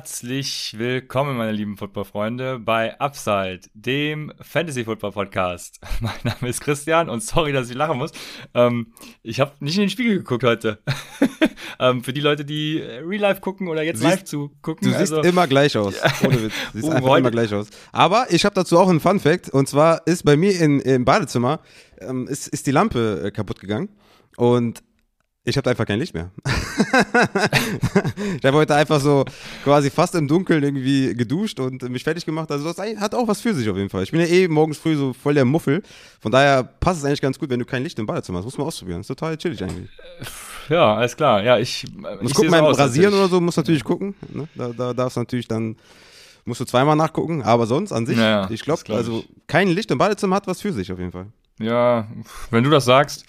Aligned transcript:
Herzlich 0.00 0.76
willkommen, 0.78 1.36
meine 1.36 1.52
lieben 1.52 1.76
Football-Freunde, 1.76 2.58
bei 2.58 2.98
Upside, 2.98 3.60
dem 3.74 4.32
Fantasy-Football-Podcast. 4.40 5.78
Mein 6.00 6.14
Name 6.24 6.48
ist 6.48 6.62
Christian 6.62 7.10
und 7.10 7.22
sorry, 7.22 7.52
dass 7.52 7.68
ich 7.68 7.76
lachen 7.76 7.98
muss. 7.98 8.10
Ähm, 8.54 8.94
ich 9.22 9.40
habe 9.40 9.52
nicht 9.60 9.74
in 9.74 9.82
den 9.82 9.90
Spiegel 9.90 10.16
geguckt 10.16 10.42
heute. 10.42 10.78
ähm, 11.78 12.02
für 12.02 12.14
die 12.14 12.22
Leute, 12.22 12.46
die 12.46 12.78
Real 12.78 13.20
Life 13.20 13.42
gucken 13.42 13.68
oder 13.68 13.82
jetzt 13.82 13.98
siehst, 13.98 14.10
live 14.10 14.24
zu 14.24 14.50
gucken. 14.62 14.90
Du 14.90 14.98
siehst 14.98 15.12
also, 15.12 15.20
immer 15.20 15.46
gleich 15.46 15.76
aus. 15.76 15.94
Ohne 16.24 16.44
Witz. 16.44 16.54
Du 16.72 16.80
siehst 16.80 16.90
einfach 16.94 17.16
immer 17.16 17.30
gleich 17.30 17.52
aus. 17.52 17.68
Aber 17.92 18.24
ich 18.30 18.46
habe 18.46 18.54
dazu 18.54 18.78
auch 18.78 18.88
einen 18.88 19.00
Fun-Fact 19.00 19.50
und 19.50 19.68
zwar 19.68 20.06
ist 20.06 20.24
bei 20.24 20.38
mir 20.38 20.58
in, 20.58 20.80
im 20.80 21.04
Badezimmer 21.04 21.60
ähm, 21.98 22.26
ist, 22.26 22.48
ist 22.48 22.66
die 22.66 22.72
Lampe 22.72 23.24
äh, 23.26 23.30
kaputt 23.32 23.60
gegangen 23.60 23.90
und 24.38 24.82
ich 25.44 25.56
habe 25.56 25.70
einfach 25.70 25.86
kein 25.86 25.98
Licht 25.98 26.12
mehr. 26.12 26.30
ich 28.38 28.44
habe 28.44 28.58
heute 28.58 28.74
einfach 28.74 29.00
so 29.00 29.24
quasi 29.64 29.90
fast 29.90 30.14
im 30.14 30.28
Dunkeln 30.28 30.62
irgendwie 30.62 31.14
geduscht 31.14 31.58
und 31.60 31.82
mich 31.88 32.04
fertig 32.04 32.26
gemacht. 32.26 32.50
Also 32.50 32.70
das 32.70 32.78
hat 32.78 33.14
auch 33.14 33.26
was 33.26 33.40
für 33.40 33.54
sich 33.54 33.68
auf 33.68 33.76
jeden 33.76 33.88
Fall. 33.88 34.02
Ich 34.02 34.10
bin 34.10 34.20
ja 34.20 34.26
eh 34.26 34.48
morgens 34.48 34.76
früh 34.76 34.96
so 34.96 35.14
voll 35.14 35.34
der 35.34 35.46
Muffel. 35.46 35.82
Von 36.20 36.30
daher 36.30 36.62
passt 36.62 37.00
es 37.00 37.04
eigentlich 37.06 37.22
ganz 37.22 37.38
gut, 37.38 37.48
wenn 37.48 37.58
du 37.58 37.64
kein 37.64 37.82
Licht 37.82 37.98
im 37.98 38.06
Badezimmer 38.06 38.38
hast. 38.38 38.44
Muss 38.44 38.58
man 38.58 38.66
ausprobieren. 38.66 38.98
Das 39.00 39.08
ist 39.08 39.16
total 39.18 39.36
chillig 39.38 39.62
eigentlich. 39.62 39.88
Ja, 40.68 40.94
alles 40.94 41.16
klar. 41.16 41.42
Ja, 41.42 41.58
ich. 41.58 41.84
Muss 42.20 42.34
gucken 42.34 42.50
beim 42.50 42.64
Rasieren 42.66 43.14
oder 43.14 43.28
so, 43.28 43.40
muss 43.40 43.56
natürlich 43.56 43.82
gucken. 43.82 44.14
Ne? 44.28 44.46
Da, 44.54 44.68
da 44.68 44.94
darfst 44.94 45.16
du 45.16 45.20
natürlich 45.20 45.48
dann 45.48 45.76
musst 46.44 46.60
du 46.60 46.64
zweimal 46.64 46.96
nachgucken, 46.96 47.42
aber 47.42 47.66
sonst 47.66 47.92
an 47.92 48.06
sich, 48.06 48.16
naja, 48.16 48.48
ich 48.50 48.62
glaube, 48.62 48.82
glaub 48.84 48.98
also 48.98 49.24
kein 49.46 49.68
Licht 49.68 49.90
im 49.90 49.98
Badezimmer 49.98 50.36
hat 50.36 50.46
was 50.46 50.60
für 50.60 50.72
sich 50.72 50.90
auf 50.92 50.98
jeden 50.98 51.12
Fall. 51.12 51.26
Ja, 51.60 52.06
wenn 52.50 52.64
du 52.64 52.70
das 52.70 52.86
sagst. 52.86 53.26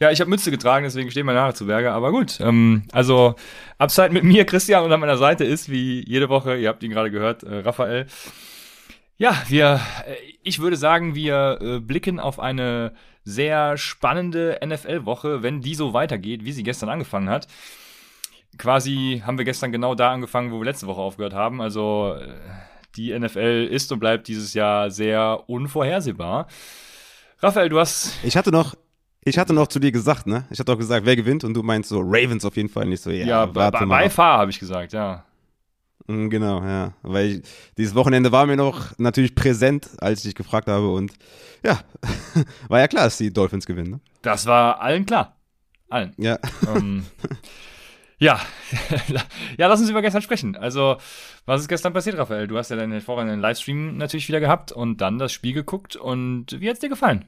Ja, 0.00 0.10
ich 0.10 0.20
habe 0.20 0.30
Mütze 0.30 0.50
getragen, 0.50 0.84
deswegen 0.84 1.10
stehen 1.10 1.26
meine 1.26 1.40
Haare 1.40 1.54
zu 1.54 1.66
Berge. 1.66 1.92
Aber 1.92 2.10
gut, 2.12 2.40
ähm, 2.40 2.84
also 2.92 3.34
Upside 3.78 4.10
mit 4.10 4.24
mir, 4.24 4.44
Christian, 4.46 4.84
und 4.84 4.92
an 4.92 5.00
meiner 5.00 5.18
Seite 5.18 5.44
ist, 5.44 5.70
wie 5.70 6.02
jede 6.08 6.30
Woche, 6.30 6.56
ihr 6.56 6.68
habt 6.70 6.82
ihn 6.82 6.90
gerade 6.90 7.10
gehört, 7.10 7.42
äh, 7.42 7.58
Raphael. 7.58 8.06
Ja, 9.18 9.36
wir, 9.48 9.80
äh, 10.06 10.14
ich 10.42 10.60
würde 10.60 10.76
sagen, 10.76 11.14
wir 11.14 11.58
äh, 11.60 11.80
blicken 11.80 12.18
auf 12.18 12.40
eine 12.40 12.94
sehr 13.22 13.76
spannende 13.76 14.58
NFL-Woche, 14.64 15.42
wenn 15.42 15.60
die 15.60 15.74
so 15.74 15.92
weitergeht, 15.92 16.44
wie 16.44 16.52
sie 16.52 16.62
gestern 16.62 16.88
angefangen 16.88 17.28
hat. 17.28 17.46
Quasi 18.56 19.22
haben 19.26 19.38
wir 19.38 19.44
gestern 19.44 19.72
genau 19.72 19.94
da 19.94 20.12
angefangen, 20.12 20.52
wo 20.52 20.58
wir 20.58 20.64
letzte 20.64 20.86
Woche 20.86 21.00
aufgehört 21.00 21.34
haben. 21.34 21.60
Also 21.60 22.16
äh, 22.18 22.28
die 22.96 23.18
NFL 23.18 23.68
ist 23.70 23.92
und 23.92 23.98
bleibt 23.98 24.28
dieses 24.28 24.54
Jahr 24.54 24.90
sehr 24.90 25.48
unvorhersehbar. 25.48 26.46
Raphael, 27.40 27.68
du 27.68 27.78
hast. 27.78 28.12
Ich 28.22 28.36
hatte 28.36 28.50
noch, 28.50 28.74
ich 29.24 29.38
hatte 29.38 29.52
noch 29.52 29.68
zu 29.68 29.78
dir 29.78 29.92
gesagt, 29.92 30.26
ne? 30.26 30.44
Ich 30.50 30.58
hatte 30.58 30.72
auch 30.72 30.78
gesagt, 30.78 31.06
wer 31.06 31.16
gewinnt 31.16 31.44
und 31.44 31.54
du 31.54 31.62
meinst 31.62 31.88
so 31.88 32.00
Ravens 32.00 32.44
auf 32.44 32.56
jeden 32.56 32.68
Fall 32.68 32.86
nicht 32.86 33.02
so. 33.02 33.10
Ja, 33.10 33.26
ja 33.26 33.46
bei, 33.46 33.70
bei 33.70 34.10
Fahr 34.10 34.38
habe 34.38 34.50
ich 34.50 34.58
gesagt, 34.58 34.92
ja. 34.92 35.24
Mm, 36.06 36.28
genau, 36.28 36.62
ja. 36.62 36.92
Weil 37.02 37.26
ich, 37.26 37.42
dieses 37.78 37.94
Wochenende 37.94 38.32
war 38.32 38.46
mir 38.46 38.56
noch 38.56 38.96
natürlich 38.98 39.34
präsent, 39.34 39.88
als 39.98 40.20
ich 40.20 40.24
dich 40.26 40.34
gefragt 40.34 40.68
habe 40.68 40.90
und 40.90 41.12
ja, 41.64 41.80
war 42.68 42.80
ja 42.80 42.88
klar, 42.88 43.04
dass 43.04 43.18
die 43.18 43.32
Dolphins 43.32 43.66
gewinnen. 43.66 43.90
Ne? 43.92 44.00
Das 44.22 44.46
war 44.46 44.80
allen 44.80 45.06
klar. 45.06 45.36
Allen. 45.88 46.12
Ja. 46.16 46.38
Ähm, 46.74 47.06
ja, 48.24 48.40
ja, 49.58 49.66
lass 49.66 49.80
uns 49.80 49.90
über 49.90 50.00
gestern 50.00 50.22
sprechen. 50.22 50.56
Also, 50.56 50.96
was 51.44 51.60
ist 51.60 51.68
gestern 51.68 51.92
passiert, 51.92 52.16
Raphael? 52.16 52.46
Du 52.46 52.56
hast 52.56 52.70
ja 52.70 52.76
deinen 52.76 52.92
hervorragenden 52.92 53.40
Livestream 53.40 53.98
natürlich 53.98 54.28
wieder 54.28 54.40
gehabt 54.40 54.72
und 54.72 55.02
dann 55.02 55.18
das 55.18 55.30
Spiel 55.30 55.52
geguckt. 55.52 55.94
Und 55.94 56.58
wie 56.58 56.68
hat 56.68 56.74
es 56.74 56.80
dir 56.80 56.88
gefallen? 56.88 57.26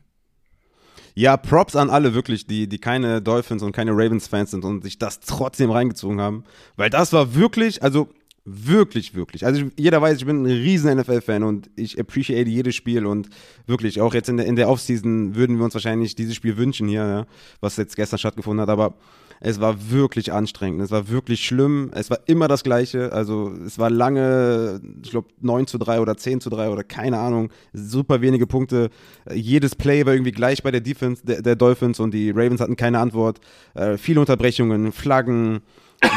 Ja, 1.15 1.37
Props 1.37 1.77
an 1.77 1.91
alle 1.91 2.15
wirklich, 2.15 2.47
die, 2.47 2.67
die 2.67 2.79
keine 2.79 3.21
Dolphins 3.21 3.63
und 3.63 3.73
keine 3.73 3.93
Ravens-Fans 3.93 4.51
sind 4.51 4.65
und 4.65 4.83
sich 4.83 4.99
das 4.99 5.21
trotzdem 5.21 5.71
reingezogen 5.71 6.21
haben. 6.21 6.45
Weil 6.77 6.89
das 6.89 7.13
war 7.13 7.35
wirklich, 7.35 7.83
also 7.83 8.09
wirklich, 8.47 9.15
wirklich. 9.15 9.45
Also 9.45 9.65
jeder 9.77 10.01
weiß, 10.01 10.17
ich 10.17 10.25
bin 10.25 10.45
ein 10.45 10.47
riesen 10.47 10.97
NFL-Fan 10.99 11.43
und 11.43 11.69
ich 11.77 12.01
appreciate 12.01 12.49
jedes 12.49 12.75
Spiel 12.75 13.05
und 13.05 13.29
wirklich, 13.67 14.01
auch 14.01 14.15
jetzt 14.15 14.31
in 14.31 14.39
der, 14.39 14.47
in 14.47 14.57
der 14.57 14.71
Offseason 14.71 15.35
würden 15.35 15.59
wir 15.59 15.65
uns 15.65 15.75
wahrscheinlich 15.75 16.15
dieses 16.15 16.37
Spiel 16.37 16.57
wünschen 16.57 16.89
hier, 16.89 17.07
ja, 17.07 17.27
was 17.61 17.77
jetzt 17.77 17.97
gestern 17.97 18.19
stattgefunden 18.19 18.63
hat, 18.63 18.71
aber 18.71 18.95
es 19.41 19.61
war 19.61 19.91
wirklich 19.91 20.33
anstrengend, 20.33 20.83
es 20.83 20.91
war 20.91 21.09
wirklich 21.09 21.45
schlimm, 21.45 21.91
es 21.95 22.11
war 22.11 22.21
immer 22.27 22.49
das 22.49 22.65
Gleiche, 22.65 23.13
also 23.13 23.53
es 23.65 23.79
war 23.79 23.91
lange, 23.91 24.81
ich 25.03 25.11
glaube 25.11 25.29
9 25.41 25.67
zu 25.67 25.79
3 25.79 26.01
oder 26.01 26.17
10 26.17 26.41
zu 26.41 26.51
3 26.51 26.71
oder 26.71 26.85
keine 26.85 27.19
Ahnung, 27.19 27.51
super 27.73 28.21
wenige 28.21 28.47
Punkte. 28.47 28.91
Jedes 29.33 29.75
Play 29.75 30.07
war 30.07 30.13
irgendwie 30.13 30.33
gleich 30.33 30.63
bei 30.63 30.71
der 30.71 30.81
Defense 30.81 31.25
der, 31.25 31.43
der 31.43 31.57
Dolphins 31.57 32.01
und 32.01 32.13
die 32.13 32.31
Ravens 32.31 32.61
hatten 32.61 32.77
keine 32.77 32.99
Antwort. 32.99 33.41
Äh, 33.75 33.97
viele 33.97 34.21
Unterbrechungen, 34.21 34.93
Flaggen, 34.93 35.61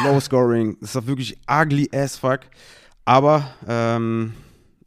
Low 0.05 0.19
Scoring, 0.19 0.77
es 0.81 0.95
war 0.95 1.07
wirklich 1.07 1.37
ugly 1.49 1.89
as 1.93 2.17
fuck. 2.17 2.41
Aber 3.05 3.49
ähm, 3.67 4.33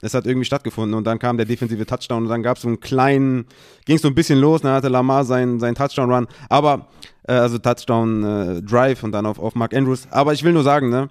es 0.02 0.14
hat 0.14 0.26
irgendwie 0.26 0.44
stattgefunden 0.44 0.94
und 0.94 1.04
dann 1.04 1.18
kam 1.18 1.36
der 1.36 1.46
defensive 1.46 1.86
Touchdown 1.86 2.24
und 2.24 2.28
dann 2.28 2.42
gab 2.42 2.56
es 2.56 2.62
so 2.62 2.68
einen 2.68 2.80
kleinen, 2.80 3.46
ging 3.86 3.96
es 3.96 4.02
so 4.02 4.08
ein 4.08 4.14
bisschen 4.14 4.38
los, 4.38 4.60
dann 4.62 4.72
hatte 4.72 4.88
Lamar 4.88 5.24
seinen, 5.24 5.60
seinen 5.60 5.76
Touchdown-Run, 5.76 6.26
aber, 6.48 6.88
äh, 7.26 7.32
also 7.32 7.58
Touchdown-Drive 7.58 9.02
äh, 9.02 9.06
und 9.06 9.12
dann 9.12 9.24
auf, 9.24 9.38
auf 9.38 9.54
Mark 9.54 9.74
Andrews. 9.74 10.08
Aber 10.10 10.32
ich 10.32 10.42
will 10.42 10.52
nur 10.52 10.64
sagen, 10.64 10.90
ne, 10.90 11.08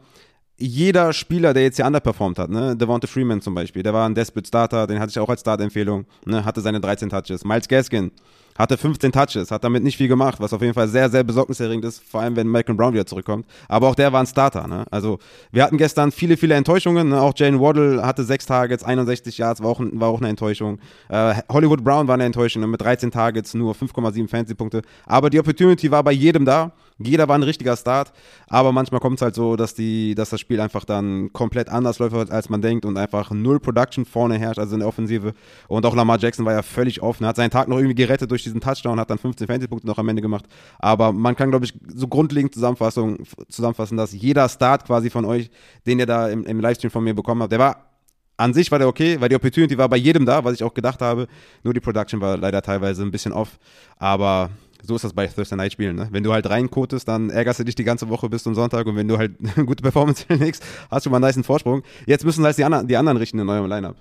jeder 0.58 1.14
Spieler, 1.14 1.54
der 1.54 1.64
jetzt 1.64 1.78
hier 1.78 1.86
underperformt 1.86 2.38
hat, 2.38 2.50
ne, 2.50 2.76
Devonta 2.76 3.08
Freeman 3.08 3.42
zum 3.42 3.56
Beispiel, 3.56 3.82
der 3.82 3.94
war 3.94 4.08
ein 4.08 4.14
Desperate 4.14 4.48
Starter, 4.48 4.86
den 4.88 5.00
hatte 5.00 5.10
ich 5.10 5.20
auch 5.20 5.30
als 5.30 5.40
Startempfehlung, 5.40 6.06
ne, 6.26 6.44
hatte 6.44 6.60
seine 6.60 6.82
13 6.82 7.10
Touches. 7.10 7.46
Miles 7.46 7.70
Gaskin, 7.70 8.12
hatte 8.58 8.78
15 8.78 9.12
Touches, 9.12 9.52
hat 9.52 9.64
damit 9.64 9.84
nicht 9.84 9.98
viel 9.98 10.08
gemacht, 10.08 10.40
was 10.40 10.54
auf 10.54 10.62
jeden 10.62 10.74
Fall 10.74 10.88
sehr, 10.88 11.10
sehr 11.10 11.24
besorgniserregend 11.24 11.86
ist, 11.86 12.04
vor 12.04 12.22
allem 12.22 12.36
wenn 12.36 12.48
Malcolm 12.48 12.78
Brown 12.78 12.94
wieder 12.94 13.06
zurückkommt. 13.06 13.46
Aber 13.68 13.88
auch 13.88 13.96
der 13.96 14.12
war 14.14 14.22
ein 14.22 14.28
Starter. 14.28 14.68
Ne? 14.68 14.86
Also 14.92 15.20
wir 15.52 15.64
hatten 15.64 15.78
gestern 15.78 16.12
viele, 16.12 16.38
viele 16.38 16.56
Enttäuschungen. 16.56 17.10
Ne? 17.10 17.22
Auch 17.22 17.34
Jane 17.36 17.60
Waddle 17.60 18.06
hatte 18.06 18.24
sechs 18.24 18.46
Targets, 18.46 18.84
61 18.84 19.38
Yards, 19.38 19.62
war 19.62 19.70
auch, 19.70 19.80
war 19.80 20.10
auch 20.10 20.20
eine 20.20 20.30
Enttäuschung. 20.30 20.80
Äh, 21.10 21.36
Hollywood 21.50 21.84
Brown 21.84 22.08
war 22.08 22.16
eine 22.16 22.26
Enttäuschung 22.26 22.62
ne? 22.62 22.68
mit 22.68 22.82
13 22.82 23.12
Targets, 23.12 23.54
nur 23.54 23.74
5,7 23.74 24.28
Fantasy-Punkte. 24.28 24.82
Aber 25.06 25.30
die 25.30 25.40
Opportunity 25.40 25.92
war 25.92 26.04
bei 26.04 26.12
jedem 26.12 26.46
da. 26.46 26.72
Jeder 27.04 27.28
war 27.28 27.38
ein 27.38 27.44
richtiger 27.44 27.76
Start, 27.76 28.12
aber 28.48 28.72
manchmal 28.72 29.00
kommt 29.00 29.18
es 29.18 29.22
halt 29.22 29.36
so, 29.36 29.56
dass, 29.56 29.74
die, 29.74 30.16
dass 30.16 30.30
das 30.30 30.40
Spiel 30.40 30.60
einfach 30.60 30.86
dann 30.86 31.32
komplett 31.34 31.70
anders 31.70 32.00
läuft, 32.00 32.32
als 32.32 32.50
man 32.50 32.62
denkt 32.62 32.86
und 32.86 32.98
einfach 32.98 33.32
null 33.32 33.60
Production 33.60 34.06
vorne 34.06 34.38
herrscht, 34.38 34.60
also 34.60 34.74
in 34.76 34.80
der 34.80 34.88
Offensive. 34.88 35.34
Und 35.68 35.86
auch 35.86 35.96
Lamar 35.96 36.20
Jackson 36.20 36.46
war 36.46 36.54
ja 36.54 36.62
völlig 36.62 37.02
offen, 37.02 37.26
hat 37.26 37.36
seinen 37.36 37.52
Tag 37.52 37.68
noch 37.68 37.78
irgendwie 37.78 37.96
gerettet 37.96 38.30
durch 38.32 38.41
diesen 38.44 38.62
Touchdown, 38.62 39.00
hat 39.00 39.10
dann 39.10 39.18
15 39.18 39.48
Fantasy-Punkte 39.48 39.88
noch 39.88 39.98
am 39.98 40.10
Ende 40.10 40.22
gemacht. 40.22 40.46
Aber 40.80 41.12
man 41.12 41.36
kann, 41.36 41.50
glaube 41.50 41.66
ich, 41.66 41.74
so 41.94 42.08
grundlegend 42.08 42.54
Zusammenfassung, 42.54 43.20
zusammenfassen, 43.50 43.98
dass 43.98 44.12
jeder 44.14 44.48
Start 44.50 44.86
quasi 44.86 45.10
von 45.10 45.26
euch, 45.26 45.50
den 45.86 46.00
ihr 46.00 46.06
da 46.06 46.30
im, 46.30 46.46
im 46.46 46.60
Livestream 46.60 46.92
von 46.92 47.04
mir 47.04 47.14
bekommen 47.14 47.42
habt, 47.42 47.52
der 47.52 47.60
war 47.60 47.92
an 48.38 48.54
sich 48.54 48.72
war 48.72 48.80
der 48.80 48.88
okay, 48.88 49.22
weil 49.22 49.30
die 49.30 49.36
Opportunity 49.36 49.78
war 49.78 49.88
bei 49.88 49.98
jedem 49.98 50.26
da, 50.26 50.44
was 50.44 50.54
ich 50.54 50.64
auch 50.64 50.74
gedacht 50.74 51.02
habe. 51.02 51.28
Nur 51.64 51.74
die 51.74 51.80
Production 51.80 52.20
war 52.22 52.38
leider 52.38 52.62
teilweise 52.62 53.04
ein 53.04 53.12
bisschen 53.12 53.34
off. 53.34 53.60
Aber 53.98 54.50
so 54.82 54.96
ist 54.96 55.04
das 55.04 55.14
bei 55.14 55.28
Thursday 55.28 55.56
Night 55.56 55.74
Spielen. 55.74 55.96
Ne? 55.96 56.08
Wenn 56.12 56.24
du 56.24 56.34
halt 56.34 56.50
reinkotest, 56.50 57.08
dann 57.08 57.30
ärgerst 57.30 57.60
du 57.60 57.64
dich 57.64 57.76
die 57.76 57.84
ganze 57.84 58.10
Woche 58.10 58.30
bis 58.30 58.44
zum 58.44 58.56
Sonntag 58.56 58.88
und 58.88 58.96
wenn 58.96 59.08
du 59.08 59.18
halt 59.18 59.34
eine 59.40 59.66
gute 59.66 59.84
Performance 59.84 60.26
hinlegst, 60.28 60.64
hast 60.90 61.06
du 61.06 61.10
mal 61.10 61.18
einen 61.24 61.36
nice 61.36 61.46
Vorsprung. 61.46 61.84
Jetzt 62.06 62.26
müssen 62.26 62.44
halt 62.44 62.58
die, 62.58 62.64
anderen, 62.64 62.88
die 62.88 62.98
anderen 62.98 63.18
richten 63.18 63.40
in 63.40 63.48
eurem 63.48 63.70
Lineup. 63.70 63.98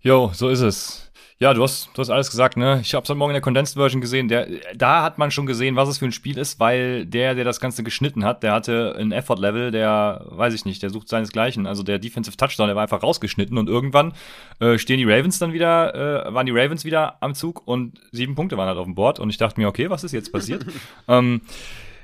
Jo, 0.00 0.30
so 0.34 0.50
ist 0.50 0.60
es. 0.60 1.03
Ja, 1.40 1.52
du 1.52 1.64
hast, 1.64 1.90
du 1.94 2.00
hast 2.00 2.10
alles 2.10 2.30
gesagt, 2.30 2.56
ne? 2.56 2.78
Ich 2.80 2.94
habe 2.94 3.02
es 3.02 3.10
heute 3.10 3.18
Morgen 3.18 3.30
in 3.30 3.34
der 3.34 3.42
Condensed 3.42 3.74
Version 3.74 4.00
gesehen. 4.00 4.28
Der, 4.28 4.46
da 4.76 5.02
hat 5.02 5.18
man 5.18 5.32
schon 5.32 5.46
gesehen, 5.46 5.74
was 5.74 5.88
es 5.88 5.98
für 5.98 6.04
ein 6.04 6.12
Spiel 6.12 6.38
ist, 6.38 6.60
weil 6.60 7.06
der, 7.06 7.34
der 7.34 7.44
das 7.44 7.58
Ganze 7.58 7.82
geschnitten 7.82 8.24
hat, 8.24 8.44
der 8.44 8.52
hatte 8.52 8.94
ein 8.96 9.10
Effort-Level, 9.10 9.72
der, 9.72 10.26
weiß 10.28 10.54
ich 10.54 10.64
nicht, 10.64 10.80
der 10.84 10.90
sucht 10.90 11.08
seinesgleichen. 11.08 11.66
Also 11.66 11.82
der 11.82 11.98
Defensive 11.98 12.36
Touchdown, 12.36 12.68
der 12.68 12.76
war 12.76 12.84
einfach 12.84 13.02
rausgeschnitten 13.02 13.58
und 13.58 13.68
irgendwann 13.68 14.12
äh, 14.60 14.78
stehen 14.78 14.98
die 14.98 15.04
Ravens 15.04 15.40
dann 15.40 15.52
wieder, 15.52 16.26
äh, 16.28 16.32
waren 16.32 16.46
die 16.46 16.52
Ravens 16.52 16.84
wieder 16.84 17.20
am 17.20 17.34
Zug 17.34 17.66
und 17.66 17.98
sieben 18.12 18.36
Punkte 18.36 18.56
waren 18.56 18.68
halt 18.68 18.78
auf 18.78 18.86
dem 18.86 18.94
Board 18.94 19.18
und 19.18 19.28
ich 19.28 19.36
dachte 19.36 19.60
mir, 19.60 19.66
okay, 19.66 19.90
was 19.90 20.04
ist 20.04 20.12
jetzt 20.12 20.32
passiert? 20.32 20.64
ähm, 21.08 21.40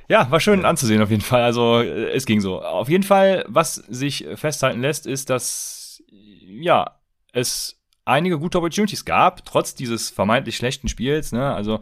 ja, 0.09 0.29
war 0.29 0.41
schön 0.41 0.65
anzusehen 0.65 1.01
auf 1.03 1.11
jeden 1.11 1.23
Fall. 1.23 1.45
Also 1.45 1.79
äh, 1.79 2.11
es 2.11 2.27
ging 2.27 2.41
so. 2.41 2.61
Auf 2.63 2.89
jeden 2.89 3.05
Fall, 3.05 3.45
was 3.47 3.77
sich 3.77 4.27
festhalten 4.35 4.81
lässt, 4.81 5.07
ist, 5.07 5.31
dass 5.31 6.03
ja 6.47 6.97
es 7.33 7.80
einige 8.11 8.39
gute 8.39 8.59
Opportunities 8.59 9.05
gab, 9.05 9.45
trotz 9.45 9.75
dieses 9.75 10.11
vermeintlich 10.11 10.57
schlechten 10.57 10.89
Spiels. 10.89 11.33
Ne? 11.33 11.55
Also 11.55 11.81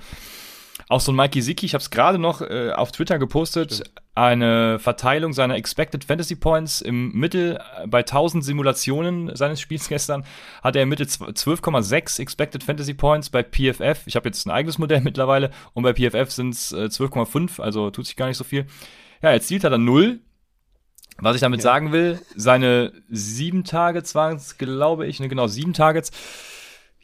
Auch 0.89 1.01
so 1.01 1.13
ein 1.13 1.17
Mikey 1.17 1.43
Siki, 1.43 1.67
ich 1.67 1.75
habe 1.75 1.83
es 1.83 1.91
gerade 1.91 2.19
noch 2.19 2.41
äh, 2.41 2.71
auf 2.71 2.93
Twitter 2.93 3.19
gepostet, 3.19 3.75
Stimmt. 3.75 3.91
eine 4.15 4.79
Verteilung 4.79 5.33
seiner 5.33 5.57
Expected 5.57 6.05
Fantasy 6.05 6.37
Points 6.37 6.81
im 6.81 7.13
Mittel 7.13 7.59
äh, 7.83 7.87
bei 7.87 7.99
1000 8.01 8.45
Simulationen 8.45 9.35
seines 9.37 9.61
Spiels 9.61 9.89
gestern 9.91 10.25
hat 10.63 10.77
er 10.77 10.85
im 10.85 10.89
Mittel 10.89 11.07
12,6 11.07 12.21
Expected 12.21 12.63
Fantasy 12.63 12.95
Points 12.95 13.29
bei 13.29 13.43
PFF. 13.43 14.07
Ich 14.07 14.17
habe 14.17 14.29
jetzt 14.29 14.47
ein 14.47 14.51
eigenes 14.51 14.79
Modell 14.79 15.01
mittlerweile 15.05 15.51
und 15.75 15.83
bei 15.83 15.93
PFF 15.93 16.31
sind 16.31 16.55
es 16.55 16.73
äh, 16.73 16.87
12,5, 16.87 17.61
also 17.61 17.91
tut 17.91 18.07
sich 18.07 18.17
gar 18.17 18.29
nicht 18.29 18.39
so 18.39 18.45
viel. 18.45 18.67
Ja, 19.21 19.33
jetzt 19.33 19.49
zielt 19.49 19.65
er 19.65 19.71
dann 19.71 19.85
0. 19.85 20.21
Was 21.21 21.35
ich 21.35 21.41
damit 21.41 21.61
ja. 21.61 21.65
sagen 21.65 21.93
will, 21.93 22.21
seine 22.37 22.93
sieben 23.09 23.65
Targets 23.65 24.15
waren 24.15 24.37
es, 24.37 24.57
glaube 24.57 25.07
ich, 25.07 25.21
ne, 25.21 25.29
genau, 25.29 25.47
sieben 25.47 25.73
Targets 25.73 26.13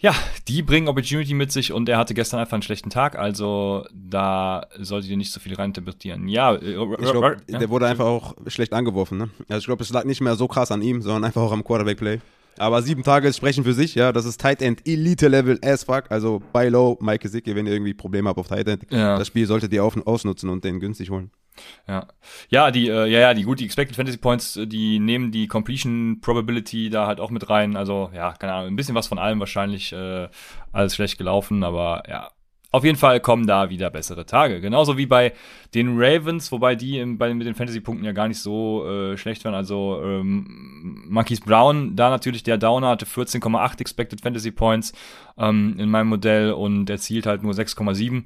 ja, 0.05 0.15
die 0.49 0.61
bringen 0.61 0.87
Opportunity 0.89 1.33
mit 1.33 1.51
sich 1.51 1.73
und 1.73 1.89
er 1.89 1.97
hatte 1.97 2.13
gestern 2.13 2.39
einfach 2.39 2.53
einen 2.53 2.63
schlechten 2.63 2.91
Tag, 2.91 3.17
also 3.17 3.87
da 3.95 4.67
solltet 4.79 5.11
ihr 5.11 5.17
nicht 5.17 5.33
so 5.33 5.41
viel 5.41 5.55
reininterpretieren. 5.55 6.29
Ja, 6.29 6.55
äh, 6.55 6.73
ich 6.73 7.11
glaube, 7.11 7.39
ja. 7.49 7.59
der 7.59 7.71
wurde 7.71 7.87
einfach 7.87 8.05
auch 8.05 8.35
schlecht 8.49 8.75
angeworfen. 8.75 9.17
Ne? 9.17 9.31
Also 9.49 9.61
ich 9.61 9.65
glaube, 9.65 9.83
es 9.83 9.89
lag 9.91 10.05
nicht 10.05 10.21
mehr 10.21 10.37
so 10.37 10.47
krass 10.47 10.71
an 10.71 10.83
ihm, 10.83 11.01
sondern 11.01 11.25
einfach 11.25 11.41
auch 11.41 11.53
am 11.53 11.65
Quarterback-Play. 11.65 12.21
Aber 12.59 12.83
sieben 12.83 13.03
Tage 13.03 13.33
sprechen 13.33 13.65
für 13.65 13.73
sich, 13.73 13.95
ja. 13.95 14.13
Das 14.13 14.27
ist 14.27 14.41
Tight 14.41 14.61
End 14.61 14.87
Elite 14.87 15.27
Level 15.29 15.59
as 15.65 15.85
fuck. 15.85 16.05
Also 16.11 16.43
bei 16.53 16.69
Low, 16.69 16.99
Mike 17.01 17.23
Gesicki, 17.23 17.57
wenn 17.57 17.67
ihr 17.67 17.73
irgendwie 17.73 17.95
Probleme 17.95 18.29
habt 18.29 18.39
auf 18.39 18.49
Tight 18.49 18.69
End, 18.69 18.83
ja. 18.91 19.19
das 19.19 19.27
Spiel 19.27 19.47
solltet 19.47 19.73
ihr 19.73 19.83
auf, 19.83 19.97
ausnutzen 20.07 20.51
und 20.51 20.65
den 20.65 20.81
günstig 20.81 21.09
holen. 21.09 21.31
Ja, 21.87 22.09
ja, 22.49 22.71
die, 22.71 22.89
äh, 22.89 23.06
ja, 23.06 23.21
ja, 23.21 23.35
die 23.35 23.43
gut, 23.43 23.61
die 23.61 23.65
Expected 23.65 23.97
Fantasy 23.97 24.19
Points, 24.19 24.56
äh, 24.56 24.67
die 24.67 24.99
nehmen 24.99 25.31
die 25.31 25.47
Completion 25.47 26.19
Probability 26.21 26.91
da 26.91 27.06
halt 27.06 27.21
auch 27.21 27.31
mit 27.31 27.49
rein. 27.51 27.77
Also 27.77 28.11
ja, 28.15 28.33
keine 28.33 28.55
Ahnung, 28.55 28.73
ein 28.73 28.77
bisschen 28.77 28.95
was 28.95 29.06
von 29.06 29.19
allem 29.19 29.41
wahrscheinlich 29.41 29.93
äh, 29.93 30.29
alles 30.73 30.95
schlecht 30.95 31.19
gelaufen, 31.19 31.62
aber 31.62 32.03
ja, 32.09 32.31
auf 32.75 32.83
jeden 32.83 32.99
Fall 32.99 33.21
kommen 33.21 33.47
da 33.47 33.71
wieder 33.71 33.89
bessere 33.89 34.27
Tage. 34.27 34.61
Genauso 34.61 34.99
wie 34.99 35.06
bei 35.06 35.33
den 35.75 35.95
Ravens, 35.97 36.51
wobei 36.51 36.75
die 36.75 36.99
im, 36.99 37.19
bei, 37.19 37.33
mit 37.33 37.47
den 37.47 37.55
Fantasy-Punkten 37.55 38.05
ja 38.05 38.11
gar 38.11 38.27
nicht 38.27 38.41
so 38.41 38.85
äh, 38.85 39.17
schlecht 39.17 39.45
waren. 39.45 39.55
Also 39.55 40.01
ähm, 40.03 41.05
Marquise 41.06 41.43
Brown, 41.43 41.95
da 41.95 42.11
natürlich 42.11 42.43
der 42.43 42.59
Downer, 42.59 42.89
hatte 42.89 43.06
14,8 43.06 43.81
Expected 43.81 44.23
Fantasy 44.23 44.51
Points 44.51 44.93
ähm, 45.39 45.77
in 45.79 45.89
meinem 45.89 46.09
Modell 46.09 46.51
und 46.51 46.91
erzielt 46.91 47.27
halt 47.27 47.45
nur 47.45 47.53
6,7. 47.53 48.25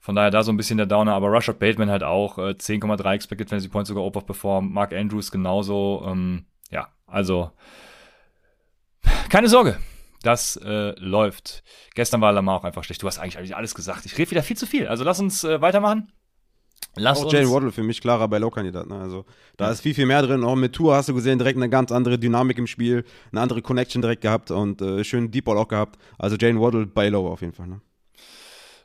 Von 0.00 0.14
daher 0.14 0.30
da 0.30 0.42
so 0.42 0.52
ein 0.52 0.56
bisschen 0.56 0.78
der 0.78 0.86
Downer, 0.86 1.14
aber 1.14 1.30
Rashad 1.32 1.58
Bateman 1.58 1.90
halt 1.90 2.02
auch 2.02 2.38
äh, 2.38 2.52
10,3 2.52 3.14
Expected 3.14 3.48
Fantasy 3.48 3.68
Points 3.68 3.88
sogar 3.88 4.04
overperformed, 4.04 4.72
Mark 4.72 4.92
Andrews 4.92 5.30
genauso. 5.30 6.04
Ähm, 6.06 6.46
ja, 6.70 6.88
also 7.06 7.50
keine 9.28 9.48
Sorge, 9.48 9.78
das 10.22 10.56
äh, 10.56 10.98
läuft. 10.98 11.62
Gestern 11.94 12.20
war 12.20 12.32
Lamar 12.32 12.56
auch 12.56 12.64
einfach 12.64 12.84
schlecht. 12.84 13.02
Du 13.02 13.06
hast 13.06 13.18
eigentlich, 13.18 13.38
eigentlich 13.38 13.56
alles 13.56 13.74
gesagt. 13.74 14.06
Ich 14.06 14.16
rede 14.18 14.30
wieder 14.30 14.42
viel 14.42 14.56
zu 14.56 14.66
viel. 14.66 14.86
Also 14.88 15.04
lass 15.04 15.20
uns 15.20 15.44
äh, 15.44 15.60
weitermachen. 15.60 16.12
Lass 16.96 17.22
auch 17.22 17.32
Jane 17.32 17.50
Waddle 17.50 17.70
für 17.70 17.82
mich 17.82 18.00
klarer 18.00 18.26
bei 18.28 18.38
Low-Kandidat. 18.38 18.88
Ne? 18.88 18.98
Also 18.98 19.24
da 19.56 19.66
ja. 19.66 19.72
ist 19.72 19.80
viel, 19.80 19.94
viel 19.94 20.06
mehr 20.06 20.22
drin. 20.22 20.42
Auch 20.44 20.56
mit 20.56 20.72
Tour 20.72 20.96
hast 20.96 21.08
du 21.08 21.14
gesehen, 21.14 21.38
direkt 21.38 21.56
eine 21.56 21.68
ganz 21.68 21.92
andere 21.92 22.18
Dynamik 22.18 22.58
im 22.58 22.66
Spiel, 22.66 23.04
eine 23.30 23.40
andere 23.40 23.62
Connection 23.62 24.02
direkt 24.02 24.22
gehabt 24.22 24.50
und 24.50 24.80
äh, 24.80 25.04
schönen 25.04 25.30
Deep 25.30 25.44
Ball 25.44 25.58
auch 25.58 25.68
gehabt. 25.68 25.98
Also 26.18 26.36
Jane 26.36 26.60
Waddle 26.60 26.86
bei 26.86 27.08
Low 27.08 27.28
auf 27.28 27.40
jeden 27.40 27.52
Fall. 27.52 27.68
Ne? 27.68 27.80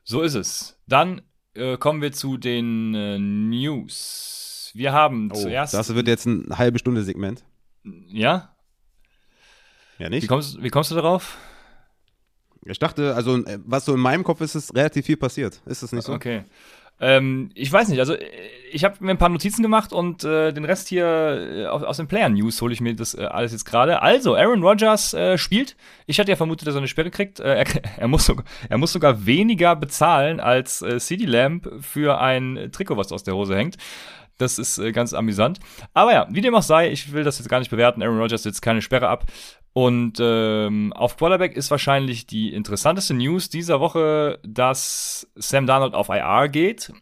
So 0.04 0.22
ist 0.22 0.36
es. 0.36 0.80
Dann 0.88 1.22
äh, 1.54 1.78
kommen 1.78 2.02
wir 2.02 2.12
zu 2.12 2.38
den 2.38 2.94
äh, 2.94 3.18
News. 3.20 4.72
Wir 4.74 4.92
haben 4.92 5.30
oh, 5.32 5.36
zuerst. 5.36 5.74
Das 5.74 5.94
wird 5.94 6.08
jetzt 6.08 6.26
ein 6.26 6.58
halbe 6.58 6.80
Stunde 6.80 7.04
Segment. 7.04 7.44
Ja? 8.08 8.56
Ja, 10.00 10.10
nicht? 10.10 10.24
Wie 10.24 10.28
kommst, 10.28 10.62
wie 10.62 10.70
kommst 10.70 10.92
du 10.92 10.96
darauf? 10.96 11.38
Ich 12.66 12.80
dachte, 12.80 13.16
also 13.16 13.38
äh, 13.46 13.60
was 13.66 13.86
so 13.86 13.94
in 13.94 14.00
meinem 14.00 14.24
Kopf 14.24 14.42
ist, 14.42 14.56
ist 14.56 14.76
relativ 14.76 15.06
viel 15.06 15.18
passiert. 15.18 15.62
Ist 15.66 15.84
das 15.84 15.92
nicht 15.92 16.06
so? 16.06 16.14
Okay. 16.14 16.44
Ähm, 17.00 17.50
ich 17.54 17.72
weiß 17.72 17.90
nicht, 17.90 18.00
also 18.00 18.14
äh, 18.14 18.26
ich 18.72 18.84
habe 18.84 18.96
mir 19.00 19.12
ein 19.12 19.18
paar 19.18 19.30
Notizen 19.30 19.62
gemacht 19.62 19.94
und 19.94 20.24
äh, 20.24 20.52
den 20.52 20.66
Rest 20.66 20.88
hier 20.88 21.06
äh, 21.06 21.66
aus, 21.66 21.84
aus 21.84 21.98
den 21.98 22.08
Player 22.08 22.30
News 22.30 22.62
hole 22.62 22.74
ich 22.74 22.82
mir 22.82 22.96
das 22.96 23.14
äh, 23.14 23.26
alles 23.26 23.52
jetzt 23.52 23.66
gerade. 23.66 24.02
Also, 24.02 24.36
Aaron 24.36 24.64
Rodgers 24.64 25.14
äh, 25.14 25.38
spielt. 25.38 25.76
Ich 26.06 26.20
hatte 26.20 26.32
ja 26.32 26.36
vermutet, 26.36 26.68
dass 26.68 26.76
er 26.76 26.80
eine 26.80 26.88
Sperre 26.88 27.12
kriegt. 27.12 27.40
Er, 27.40 27.66
er, 27.98 28.08
muss 28.08 28.26
sogar, 28.26 28.46
er 28.70 28.78
muss 28.78 28.94
sogar 28.94 29.26
weniger 29.26 29.76
bezahlen 29.76 30.40
als 30.40 30.82
äh, 30.82 31.00
CD 31.00 31.26
Lamp 31.26 31.70
für 31.82 32.20
ein 32.20 32.70
Trikot, 32.72 32.98
was 32.98 33.12
aus 33.12 33.24
der 33.24 33.36
Hose 33.36 33.56
hängt. 33.56 33.78
Das 34.40 34.58
ist 34.58 34.82
ganz 34.94 35.14
amüsant. 35.14 35.60
Aber 35.94 36.12
ja, 36.12 36.28
wie 36.32 36.42
dem 36.42 36.56
auch 36.56 36.64
sei, 36.64 36.92
ich 36.92 37.14
will 37.14 37.24
das 37.24 37.38
jetzt 37.38 37.50
gar 37.50 37.60
nicht 37.60 37.70
bewerten. 37.70 38.02
Aaron 38.02 38.20
Rodgers 38.20 38.44
jetzt 38.44 38.62
keine 38.62 38.82
Sperre 38.82 39.08
ab. 39.08 39.26
Und 39.74 40.20
ähm, 40.20 40.94
auf 40.94 41.18
Quarterback 41.18 41.58
ist 41.58 41.72
wahrscheinlich 41.72 42.28
die 42.28 42.54
interessanteste 42.54 43.16
News 43.16 43.50
dieser 43.50 43.80
Woche, 43.80 44.40
dass 44.44 45.28
Sam 45.36 45.66
Darnold 45.66 45.96
auf 45.96 46.10
IR 46.10 46.48
geht. 46.48 46.94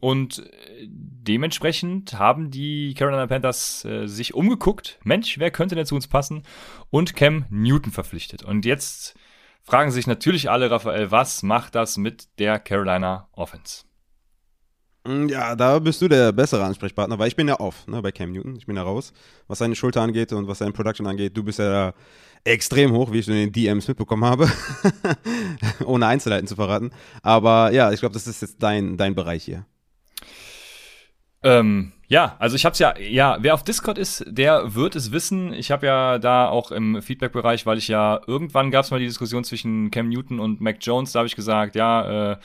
Und 0.00 0.38
äh, 0.38 0.86
dementsprechend 0.88 2.14
haben 2.14 2.50
die 2.50 2.94
Carolina 2.94 3.26
Panthers 3.26 3.84
äh, 3.84 4.06
sich 4.06 4.32
umgeguckt. 4.34 4.98
Mensch, 5.02 5.38
wer 5.38 5.50
könnte 5.50 5.74
denn 5.74 5.86
zu 5.86 5.96
uns 5.96 6.06
passen? 6.06 6.44
Und 6.88 7.16
Cam 7.16 7.44
Newton 7.50 7.92
verpflichtet. 7.92 8.44
Und 8.44 8.64
jetzt 8.64 9.14
fragen 9.62 9.90
sich 9.90 10.06
natürlich 10.06 10.48
alle, 10.50 10.70
Raphael, 10.70 11.10
was 11.10 11.42
macht 11.42 11.74
das 11.74 11.98
mit 11.98 12.28
der 12.38 12.58
Carolina 12.60 13.28
Offense? 13.32 13.84
Mm, 15.04 15.28
ja, 15.28 15.56
da 15.56 15.78
bist 15.78 16.02
du 16.02 16.08
der 16.08 16.32
bessere 16.32 16.64
Ansprechpartner, 16.64 17.18
weil 17.18 17.28
ich 17.28 17.36
bin 17.36 17.48
ja 17.48 17.58
off 17.58 17.86
ne, 17.86 18.02
bei 18.02 18.12
Cam 18.12 18.32
Newton. 18.32 18.56
Ich 18.56 18.66
bin 18.66 18.76
ja 18.76 18.82
raus, 18.82 19.12
was 19.48 19.58
seine 19.58 19.74
Schulter 19.74 20.02
angeht 20.02 20.32
und 20.32 20.46
was 20.46 20.58
seine 20.58 20.72
Production 20.72 21.06
angeht. 21.06 21.36
Du 21.36 21.42
bist 21.42 21.58
ja 21.58 21.94
extrem 22.44 22.92
hoch, 22.92 23.12
wie 23.12 23.18
ich 23.18 23.28
in 23.28 23.34
den 23.34 23.52
DMs 23.52 23.88
mitbekommen 23.88 24.24
habe, 24.24 24.50
ohne 25.84 26.06
Einzelheiten 26.06 26.46
zu 26.46 26.56
verraten. 26.56 26.90
Aber 27.22 27.72
ja, 27.72 27.92
ich 27.92 28.00
glaube, 28.00 28.12
das 28.12 28.26
ist 28.26 28.42
jetzt 28.42 28.62
dein, 28.62 28.96
dein 28.96 29.14
Bereich 29.14 29.44
hier. 29.44 29.66
Ähm, 31.42 31.92
ja, 32.06 32.36
also 32.38 32.56
ich 32.56 32.66
hab's 32.66 32.78
ja, 32.78 32.98
ja, 32.98 33.38
wer 33.40 33.54
auf 33.54 33.64
Discord 33.64 33.96
ist, 33.96 34.24
der 34.26 34.74
wird 34.74 34.94
es 34.96 35.12
wissen. 35.12 35.54
Ich 35.54 35.70
habe 35.70 35.86
ja 35.86 36.18
da 36.18 36.48
auch 36.48 36.70
im 36.70 37.00
Feedback-Bereich, 37.00 37.64
weil 37.64 37.78
ich 37.78 37.88
ja 37.88 38.20
irgendwann 38.26 38.70
gab's 38.70 38.90
mal 38.90 39.00
die 39.00 39.06
Diskussion 39.06 39.44
zwischen 39.44 39.90
Cam 39.90 40.08
Newton 40.10 40.40
und 40.40 40.60
Mac 40.60 40.76
Jones, 40.80 41.12
da 41.12 41.20
habe 41.20 41.28
ich 41.28 41.36
gesagt, 41.36 41.76
ja, 41.76 42.32
äh, 42.32 42.36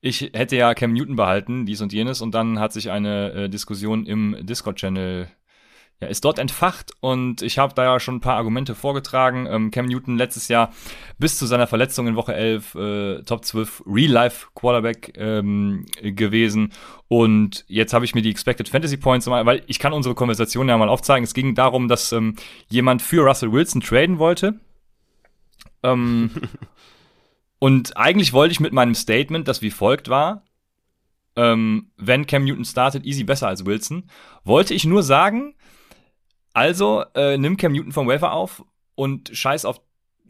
ich 0.00 0.30
hätte 0.32 0.56
ja 0.56 0.74
Cam 0.74 0.92
Newton 0.92 1.16
behalten, 1.16 1.66
dies 1.66 1.80
und 1.80 1.92
jenes, 1.92 2.20
und 2.20 2.34
dann 2.34 2.58
hat 2.58 2.72
sich 2.72 2.90
eine 2.90 3.32
äh, 3.32 3.48
Diskussion 3.48 4.06
im 4.06 4.36
Discord-Channel 4.40 5.28
ja, 6.00 6.08
ist 6.08 6.24
dort 6.24 6.38
entfacht 6.38 6.92
und 7.00 7.42
ich 7.42 7.58
habe 7.58 7.74
da 7.74 7.84
ja 7.84 8.00
schon 8.00 8.16
ein 8.16 8.20
paar 8.20 8.36
Argumente 8.36 8.74
vorgetragen. 8.74 9.46
Ähm, 9.46 9.70
Cam 9.70 9.84
Newton 9.84 10.16
letztes 10.16 10.48
Jahr 10.48 10.72
bis 11.18 11.36
zu 11.36 11.44
seiner 11.44 11.66
Verletzung 11.66 12.06
in 12.06 12.16
Woche 12.16 12.34
11 12.34 12.74
äh, 12.74 13.22
Top 13.24 13.44
12 13.44 13.82
Real-Life 13.86 14.48
Quarterback 14.54 15.12
ähm, 15.16 15.84
gewesen 16.00 16.72
und 17.08 17.66
jetzt 17.68 17.92
habe 17.92 18.06
ich 18.06 18.14
mir 18.14 18.22
die 18.22 18.30
Expected 18.30 18.70
Fantasy 18.70 18.96
Points, 18.96 19.26
weil 19.26 19.62
ich 19.66 19.78
kann 19.78 19.92
unsere 19.92 20.14
Konversation 20.14 20.68
ja 20.70 20.78
mal 20.78 20.88
aufzeigen. 20.88 21.24
Es 21.24 21.34
ging 21.34 21.54
darum, 21.54 21.88
dass 21.88 22.12
ähm, 22.12 22.36
jemand 22.68 23.02
für 23.02 23.22
Russell 23.22 23.52
Wilson 23.52 23.82
traden 23.82 24.18
wollte. 24.18 24.58
Ähm, 25.82 26.30
Und 27.60 27.96
eigentlich 27.96 28.32
wollte 28.32 28.52
ich 28.52 28.58
mit 28.58 28.72
meinem 28.72 28.94
Statement, 28.96 29.46
das 29.46 29.62
wie 29.62 29.70
folgt 29.70 30.08
war, 30.08 30.44
ähm, 31.36 31.92
wenn 31.96 32.26
Cam 32.26 32.44
Newton 32.44 32.64
startet, 32.64 33.04
easy 33.04 33.22
besser 33.22 33.48
als 33.48 33.66
Wilson, 33.66 34.10
wollte 34.42 34.74
ich 34.74 34.84
nur 34.84 35.02
sagen, 35.02 35.54
also 36.54 37.04
äh, 37.14 37.36
nimm 37.36 37.56
Cam 37.56 37.72
Newton 37.72 37.92
vom 37.92 38.08
Waiver 38.08 38.32
auf 38.32 38.64
und 38.94 39.30
scheiß 39.32 39.66
auf 39.66 39.80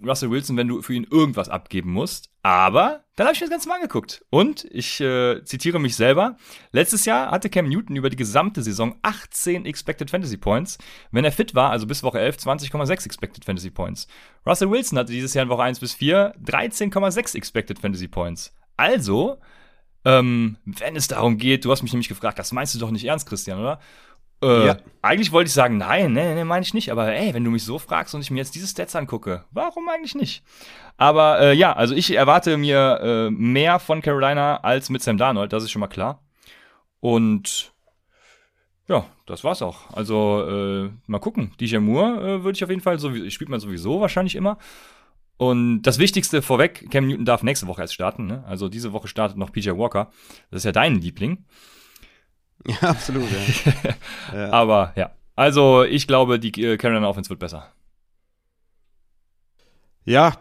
Russell 0.04 0.30
Wilson, 0.30 0.56
wenn 0.56 0.68
du 0.68 0.82
für 0.82 0.94
ihn 0.94 1.06
irgendwas 1.10 1.48
abgeben 1.48 1.92
musst. 1.92 2.30
Aber 2.42 3.04
dann 3.16 3.26
habe 3.26 3.34
ich 3.34 3.40
mir 3.40 3.46
das 3.46 3.52
Ganze 3.52 3.68
mal 3.68 3.76
angeguckt. 3.76 4.24
Und 4.30 4.64
ich 4.70 5.00
äh, 5.00 5.44
zitiere 5.44 5.78
mich 5.78 5.96
selber. 5.96 6.36
Letztes 6.72 7.04
Jahr 7.04 7.30
hatte 7.30 7.50
Cam 7.50 7.68
Newton 7.68 7.96
über 7.96 8.10
die 8.10 8.16
gesamte 8.16 8.62
Saison 8.62 8.98
18 9.02 9.66
Expected 9.66 10.10
Fantasy 10.10 10.36
Points. 10.36 10.78
Wenn 11.10 11.24
er 11.24 11.32
fit 11.32 11.54
war, 11.54 11.70
also 11.70 11.86
bis 11.86 12.02
Woche 12.02 12.18
11, 12.20 12.36
20,6 12.36 13.04
Expected 13.04 13.44
Fantasy 13.44 13.70
Points. 13.70 14.06
Russell 14.46 14.70
Wilson 14.70 14.98
hatte 14.98 15.12
dieses 15.12 15.34
Jahr 15.34 15.44
in 15.44 15.50
Woche 15.50 15.62
1 15.62 15.80
bis 15.80 15.92
4 15.94 16.34
13,6 16.42 17.36
Expected 17.36 17.78
Fantasy 17.78 18.08
Points. 18.08 18.54
Also, 18.76 19.38
ähm, 20.04 20.56
wenn 20.64 20.96
es 20.96 21.08
darum 21.08 21.36
geht, 21.36 21.64
du 21.64 21.70
hast 21.70 21.82
mich 21.82 21.92
nämlich 21.92 22.08
gefragt, 22.08 22.38
das 22.38 22.52
meinst 22.52 22.74
du 22.74 22.78
doch 22.78 22.90
nicht 22.90 23.04
ernst, 23.04 23.28
Christian, 23.28 23.60
oder? 23.60 23.80
Äh, 24.42 24.66
ja. 24.66 24.76
Eigentlich 25.02 25.32
wollte 25.32 25.48
ich 25.48 25.54
sagen, 25.54 25.78
nein, 25.78 26.12
nee, 26.12 26.34
nee, 26.34 26.44
meine 26.44 26.62
ich 26.62 26.74
nicht. 26.74 26.90
Aber 26.92 27.12
ey, 27.12 27.34
wenn 27.34 27.44
du 27.44 27.50
mich 27.50 27.64
so 27.64 27.78
fragst 27.78 28.14
und 28.14 28.20
ich 28.20 28.30
mir 28.30 28.38
jetzt 28.38 28.54
diese 28.54 28.66
Stats 28.66 28.96
angucke, 28.96 29.44
warum 29.50 29.88
eigentlich 29.88 30.14
nicht? 30.14 30.42
Aber 30.96 31.40
äh, 31.40 31.54
ja, 31.54 31.72
also 31.72 31.94
ich 31.94 32.14
erwarte 32.14 32.56
mir 32.56 33.00
äh, 33.02 33.30
mehr 33.30 33.78
von 33.78 34.02
Carolina 34.02 34.58
als 34.58 34.90
mit 34.90 35.02
Sam 35.02 35.18
Darnold, 35.18 35.52
das 35.52 35.64
ist 35.64 35.70
schon 35.70 35.80
mal 35.80 35.88
klar. 35.88 36.22
Und 37.00 37.72
ja, 38.88 39.06
das 39.26 39.44
war's 39.44 39.62
auch. 39.62 39.90
Also 39.92 40.46
äh, 40.48 40.90
mal 41.06 41.20
gucken. 41.20 41.52
DJ 41.60 41.78
Moore 41.78 42.20
äh, 42.20 42.44
würde 42.44 42.56
ich 42.56 42.64
auf 42.64 42.70
jeden 42.70 42.82
Fall, 42.82 42.98
so, 42.98 43.14
spielt 43.30 43.48
man 43.48 43.60
sowieso 43.60 44.00
wahrscheinlich 44.00 44.34
immer. 44.34 44.58
Und 45.36 45.82
das 45.82 45.98
Wichtigste 45.98 46.42
vorweg, 46.42 46.90
Cam 46.90 47.06
Newton 47.06 47.24
darf 47.24 47.42
nächste 47.42 47.66
Woche 47.66 47.80
erst 47.80 47.94
starten. 47.94 48.26
Ne? 48.26 48.44
Also 48.46 48.68
diese 48.68 48.92
Woche 48.92 49.08
startet 49.08 49.38
noch 49.38 49.52
PJ 49.52 49.70
Walker. 49.70 50.10
Das 50.50 50.58
ist 50.58 50.64
ja 50.64 50.72
dein 50.72 50.96
Liebling. 50.96 51.46
Ja, 52.66 52.90
absolut. 52.90 53.28
Ja. 53.30 53.94
ja. 54.34 54.52
Aber 54.52 54.92
ja, 54.96 55.10
also 55.36 55.82
ich 55.84 56.06
glaube, 56.06 56.38
die 56.38 56.50
äh, 56.62 56.76
Carolina 56.76 57.08
Offense 57.08 57.30
wird 57.30 57.40
besser. 57.40 57.72
Ja, 60.04 60.34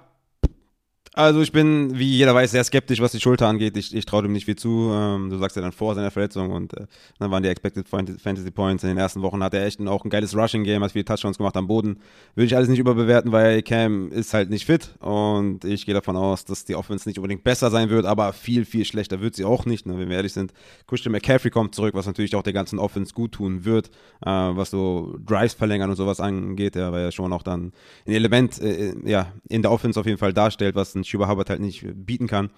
Also 1.19 1.41
ich 1.41 1.51
bin, 1.51 1.99
wie 1.99 2.15
jeder 2.15 2.33
weiß, 2.33 2.51
sehr 2.51 2.63
skeptisch, 2.63 3.01
was 3.01 3.11
die 3.11 3.19
Schulter 3.19 3.45
angeht. 3.45 3.75
Ich, 3.75 3.93
ich 3.93 4.05
traue 4.05 4.21
dem 4.21 4.31
nicht 4.31 4.45
viel 4.45 4.55
zu. 4.55 4.89
Ähm, 4.93 5.29
du 5.29 5.37
sagst 5.37 5.57
ja 5.57 5.61
dann 5.61 5.73
vor 5.73 5.93
seiner 5.93 6.11
Verletzung 6.11 6.49
und 6.49 6.73
äh, 6.77 6.85
dann 7.19 7.29
waren 7.29 7.43
die 7.43 7.49
Expected 7.49 7.89
Fantasy 7.89 8.51
Points. 8.51 8.83
In 8.83 8.87
den 8.87 8.97
ersten 8.97 9.21
Wochen 9.21 9.43
hat 9.43 9.53
er 9.53 9.65
echt 9.65 9.85
auch 9.85 10.05
ein 10.05 10.09
geiles 10.09 10.33
Rushing-Game, 10.33 10.81
hat 10.81 10.93
viele 10.93 11.03
Touchdowns 11.03 11.37
gemacht 11.37 11.57
am 11.57 11.67
Boden. 11.67 11.99
Würde 12.35 12.45
ich 12.45 12.55
alles 12.55 12.69
nicht 12.69 12.79
überbewerten, 12.79 13.33
weil 13.33 13.61
Cam 13.63 14.13
ist 14.13 14.33
halt 14.33 14.49
nicht 14.49 14.65
fit 14.65 14.95
und 15.01 15.65
ich 15.65 15.85
gehe 15.85 15.93
davon 15.93 16.15
aus, 16.15 16.45
dass 16.45 16.63
die 16.63 16.75
Offense 16.75 17.09
nicht 17.09 17.17
unbedingt 17.17 17.43
besser 17.43 17.69
sein 17.69 17.89
wird, 17.89 18.05
aber 18.05 18.31
viel, 18.31 18.63
viel 18.63 18.85
schlechter 18.85 19.19
wird 19.19 19.35
sie 19.35 19.43
auch 19.43 19.65
nicht, 19.65 19.87
ne, 19.87 19.99
wenn 19.99 20.07
wir 20.07 20.15
ehrlich 20.15 20.31
sind. 20.31 20.53
Christian 20.87 21.11
McCaffrey 21.11 21.51
kommt 21.51 21.75
zurück, 21.75 21.95
was 21.95 22.07
natürlich 22.07 22.33
auch 22.37 22.43
der 22.43 22.53
ganzen 22.53 22.79
Offense 22.79 23.13
gut 23.13 23.33
tun 23.33 23.65
wird, 23.65 23.87
äh, 24.25 24.29
was 24.29 24.69
so 24.69 25.17
Drives 25.25 25.53
verlängern 25.53 25.89
und 25.89 25.97
sowas 25.97 26.21
angeht, 26.21 26.77
ja, 26.77 26.93
weil 26.93 27.03
er 27.03 27.11
schon 27.11 27.33
auch 27.33 27.43
dann 27.43 27.73
ein 28.07 28.13
Element 28.13 28.61
äh, 28.61 28.93
ja, 29.03 29.33
in 29.49 29.63
der 29.63 29.71
Offense 29.73 29.99
auf 29.99 30.05
jeden 30.05 30.17
Fall 30.17 30.31
darstellt, 30.31 30.75
was 30.75 30.95
ein 30.95 31.03
Chuba 31.09 31.27
Hubbard 31.27 31.49
halt 31.49 31.61
nicht 31.61 31.85
bieten 32.05 32.27
kann. 32.27 32.49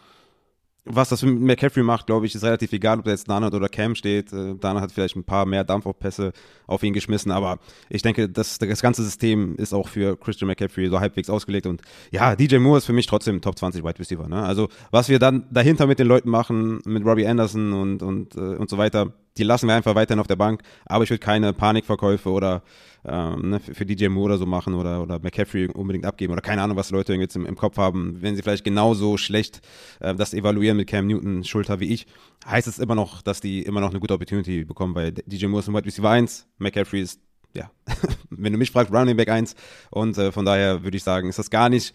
Was 0.84 1.10
das 1.10 1.22
mit 1.22 1.39
McCaffrey 1.39 1.84
macht, 1.84 2.08
glaube 2.08 2.25
ich, 2.25 2.34
ist 2.34 2.43
relativ 2.43 2.74
egal, 2.74 2.98
ob 2.98 3.05
da 3.05 3.12
jetzt 3.12 3.29
Dana 3.29 3.48
oder 3.53 3.70
Cam 3.70 3.93
steht. 3.93 4.34
Äh, 4.34 4.55
Dana 4.55 4.81
hat 4.81 4.91
vielleicht 4.91 5.15
ein 5.15 5.24
paar 5.24 5.46
mehr 5.46 5.63
Dampfaufpässe 5.63 6.34
auf 6.65 6.81
ihn 6.81 6.93
geschmissen, 6.93 7.31
aber 7.31 7.60
ich 7.89 8.01
denke, 8.01 8.27
das, 8.27 8.58
das 8.58 8.81
ganze 8.81 9.03
System 9.03 9.55
ist 9.58 9.74
auch 9.74 9.88
für 9.88 10.17
Christian 10.17 10.48
McCaffrey 10.48 10.89
so 10.89 11.00
halbwegs 11.00 11.29
ausgelegt 11.29 11.67
und 11.67 11.84
ja, 12.10 12.36
DJ 12.36 12.58
Moore 12.58 12.79
ist 12.79 12.86
für 12.86 12.93
mich 12.93 13.05
trotzdem 13.05 13.41
Top 13.41 13.60
20 13.60 13.84
Wide 13.84 14.00
Receiver. 14.00 14.27
Ne? 14.27 14.41
Also, 14.41 14.70
was 14.89 15.08
wir 15.08 15.20
dann 15.20 15.46
dahinter 15.51 15.86
mit 15.86 16.00
den 16.00 16.08
Leuten 16.08 16.31
machen, 16.31 16.81
mit 16.86 17.05
Robbie 17.05 17.27
Anderson 17.27 17.74
und, 17.74 18.01
und, 18.01 18.36
äh, 18.36 18.39
und 18.39 18.67
so 18.67 18.79
weiter, 18.79 19.13
die 19.38 19.44
lassen 19.44 19.68
wir 19.68 19.76
einfach 19.76 19.96
weiterhin 19.96 20.20
auf 20.20 20.28
der 20.28 20.36
Bank, 20.36 20.62
aber 20.86 21.04
ich 21.04 21.10
würde 21.10 21.20
keine 21.20 21.54
Panikverkäufe 21.54 22.30
oder 22.30 22.64
ähm, 23.06 23.50
ne, 23.52 23.60
für, 23.60 23.86
DJ 23.86 24.08
Moore 24.10 24.26
oder 24.26 24.38
so 24.38 24.46
machen 24.46 24.74
oder, 24.74 25.02
oder 25.02 25.20
McCaffrey 25.20 25.68
unbedingt 25.68 26.06
abgeben 26.06 26.34
oder 26.34 26.42
keine 26.42 26.62
Ahnung, 26.62 26.78
was 26.78 26.92
Leute 26.92 27.14
jetzt 27.16 27.36
im, 27.36 27.46
im 27.46 27.56
Kopf 27.56 27.78
haben. 27.78 28.18
Wenn 28.22 28.36
sie 28.36 28.42
vielleicht 28.42 28.64
genauso 28.64 29.18
schlecht 29.18 29.62
äh, 30.00 30.14
das 30.14 30.34
evaluieren 30.34 30.78
mit 30.78 30.88
Cam 30.88 31.08
Newton 31.08 31.44
Schulter 31.44 31.80
wie 31.80 31.94
ich, 31.94 32.06
heißt 32.46 32.68
es 32.68 32.80
immer 32.80 32.96
noch, 32.96 33.22
dass 33.22 33.42
die 33.42 33.64
immer 33.64 33.82
noch 33.82 33.90
eine 33.90 34.00
gute 34.00 34.14
Opportunity 34.14 34.66
bekommen, 34.66 34.94
weil 34.96 35.12
DJ 35.12 35.48
Moore 35.48 35.62
ist 35.62 35.70
ein 35.70 35.74
Wide 35.74 35.86
Receiver 35.86 36.10
1, 36.10 36.48
McCaffrey 36.60 37.02
ist 37.02 37.22
ja, 37.53 37.70
wenn 38.29 38.53
du 38.53 38.60
mich 38.60 38.72
fragst, 38.72 38.93
Running 38.93 39.17
Back 39.17 39.29
1. 39.29 39.55
Und 39.89 40.17
äh, 40.17 40.31
von 40.31 40.46
daher 40.46 40.84
würde 40.84 40.96
ich 40.96 41.03
sagen, 41.03 41.29
ist 41.29 41.39
das 41.39 41.50
gar 41.50 41.70
nicht, 41.70 41.93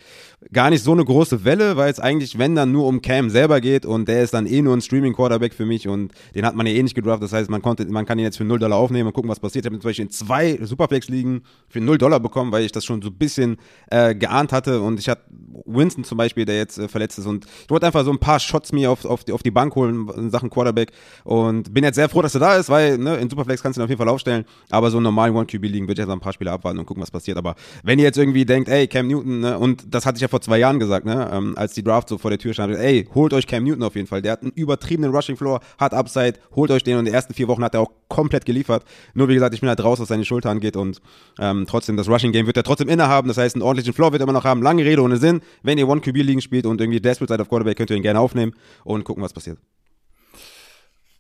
gar 0.53 0.71
nicht 0.71 0.83
so 0.83 0.93
eine 0.93 1.05
große 1.05 1.45
Welle, 1.45 1.77
weil 1.77 1.91
es 1.91 1.99
eigentlich, 1.99 2.39
wenn 2.39 2.55
dann 2.55 2.73
nur 2.73 2.87
um 2.87 3.01
Cam 3.01 3.31
selber 3.31 3.61
geht 3.61 3.87
und 3.87 4.07
der 4.09 4.23
ist 4.23 4.35
dann 4.35 4.47
eh 4.47 4.61
nur 4.63 4.77
ein 4.77 4.81
Streaming-Quarterback 4.81 5.55
für 5.55 5.65
mich 5.65 5.89
und 5.89 6.13
den 6.35 6.45
hat 6.45 6.55
man 6.55 6.67
ja 6.67 6.75
eh 6.75 6.83
nicht 6.83 6.95
gedraft. 6.95 7.23
Das 7.23 7.33
heißt, 7.33 7.49
man 7.51 7.63
konnte, 7.63 7.87
man 7.87 8.05
kann 8.05 8.19
ihn 8.19 8.25
jetzt 8.25 8.37
für 8.37 8.45
0 8.45 8.59
Dollar 8.59 8.77
aufnehmen 8.77 9.07
und 9.09 9.13
gucken, 9.15 9.31
was 9.31 9.41
passiert. 9.41 9.65
Ich 9.65 9.71
habe 9.71 9.81
zum 9.81 9.89
Beispiel 9.89 10.05
in 10.05 10.11
zwei 10.11 10.59
Superflex-Ligen 10.61 11.43
für 11.69 11.81
0 11.81 11.99
Dollar 11.99 12.21
bekommen, 12.21 12.53
weil 12.53 12.65
ich 12.65 12.73
das 12.73 12.85
schon 12.85 13.01
so 13.01 13.09
ein 13.09 13.17
bisschen 13.17 13.57
äh, 13.91 14.15
geahnt 14.15 14.53
hatte 14.53 14.81
und 14.83 15.01
ich 15.01 15.09
hatte 15.09 15.23
Winston 15.65 16.05
zum 16.05 16.19
Beispiel, 16.19 16.45
der 16.45 16.57
jetzt 16.59 16.79
äh, 16.79 16.89
verletzt 16.89 17.19
ist 17.19 17.27
und 17.27 17.47
ich 17.47 17.71
wollte 17.71 17.87
einfach 17.87 18.05
so 18.05 18.11
ein 18.11 18.19
paar 18.19 18.41
Shots 18.41 18.73
mir 18.73 18.91
auf, 18.91 19.05
auf, 19.05 19.25
die, 19.25 19.33
auf 19.33 19.43
die 19.43 19.51
Bank 19.51 19.75
holen 19.75 20.09
in 20.17 20.31
Sachen 20.31 20.51
Quarterback 20.51 20.93
und 21.25 21.73
bin 21.73 21.83
jetzt 21.83 21.97
sehr 21.97 22.09
froh, 22.09 22.23
dass 22.23 22.35
er 22.35 22.41
da 22.41 22.57
ist, 22.57 22.69
weil 22.69 22.99
ne, 22.99 23.17
in 23.17 23.31
Superflex 23.31 23.63
kannst 23.63 23.77
du 23.77 23.81
ihn 23.81 23.85
auf 23.85 23.89
jeden 23.89 23.99
Fall 23.99 24.09
aufstellen, 24.09 24.45
aber 24.71 24.91
so 24.91 24.99
einen 24.99 25.05
normalen 25.05 25.35
One-QB-Ligen 25.47 25.87
würde 25.87 26.01
ich 26.03 26.07
jetzt 26.07 26.13
ein 26.13 26.21
paar 26.21 26.33
Spiele 26.33 26.53
abwarten 26.53 26.79
und 26.79 26.87
gucken, 26.87 27.03
was 27.03 27.11
passiert. 27.11 27.37
Aber 27.39 27.55
wenn 27.83 27.99
ihr 27.99 28.05
jetzt 28.05 28.19
irgendwie 28.19 28.45
denkt, 28.45 28.69
ey, 28.69 28.87
Cam 28.87 29.07
Newton, 29.07 29.41
ne, 29.41 29.59
und 29.59 29.95
das 29.95 30.07
hatte 30.07 30.17
ich 30.17 30.23
ja 30.23 30.29
vor 30.29 30.41
zwei 30.41 30.59
Jahren 30.59 30.79
gesagt, 30.79 31.07
ne, 31.07 31.31
ähm, 31.33 31.55
als 31.57 31.75
die 31.75 31.83
Draft 31.83 32.09
so 32.09 32.19
vor 32.19 32.31
der 32.31 32.39
Tür 32.39 32.53
stand, 32.53 32.75
ey, 32.75 33.09
holt 33.15 33.33
euch 33.33 33.47
Cam 33.47 33.65
Newton 33.65 33.83
auf 33.83 33.95
jeden 33.95 34.07
Fall. 34.07 34.23
Der 34.23 34.33
hat 34.33 34.43
einen 34.43 34.53
übertriebenen 34.53 35.15
Rushing 35.15 35.37
Floor, 35.37 35.61
hat 35.79 35.95
Upside, 35.95 36.35
holt 36.55 36.71
euch 36.71 36.83
den 36.83 36.95
und 36.95 37.01
in 37.01 37.05
den 37.07 37.15
ersten 37.15 37.35
vier 37.35 37.49
Wochen 37.49 37.63
hat 37.63 37.75
er 37.75 37.81
auch 37.81 37.91
komplett 38.09 38.45
geliefert. 38.45 38.85
Nur 39.15 39.29
wie 39.29 39.35
gesagt, 39.35 39.55
ich 39.55 39.61
bin 39.61 39.69
halt 39.69 39.83
raus, 39.83 40.01
was 40.01 40.09
seine 40.09 40.25
Schulter 40.25 40.51
angeht 40.51 40.77
und 40.77 41.01
ähm, 41.39 41.67
trotzdem, 41.69 41.97
das 41.97 42.09
Rushing 42.09 42.33
Game 42.33 42.47
wird 42.47 42.57
er 42.57 42.63
trotzdem 42.63 42.89
innehaben. 42.89 43.29
Das 43.29 43.39
heißt, 43.39 43.55
einen 43.55 43.63
ordentlichen 43.63 43.93
Floor 43.93 44.13
wird 44.13 44.23
er 44.23 44.25
immer 44.25 44.33
noch 44.33 44.45
haben. 44.45 44.63
Lange 44.63 44.85
Rede 44.85 45.03
ohne 45.03 45.17
Sinn. 45.17 45.41
Wenn 45.63 45.79
ihr 45.79 45.89
One-QB-Ligen 45.89 46.41
spielt 46.41 46.67
und 46.67 46.81
irgendwie 46.81 47.01
desperate 47.01 47.33
seid 47.33 47.41
auf 47.41 47.49
Quarterback, 47.49 47.77
könnt 47.77 47.91
ihr 47.91 47.97
ihn 47.97 48.03
gerne 48.03 48.21
aufnehmen 48.21 48.53
und 48.85 49.05
gucken, 49.05 49.23
was 49.23 49.33
passiert. 49.33 49.59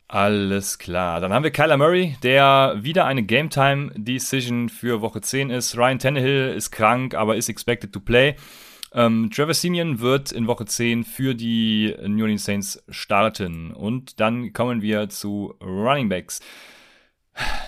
Alles 0.09 0.79
klar. 0.79 1.21
Dann 1.21 1.33
haben 1.33 1.43
wir 1.43 1.51
Kyler 1.51 1.77
Murray, 1.77 2.17
der 2.23 2.77
wieder 2.79 3.07
eine 3.07 3.25
Game 3.25 3.51
Time 3.51 3.91
Decision 3.97 4.69
für 4.69 5.01
Woche 5.01 5.21
10 5.21 5.51
ist. 5.51 5.77
Ryan 5.77 5.99
Tannehill 5.99 6.55
ist 6.57 6.71
krank, 6.71 7.15
aber 7.15 7.35
ist 7.37 7.49
expected 7.49 7.93
to 7.93 7.99
play. 7.99 8.37
Ähm, 8.93 9.31
Trevor 9.35 9.55
Simeon 9.55 9.99
wird 9.99 10.31
in 10.31 10.47
Woche 10.47 10.65
10 10.65 11.03
für 11.03 11.35
die 11.35 11.93
New 12.07 12.23
Orleans 12.23 12.45
Saints 12.45 12.85
starten. 12.89 13.73
Und 13.73 14.21
dann 14.21 14.53
kommen 14.53 14.81
wir 14.81 15.09
zu 15.09 15.55
Running 15.61 16.09
Backs. 16.09 16.41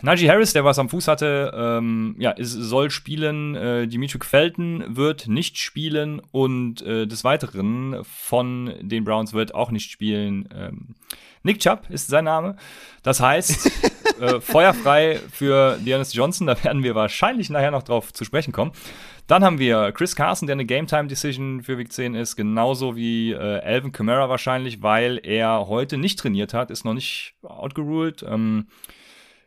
Najee 0.03 0.31
Harris, 0.31 0.53
der 0.53 0.65
was 0.65 0.79
am 0.79 0.89
Fuß 0.89 1.09
hatte, 1.09 1.53
ähm, 1.55 2.17
ja, 2.19 2.35
es 2.37 2.53
soll 2.53 2.91
spielen. 2.91 3.55
Äh, 3.55 3.87
Dimitri 3.87 4.19
Felton 4.23 4.85
wird 4.97 5.29
nicht 5.29 5.59
spielen 5.59 6.23
und 6.31 6.83
äh, 6.83 7.07
des 7.07 7.25
Weiteren 7.25 7.99
von 8.05 8.75
den 8.81 9.05
Browns 9.05 9.33
wird 9.33 9.55
auch 9.55 9.71
nicht 9.71 9.91
spielen. 9.91 10.49
Ähm, 10.55 10.95
Nick 11.43 11.61
Chubb 11.61 11.87
ist 11.89 12.09
sein 12.09 12.25
Name. 12.25 12.57
Das 13.03 13.21
heißt, 13.21 13.71
äh, 14.21 14.41
feuerfrei 14.41 15.21
für 15.31 15.79
Dearness 15.79 16.15
Johnson. 16.15 16.47
Da 16.47 16.63
werden 16.63 16.83
wir 16.83 16.95
wahrscheinlich 16.95 17.51
nachher 17.51 17.71
noch 17.71 17.83
drauf 17.83 18.13
zu 18.13 18.25
sprechen 18.25 18.53
kommen. 18.53 18.73
Dann 19.27 19.45
haben 19.45 19.59
wir 19.59 19.93
Chris 19.93 20.17
Carson, 20.17 20.47
der 20.47 20.55
eine 20.55 20.65
Game-Time-Decision 20.65 21.63
für 21.63 21.77
Week 21.77 21.93
10 21.93 22.15
ist, 22.15 22.37
genauso 22.37 22.97
wie 22.97 23.33
äh, 23.33 23.61
Alvin 23.61 23.93
Kamara 23.93 24.31
wahrscheinlich, 24.31 24.83
weil 24.83 25.21
er 25.23 25.69
heute 25.69 25.99
nicht 25.99 26.19
trainiert 26.19 26.55
hat, 26.55 26.71
ist 26.71 26.85
noch 26.85 26.95
nicht 26.95 27.35
outgeruled. 27.43 28.25
Ähm, 28.27 28.69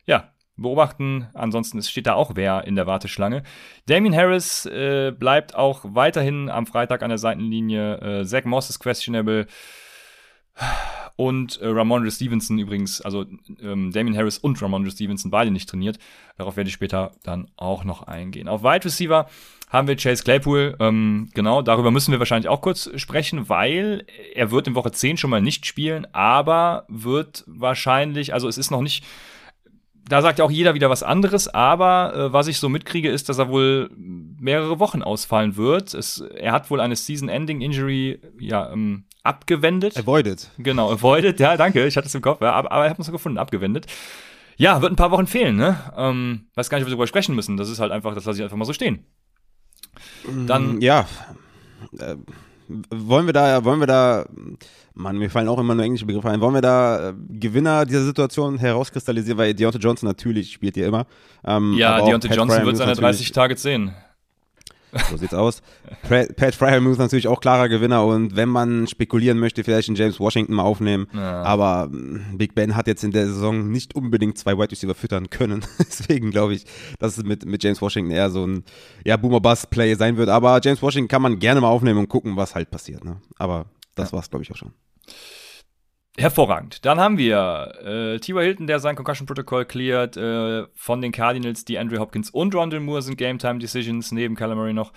ja, 0.05 0.31
beobachten. 0.55 1.27
Ansonsten 1.33 1.81
steht 1.81 2.07
da 2.07 2.13
auch 2.13 2.31
wer 2.35 2.65
in 2.65 2.75
der 2.75 2.87
Warteschlange. 2.87 3.43
Damien 3.87 4.15
Harris 4.15 4.65
äh, 4.65 5.11
bleibt 5.17 5.55
auch 5.55 5.81
weiterhin 5.83 6.49
am 6.49 6.67
Freitag 6.67 7.03
an 7.03 7.09
der 7.09 7.17
Seitenlinie. 7.17 8.21
Äh, 8.21 8.25
Zach 8.25 8.45
Moss 8.45 8.69
ist 8.69 8.79
questionable. 8.79 9.47
Und 11.15 11.59
äh, 11.61 11.67
Ramondre 11.67 12.11
Stevenson 12.11 12.57
übrigens, 12.57 13.01
also 13.01 13.25
ähm, 13.61 13.91
Damien 13.91 14.17
Harris 14.17 14.37
und 14.37 14.61
Ramondre 14.61 14.91
Stevenson 14.91 15.31
beide 15.31 15.51
nicht 15.51 15.69
trainiert. 15.69 15.97
Darauf 16.37 16.57
werde 16.57 16.67
ich 16.67 16.73
später 16.73 17.11
dann 17.23 17.49
auch 17.57 17.83
noch 17.83 18.03
eingehen. 18.03 18.47
Auf 18.47 18.63
Wide 18.63 18.85
Receiver 18.85 19.27
haben 19.69 19.87
wir 19.87 19.95
Chase 19.95 20.23
Claypool. 20.23 20.75
Ähm, 20.79 21.29
genau, 21.33 21.61
darüber 21.61 21.91
müssen 21.91 22.11
wir 22.11 22.19
wahrscheinlich 22.19 22.49
auch 22.49 22.61
kurz 22.61 22.89
sprechen, 22.95 23.49
weil 23.49 24.05
er 24.33 24.51
wird 24.51 24.67
in 24.67 24.75
Woche 24.75 24.91
10 24.91 25.17
schon 25.17 25.29
mal 25.29 25.41
nicht 25.41 25.65
spielen, 25.65 26.07
aber 26.13 26.85
wird 26.87 27.43
wahrscheinlich, 27.47 28.33
also 28.33 28.47
es 28.47 28.57
ist 28.57 28.71
noch 28.71 28.81
nicht 28.81 29.05
da 30.11 30.21
sagt 30.21 30.39
ja 30.39 30.45
auch 30.45 30.51
jeder 30.51 30.73
wieder 30.73 30.89
was 30.89 31.03
anderes, 31.03 31.47
aber 31.47 32.13
äh, 32.13 32.33
was 32.33 32.47
ich 32.47 32.57
so 32.57 32.67
mitkriege, 32.67 33.09
ist, 33.09 33.29
dass 33.29 33.37
er 33.37 33.47
wohl 33.47 33.89
mehrere 33.95 34.79
Wochen 34.79 35.01
ausfallen 35.01 35.55
wird. 35.55 35.93
Es, 35.93 36.19
er 36.19 36.51
hat 36.51 36.69
wohl 36.69 36.81
eine 36.81 36.97
Season-Ending-Injury 36.97 38.19
ja, 38.39 38.71
ähm, 38.73 39.05
abgewendet. 39.23 39.97
Avoided. 39.97 40.49
Genau, 40.57 40.91
avoided, 40.91 41.39
ja, 41.39 41.55
danke, 41.55 41.85
ich 41.87 41.95
hatte 41.95 42.07
es 42.07 42.15
im 42.15 42.21
Kopf, 42.21 42.41
ja, 42.41 42.51
aber, 42.51 42.73
aber 42.73 42.85
ich 42.85 42.89
habe 42.89 43.01
es 43.01 43.09
gefunden, 43.09 43.37
abgewendet. 43.37 43.85
Ja, 44.57 44.81
wird 44.81 44.91
ein 44.91 44.97
paar 44.97 45.11
Wochen 45.11 45.27
fehlen, 45.27 45.55
ne? 45.55 45.79
Ähm, 45.95 46.47
weiß 46.55 46.69
gar 46.69 46.77
nicht, 46.77 46.83
ob 46.83 46.89
wir 46.89 46.91
darüber 46.91 47.07
sprechen 47.07 47.33
müssen. 47.33 47.55
Das 47.55 47.69
ist 47.69 47.79
halt 47.79 47.93
einfach, 47.93 48.13
das 48.13 48.25
lasse 48.25 48.39
ich 48.39 48.43
einfach 48.43 48.57
mal 48.57 48.65
so 48.65 48.73
stehen. 48.73 49.05
Dann. 50.45 50.75
Mm, 50.75 50.81
ja. 50.81 51.07
Äh, 51.97 52.17
wollen 52.89 53.25
wir 53.25 53.33
da, 53.33 53.63
wollen 53.63 53.79
wir 53.79 53.87
da, 53.87 54.25
Mann, 54.93 55.17
mir 55.17 55.29
fallen 55.29 55.47
auch 55.47 55.59
immer 55.59 55.73
nur 55.73 55.85
englische 55.85 56.05
Begriffe 56.05 56.29
ein, 56.29 56.41
wollen 56.41 56.53
wir 56.53 56.61
da 56.61 57.09
äh, 57.09 57.13
Gewinner 57.29 57.85
dieser 57.85 58.03
Situation 58.03 58.57
herauskristallisieren, 58.57 59.37
weil 59.37 59.53
Deontay 59.53 59.79
Johnson 59.79 60.07
natürlich 60.07 60.51
spielt 60.51 60.75
hier 60.75 60.87
immer. 60.87 61.05
Ähm, 61.45 61.75
ja, 61.77 62.01
Deontay 62.01 62.27
Johnson 62.29 62.47
Prime 62.49 62.65
wird 62.65 62.77
seine 62.77 62.93
30 62.93 63.31
Targets 63.31 63.61
sehen. 63.61 63.93
So 65.09 65.17
sieht's 65.17 65.33
aus. 65.33 65.61
Pat 66.35 66.53
Fryermuth 66.53 66.97
natürlich 66.97 67.27
auch 67.27 67.39
klarer 67.39 67.69
Gewinner 67.69 68.05
und 68.05 68.35
wenn 68.35 68.49
man 68.49 68.87
spekulieren 68.87 69.39
möchte, 69.39 69.63
vielleicht 69.63 69.87
einen 69.87 69.95
James 69.95 70.19
Washington 70.19 70.53
mal 70.53 70.63
aufnehmen. 70.63 71.07
Ja. 71.13 71.43
Aber 71.43 71.87
mm, 71.87 72.37
Big 72.37 72.55
Ben 72.55 72.75
hat 72.75 72.87
jetzt 72.87 73.03
in 73.03 73.11
der 73.11 73.27
Saison 73.27 73.71
nicht 73.71 73.95
unbedingt 73.95 74.37
zwei 74.37 74.57
Wide 74.57 74.71
Receiver 74.71 74.95
füttern 74.95 75.29
können. 75.29 75.63
Deswegen 75.79 76.31
glaube 76.31 76.55
ich, 76.55 76.65
dass 76.99 77.17
es 77.17 77.23
mit, 77.23 77.45
mit 77.45 77.63
James 77.63 77.81
Washington 77.81 78.11
eher 78.11 78.29
so 78.29 78.45
ein 78.45 78.63
ja, 79.05 79.15
Boomer-Bust-Play 79.15 79.95
sein 79.95 80.17
wird. 80.17 80.29
Aber 80.29 80.59
James 80.61 80.81
Washington 80.81 81.07
kann 81.07 81.21
man 81.21 81.39
gerne 81.39 81.61
mal 81.61 81.69
aufnehmen 81.69 81.99
und 81.99 82.09
gucken, 82.09 82.35
was 82.35 82.53
halt 82.53 82.69
passiert. 82.69 83.05
Ne? 83.05 83.17
Aber 83.37 83.67
das 83.95 84.11
ja. 84.11 84.17
war's, 84.17 84.29
glaube 84.29 84.43
ich, 84.43 84.51
auch 84.51 84.57
schon. 84.57 84.73
Hervorragend. 86.17 86.85
Dann 86.85 86.99
haben 86.99 87.17
wir 87.17 87.73
äh, 87.83 88.19
T.Y. 88.19 88.43
Hilton, 88.43 88.67
der 88.67 88.79
sein 88.79 88.95
Concussion 88.95 89.25
Protocol 89.25 89.65
cleared. 89.65 90.17
Äh, 90.17 90.67
von 90.75 91.01
den 91.01 91.11
Cardinals, 91.11 91.63
die 91.63 91.79
Andrew 91.79 91.99
Hopkins 91.99 92.29
und 92.29 92.53
Rondell 92.53 92.81
Moore 92.81 93.01
sind 93.01 93.17
Game 93.17 93.39
Time 93.39 93.59
Decisions, 93.59 94.11
neben 94.11 94.35
Calamari 94.35 94.73
noch. 94.73 94.91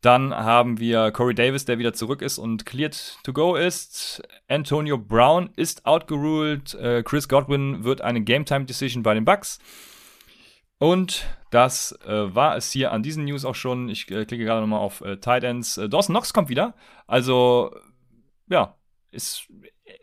Dann 0.00 0.34
haben 0.34 0.80
wir 0.80 1.10
Corey 1.12 1.34
Davis, 1.34 1.66
der 1.66 1.78
wieder 1.78 1.92
zurück 1.92 2.22
ist 2.22 2.38
und 2.38 2.64
cleared 2.64 3.18
to 3.22 3.32
go 3.32 3.54
ist. 3.54 4.22
Antonio 4.48 4.96
Brown 4.96 5.50
ist 5.56 5.84
outgeruled. 5.84 6.74
Äh, 6.74 7.02
Chris 7.02 7.28
Godwin 7.28 7.84
wird 7.84 8.00
eine 8.00 8.22
Game 8.22 8.46
Time 8.46 8.64
Decision 8.64 9.02
bei 9.02 9.12
den 9.14 9.26
Bucks. 9.26 9.58
Und 10.78 11.26
das 11.50 11.92
äh, 12.06 12.34
war 12.34 12.56
es 12.56 12.72
hier 12.72 12.92
an 12.92 13.02
diesen 13.02 13.24
News 13.24 13.44
auch 13.44 13.54
schon. 13.54 13.90
Ich 13.90 14.10
äh, 14.10 14.24
klicke 14.24 14.44
gerade 14.44 14.62
nochmal 14.62 14.80
auf 14.80 15.02
äh, 15.02 15.18
Tight 15.18 15.44
Ends. 15.44 15.76
Äh, 15.76 15.90
Dawson 15.90 16.14
Knox 16.14 16.32
kommt 16.32 16.48
wieder. 16.48 16.74
Also, 17.06 17.76
ja, 18.50 18.76
ist 19.10 19.48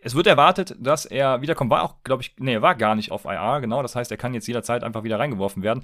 es 0.01 0.15
wird 0.15 0.27
erwartet, 0.27 0.75
dass 0.79 1.05
er 1.05 1.41
wiederkommt. 1.41 1.71
War 1.71 1.83
auch, 1.83 2.03
glaube 2.03 2.21
ich, 2.21 2.35
nee, 2.39 2.53
er 2.53 2.61
war 2.61 2.75
gar 2.75 2.95
nicht 2.95 3.11
auf 3.11 3.25
IR, 3.25 3.61
genau. 3.61 3.81
Das 3.81 3.95
heißt, 3.95 4.11
er 4.11 4.17
kann 4.17 4.33
jetzt 4.33 4.47
jederzeit 4.47 4.83
einfach 4.83 5.03
wieder 5.03 5.19
reingeworfen 5.19 5.63
werden. 5.63 5.83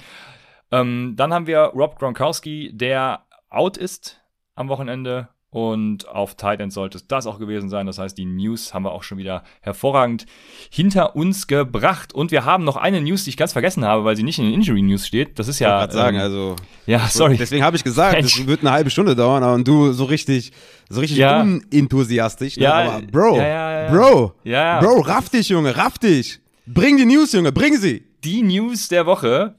Ähm, 0.72 1.14
dann 1.16 1.34
haben 1.34 1.48
wir 1.48 1.60
Rob 1.60 2.00
Gronkowski, 2.00 2.72
der 2.74 3.26
out 3.50 3.78
ist 3.78 4.22
am 4.56 4.70
Wochenende. 4.70 5.30
Und 5.54 6.08
auf 6.08 6.34
Tight 6.34 6.60
End 6.62 6.74
sollte 6.74 6.98
es 6.98 7.06
das 7.06 7.28
auch 7.28 7.38
gewesen 7.38 7.70
sein. 7.70 7.86
Das 7.86 8.00
heißt, 8.00 8.18
die 8.18 8.26
News 8.26 8.74
haben 8.74 8.86
wir 8.86 8.92
auch 8.92 9.04
schon 9.04 9.20
wieder 9.20 9.44
hervorragend 9.62 10.26
hinter 10.72 11.16
uns 11.16 11.46
gebracht. 11.46 12.12
Und 12.12 12.32
wir 12.32 12.44
haben 12.44 12.64
noch 12.64 12.76
eine 12.76 13.02
News, 13.02 13.26
die 13.26 13.30
ich 13.30 13.38
ganz 13.38 13.54
vergessen 13.54 13.86
habe, 13.86 14.04
weil 14.04 14.16
sie 14.16 14.24
nicht 14.24 14.40
in 14.40 14.46
den 14.46 14.56
Injury 14.56 14.82
News 14.82 15.06
steht. 15.06 15.38
Das 15.38 15.48
ist 15.48 15.60
ja. 15.60 15.86
Ich 15.86 15.92
sagen, 15.92 16.18
ähm, 16.18 16.24
also. 16.24 16.56
Ja, 16.88 17.08
sorry. 17.08 17.38
Deswegen 17.38 17.64
habe 17.64 17.78
ich 17.78 17.84
gesagt, 17.84 18.18
es 18.18 18.48
wird 18.48 18.62
eine 18.62 18.72
halbe 18.72 18.90
Stunde 18.90 19.16
dauern, 19.16 19.44
und 19.44 19.68
du 19.68 19.94
so 19.94 20.06
richtig, 20.06 20.52
so 20.90 21.00
richtig 21.00 21.20
ja. 21.20 21.42
unenthusiastisch. 21.42 22.58
Ne? 22.58 22.64
Ja, 22.64 22.74
aber 22.74 23.06
Bro, 23.06 23.38
ja, 23.38 23.92
Bro, 23.92 24.34
ja. 24.44 24.80
Bro, 24.80 25.02
raff 25.02 25.30
dich, 25.30 25.50
Junge, 25.50 25.78
raff 25.78 26.00
dich. 26.00 26.40
Bring 26.66 26.98
die 26.98 27.06
News, 27.06 27.32
Junge, 27.32 27.52
bring 27.52 27.78
sie. 27.78 28.04
Die 28.24 28.42
News 28.42 28.88
der 28.88 29.06
Woche. 29.06 29.54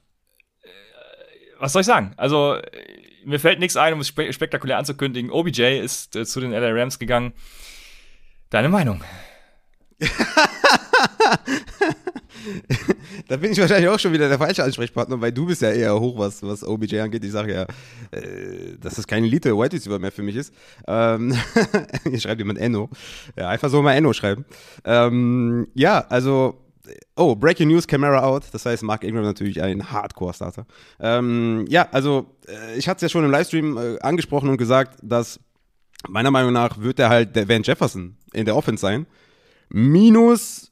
Äh, 0.64 0.68
was 1.60 1.72
soll 1.72 1.82
ich 1.82 1.86
sagen? 1.86 2.14
Also, 2.16 2.56
mir 3.24 3.38
fällt 3.38 3.58
nichts 3.58 3.76
ein, 3.76 3.92
um 3.92 4.00
es 4.00 4.08
spe 4.08 4.32
spektakulär 4.32 4.78
anzukündigen. 4.78 5.30
OBJ 5.30 5.80
ist 5.80 6.16
äh, 6.16 6.24
zu 6.24 6.40
den 6.40 6.52
LA 6.52 6.70
Rams 6.70 6.98
gegangen. 6.98 7.32
Deine 8.50 8.68
Meinung? 8.68 9.02
da 13.28 13.36
bin 13.36 13.52
ich 13.52 13.58
wahrscheinlich 13.58 13.88
auch 13.88 13.98
schon 13.98 14.12
wieder 14.12 14.28
der 14.28 14.38
falsche 14.38 14.62
Ansprechpartner, 14.62 15.20
weil 15.20 15.32
du 15.32 15.46
bist 15.46 15.62
ja 15.62 15.70
eher 15.70 15.98
hoch, 15.98 16.18
was, 16.18 16.42
was 16.42 16.62
OBJ 16.64 17.00
angeht. 17.00 17.24
Ich 17.24 17.32
sage 17.32 17.54
ja, 17.54 17.62
äh, 18.10 18.76
dass 18.80 18.96
das 18.96 19.06
kein 19.06 19.24
Elite 19.24 19.56
White 19.56 19.76
Receiver 19.76 19.98
mehr 19.98 20.12
für 20.12 20.22
mich 20.22 20.36
ist. 20.36 20.52
Ähm, 20.86 21.36
hier 22.04 22.20
schreibt 22.20 22.40
jemand 22.40 22.58
Enno. 22.58 22.90
Ja, 23.36 23.48
einfach 23.48 23.70
so 23.70 23.82
mal 23.82 23.94
Enno 23.94 24.12
schreiben. 24.12 24.44
Ähm, 24.84 25.68
ja, 25.74 26.06
also 26.08 26.63
Oh, 27.16 27.34
Breaking 27.34 27.68
News, 27.68 27.86
Camera 27.86 28.22
out. 28.22 28.44
Das 28.52 28.66
heißt, 28.66 28.82
Mark 28.82 29.04
Ingram 29.04 29.24
natürlich 29.24 29.62
ein 29.62 29.90
Hardcore-Starter. 29.90 30.66
Ähm, 31.00 31.64
ja, 31.68 31.88
also 31.92 32.26
äh, 32.46 32.78
ich 32.78 32.88
hatte 32.88 32.98
es 32.98 33.02
ja 33.02 33.08
schon 33.08 33.24
im 33.24 33.30
Livestream 33.30 33.76
äh, 33.76 33.98
angesprochen 34.00 34.48
und 34.48 34.58
gesagt, 34.58 34.98
dass 35.02 35.40
meiner 36.08 36.30
Meinung 36.30 36.52
nach 36.52 36.78
wird 36.80 36.98
er 36.98 37.08
halt 37.08 37.34
der 37.36 37.48
Van 37.48 37.62
Jefferson 37.62 38.16
in 38.32 38.44
der 38.44 38.56
Offense 38.56 38.82
sein. 38.82 39.06
Minus 39.70 40.70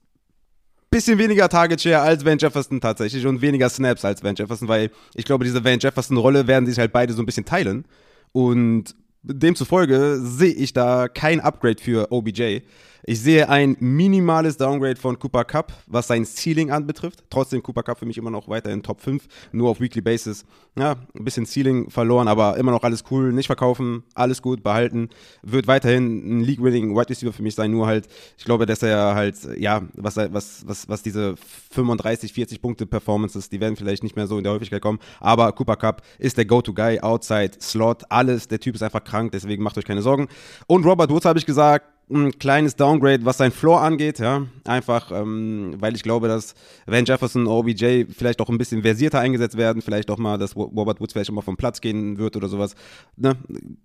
bisschen 0.92 1.18
weniger 1.18 1.48
Target 1.48 1.80
Share 1.80 2.02
als 2.02 2.24
Van 2.24 2.38
Jefferson 2.38 2.80
tatsächlich 2.80 3.26
und 3.26 3.40
weniger 3.40 3.68
Snaps 3.70 4.04
als 4.04 4.22
Van 4.22 4.34
Jefferson, 4.34 4.68
weil 4.68 4.90
ich 5.14 5.24
glaube, 5.24 5.44
diese 5.44 5.64
Van 5.64 5.78
Jefferson-Rolle 5.78 6.46
werden 6.46 6.66
sich 6.66 6.78
halt 6.78 6.92
beide 6.92 7.14
so 7.14 7.22
ein 7.22 7.26
bisschen 7.26 7.46
teilen. 7.46 7.86
Und 8.32 8.94
demzufolge 9.22 10.20
sehe 10.22 10.52
ich 10.52 10.72
da 10.74 11.08
kein 11.08 11.40
Upgrade 11.40 11.82
für 11.82 12.12
OBJ. 12.12 12.60
Ich 13.04 13.20
sehe 13.20 13.48
ein 13.48 13.76
minimales 13.80 14.56
Downgrade 14.56 14.94
von 14.94 15.18
Cooper 15.18 15.44
Cup, 15.44 15.72
was 15.88 16.06
sein 16.06 16.24
Ceiling 16.24 16.70
anbetrifft. 16.70 17.24
Trotzdem 17.30 17.60
Cooper 17.60 17.82
Cup 17.82 17.98
für 17.98 18.06
mich 18.06 18.16
immer 18.16 18.30
noch 18.30 18.46
weiterhin 18.46 18.80
Top 18.84 19.00
5, 19.00 19.26
nur 19.50 19.70
auf 19.70 19.80
Weekly 19.80 20.00
Basis. 20.00 20.44
Ja, 20.78 20.94
ein 21.14 21.24
bisschen 21.24 21.44
Ceiling 21.44 21.90
verloren, 21.90 22.28
aber 22.28 22.56
immer 22.58 22.70
noch 22.70 22.84
alles 22.84 23.02
cool. 23.10 23.32
Nicht 23.32 23.46
verkaufen, 23.46 24.04
alles 24.14 24.40
gut, 24.40 24.62
behalten. 24.62 25.08
Wird 25.42 25.66
weiterhin 25.66 26.38
ein 26.38 26.40
League-Winning 26.42 26.94
Wide 26.94 27.10
Receiver 27.10 27.32
für 27.32 27.42
mich 27.42 27.56
sein, 27.56 27.72
nur 27.72 27.88
halt, 27.88 28.06
ich 28.38 28.44
glaube, 28.44 28.66
dass 28.66 28.84
er 28.84 29.16
halt, 29.16 29.36
ja, 29.58 29.82
was, 29.94 30.16
was, 30.16 30.62
was, 30.64 30.88
was 30.88 31.02
diese 31.02 31.34
35, 31.72 32.32
40 32.32 32.62
Punkte 32.62 32.86
Performances, 32.86 33.48
die 33.48 33.60
werden 33.60 33.74
vielleicht 33.74 34.04
nicht 34.04 34.14
mehr 34.14 34.28
so 34.28 34.38
in 34.38 34.44
der 34.44 34.52
Häufigkeit 34.52 34.80
kommen, 34.80 35.00
aber 35.18 35.50
Cooper 35.52 35.76
Cup 35.76 36.02
ist 36.20 36.38
der 36.38 36.44
Go-To-Guy, 36.44 37.00
Outside, 37.00 37.52
Slot, 37.60 38.04
alles. 38.10 38.46
Der 38.46 38.60
Typ 38.60 38.76
ist 38.76 38.82
einfach 38.82 39.02
krank, 39.02 39.32
deswegen 39.32 39.64
macht 39.64 39.76
euch 39.76 39.84
keine 39.84 40.02
Sorgen. 40.02 40.28
Und 40.68 40.86
Robert 40.86 41.10
Woods 41.10 41.24
habe 41.24 41.40
ich 41.40 41.46
gesagt, 41.46 41.86
ein 42.12 42.38
kleines 42.38 42.76
Downgrade, 42.76 43.24
was 43.24 43.38
sein 43.38 43.50
Floor 43.52 43.80
angeht, 43.80 44.18
ja. 44.18 44.46
Einfach, 44.64 45.10
ähm, 45.10 45.74
weil 45.78 45.94
ich 45.94 46.02
glaube, 46.02 46.28
dass 46.28 46.54
Van 46.86 47.04
Jefferson, 47.04 47.46
OBJ 47.46 48.04
vielleicht 48.16 48.40
auch 48.40 48.48
ein 48.48 48.58
bisschen 48.58 48.82
versierter 48.82 49.18
eingesetzt 49.18 49.56
werden, 49.56 49.82
vielleicht 49.82 50.10
auch 50.10 50.18
mal, 50.18 50.38
dass 50.38 50.54
Robert 50.54 51.00
Woods 51.00 51.12
vielleicht 51.12 51.30
auch 51.30 51.34
mal 51.34 51.42
vom 51.42 51.56
Platz 51.56 51.80
gehen 51.80 52.18
wird 52.18 52.36
oder 52.36 52.48
sowas. 52.48 52.74
Ne? 53.16 53.36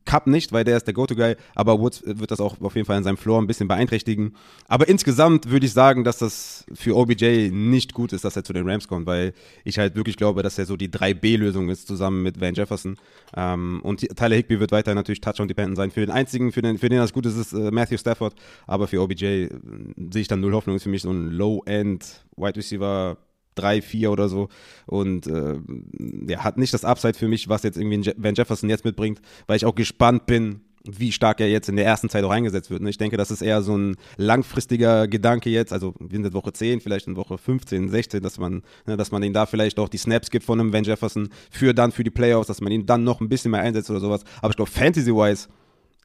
Cup 0.05 0.27
nicht, 0.27 0.51
weil 0.51 0.63
der 0.63 0.77
ist 0.77 0.85
der 0.85 0.93
Go-To-Guy, 0.93 1.35
aber 1.55 1.79
Woods 1.79 2.03
wird 2.05 2.29
das 2.29 2.39
auch 2.39 2.61
auf 2.61 2.75
jeden 2.75 2.85
Fall 2.85 2.97
in 2.97 3.03
seinem 3.03 3.17
Floor 3.17 3.41
ein 3.41 3.47
bisschen 3.47 3.67
beeinträchtigen. 3.67 4.35
Aber 4.67 4.87
insgesamt 4.87 5.49
würde 5.49 5.65
ich 5.65 5.73
sagen, 5.73 6.03
dass 6.03 6.17
das 6.17 6.65
für 6.73 6.95
OBJ 6.95 7.49
nicht 7.51 7.93
gut 7.93 8.13
ist, 8.13 8.25
dass 8.25 8.35
er 8.35 8.43
zu 8.43 8.53
den 8.53 8.69
Rams 8.69 8.87
kommt, 8.87 9.07
weil 9.07 9.33
ich 9.63 9.79
halt 9.79 9.95
wirklich 9.95 10.17
glaube, 10.17 10.43
dass 10.43 10.59
er 10.59 10.65
so 10.65 10.75
die 10.75 10.89
3B-Lösung 10.89 11.69
ist, 11.69 11.87
zusammen 11.87 12.23
mit 12.23 12.39
Van 12.39 12.53
Jefferson. 12.53 12.97
Ähm, 13.35 13.79
und 13.83 14.01
Tyler 14.01 14.35
Higby 14.35 14.59
wird 14.59 14.71
weiter 14.71 14.93
natürlich 14.93 15.21
Touchdown-dependent 15.21 15.77
sein. 15.77 15.91
Für 15.91 16.01
den 16.01 16.11
einzigen, 16.11 16.51
für 16.51 16.61
den, 16.61 16.77
für 16.77 16.89
den 16.89 16.99
das 16.99 17.13
gut 17.13 17.25
ist, 17.25 17.37
ist 17.37 17.53
äh, 17.53 17.71
Matthew 17.71 17.97
Stafford 17.97 18.16
Stafford. 18.17 18.35
Aber 18.65 18.87
für 18.87 19.01
OBJ 19.01 19.25
äh, 19.25 19.49
sehe 20.11 20.21
ich 20.21 20.27
dann 20.27 20.41
null 20.41 20.53
Hoffnung. 20.53 20.75
Ist 20.75 20.83
für 20.83 20.89
mich 20.89 21.03
so 21.03 21.11
ein 21.11 21.31
Low-End 21.31 22.25
Wide 22.35 22.55
Receiver 22.57 23.17
3, 23.55 23.81
4 23.81 24.11
oder 24.11 24.29
so. 24.29 24.49
Und 24.85 25.27
äh, 25.27 25.59
ja, 26.27 26.43
hat 26.43 26.57
nicht 26.57 26.73
das 26.73 26.85
Upside 26.85 27.17
für 27.17 27.27
mich, 27.27 27.49
was 27.49 27.63
jetzt 27.63 27.77
irgendwie 27.77 28.11
Van 28.17 28.35
Jefferson 28.35 28.69
jetzt 28.69 28.85
mitbringt, 28.85 29.21
weil 29.47 29.57
ich 29.57 29.65
auch 29.65 29.75
gespannt 29.75 30.25
bin, 30.25 30.61
wie 30.89 31.11
stark 31.11 31.41
er 31.41 31.49
jetzt 31.49 31.67
in 31.67 31.75
der 31.75 31.85
ersten 31.85 32.07
Zeit 32.07 32.23
auch 32.23 32.31
eingesetzt 32.31 32.69
wird. 32.69 32.81
Ne? 32.81 32.89
Ich 32.89 32.97
denke, 32.97 33.17
das 33.17 33.29
ist 33.29 33.41
eher 33.41 33.61
so 33.61 33.77
ein 33.77 33.97
langfristiger 34.15 35.07
Gedanke 35.07 35.49
jetzt, 35.49 35.73
also 35.73 35.93
wir 35.99 36.15
sind 36.15 36.25
in 36.25 36.33
Woche 36.33 36.53
10, 36.53 36.79
vielleicht 36.79 37.07
in 37.07 37.17
Woche 37.17 37.37
15, 37.37 37.89
16, 37.89 38.23
dass 38.23 38.37
man, 38.37 38.63
ne, 38.85 38.95
dass 38.95 39.11
man 39.11 39.21
ihm 39.23 39.33
da 39.33 39.45
vielleicht 39.45 39.79
auch 39.79 39.89
die 39.89 39.97
Snaps 39.97 40.29
gibt 40.31 40.45
von 40.45 40.59
einem 40.59 40.71
Van 40.71 40.85
Jefferson 40.85 41.27
für 41.51 41.73
dann 41.73 41.91
für 41.91 42.05
die 42.05 42.09
Playoffs, 42.09 42.47
dass 42.47 42.61
man 42.61 42.71
ihn 42.71 42.85
dann 42.85 43.03
noch 43.03 43.19
ein 43.19 43.27
bisschen 43.27 43.51
mehr 43.51 43.61
einsetzt 43.61 43.89
oder 43.89 43.99
sowas. 43.99 44.23
Aber 44.41 44.51
ich 44.51 44.55
glaube, 44.55 44.71
Fantasy-wise 44.71 45.49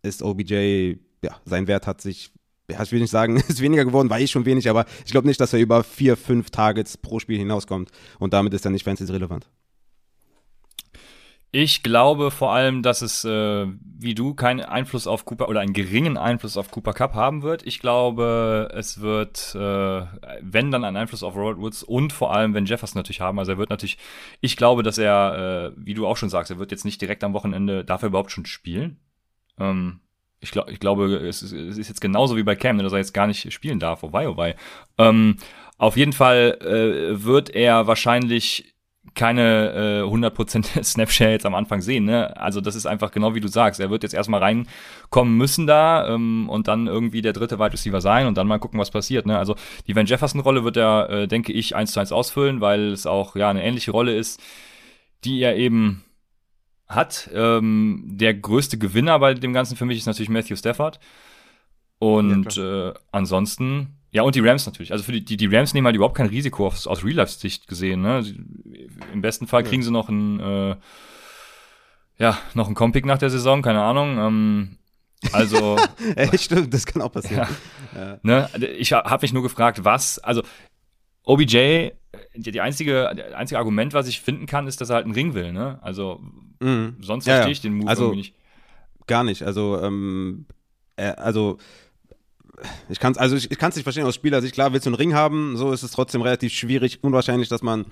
ist 0.02 0.22
OBJ 0.22 0.96
ja, 1.22 1.36
sein 1.44 1.66
Wert 1.66 1.86
hat 1.86 2.00
sich, 2.00 2.32
ja, 2.70 2.82
ich 2.82 2.92
will 2.92 3.00
nicht 3.00 3.10
sagen, 3.10 3.36
ist 3.48 3.60
weniger 3.60 3.84
geworden, 3.84 4.10
war 4.10 4.20
eh 4.20 4.26
schon 4.26 4.44
wenig, 4.44 4.68
aber 4.68 4.86
ich 5.04 5.12
glaube 5.12 5.26
nicht, 5.26 5.40
dass 5.40 5.52
er 5.52 5.60
über 5.60 5.84
vier, 5.84 6.16
fünf 6.16 6.50
Targets 6.50 6.96
pro 6.96 7.18
Spiel 7.18 7.38
hinauskommt 7.38 7.90
und 8.18 8.32
damit 8.32 8.54
ist 8.54 8.64
er 8.64 8.70
nicht 8.70 8.84
fancy 8.84 9.04
relevant. 9.04 9.48
Ich 11.54 11.82
glaube 11.82 12.30
vor 12.30 12.54
allem, 12.54 12.82
dass 12.82 13.02
es, 13.02 13.26
äh, 13.26 13.66
wie 13.98 14.14
du, 14.14 14.32
keinen 14.32 14.60
Einfluss 14.60 15.06
auf 15.06 15.26
Cooper 15.26 15.50
oder 15.50 15.60
einen 15.60 15.74
geringen 15.74 16.16
Einfluss 16.16 16.56
auf 16.56 16.70
Cooper 16.70 16.94
Cup 16.94 17.12
haben 17.12 17.42
wird. 17.42 17.66
Ich 17.66 17.78
glaube, 17.78 18.70
es 18.72 19.02
wird, 19.02 19.54
äh, 19.54 20.06
wenn 20.40 20.70
dann 20.70 20.82
einen 20.82 20.96
Einfluss 20.96 21.22
auf 21.22 21.36
Robert 21.36 21.58
Woods 21.58 21.82
und 21.82 22.14
vor 22.14 22.34
allem, 22.34 22.54
wenn 22.54 22.64
Jefferson 22.64 22.98
natürlich 22.98 23.20
haben. 23.20 23.38
Also 23.38 23.52
er 23.52 23.58
wird 23.58 23.68
natürlich, 23.68 23.98
ich 24.40 24.56
glaube, 24.56 24.82
dass 24.82 24.96
er, 24.96 25.74
äh, 25.76 25.76
wie 25.76 25.92
du 25.92 26.06
auch 26.06 26.16
schon 26.16 26.30
sagst, 26.30 26.50
er 26.50 26.58
wird 26.58 26.70
jetzt 26.70 26.86
nicht 26.86 27.02
direkt 27.02 27.22
am 27.22 27.34
Wochenende, 27.34 27.84
darf 27.84 28.00
er 28.00 28.08
überhaupt 28.08 28.32
schon 28.32 28.46
spielen? 28.46 28.98
Ähm, 29.58 30.00
ich, 30.42 30.50
glaub, 30.50 30.68
ich 30.68 30.80
glaube, 30.80 31.14
es 31.16 31.42
ist, 31.42 31.52
es 31.52 31.78
ist 31.78 31.88
jetzt 31.88 32.00
genauso 32.00 32.36
wie 32.36 32.42
bei 32.42 32.56
Cam, 32.56 32.78
dass 32.78 32.92
er 32.92 32.98
jetzt 32.98 33.14
gar 33.14 33.26
nicht 33.26 33.52
spielen 33.52 33.78
darf. 33.78 34.02
Oh 34.02 34.12
wei, 34.12 34.28
oh 34.28 34.36
wei. 34.36 34.56
Ähm, 34.98 35.36
auf 35.78 35.96
jeden 35.96 36.12
Fall 36.12 36.58
äh, 36.60 37.24
wird 37.24 37.50
er 37.50 37.86
wahrscheinlich 37.86 38.74
keine 39.14 40.02
äh, 40.04 40.08
100% 40.08 40.82
Snapshare 40.84 41.30
jetzt 41.30 41.46
am 41.46 41.54
Anfang 41.54 41.80
sehen. 41.80 42.04
Ne? 42.04 42.36
Also 42.36 42.60
das 42.60 42.74
ist 42.74 42.86
einfach 42.86 43.10
genau 43.12 43.34
wie 43.34 43.40
du 43.40 43.48
sagst. 43.48 43.80
Er 43.80 43.90
wird 43.90 44.02
jetzt 44.02 44.14
erstmal 44.14 44.40
reinkommen 44.40 45.36
müssen 45.36 45.66
da 45.66 46.08
ähm, 46.08 46.48
und 46.48 46.68
dann 46.68 46.86
irgendwie 46.86 47.22
der 47.22 47.32
dritte 47.32 47.58
Wide 47.58 47.72
Receiver 47.72 48.00
sein 48.00 48.26
und 48.26 48.36
dann 48.36 48.46
mal 48.46 48.58
gucken, 48.58 48.80
was 48.80 48.90
passiert. 48.90 49.26
Ne? 49.26 49.38
Also 49.38 49.54
die 49.86 49.94
Van 49.94 50.06
Jefferson-Rolle 50.06 50.64
wird 50.64 50.76
er, 50.76 51.10
äh, 51.10 51.28
denke 51.28 51.52
ich, 51.52 51.76
eins 51.76 51.92
zu 51.92 52.00
eins 52.00 52.12
ausfüllen, 52.12 52.60
weil 52.60 52.92
es 52.92 53.06
auch 53.06 53.36
ja 53.36 53.50
eine 53.50 53.62
ähnliche 53.62 53.90
Rolle 53.92 54.16
ist, 54.16 54.40
die 55.24 55.40
er 55.40 55.56
eben 55.56 56.04
hat. 56.88 57.30
Ähm, 57.32 58.04
der 58.06 58.34
größte 58.34 58.78
Gewinner 58.78 59.18
bei 59.18 59.34
dem 59.34 59.52
Ganzen 59.52 59.76
für 59.76 59.84
mich 59.84 59.98
ist 59.98 60.06
natürlich 60.06 60.28
Matthew 60.28 60.56
Stafford. 60.56 61.00
Und 61.98 62.56
ja, 62.56 62.88
äh, 62.88 62.94
ansonsten, 63.12 63.98
ja, 64.10 64.22
und 64.22 64.34
die 64.34 64.40
Rams 64.40 64.66
natürlich. 64.66 64.92
Also 64.92 65.04
für 65.04 65.12
die, 65.12 65.24
die, 65.24 65.36
die 65.36 65.46
Rams 65.46 65.72
nehmen 65.72 65.86
halt 65.86 65.96
überhaupt 65.96 66.16
kein 66.16 66.26
Risiko 66.26 66.66
aus, 66.66 66.86
aus 66.86 67.04
Real-Life-Sicht 67.04 67.68
gesehen. 67.68 68.02
Ne? 68.02 68.24
Im 69.12 69.22
besten 69.22 69.46
Fall 69.46 69.62
kriegen 69.62 69.82
ja. 69.82 69.86
sie 69.86 69.92
noch 69.92 70.08
ein, 70.08 70.40
äh, 70.40 70.76
ja, 72.18 72.38
noch 72.54 72.68
ein 72.68 72.74
Compick 72.74 73.06
nach 73.06 73.18
der 73.18 73.30
Saison, 73.30 73.62
keine 73.62 73.82
Ahnung. 73.82 74.18
Ähm, 74.18 74.78
also. 75.32 75.76
Echt, 76.16 76.42
stimmt, 76.42 76.74
das 76.74 76.86
kann 76.86 77.02
auch 77.02 77.12
passieren. 77.12 77.46
Ja, 77.94 78.18
ne? 78.22 78.48
Ich 78.78 78.92
habe 78.92 79.22
mich 79.22 79.32
nur 79.32 79.42
gefragt, 79.42 79.84
was, 79.84 80.18
also 80.18 80.42
OBJ, 81.24 81.90
die, 82.34 82.50
die 82.50 82.60
einzige, 82.60 83.12
das 83.16 83.32
einzige 83.32 83.58
Argument, 83.58 83.94
was 83.94 84.08
ich 84.08 84.20
finden 84.20 84.46
kann, 84.46 84.66
ist, 84.66 84.80
dass 84.80 84.90
er 84.90 84.96
halt 84.96 85.04
einen 85.04 85.14
Ring 85.14 85.34
will, 85.34 85.52
ne? 85.52 85.78
Also 85.82 86.20
mhm. 86.60 86.96
sonst 87.00 87.26
ja, 87.26 87.34
verstehe 87.34 87.52
ich 87.52 87.60
den 87.60 87.74
Move 87.74 87.88
also, 87.88 88.04
irgendwie 88.04 88.18
nicht. 88.18 88.34
Gar 89.06 89.24
nicht. 89.24 89.42
Also, 89.42 89.80
ähm, 89.82 90.46
äh, 90.96 91.06
also 91.08 91.58
ich 92.88 93.00
kann 93.00 93.12
es 93.12 93.18
also 93.18 93.36
ich, 93.36 93.50
ich 93.50 93.58
kann's 93.58 93.76
nicht 93.76 93.84
verstehen 93.84 94.04
aus 94.04 94.14
Spielersicht. 94.14 94.54
Klar, 94.54 94.72
willst 94.72 94.86
du 94.86 94.90
einen 94.90 94.96
Ring 94.96 95.14
haben, 95.14 95.56
so 95.56 95.72
ist 95.72 95.82
es 95.82 95.90
trotzdem 95.90 96.22
relativ 96.22 96.52
schwierig, 96.52 97.02
unwahrscheinlich, 97.02 97.48
dass 97.48 97.62
man 97.62 97.86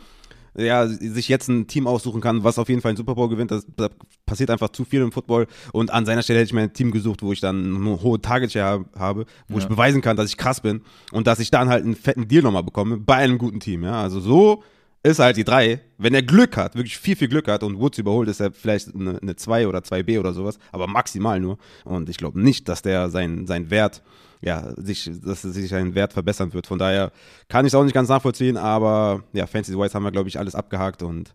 ja, 0.56 0.86
sich 0.86 1.28
jetzt 1.28 1.48
ein 1.48 1.66
Team 1.66 1.86
aussuchen 1.86 2.20
kann, 2.20 2.44
was 2.44 2.58
auf 2.58 2.68
jeden 2.68 2.80
Fall 2.80 2.90
einen 2.90 2.96
Super 2.96 3.14
Bowl 3.14 3.28
gewinnt. 3.28 3.50
Das, 3.50 3.66
das, 3.76 3.90
passiert 4.26 4.50
einfach 4.50 4.68
zu 4.68 4.84
viel 4.84 5.00
im 5.00 5.10
Football. 5.10 5.48
Und 5.72 5.90
an 5.90 6.06
seiner 6.06 6.22
Stelle 6.22 6.38
hätte 6.38 6.46
ich 6.46 6.52
mir 6.52 6.62
ein 6.62 6.72
Team 6.72 6.92
gesucht, 6.92 7.22
wo 7.22 7.32
ich 7.32 7.40
dann 7.40 7.74
eine 7.74 8.00
hohe 8.00 8.20
Target 8.20 8.52
Share 8.52 8.84
habe, 8.96 9.26
wo 9.48 9.56
ja. 9.56 9.62
ich 9.62 9.68
beweisen 9.68 10.02
kann, 10.02 10.16
dass 10.16 10.30
ich 10.30 10.36
krass 10.36 10.60
bin 10.60 10.82
und 11.10 11.26
dass 11.26 11.40
ich 11.40 11.50
dann 11.50 11.68
halt 11.68 11.84
einen 11.84 11.96
fetten 11.96 12.28
Deal 12.28 12.42
nochmal 12.42 12.62
bekomme 12.62 12.98
bei 12.98 13.16
einem 13.16 13.38
guten 13.38 13.58
Team. 13.58 13.82
Ja, 13.82 14.00
also 14.00 14.20
so 14.20 14.62
ist 15.02 15.18
halt 15.18 15.36
die 15.36 15.44
3. 15.44 15.80
Wenn 15.98 16.14
er 16.14 16.22
Glück 16.22 16.56
hat, 16.56 16.74
wirklich 16.74 16.98
viel, 16.98 17.16
viel 17.16 17.28
Glück 17.28 17.48
hat 17.48 17.62
und 17.62 17.78
Woods 17.78 17.98
überholt, 17.98 18.28
ist 18.28 18.40
er 18.40 18.52
vielleicht 18.52 18.94
eine 18.94 19.36
2 19.36 19.68
oder 19.68 19.80
2B 19.80 20.18
oder 20.18 20.32
sowas, 20.32 20.58
aber 20.72 20.86
maximal 20.86 21.40
nur. 21.40 21.58
Und 21.84 22.08
ich 22.08 22.16
glaube 22.16 22.40
nicht, 22.40 22.68
dass 22.68 22.82
der 22.82 23.10
sein, 23.10 23.46
sein 23.46 23.70
Wert 23.70 24.02
ja, 24.42 24.72
sich, 24.76 25.10
dass 25.22 25.42
sich 25.42 25.74
ein 25.74 25.94
Wert 25.94 26.14
verbessern 26.14 26.54
wird. 26.54 26.66
Von 26.66 26.78
daher 26.78 27.12
kann 27.48 27.66
ich 27.66 27.72
es 27.72 27.74
auch 27.74 27.84
nicht 27.84 27.92
ganz 27.92 28.08
nachvollziehen, 28.08 28.56
aber 28.56 29.22
ja, 29.34 29.46
Fantasy-wise 29.46 29.92
haben 29.94 30.02
wir, 30.02 30.12
glaube 30.12 30.30
ich, 30.30 30.38
alles 30.38 30.54
abgehakt 30.54 31.02
und 31.02 31.34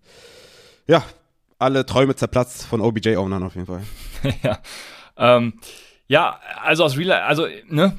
ja, 0.88 1.04
alle 1.60 1.86
Träume 1.86 2.16
zerplatzt 2.16 2.66
von 2.66 2.82
OBJ-Ownern 2.82 3.44
auf 3.44 3.54
jeden 3.54 3.68
Fall. 3.68 3.84
ja. 4.44 4.60
Ähm, 5.18 5.54
Ja, 6.08 6.40
also 6.62 6.84
aus 6.84 6.98
Real, 6.98 7.12
also, 7.24 7.48
ne, 7.68 7.98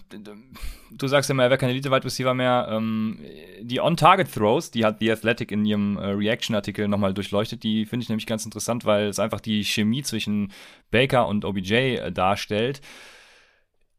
du 0.97 1.07
sagst 1.09 1.31
immer, 1.31 1.45
er 1.45 1.51
wäre 1.51 1.59
kein 1.59 1.71
Elite-Wide 1.71 2.05
Receiver 2.05 2.35
mehr. 2.35 2.69
Ähm, 2.71 3.21
die 3.61 3.81
On-Target-Throws, 3.81 4.71
die 4.71 4.85
hat 4.85 4.99
The 5.01 5.13
Athletic 5.13 5.53
in 5.53 5.65
ihrem 5.65 5.97
äh, 5.97 6.07
Reaction-Artikel 6.09 6.89
nochmal 6.89 7.15
durchleuchtet, 7.15 7.63
die 7.63 7.87
finde 7.87 8.05
ich 8.05 8.09
nämlich 8.09 8.27
ganz 8.27 8.45
interessant, 8.45 8.85
weil 8.85 9.09
es 9.09 9.19
einfach 9.19 9.41
die 9.41 9.65
Chemie 9.65 10.03
zwischen 10.03 10.53
Baker 10.91 11.27
und 11.29 11.45
OBJ 11.45 11.75
äh, 11.75 12.13
darstellt. 12.13 12.81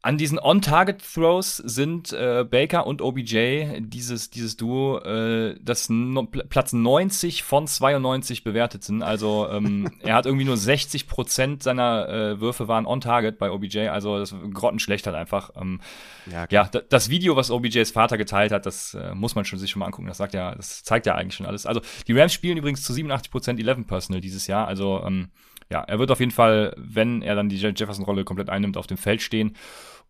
An 0.08 0.16
diesen 0.16 0.38
On-Target-Throws 0.38 1.58
sind 1.58 2.14
äh, 2.14 2.42
Baker 2.50 2.86
und 2.86 3.02
OBJ, 3.02 3.80
dieses, 3.80 4.30
dieses 4.30 4.56
Duo, 4.56 5.00
äh, 5.00 5.54
das 5.60 5.90
no 5.90 6.24
Platz 6.24 6.72
90 6.72 7.42
von 7.42 7.66
92 7.66 8.42
bewertet 8.42 8.82
sind. 8.82 9.02
Also 9.02 9.46
ähm, 9.50 9.90
er 10.00 10.14
hat 10.14 10.24
irgendwie 10.24 10.46
nur 10.46 10.56
60 10.56 11.08
Prozent 11.08 11.62
seiner 11.62 12.08
äh, 12.08 12.40
Würfe 12.40 12.68
waren 12.68 12.86
On-Target 12.86 13.38
bei 13.38 13.50
OBJ. 13.50 13.88
Also 13.88 14.18
das 14.18 14.34
grottenschlecht 14.54 15.06
halt 15.06 15.14
einfach. 15.14 15.50
Ähm, 15.60 15.82
ja, 16.24 16.46
ja 16.48 16.64
das 16.64 17.10
Video, 17.10 17.36
was 17.36 17.50
OBJs 17.50 17.90
Vater 17.90 18.16
geteilt 18.16 18.50
hat, 18.50 18.64
das 18.64 18.94
äh, 18.94 19.14
muss 19.14 19.34
man 19.34 19.44
schon 19.44 19.58
sich 19.58 19.70
schon 19.70 19.80
mal 19.80 19.86
angucken. 19.86 20.08
Das 20.08 20.16
sagt 20.16 20.32
ja, 20.32 20.54
das 20.54 20.84
zeigt 20.84 21.04
ja 21.04 21.16
eigentlich 21.16 21.34
schon 21.34 21.44
alles. 21.44 21.66
Also 21.66 21.82
die 22.06 22.18
Rams 22.18 22.32
spielen 22.32 22.56
übrigens 22.56 22.82
zu 22.82 22.94
87 22.94 23.30
Prozent 23.30 23.60
11 23.60 23.86
Personal 23.86 24.22
dieses 24.22 24.46
Jahr. 24.46 24.66
Also 24.68 25.02
ähm, 25.04 25.28
ja, 25.70 25.82
er 25.82 25.98
wird 25.98 26.10
auf 26.10 26.20
jeden 26.20 26.32
Fall, 26.32 26.74
wenn 26.78 27.20
er 27.20 27.34
dann 27.34 27.50
die 27.50 27.56
Jefferson-Rolle 27.56 28.24
komplett 28.24 28.48
einnimmt, 28.48 28.76
auf 28.76 28.86
dem 28.86 28.96
Feld 28.96 29.20
stehen. 29.20 29.54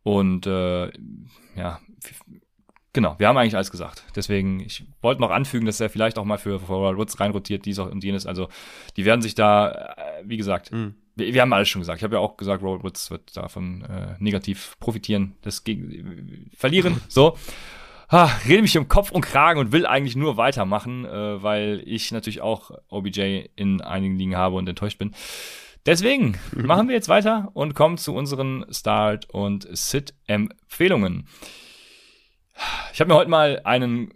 Und 0.09 0.47
äh, 0.47 0.91
ja, 1.55 1.81
genau, 2.95 3.17
wir 3.19 3.29
haben 3.29 3.37
eigentlich 3.37 3.55
alles 3.55 3.71
gesagt. 3.71 4.05
Deswegen, 4.17 4.59
ich 4.61 4.87
wollte 5.03 5.21
noch 5.21 5.31
anfügen, 5.31 5.67
dass 5.67 5.81
er 5.81 5.91
vielleicht 5.91 6.17
auch 6.17 6.25
mal 6.25 6.39
für, 6.39 6.61
für 6.61 6.73
Robert 6.73 6.97
Woods 6.97 7.21
reinrotiert, 7.21 7.67
dies 7.67 7.79
und 7.79 8.03
jenes. 8.03 8.25
Also, 8.25 8.49
die 8.97 9.05
werden 9.05 9.21
sich 9.21 9.35
da, 9.35 9.71
äh, 9.71 10.23
wie 10.25 10.39
gesagt, 10.39 10.73
mhm. 10.73 10.95
wir, 11.15 11.35
wir, 11.35 11.43
haben 11.43 11.53
alles 11.53 11.69
schon 11.69 11.83
gesagt. 11.83 11.99
Ich 11.99 12.05
habe 12.05 12.15
ja 12.15 12.21
auch 12.21 12.39
gesagt, 12.39 12.63
Robert 12.63 12.85
Woods 12.85 13.11
wird 13.11 13.37
davon 13.37 13.83
äh, 13.83 14.15
negativ 14.19 14.79
profitieren, 14.81 15.35
das 15.43 15.63
gegen, 15.63 16.51
verlieren. 16.57 17.03
so. 17.09 17.37
Ha, 18.11 18.31
rede 18.49 18.63
mich 18.63 18.79
um 18.79 18.89
Kopf 18.89 19.11
und 19.11 19.21
Kragen 19.21 19.61
und 19.61 19.73
will 19.73 19.85
eigentlich 19.85 20.17
nur 20.17 20.39
weitermachen, 20.39 21.05
äh, 21.05 21.43
weil 21.43 21.83
ich 21.85 22.13
natürlich 22.13 22.41
auch 22.41 22.71
OBJ 22.89 23.49
in 23.57 23.83
einigen 23.83 24.17
Ligen 24.17 24.37
habe 24.37 24.57
und 24.57 24.67
enttäuscht 24.67 24.97
bin. 24.97 25.13
Deswegen 25.89 26.39
machen 26.53 26.89
wir 26.89 26.95
jetzt 26.95 27.09
weiter 27.09 27.49
und 27.55 27.75
kommen 27.75 27.97
zu 27.97 28.15
unseren 28.15 28.67
Start- 28.71 29.31
und 29.31 29.67
Sit-Empfehlungen. 29.73 31.27
Ich 32.93 33.01
habe 33.01 33.09
mir 33.09 33.15
heute 33.15 33.31
mal 33.31 33.63
einen 33.65 34.13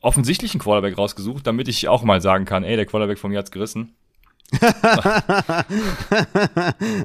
offensichtlichen 0.00 0.58
Quarterback 0.58 0.96
rausgesucht, 0.96 1.46
damit 1.46 1.68
ich 1.68 1.86
auch 1.86 2.02
mal 2.02 2.22
sagen 2.22 2.46
kann, 2.46 2.64
ey, 2.64 2.76
der 2.76 2.86
Quarterback 2.86 3.18
von 3.18 3.30
mir 3.30 3.36
hat's 3.36 3.50
gerissen. 3.50 3.94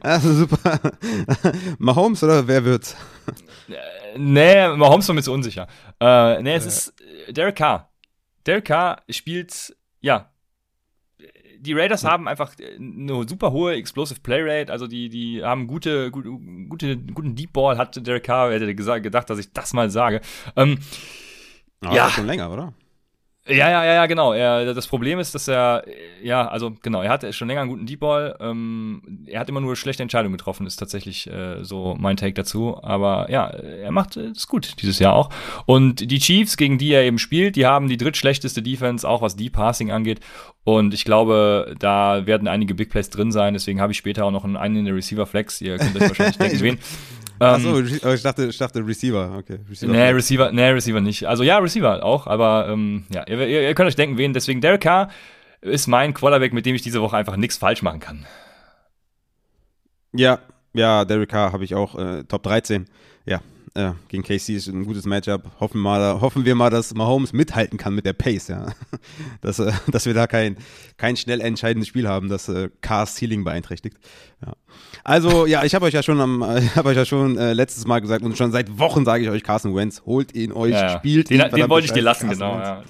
also 0.02 0.34
super. 0.34 0.80
Mahomes 1.78 2.24
oder 2.24 2.48
wer 2.48 2.64
wird's? 2.64 2.96
Äh, 3.68 4.18
nee, 4.18 4.70
Mahomes 4.70 5.06
war 5.10 5.16
mir 5.16 5.22
zu 5.22 5.34
unsicher. 5.34 5.68
Äh, 6.00 6.42
nee, 6.42 6.56
es 6.56 6.64
äh. 6.64 6.68
ist 6.70 6.94
Derek 7.28 7.58
Carr. 7.58 7.92
Derek 8.46 8.64
Carr 8.64 9.04
spielt, 9.10 9.76
ja, 10.00 10.32
die 11.66 11.74
Raiders 11.74 12.04
ja. 12.04 12.12
haben 12.12 12.28
einfach 12.28 12.54
eine 12.80 13.28
super 13.28 13.52
hohe 13.52 13.74
Explosive 13.76 14.20
Play 14.22 14.42
Rate, 14.42 14.72
also 14.72 14.88
die, 14.88 15.10
die 15.10 15.44
haben 15.44 15.68
gute, 15.68 16.12
gute, 16.12 16.30
gute 16.70 16.98
guten 16.98 17.36
Deep 17.36 17.54
Ball, 17.54 17.78
hat 17.78 18.06
Derek 18.06 18.24
Carr, 18.24 18.52
hätte 18.52 18.74
gesagt, 18.76 19.04
gedacht, 19.04 19.30
dass 19.30 19.40
ich 19.40 19.52
das 19.52 19.74
mal 19.74 19.90
sage. 19.90 20.22
Ähm, 20.56 20.80
Aber 21.82 21.96
ja, 21.96 22.10
schon 22.10 22.26
länger, 22.26 22.52
oder? 22.52 22.74
Ja, 23.48 23.70
ja, 23.70 23.86
ja, 23.86 23.94
ja, 23.94 24.06
genau. 24.08 24.34
Er, 24.34 24.74
das 24.74 24.88
Problem 24.88 25.20
ist, 25.20 25.36
dass 25.36 25.48
er, 25.48 25.84
ja, 26.24 26.48
also 26.48 26.74
genau, 26.82 27.04
er 27.04 27.12
hatte 27.12 27.32
schon 27.32 27.48
länger 27.48 27.62
einen 27.62 27.70
guten 27.70 27.86
Deep 27.86 28.00
Ball. 28.00 28.36
Ähm, 28.40 29.04
er 29.28 29.40
hat 29.40 29.50
immer 29.50 29.62
nur 29.62 29.76
schlechte 29.76 30.02
Entscheidungen 30.02 30.36
getroffen, 30.36 30.66
ist 30.66 30.78
tatsächlich 30.78 31.28
äh, 31.28 31.64
so 31.64 31.96
mein 32.00 32.18
Take 32.18 32.34
dazu. 32.34 32.82
Aber 32.82 33.30
ja, 33.30 33.46
er 33.46 33.92
macht 33.92 34.18
es 34.18 34.48
gut 34.48 34.82
dieses 34.82 34.98
Jahr 34.98 35.14
auch. 35.14 35.30
Und 35.68 36.10
die 36.10 36.18
Chiefs, 36.18 36.58
gegen 36.58 36.80
die 36.80 36.92
er 36.92 37.04
eben 37.04 37.20
spielt, 37.20 37.56
die 37.56 37.68
haben 37.68 37.88
die 37.88 37.98
drittschlechteste 37.98 38.64
Defense, 38.64 39.08
auch 39.08 39.22
was 39.22 39.36
Deep 39.36 39.54
Passing 39.54 39.92
angeht. 39.92 40.22
Und 40.64 40.96
ich 40.96 41.06
glaube, 41.06 41.76
da 41.78 42.26
werden 42.26 42.48
einige 42.48 42.74
Big 42.74 42.90
Plays 42.90 43.12
drin 43.12 43.32
sein. 43.32 43.54
Deswegen 43.54 43.80
habe 43.80 43.92
ich 43.92 44.00
später 44.00 44.26
auch 44.26 44.32
noch 44.32 44.44
einen 44.44 44.76
in 44.76 44.86
der 44.86 44.96
Receiver 44.96 45.28
Flex. 45.28 45.62
Ihr 45.62 45.78
könnt 45.78 45.96
euch 45.96 46.10
wahrscheinlich 46.10 46.38
denken, 46.38 46.60
wen. 46.62 46.80
Achso, 47.40 47.80
ähm, 47.80 48.00
ich 48.14 48.22
dachte, 48.22 48.46
ich 48.46 48.58
dachte 48.58 48.86
Receiver, 48.86 49.36
okay. 49.38 49.60
Receiver 49.70 49.92
nee, 49.92 50.10
Receiver, 50.10 50.52
nee, 50.52 50.70
Receiver 50.70 51.02
nicht. 51.02 51.26
Also 51.26 51.44
ja, 51.44 51.58
Receiver 51.58 52.04
auch, 52.04 52.28
aber 52.28 52.68
ähm, 52.70 53.06
ja, 53.14 53.24
ihr, 53.40 53.62
ihr, 53.62 53.76
könnt 53.76 53.88
euch 53.88 53.96
denken, 53.96 54.18
wen. 54.18 54.34
Deswegen 54.34 54.62
Derek 54.62 54.82
Carr 54.82 55.10
ist 55.62 55.88
mein 55.88 56.14
Quarterback, 56.14 56.54
mit 56.54 56.66
dem 56.66 56.76
ich 56.76 56.82
diese 56.82 57.02
Woche 57.02 57.18
einfach 57.18 57.36
nichts 57.36 57.58
falsch 57.58 57.82
machen 57.82 58.00
kann. 58.00 58.26
Ja, 60.14 60.40
ja, 60.74 61.06
Derek 61.06 61.30
Carr 61.30 61.54
habe 61.54 61.64
ich 61.64 61.76
auch 61.76 61.96
äh, 61.98 62.24
Top 62.24 62.44
13. 62.44 62.86
Ja, 63.26 63.42
äh, 63.76 63.92
gegen 64.08 64.24
KC 64.24 64.56
ist 64.56 64.68
ein 64.68 64.86
gutes 64.86 65.06
Matchup. 65.06 65.44
Hoffen, 65.60 65.82
mal, 65.82 66.22
hoffen 66.22 66.46
wir 66.46 66.56
mal, 66.56 66.70
dass 66.70 66.94
Mahomes 66.94 67.34
mithalten 67.34 67.78
kann 67.78 67.94
mit 67.94 68.06
der 68.06 68.14
Pace, 68.14 68.48
ja. 68.48 68.68
dass, 69.42 69.60
äh, 69.60 69.72
dass 69.92 70.06
wir 70.06 70.14
da 70.14 70.28
kein, 70.28 70.58
kein 70.98 71.18
schnell 71.18 71.42
entscheidendes 71.42 71.88
Spiel 71.88 72.08
haben, 72.08 72.30
das 72.30 72.48
äh, 72.50 72.70
Cars 72.82 73.16
Ceiling 73.16 73.44
beeinträchtigt. 73.44 73.98
Ja. 74.46 74.54
Also, 75.04 75.46
ja, 75.46 75.64
ich 75.64 75.76
habe 75.76 75.86
euch 75.86 75.94
ja 75.94 76.04
schon 76.04 76.20
am, 76.22 76.42
ich 76.58 76.76
habe 76.76 76.90
euch 76.90 76.98
ja 76.98 77.06
schon 77.06 77.38
äh, 77.38 77.54
letztes 77.54 77.86
Mal 77.86 78.00
gesagt 78.00 78.24
und 78.24 78.38
schon 78.38 78.52
seit 78.52 78.80
Wochen 78.80 79.06
sage 79.06 79.24
ich 79.24 79.30
euch, 79.30 79.44
Carson 79.44 79.76
Wentz, 79.76 80.04
holt 80.06 80.34
ihn 80.34 80.52
euch, 80.52 80.72
ja, 80.72 80.82
ja. 80.82 80.98
spielt 80.98 81.30
den, 81.30 81.42
ihn. 81.42 81.52
Den 81.52 81.70
wollte 81.70 81.86
ich 81.86 81.94
dir 81.94 82.02
lassen, 82.02 82.28
Carson 82.28 82.48
genau. 82.48 82.60
Ja. 82.60 82.84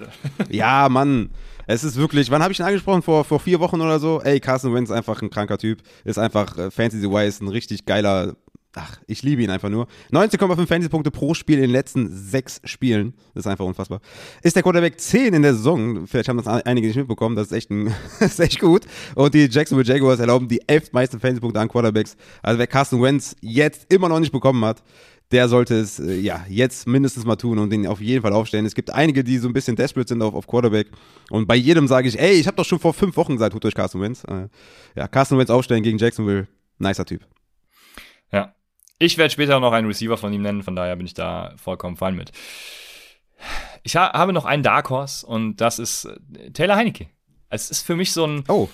ja, 0.49 0.89
Mann. 0.89 1.31
Es 1.67 1.83
ist 1.83 1.95
wirklich, 1.95 2.29
wann 2.29 2.43
habe 2.43 2.51
ich 2.51 2.59
ihn 2.59 2.65
angesprochen? 2.65 3.01
Vor, 3.01 3.23
vor 3.23 3.39
vier 3.39 3.59
Wochen 3.59 3.81
oder 3.81 3.99
so? 3.99 4.21
Ey, 4.21 4.39
Carson 4.39 4.71
Wentz 4.75 4.91
ist 4.91 4.95
einfach 4.95 5.23
ein 5.23 5.31
kranker 5.31 5.57
Typ. 5.57 5.81
Ist 6.03 6.19
einfach 6.19 6.55
äh, 6.59 6.69
Fantasy-wise 6.69 7.43
ein 7.43 7.47
richtig 7.47 7.85
geiler 7.85 8.35
ach, 8.75 8.99
ich 9.07 9.23
liebe 9.23 9.41
ihn 9.41 9.49
einfach 9.49 9.69
nur. 9.69 9.87
19,5 10.11 10.67
Fantasy-Punkte 10.67 11.11
pro 11.11 11.33
Spiel 11.33 11.55
in 11.55 11.63
den 11.63 11.71
letzten 11.71 12.09
sechs 12.11 12.61
Spielen. 12.63 13.13
Das 13.33 13.45
ist 13.45 13.47
einfach 13.47 13.65
unfassbar. 13.65 14.01
Ist 14.41 14.55
der 14.55 14.63
Quarterback 14.63 14.99
10 14.99 15.33
in 15.33 15.41
der 15.41 15.53
Saison. 15.53 16.07
Vielleicht 16.07 16.29
haben 16.29 16.37
das 16.37 16.47
einige 16.47 16.87
nicht 16.87 16.97
mitbekommen. 16.97 17.35
Das 17.35 17.47
ist 17.47 17.53
echt, 17.53 17.71
ein, 17.71 17.93
das 18.19 18.33
ist 18.33 18.39
echt 18.39 18.59
gut. 18.59 18.85
Und 19.15 19.33
die 19.33 19.47
Jacksonville 19.49 19.87
Jaguars 19.87 20.19
erlauben 20.19 20.47
die 20.47 20.61
elf 20.67 20.91
meisten 20.91 21.19
Fantasy-Punkte 21.19 21.59
an 21.59 21.67
Quarterbacks. 21.67 22.15
Also 22.41 22.59
wer 22.59 22.67
Carson 22.67 23.01
Wentz 23.01 23.35
jetzt 23.41 23.91
immer 23.91 24.09
noch 24.09 24.19
nicht 24.19 24.31
bekommen 24.31 24.63
hat, 24.65 24.83
der 25.31 25.49
sollte 25.49 25.75
es 25.75 25.99
äh, 25.99 26.15
ja 26.15 26.45
jetzt 26.47 26.87
mindestens 26.87 27.25
mal 27.25 27.35
tun 27.35 27.57
und 27.57 27.71
den 27.71 27.87
auf 27.87 27.99
jeden 27.99 28.21
Fall 28.21 28.33
aufstellen. 28.33 28.65
Es 28.65 28.75
gibt 28.75 28.91
einige, 28.91 29.23
die 29.23 29.37
so 29.37 29.47
ein 29.47 29.53
bisschen 29.53 29.75
desperate 29.75 30.07
sind 30.07 30.21
auf, 30.21 30.35
auf 30.35 30.47
Quarterback. 30.47 30.87
Und 31.31 31.47
bei 31.47 31.55
jedem 31.55 31.87
sage 31.87 32.07
ich, 32.07 32.19
ey, 32.19 32.33
ich 32.33 32.47
habe 32.47 32.57
doch 32.57 32.65
schon 32.65 32.79
vor 32.79 32.93
fünf 32.93 33.17
Wochen 33.17 33.33
gesagt, 33.33 33.53
tut 33.53 33.65
euch 33.65 33.73
Carson 33.73 34.01
Wentz. 34.01 34.23
Äh, 34.25 34.47
ja, 34.95 35.07
Carson 35.07 35.37
Wentz 35.37 35.49
aufstellen 35.49 35.83
gegen 35.83 35.97
Jacksonville. 35.97 36.47
Nicer 36.77 37.05
Typ. 37.05 37.25
Ich 38.97 39.17
werde 39.17 39.31
später 39.31 39.59
noch 39.59 39.73
einen 39.73 39.87
Receiver 39.87 40.17
von 40.17 40.31
ihm 40.31 40.41
nennen, 40.41 40.63
von 40.63 40.75
daher 40.75 40.95
bin 40.95 41.05
ich 41.05 41.13
da 41.13 41.53
vollkommen 41.57 41.97
fein 41.97 42.15
mit. 42.15 42.31
Ich 43.83 43.95
ha 43.95 44.13
habe 44.13 44.33
noch 44.33 44.45
einen 44.45 44.63
Dark 44.63 44.89
Horse 44.89 45.25
und 45.25 45.57
das 45.57 45.79
ist 45.79 46.05
äh, 46.05 46.51
Taylor 46.51 46.75
Heinecke. 46.75 47.07
Es 47.49 47.69
ist 47.69 47.83
für 47.85 47.95
mich 47.95 48.13
so 48.13 48.25
ein. 48.25 48.43
Oh. 48.47 48.69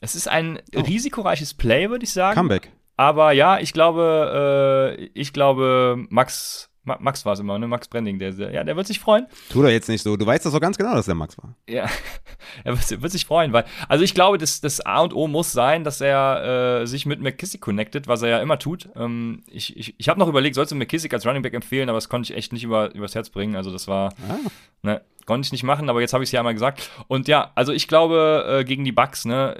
Es 0.00 0.14
ist 0.14 0.28
ein 0.28 0.60
oh. 0.74 0.80
risikoreiches 0.80 1.54
Play, 1.54 1.90
würde 1.90 2.04
ich 2.04 2.12
sagen. 2.12 2.36
Comeback. 2.36 2.72
Aber 2.96 3.32
ja, 3.32 3.58
ich 3.58 3.72
glaube, 3.72 4.96
äh, 4.98 5.04
ich 5.14 5.32
glaube, 5.32 6.04
Max 6.08 6.70
Max 6.86 7.26
war 7.26 7.34
es 7.34 7.40
immer, 7.40 7.58
ne? 7.58 7.66
Max 7.66 7.88
Branding, 7.88 8.18
der, 8.18 8.32
ja, 8.52 8.64
der 8.64 8.76
wird 8.76 8.86
sich 8.86 9.00
freuen. 9.00 9.26
Tu 9.50 9.62
doch 9.62 9.68
jetzt 9.68 9.88
nicht 9.88 10.02
so. 10.02 10.16
Du 10.16 10.24
weißt 10.24 10.46
das 10.46 10.52
doch 10.52 10.60
ganz 10.60 10.78
genau, 10.78 10.94
dass 10.94 11.06
der 11.06 11.14
Max 11.14 11.36
war. 11.38 11.54
Ja, 11.68 11.88
er 12.64 12.72
wird, 12.72 13.02
wird, 13.02 13.12
sich 13.12 13.26
freuen, 13.26 13.52
weil, 13.52 13.64
also 13.88 14.04
ich 14.04 14.14
glaube, 14.14 14.38
das, 14.38 14.60
das 14.60 14.80
A 14.84 15.00
und 15.00 15.12
O 15.12 15.28
muss 15.28 15.52
sein, 15.52 15.84
dass 15.84 16.00
er 16.00 16.80
äh, 16.82 16.86
sich 16.86 17.06
mit 17.06 17.20
McKissick 17.20 17.60
connected, 17.60 18.08
was 18.08 18.22
er 18.22 18.28
ja 18.28 18.38
immer 18.40 18.58
tut. 18.58 18.88
Ähm, 18.96 19.42
ich 19.50 19.76
ich, 19.76 19.94
ich 19.98 20.08
habe 20.08 20.18
noch 20.20 20.28
überlegt, 20.28 20.54
sollst 20.54 20.72
du 20.72 20.76
McKissick 20.76 21.12
als 21.12 21.26
Running 21.26 21.42
Back 21.42 21.54
empfehlen, 21.54 21.88
aber 21.88 21.96
das 21.96 22.08
konnte 22.08 22.32
ich 22.32 22.38
echt 22.38 22.52
nicht 22.52 22.64
über, 22.64 22.94
übers 22.94 23.14
Herz 23.14 23.30
bringen. 23.30 23.56
Also 23.56 23.72
das 23.72 23.88
war, 23.88 24.12
ah. 24.28 24.36
ne, 24.82 25.02
konnte 25.26 25.46
ich 25.46 25.52
nicht 25.52 25.64
machen, 25.64 25.90
aber 25.90 26.00
jetzt 26.00 26.14
habe 26.14 26.24
ich 26.24 26.28
es 26.28 26.32
ja 26.32 26.40
einmal 26.40 26.54
gesagt. 26.54 26.90
Und 27.08 27.28
ja, 27.28 27.50
also 27.54 27.72
ich 27.72 27.88
glaube, 27.88 28.46
äh, 28.60 28.64
gegen 28.64 28.84
die 28.84 28.92
Bucks, 28.92 29.24
ne, 29.24 29.56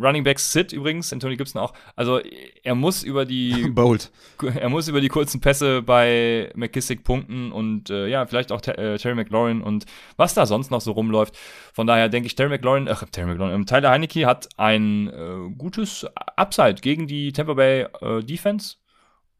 Running 0.00 0.24
Backs 0.24 0.52
sit 0.52 0.72
übrigens, 0.72 1.12
Anthony 1.12 1.36
Gibson 1.36 1.60
auch. 1.60 1.74
Also 1.94 2.20
er 2.62 2.74
muss 2.74 3.02
über 3.02 3.24
die 3.24 3.68
Bold. 3.74 4.10
Er 4.42 4.68
muss 4.68 4.88
über 4.88 5.00
die 5.00 5.08
kurzen 5.08 5.40
Pässe 5.40 5.82
bei 5.82 6.50
McKissick 6.54 7.04
punkten 7.04 7.52
und 7.52 7.90
äh, 7.90 8.08
ja, 8.08 8.26
vielleicht 8.26 8.52
auch 8.52 8.60
äh, 8.66 8.96
Terry 8.96 9.14
McLaurin 9.14 9.62
und 9.62 9.84
was 10.16 10.34
da 10.34 10.46
sonst 10.46 10.70
noch 10.70 10.80
so 10.80 10.92
rumläuft. 10.92 11.36
Von 11.72 11.86
daher 11.86 12.08
denke 12.08 12.26
ich, 12.26 12.34
Terry 12.34 12.50
McLaurin, 12.50 12.88
ach, 12.88 13.04
Terry 13.10 13.28
McLaurin, 13.28 13.54
ähm, 13.54 13.66
Tyler 13.66 13.90
Heinecke 13.90 14.26
hat 14.26 14.48
ein 14.56 15.08
äh, 15.08 15.50
gutes 15.56 16.06
Upside 16.36 16.76
gegen 16.76 17.06
die 17.06 17.32
Tampa 17.32 17.54
Bay 17.54 17.86
äh, 18.00 18.22
Defense 18.22 18.76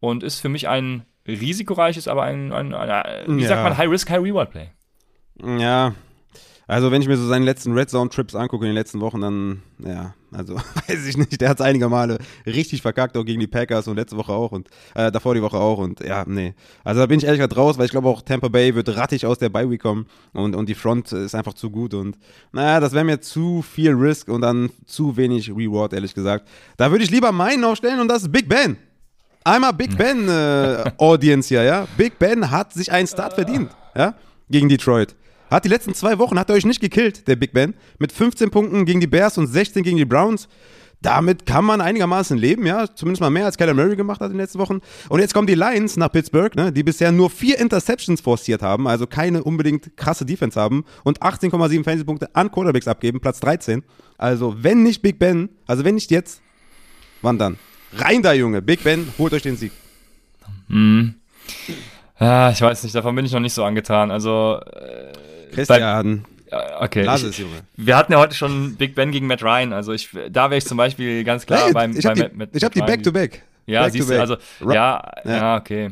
und 0.01 0.23
ist 0.23 0.40
für 0.40 0.49
mich 0.49 0.68
ein 0.68 1.05
risikoreiches, 1.27 2.09
aber 2.09 2.23
ein, 2.25 2.53
ein, 2.53 2.75
ein, 2.75 2.90
ein 2.90 3.37
wie 3.37 3.42
ja. 3.42 3.49
sagt 3.49 3.62
man, 3.62 3.77
High-Risk, 3.77 4.11
High-Reward-Play. 4.11 4.70
Ja, 5.59 5.94
also 6.66 6.90
wenn 6.90 7.03
ich 7.03 7.09
mir 7.09 7.16
so 7.16 7.27
seine 7.27 7.44
letzten 7.44 7.73
Red 7.73 7.90
Zone 7.90 8.11
Trips 8.11 8.35
angucke 8.35 8.64
in 8.64 8.70
den 8.70 8.77
letzten 8.77 9.01
Wochen, 9.01 9.20
dann 9.20 9.62
ja, 9.79 10.14
also 10.33 10.57
weiß 10.88 11.07
ich 11.07 11.16
nicht. 11.16 11.40
Der 11.40 11.49
hat 11.49 11.61
es 11.61 11.66
einige 11.66 11.88
Male 11.88 12.19
richtig 12.47 12.83
verkackt, 12.83 13.16
auch 13.16 13.25
gegen 13.25 13.40
die 13.40 13.47
Packers 13.47 13.88
und 13.88 13.97
letzte 13.97 14.16
Woche 14.16 14.33
auch 14.33 14.53
und 14.53 14.69
äh, 14.95 15.11
davor 15.11 15.35
die 15.35 15.43
Woche 15.43 15.57
auch 15.57 15.79
und 15.79 16.01
ja, 16.01 16.25
nee. 16.27 16.55
Also 16.85 17.01
da 17.01 17.07
bin 17.07 17.19
ich 17.19 17.25
ehrlich 17.25 17.40
gesagt 17.40 17.57
raus, 17.57 17.79
weil 17.79 17.87
ich 17.87 17.90
glaube 17.90 18.09
auch 18.09 18.23
Tampa 18.23 18.49
Bay 18.49 18.75
wird 18.75 18.88
rattig 18.97 19.27
aus 19.27 19.38
der 19.38 19.49
Bye 19.49 19.71
Week 19.71 19.83
kommen 19.83 20.07
und, 20.33 20.55
und 20.55 20.69
die 20.69 20.75
Front 20.75 21.12
ist 21.12 21.35
einfach 21.35 21.55
zu 21.55 21.71
gut 21.71 21.95
und 21.95 22.19
naja, 22.53 22.81
das 22.81 22.93
wäre 22.93 23.05
mir 23.05 23.21
zu 23.21 23.62
viel 23.62 23.93
Risk 23.93 24.29
und 24.29 24.43
dann 24.43 24.71
zu 24.87 25.16
wenig 25.16 25.51
Reward, 25.51 25.93
ehrlich 25.93 26.14
gesagt. 26.14 26.49
Da 26.77 26.90
würde 26.90 27.05
ich 27.05 27.11
lieber 27.11 27.33
meinen 27.33 27.64
aufstellen 27.64 28.01
und 28.01 28.09
das 28.09 28.23
ist 28.23 28.33
Big 28.33 28.49
Ben. 28.49 28.77
einmal 29.45 29.73
Big 29.73 29.97
Ben 29.97 30.29
äh, 30.29 30.90
Audience 30.99 31.49
hier, 31.49 31.62
ja. 31.62 31.87
Big 31.97 32.19
Ben 32.19 32.51
hat 32.51 32.73
sich 32.73 32.93
einen 32.93 33.07
Start 33.07 33.35
verdient, 33.35 33.71
ja, 33.97 34.14
gegen 34.49 34.69
Detroit. 34.69 35.16
Hat 35.50 35.64
die 35.64 35.68
letzten 35.68 35.94
zwei 35.94 36.18
Wochen, 36.18 36.38
hat 36.38 36.48
er 36.48 36.56
euch 36.56 36.64
nicht 36.64 36.80
gekillt, 36.80 37.26
der 37.26 37.36
Big 37.36 37.52
Ben. 37.52 37.74
Mit 37.98 38.12
15 38.12 38.50
Punkten 38.50 38.84
gegen 38.84 39.00
die 39.00 39.06
Bears 39.06 39.36
und 39.36 39.46
16 39.46 39.82
gegen 39.82 39.96
die 39.96 40.04
Browns. 40.04 40.48
Damit 41.02 41.46
kann 41.46 41.64
man 41.64 41.80
einigermaßen 41.80 42.36
leben, 42.36 42.66
ja. 42.66 42.86
Zumindest 42.94 43.22
mal 43.22 43.30
mehr 43.30 43.46
als 43.46 43.56
Kyler 43.56 43.72
Murray 43.72 43.96
gemacht 43.96 44.20
hat 44.20 44.26
in 44.26 44.34
den 44.34 44.40
letzten 44.40 44.58
Wochen. 44.58 44.80
Und 45.08 45.20
jetzt 45.20 45.32
kommen 45.32 45.46
die 45.46 45.54
Lions 45.54 45.96
nach 45.96 46.12
Pittsburgh, 46.12 46.54
ne, 46.54 46.72
die 46.72 46.82
bisher 46.82 47.10
nur 47.10 47.30
vier 47.30 47.58
Interceptions 47.58 48.20
forciert 48.20 48.60
haben, 48.60 48.86
also 48.86 49.06
keine 49.06 49.42
unbedingt 49.42 49.96
krasse 49.96 50.26
Defense 50.26 50.60
haben 50.60 50.84
und 51.02 51.20
18,7 51.22 51.84
Fantasy-Punkte 51.84 52.34
an 52.34 52.50
Quarterbacks 52.52 52.86
abgeben, 52.86 53.20
Platz 53.20 53.40
13. 53.40 53.82
Also, 54.18 54.54
wenn 54.58 54.82
nicht 54.82 55.00
Big 55.00 55.18
Ben, 55.18 55.48
also 55.66 55.84
wenn 55.84 55.94
nicht 55.94 56.10
jetzt, 56.10 56.42
wann 57.22 57.38
dann? 57.38 57.58
Rein 57.94 58.22
da, 58.22 58.34
Junge. 58.34 58.60
Big 58.60 58.84
Ben, 58.84 59.08
holt 59.18 59.32
euch 59.32 59.42
den 59.42 59.56
Sieg. 59.56 59.72
Mhm. 60.68 61.14
Ja, 62.20 62.50
ich 62.50 62.60
weiß 62.60 62.82
nicht, 62.82 62.94
davon 62.94 63.16
bin 63.16 63.24
ich 63.24 63.32
noch 63.32 63.40
nicht 63.40 63.54
so 63.54 63.64
angetan. 63.64 64.10
Also, 64.10 64.60
äh, 64.60 65.12
Christian. 65.50 66.24
ja, 66.50 66.80
okay. 66.82 67.02
Lass 67.02 67.22
es, 67.22 67.38
Junge. 67.38 67.60
wir 67.76 67.96
hatten 67.96 68.12
ja 68.12 68.18
heute 68.18 68.34
schon 68.34 68.76
Big 68.76 68.94
Ben 68.94 69.10
gegen 69.12 69.26
Matt 69.26 69.42
Ryan. 69.42 69.72
Also, 69.72 69.92
ich, 69.92 70.08
da 70.30 70.50
wäre 70.50 70.58
ich 70.58 70.66
zum 70.66 70.76
Beispiel 70.76 71.24
ganz 71.24 71.46
klar 71.46 71.64
Hey, 71.66 71.72
beim, 71.72 71.96
ich 71.96 72.04
habe 72.06 72.20
bei 72.20 72.28
die, 72.28 72.36
Matt- 72.36 72.50
ich 72.52 72.64
hab 72.64 72.72
die. 72.72 72.80
Back-to-Back. 72.80 73.42
Ja, 73.66 73.82
Back 73.84 73.92
siehst 73.92 74.08
to 74.08 74.14
du, 74.14 74.18
back. 74.18 74.20
also, 74.20 74.72
ja, 74.72 75.12
ja. 75.24 75.36
ja, 75.36 75.56
okay. 75.56 75.90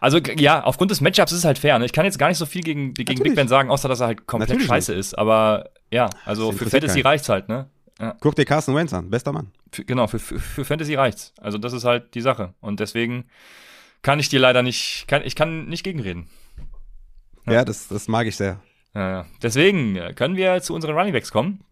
Also, 0.00 0.18
ja, 0.18 0.62
aufgrund 0.64 0.90
des 0.90 1.00
Matchups 1.00 1.32
ist 1.32 1.38
es 1.38 1.44
halt 1.44 1.58
fair. 1.58 1.78
Ne? 1.78 1.86
Ich 1.86 1.92
kann 1.92 2.04
jetzt 2.04 2.18
gar 2.18 2.28
nicht 2.28 2.36
so 2.38 2.44
viel 2.46 2.62
gegen, 2.62 2.92
gegen 2.94 3.22
Big. 3.22 3.34
Ben 3.34 3.48
sagen, 3.48 3.70
außer 3.70 3.88
dass 3.88 4.00
er 4.00 4.08
halt 4.08 4.26
komplett 4.26 4.50
Natürlich 4.50 4.66
scheiße 4.68 4.92
ist. 4.92 5.16
Aber 5.16 5.70
ja, 5.90 6.10
also 6.26 6.52
für 6.52 6.68
Fantasy 6.68 7.00
reicht's 7.00 7.28
halt, 7.28 7.48
ne? 7.48 7.68
Ja, 8.00 8.16
Guck 8.20 8.34
dir 8.34 8.44
Carson 8.44 8.74
Wentz 8.74 8.92
an, 8.92 9.08
bester 9.10 9.32
Mann. 9.32 9.52
für, 9.70 9.84
genau, 9.84 10.08
für, 10.08 10.18
für, 10.18 10.38
für 10.40 10.64
Fantasy 10.64 10.94
reicht's. 10.94 11.32
Also, 11.40 11.56
das 11.58 11.72
ist 11.72 11.84
halt 11.84 12.14
die 12.14 12.20
Sache. 12.20 12.52
Und 12.60 12.80
deswegen 12.80 13.24
kann 14.02 14.18
ich 14.18 14.28
dir 14.28 14.40
leider 14.40 14.62
nicht, 14.62 15.04
kann, 15.08 15.22
ich 15.24 15.36
kann 15.36 15.66
nicht 15.66 15.84
gegenreden. 15.84 16.28
Ja, 17.46 17.64
das, 17.64 17.88
das 17.88 18.08
mag 18.08 18.26
ich 18.26 18.36
sehr. 18.36 18.60
Ja. 18.94 19.26
Deswegen 19.42 19.96
äh, 19.96 20.12
können 20.14 20.36
wir 20.36 20.60
zu 20.60 20.74
unseren 20.74 20.94
Runningbacks 20.94 21.30
kommen. 21.30 21.64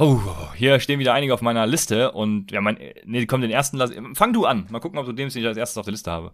Oh, 0.00 0.20
hier 0.54 0.78
stehen 0.78 1.00
wieder 1.00 1.12
einige 1.12 1.34
auf 1.34 1.42
meiner 1.42 1.66
Liste 1.66 2.12
und 2.12 2.52
ja, 2.52 2.60
mein, 2.60 2.78
nee, 3.04 3.26
komm, 3.26 3.40
den 3.40 3.50
ersten 3.50 3.76
lass, 3.76 3.90
fang 4.14 4.32
du 4.32 4.46
an. 4.46 4.66
Mal 4.70 4.78
gucken, 4.78 4.98
ob 4.98 5.06
du 5.06 5.12
den 5.12 5.26
nicht 5.26 5.44
als 5.44 5.56
erstes 5.56 5.76
auf 5.76 5.86
der 5.86 5.92
Liste 5.92 6.10
habe. 6.10 6.32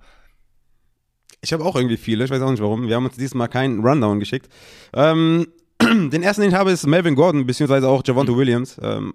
Ich 1.40 1.52
habe 1.52 1.64
auch 1.64 1.74
irgendwie 1.74 1.96
viele, 1.96 2.24
ich 2.24 2.30
weiß 2.30 2.42
auch 2.42 2.50
nicht 2.50 2.62
warum. 2.62 2.88
Wir 2.88 2.96
haben 2.96 3.06
uns 3.06 3.16
diesmal 3.16 3.48
keinen 3.48 3.80
Rundown 3.80 4.20
geschickt. 4.20 4.48
Ähm, 4.92 5.46
den 5.82 6.22
ersten, 6.22 6.42
den 6.42 6.50
ich 6.50 6.56
habe, 6.56 6.72
ist 6.72 6.86
Melvin 6.86 7.14
Gordon, 7.14 7.46
beziehungsweise 7.46 7.88
auch 7.88 8.02
Javonte 8.04 8.36
Williams. 8.36 8.78
Ähm, 8.82 9.14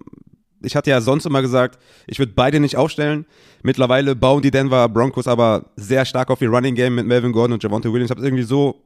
ich 0.62 0.76
hatte 0.76 0.90
ja 0.90 1.00
sonst 1.00 1.26
immer 1.26 1.42
gesagt, 1.42 1.78
ich 2.06 2.18
würde 2.18 2.32
beide 2.34 2.60
nicht 2.60 2.76
aufstellen. 2.76 3.26
Mittlerweile 3.62 4.16
bauen 4.16 4.42
die 4.42 4.50
Denver 4.50 4.88
Broncos 4.88 5.28
aber 5.28 5.70
sehr 5.76 6.04
stark 6.04 6.28
auf 6.28 6.42
ihr 6.42 6.50
Running 6.50 6.74
Game 6.74 6.96
mit 6.96 7.06
Melvin 7.06 7.32
Gordon 7.32 7.54
und 7.54 7.62
Javonte 7.62 7.92
Williams. 7.92 8.10
Ich 8.10 8.16
habe 8.16 8.26
irgendwie 8.26 8.42
so 8.42 8.82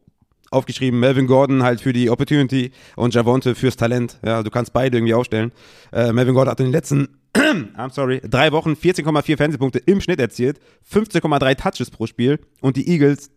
aufgeschrieben, 0.54 0.98
Melvin 1.00 1.26
Gordon 1.26 1.62
halt 1.62 1.80
für 1.80 1.92
die 1.92 2.10
Opportunity 2.10 2.72
und 2.96 3.14
Javonte 3.14 3.54
fürs 3.54 3.76
Talent. 3.76 4.18
Ja, 4.24 4.42
du 4.42 4.50
kannst 4.50 4.72
beide 4.72 4.96
irgendwie 4.96 5.14
aufstellen. 5.14 5.52
Äh, 5.92 6.12
Melvin 6.12 6.34
Gordon 6.34 6.50
hat 6.52 6.60
in 6.60 6.66
den 6.66 6.72
letzten, 6.72 7.08
I'm 7.34 7.90
sorry, 7.90 8.20
drei 8.24 8.52
Wochen 8.52 8.72
14,4 8.72 9.36
Fernsehpunkte 9.36 9.80
im 9.80 10.00
Schnitt 10.00 10.20
erzielt, 10.20 10.60
15,3 10.90 11.56
Touches 11.56 11.90
pro 11.90 12.06
Spiel 12.06 12.38
und 12.60 12.76
die 12.76 12.88
Eagles 12.88 13.30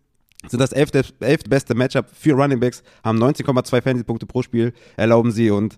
sind 0.47 0.59
das 0.59 0.71
elfte, 0.71 1.03
elfte 1.19 1.49
beste 1.49 1.75
Matchup 1.75 2.07
für 2.13 2.33
Running 2.33 2.59
Backs, 2.59 2.83
haben 3.03 3.21
19,2 3.21 3.81
Fantasy-Punkte 3.81 4.27
pro 4.27 4.43
Spiel, 4.43 4.73
erlauben 4.95 5.31
sie 5.31 5.49
und 5.49 5.77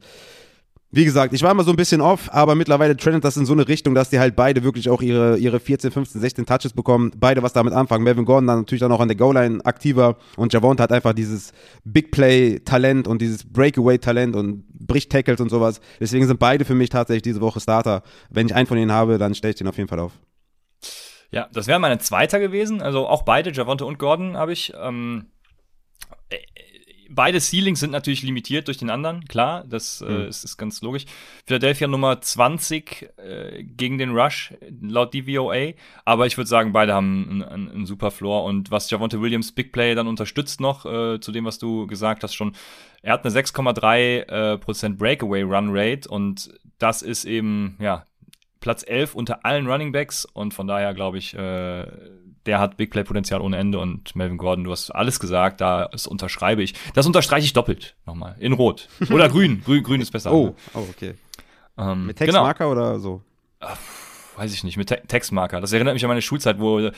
wie 0.92 1.06
gesagt, 1.06 1.34
ich 1.34 1.44
war 1.44 1.52
immer 1.52 1.64
so 1.64 1.70
ein 1.70 1.76
bisschen 1.76 2.02
off, 2.02 2.30
aber 2.32 2.56
mittlerweile 2.56 2.98
trendet 2.98 3.24
das 3.24 3.38
in 3.38 3.46
so 3.46 3.54
eine 3.54 3.68
Richtung, 3.68 3.94
dass 3.94 4.10
die 4.10 4.20
halt 4.20 4.36
beide 4.36 4.64
wirklich 4.64 4.90
auch 4.90 5.04
ihre, 5.04 5.38
ihre 5.38 5.60
14, 5.60 5.92
15, 5.92 6.20
16 6.20 6.46
Touches 6.48 6.74
bekommen. 6.74 7.12
Beide 7.16 7.44
was 7.44 7.54
damit 7.54 7.74
anfangen. 7.74 8.04
Melvin 8.04 8.26
Gordon 8.26 8.48
dann 8.48 8.60
natürlich 8.60 8.80
dann 8.80 8.92
auch 8.92 9.00
an 9.00 9.08
der 9.08 9.18
Goal-Line 9.18 9.64
aktiver 9.66 10.18
und 10.36 10.52
Javonte 10.52 10.82
hat 10.82 10.92
einfach 10.92 11.14
dieses 11.14 11.54
Big 11.84 12.10
Play-Talent 12.12 13.08
und 13.08 13.22
dieses 13.22 13.44
Breakaway-Talent 13.48 14.36
und 14.36 14.64
bricht 14.68 15.12
Tackles 15.12 15.40
und 15.40 15.50
sowas. 15.50 15.80
Deswegen 16.00 16.26
sind 16.26 16.40
beide 16.40 16.66
für 16.66 16.76
mich 16.76 16.90
tatsächlich 16.90 17.22
diese 17.22 17.42
Woche 17.42 17.60
Starter. 17.60 18.02
Wenn 18.32 18.48
ich 18.48 18.56
einen 18.56 18.66
von 18.66 18.78
ihnen 18.78 18.92
habe, 18.92 19.20
dann 19.20 19.36
stelle 19.36 19.52
ich 19.52 19.58
den 19.58 19.68
auf 19.68 19.78
jeden 19.78 19.90
Fall 19.90 20.00
auf. 20.00 20.14
Ja, 21.30 21.48
das 21.54 21.68
wäre 21.68 21.80
meine 21.80 22.00
zweiter 22.00 22.40
gewesen. 22.40 22.82
Also 22.82 23.08
auch 23.08 23.22
beide, 23.22 23.52
Javonte 23.52 23.86
und 23.86 24.00
Gordon, 24.00 24.38
habe 24.38 24.54
ich. 24.54 24.74
Ähm, 24.76 25.28
äh, 26.30 26.38
beide 27.10 27.40
Ceilings 27.40 27.80
sind 27.80 27.92
natürlich 27.92 28.24
limitiert 28.24 28.68
durch 28.68 28.78
den 28.78 28.90
anderen, 28.90 29.26
klar, 29.26 29.66
das 29.68 30.02
äh, 30.02 30.28
ist, 30.28 30.44
ist 30.44 30.58
ganz 30.58 30.82
logisch. 30.82 31.06
Philadelphia 31.46 31.88
Nummer 31.88 32.22
20 32.22 33.10
äh, 33.18 33.64
gegen 33.64 33.98
den 33.98 34.12
Rush, 34.12 34.54
laut 34.82 35.14
DVOA. 35.14 35.74
Aber 36.06 36.28
ich 36.28 36.38
würde 36.38 36.48
sagen, 36.48 36.72
beide 36.72 36.94
haben 36.94 37.28
einen, 37.30 37.44
einen, 37.44 37.72
einen 37.72 37.86
super 37.86 38.12
Floor. 38.12 38.44
Und 38.46 38.72
was 38.72 38.90
Javonte 38.90 39.22
Williams 39.22 39.52
Big 39.52 39.72
Play 39.72 39.96
dann 39.96 40.08
unterstützt 40.08 40.62
noch, 40.62 40.86
äh, 40.86 41.20
zu 41.20 41.32
dem, 41.32 41.46
was 41.46 41.58
du 41.58 41.88
gesagt 41.88 42.24
hast 42.24 42.36
schon, 42.36 42.56
er 43.02 43.14
hat 43.14 43.26
eine 43.26 43.34
6,3 43.34 44.54
äh, 44.54 44.58
Prozent 44.58 44.98
Breakaway 44.98 45.42
Run 45.44 45.70
Rate 45.72 46.10
und 46.10 46.54
das 46.78 47.02
ist 47.02 47.26
eben, 47.26 47.78
ja, 47.80 48.06
Platz 48.60 48.84
11 48.86 49.16
unter 49.16 49.46
allen 49.46 49.68
Running 49.68 49.92
Backs 49.92 50.26
und 50.26 50.54
von 50.54 50.68
daher 50.68 50.94
glaube 50.94 51.18
ich, 51.18 51.34
äh, 51.34 51.88
der 52.50 52.60
hat 52.60 52.76
Big 52.78 52.90
Play 52.90 53.04
Potenzial 53.04 53.40
ohne 53.42 53.58
Ende 53.58 53.78
und 53.80 54.16
Melvin 54.16 54.38
Gordon, 54.38 54.64
du 54.66 54.72
hast 54.72 54.90
alles 54.92 55.20
gesagt, 55.20 55.62
da 55.62 55.88
das 55.92 56.08
unterschreibe 56.08 56.64
ich. 56.64 56.74
Das 56.96 57.06
unterstreiche 57.06 57.46
ich 57.46 57.54
doppelt 57.54 57.96
nochmal 58.08 58.36
in 58.40 58.54
Rot 58.54 58.90
oder 59.12 59.30
Grün. 59.34 59.62
Grün, 59.64 59.84
Grün 59.84 60.02
ist 60.02 60.12
besser. 60.12 60.34
Oh, 60.34 60.56
oh 60.74 60.80
okay. 60.90 61.14
ähm, 61.78 62.08
Mit 62.08 62.18
genau, 62.18 62.32
Textmarker 62.32 62.72
oder 62.72 63.00
so? 63.00 63.22
weiß 64.36 64.54
ich 64.54 64.64
nicht, 64.64 64.78
mit 64.78 64.88
Te 64.88 65.02
Textmarker. 65.06 65.60
Das 65.60 65.74
erinnert 65.74 65.94
mich 65.96 66.04
an 66.06 66.08
meine 66.08 66.22
Schulzeit, 66.22 66.60
wo 66.60 66.80
äh, 66.80 66.92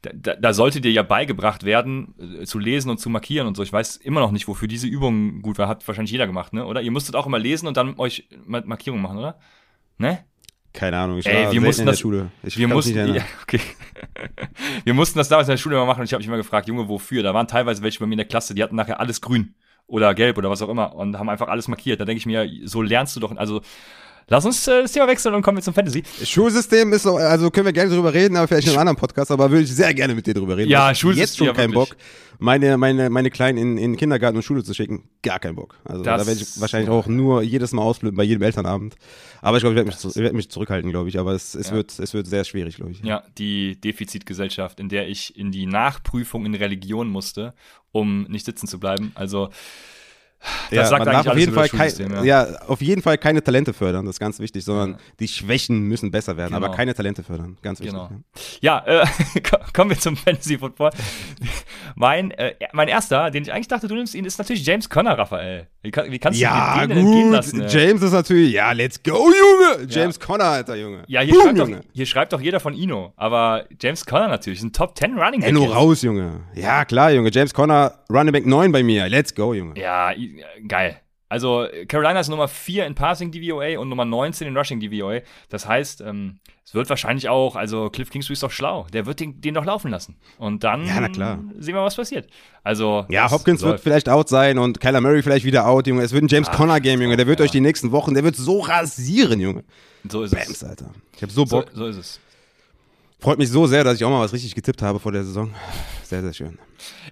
da, 0.00 0.34
da 0.36 0.52
sollte 0.54 0.80
dir 0.80 0.90
ja 0.90 1.02
beigebracht 1.02 1.64
werden, 1.64 2.14
äh, 2.40 2.44
zu 2.46 2.58
lesen 2.58 2.88
und 2.90 2.98
zu 2.98 3.10
markieren 3.10 3.46
und 3.46 3.56
so. 3.56 3.62
Ich 3.62 3.72
weiß 3.72 3.96
immer 3.98 4.20
noch 4.20 4.30
nicht, 4.32 4.48
wofür 4.48 4.68
diese 4.68 4.86
Übung 4.86 5.42
gut 5.42 5.58
war. 5.58 5.68
Hat 5.68 5.86
wahrscheinlich 5.86 6.12
jeder 6.12 6.26
gemacht, 6.26 6.54
ne? 6.54 6.64
Oder? 6.64 6.80
Ihr 6.80 6.90
musstet 6.90 7.14
auch 7.14 7.26
immer 7.26 7.38
lesen 7.38 7.66
und 7.68 7.76
dann 7.76 7.98
euch 7.98 8.26
Ma- 8.46 8.62
Markierungen 8.64 9.02
machen, 9.02 9.18
oder? 9.18 9.38
Ne? 9.98 10.24
Keine 10.72 10.96
Ahnung, 10.98 11.18
ich 11.18 11.26
Ey, 11.26 11.44
war 11.46 11.52
wir 11.52 11.60
mussten 11.60 11.82
in 11.82 11.86
der 11.86 11.92
das- 11.92 12.00
Schule. 12.00 12.30
Ich 12.42 12.56
wir 12.56 12.66
mussten, 12.68 13.04
nicht 13.04 13.16
ja, 13.16 13.22
okay. 13.42 13.60
wir 14.84 14.94
mussten 14.94 15.18
das 15.18 15.28
damals 15.28 15.48
in 15.48 15.52
der 15.52 15.58
Schule 15.58 15.76
immer 15.76 15.84
machen 15.86 16.00
und 16.00 16.06
ich 16.06 16.12
habe 16.12 16.20
mich 16.20 16.26
immer 16.28 16.36
gefragt, 16.38 16.66
Junge, 16.68 16.88
wofür? 16.88 17.22
Da 17.22 17.34
waren 17.34 17.46
teilweise 17.46 17.82
welche 17.82 17.98
bei 18.00 18.06
mir 18.06 18.14
in 18.14 18.18
der 18.18 18.26
Klasse, 18.26 18.54
die 18.54 18.62
hatten 18.62 18.76
nachher 18.76 18.98
alles 18.98 19.20
grün 19.20 19.54
oder 19.86 20.14
gelb 20.14 20.38
oder 20.38 20.48
was 20.48 20.62
auch 20.62 20.68
immer 20.70 20.94
und 20.94 21.18
haben 21.18 21.28
einfach 21.28 21.48
alles 21.48 21.68
markiert. 21.68 22.00
Da 22.00 22.04
denke 22.06 22.18
ich 22.18 22.26
mir, 22.26 22.48
so 22.64 22.80
lernst 22.80 23.14
du 23.16 23.20
doch. 23.20 23.36
Also 23.36 23.60
lass 24.28 24.44
uns 24.44 24.66
äh, 24.68 24.82
das 24.82 24.92
Thema 24.92 25.06
wechseln 25.08 25.34
und 25.34 25.42
kommen 25.42 25.58
wir 25.58 25.62
zum 25.62 25.74
Fantasy. 25.74 26.02
Schulsystem 26.24 26.92
ist 26.92 27.02
so, 27.02 27.16
also 27.16 27.50
können 27.50 27.66
wir 27.66 27.72
gerne 27.72 27.90
drüber 27.94 28.12
reden, 28.14 28.36
aber 28.36 28.48
vielleicht 28.48 28.66
in 28.66 28.72
einem 28.72 28.80
anderen 28.80 28.96
Podcast, 28.98 29.30
aber 29.30 29.50
würde 29.50 29.64
ich 29.64 29.74
sehr 29.74 29.92
gerne 29.94 30.14
mit 30.14 30.26
dir 30.26 30.34
drüber 30.34 30.56
reden. 30.56 30.70
Ja, 30.70 30.94
Schulsystem, 30.94 31.22
Jetzt 31.22 31.36
schon 31.38 31.46
ja, 31.48 31.52
keinen. 31.52 31.72
Bock, 31.72 31.96
meine, 32.38 32.76
meine, 32.76 33.08
meine 33.08 33.30
Kleinen 33.30 33.56
in, 33.58 33.78
in 33.78 33.96
Kindergarten 33.96 34.36
und 34.36 34.42
Schule 34.42 34.64
zu 34.64 34.74
schicken. 34.74 35.04
Gar 35.22 35.38
keinen 35.38 35.54
Bock. 35.54 35.76
Also 35.84 36.02
Das- 36.02 36.22
da 36.22 36.26
werde 36.26 36.40
ich 36.40 36.60
wahrscheinlich 36.60 36.90
auch 36.90 37.06
nur 37.06 37.42
jedes 37.42 37.72
Mal 37.72 37.82
ausflippen 37.82 38.16
bei 38.16 38.24
jedem 38.24 38.42
Elternabend. 38.42 38.96
Aber 39.42 39.56
ich 39.58 39.62
glaube, 39.62 39.74
ich 39.74 39.76
werde 39.76 39.86
mich, 39.88 39.98
zu- 39.98 40.14
werd 40.16 40.34
mich 40.34 40.48
zurückhalten, 40.50 40.90
glaube 40.90 41.08
ich. 41.08 41.18
Aber 41.20 41.32
es, 41.34 41.54
es, 41.54 41.68
Ja. 41.68 41.74
wird, 41.76 41.96
es 41.98 42.14
wird 42.14 42.26
sehr 42.26 42.42
schwierig, 42.44 42.76
glaube 42.76 42.90
ich. 42.92 43.00
Ja, 43.04 43.22
die 43.38 43.80
Defizitgesellschaft, 43.80 44.80
in 44.80 44.88
der 44.88 45.08
ich 45.08 45.36
in 45.36 45.52
die 45.52 45.66
Nachprüfung 45.66 46.44
in 46.46 46.54
Religion 46.54 47.08
musste, 47.08 47.54
um 47.92 48.22
nicht 48.24 48.44
sitzen 48.46 48.66
zu 48.66 48.80
bleiben. 48.80 49.12
Also 49.14 49.50
das 50.70 50.76
Ja, 50.76 50.86
sagt 50.86 51.04
man 51.04 51.14
darf 51.14 51.26
auf 51.26 51.36
jeden, 51.38 51.52
Fall 51.54 51.68
kein, 51.68 51.92
ja. 52.10 52.22
ja. 52.24 52.46
auf 52.66 52.80
jeden 52.82 53.00
Fall 53.02 53.16
keine 53.18 53.42
Talente 53.42 53.72
fördern, 53.72 54.04
das 54.06 54.16
ist 54.16 54.20
ganz 54.20 54.38
wichtig, 54.40 54.64
sondern 54.64 54.92
Ja. 54.92 54.96
die 55.20 55.28
Schwächen 55.28 55.82
müssen 55.82 56.10
besser 56.10 56.36
werden, 56.36 56.54
Genau. 56.54 56.66
aber 56.66 56.74
keine 56.74 56.94
Talente 56.94 57.22
fördern, 57.22 57.56
ganz 57.62 57.80
wichtig. 57.80 57.92
Genau. 57.94 58.10
ja. 58.60 58.82
Ja, 58.86 59.02
äh, 59.02 59.06
ko- 59.40 59.56
kommen 59.72 59.90
wir 59.90 59.98
zum 59.98 60.16
Fantasy 60.16 60.58
Football. 60.58 60.90
mein, 61.94 62.30
äh, 62.32 62.54
mein 62.72 62.88
erster, 62.88 63.30
den 63.30 63.42
ich 63.42 63.52
eigentlich 63.52 63.68
dachte, 63.68 63.88
du 63.88 63.94
nimmst 63.94 64.14
ihn, 64.14 64.24
ist 64.24 64.38
natürlich 64.38 64.64
James 64.64 64.88
Conner, 64.88 65.16
Raphael. 65.18 65.66
Wie, 65.82 65.90
kann, 65.90 66.10
wie 66.10 66.18
kannst 66.18 66.38
Ja, 66.40 66.74
du 66.74 66.80
den 66.80 66.88
denn 66.90 66.98
entgehen 66.98 67.22
gut. 67.24 67.32
lassen? 67.32 67.60
ey? 67.62 67.68
James 67.68 68.02
ist 68.02 68.12
natürlich, 68.12 68.52
ja, 68.52 68.72
let's 68.72 69.02
go, 69.02 69.12
Junge. 69.16 69.86
James 69.88 70.18
Conner, 70.18 70.44
Alter, 70.44 70.76
Junge. 70.76 71.02
Ja, 71.08 71.20
hier, 71.22 71.34
Boom, 71.34 71.42
schreibt 71.44 71.58
doch, 71.58 71.68
Junge. 71.68 71.80
hier 71.92 72.06
schreibt 72.06 72.32
doch 72.32 72.40
jeder 72.40 72.60
von 72.60 72.74
Ino. 72.74 73.12
Aber 73.16 73.64
James 73.80 74.06
Conner 74.06 74.28
natürlich, 74.28 74.62
ein 74.62 74.72
Top 74.72 74.96
10 74.96 75.18
Running 75.18 75.40
Back. 75.40 75.48
Enno 75.50 75.64
raus, 75.64 76.02
Junge. 76.02 76.40
Ja, 76.54 76.84
klar, 76.84 77.10
Junge. 77.10 77.30
James 77.32 77.52
Conner, 77.52 77.94
Running 78.10 78.32
Back 78.32 78.46
9 78.46 78.70
bei 78.72 78.82
mir. 78.82 79.08
Let's 79.08 79.34
go, 79.34 79.54
Junge. 79.54 79.78
Ja, 79.80 80.12
geil. 80.68 81.00
Also 81.28 81.66
Carolina 81.88 82.20
ist 82.20 82.28
Nummer 82.28 82.46
4 82.46 82.84
in 82.84 82.94
Passing 82.94 83.32
DVOA 83.32 83.78
und 83.78 83.88
Nummer 83.88 84.04
19 84.04 84.48
in 84.48 84.54
Rushing 84.54 84.80
DVOA. 84.80 85.20
Das 85.48 85.66
heißt, 85.66 86.02
ähm, 86.02 86.40
es 86.62 86.74
wird 86.74 86.90
wahrscheinlich 86.90 87.30
auch, 87.30 87.56
also 87.56 87.88
Cliff 87.88 88.10
Kingsbury 88.10 88.34
ist 88.34 88.42
doch 88.42 88.50
schlau. 88.50 88.86
Der 88.92 89.06
wird 89.06 89.18
den, 89.18 89.40
den 89.40 89.54
doch 89.54 89.64
laufen 89.64 89.90
lassen. 89.90 90.16
Und 90.36 90.62
dann 90.62 90.84
Ja, 90.84 91.38
sehen 91.58 91.74
wir, 91.74 91.82
was 91.82 91.96
passiert. 91.96 92.28
Also 92.62 93.06
Ja, 93.08 93.30
Hopkins 93.30 93.62
wird 93.62 93.70
läuft. 93.72 93.82
vielleicht 93.84 94.10
out 94.10 94.28
sein 94.28 94.58
und 94.58 94.78
Kyler 94.78 95.00
Murray 95.00 95.22
vielleicht 95.22 95.46
wieder 95.46 95.66
out, 95.66 95.86
Junge. 95.86 96.02
Es 96.02 96.12
wird 96.12 96.22
ein 96.24 96.28
James 96.28 96.48
Ach, 96.50 96.56
Conner 96.56 96.80
Game, 96.80 97.00
Junge. 97.00 97.16
Der 97.16 97.26
wird 97.26 97.38
ja. 97.38 97.44
euch 97.46 97.50
die 97.50 97.62
nächsten 97.62 97.92
Wochen, 97.92 98.12
der 98.12 98.24
wird 98.24 98.36
so 98.36 98.60
rasieren, 98.60 99.40
Junge. 99.40 99.64
so 100.06 100.24
ist 100.24 100.32
Bams, 100.32 100.50
es. 100.50 100.64
Alter. 100.64 100.90
Ich 101.16 101.22
hab 101.22 101.30
so 101.30 101.46
So, 101.46 101.56
Bock. 101.60 101.70
so 101.72 101.86
ist 101.86 101.96
es. 101.96 102.20
Freut 103.22 103.38
mich 103.38 103.50
so 103.50 103.68
sehr, 103.68 103.84
dass 103.84 103.94
ich 103.94 104.04
auch 104.04 104.10
mal 104.10 104.20
was 104.20 104.32
richtig 104.32 104.52
getippt 104.56 104.82
habe 104.82 104.98
vor 104.98 105.12
der 105.12 105.22
Saison. 105.22 105.54
Sehr, 106.02 106.22
sehr 106.22 106.32
schön. 106.32 106.58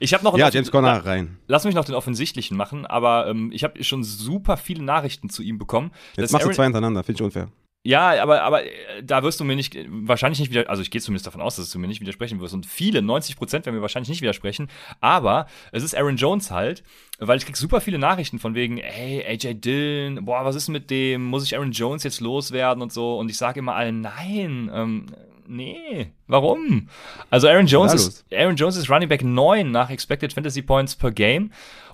Ich 0.00 0.12
habe 0.12 0.24
noch 0.24 0.32
einen 0.34 0.40
Ja, 0.40 0.50
James 0.50 0.72
Conner 0.72 1.06
rein. 1.06 1.38
Lass 1.46 1.64
mich 1.64 1.76
noch 1.76 1.84
den 1.84 1.94
offensichtlichen 1.94 2.56
machen, 2.56 2.84
aber 2.84 3.28
ähm, 3.28 3.52
ich 3.52 3.62
habe 3.62 3.82
schon 3.84 4.02
super 4.02 4.56
viele 4.56 4.82
Nachrichten 4.82 5.30
zu 5.30 5.44
ihm 5.44 5.56
bekommen. 5.56 5.92
Jetzt 6.16 6.32
machst 6.32 6.42
du 6.42 6.48
Aaron- 6.48 6.54
zwei 6.56 6.64
hintereinander, 6.64 7.04
finde 7.04 7.20
ich 7.20 7.24
unfair. 7.24 7.48
Ja, 7.82 8.20
aber, 8.22 8.42
aber 8.42 8.64
äh, 8.64 8.68
da 9.04 9.22
wirst 9.22 9.38
du 9.38 9.44
mir 9.44 9.54
nicht, 9.54 9.78
wahrscheinlich 9.88 10.40
nicht 10.40 10.50
wieder, 10.50 10.68
also 10.68 10.82
ich 10.82 10.90
gehe 10.90 11.00
zumindest 11.00 11.28
davon 11.28 11.40
aus, 11.40 11.54
dass 11.56 11.70
du 11.70 11.78
mir 11.78 11.86
nicht 11.86 12.00
widersprechen 12.00 12.40
wirst. 12.40 12.54
Und 12.54 12.66
viele, 12.66 13.02
90 13.02 13.36
Prozent 13.36 13.64
werden 13.64 13.76
mir 13.76 13.80
wahrscheinlich 13.82 14.10
nicht 14.10 14.20
widersprechen. 14.20 14.68
Aber 15.00 15.46
es 15.70 15.84
ist 15.84 15.96
Aaron 15.96 16.16
Jones 16.16 16.50
halt, 16.50 16.82
weil 17.20 17.38
ich 17.38 17.46
krieg 17.46 17.56
super 17.56 17.80
viele 17.80 17.98
Nachrichten 17.98 18.40
von 18.40 18.56
wegen, 18.56 18.78
hey, 18.78 19.24
AJ 19.26 19.60
Dillon, 19.60 20.24
boah, 20.24 20.44
was 20.44 20.56
ist 20.56 20.68
mit 20.68 20.90
dem? 20.90 21.24
Muss 21.24 21.44
ich 21.44 21.56
Aaron 21.56 21.70
Jones 21.70 22.02
jetzt 22.02 22.20
loswerden 22.20 22.82
und 22.82 22.92
so? 22.92 23.16
Und 23.16 23.30
ich 23.30 23.38
sage 23.38 23.60
immer 23.60 23.76
allen, 23.76 24.00
nein, 24.00 24.70
ähm, 24.74 25.06
nee, 25.50 26.12
warum? 26.26 26.88
Also 27.28 27.48
Aaron 27.48 27.66
Jones 27.66 27.92
ist, 27.94 28.24
Aaron 28.32 28.56
Jones 28.56 28.76
ist 28.76 28.88
Running 28.88 29.08
Back 29.08 29.24
9 29.24 29.70
nach 29.70 29.90
Expected 29.90 30.32
Fantasy 30.32 30.62
Points 30.62 30.96
per 30.96 31.10
Game. 31.10 31.50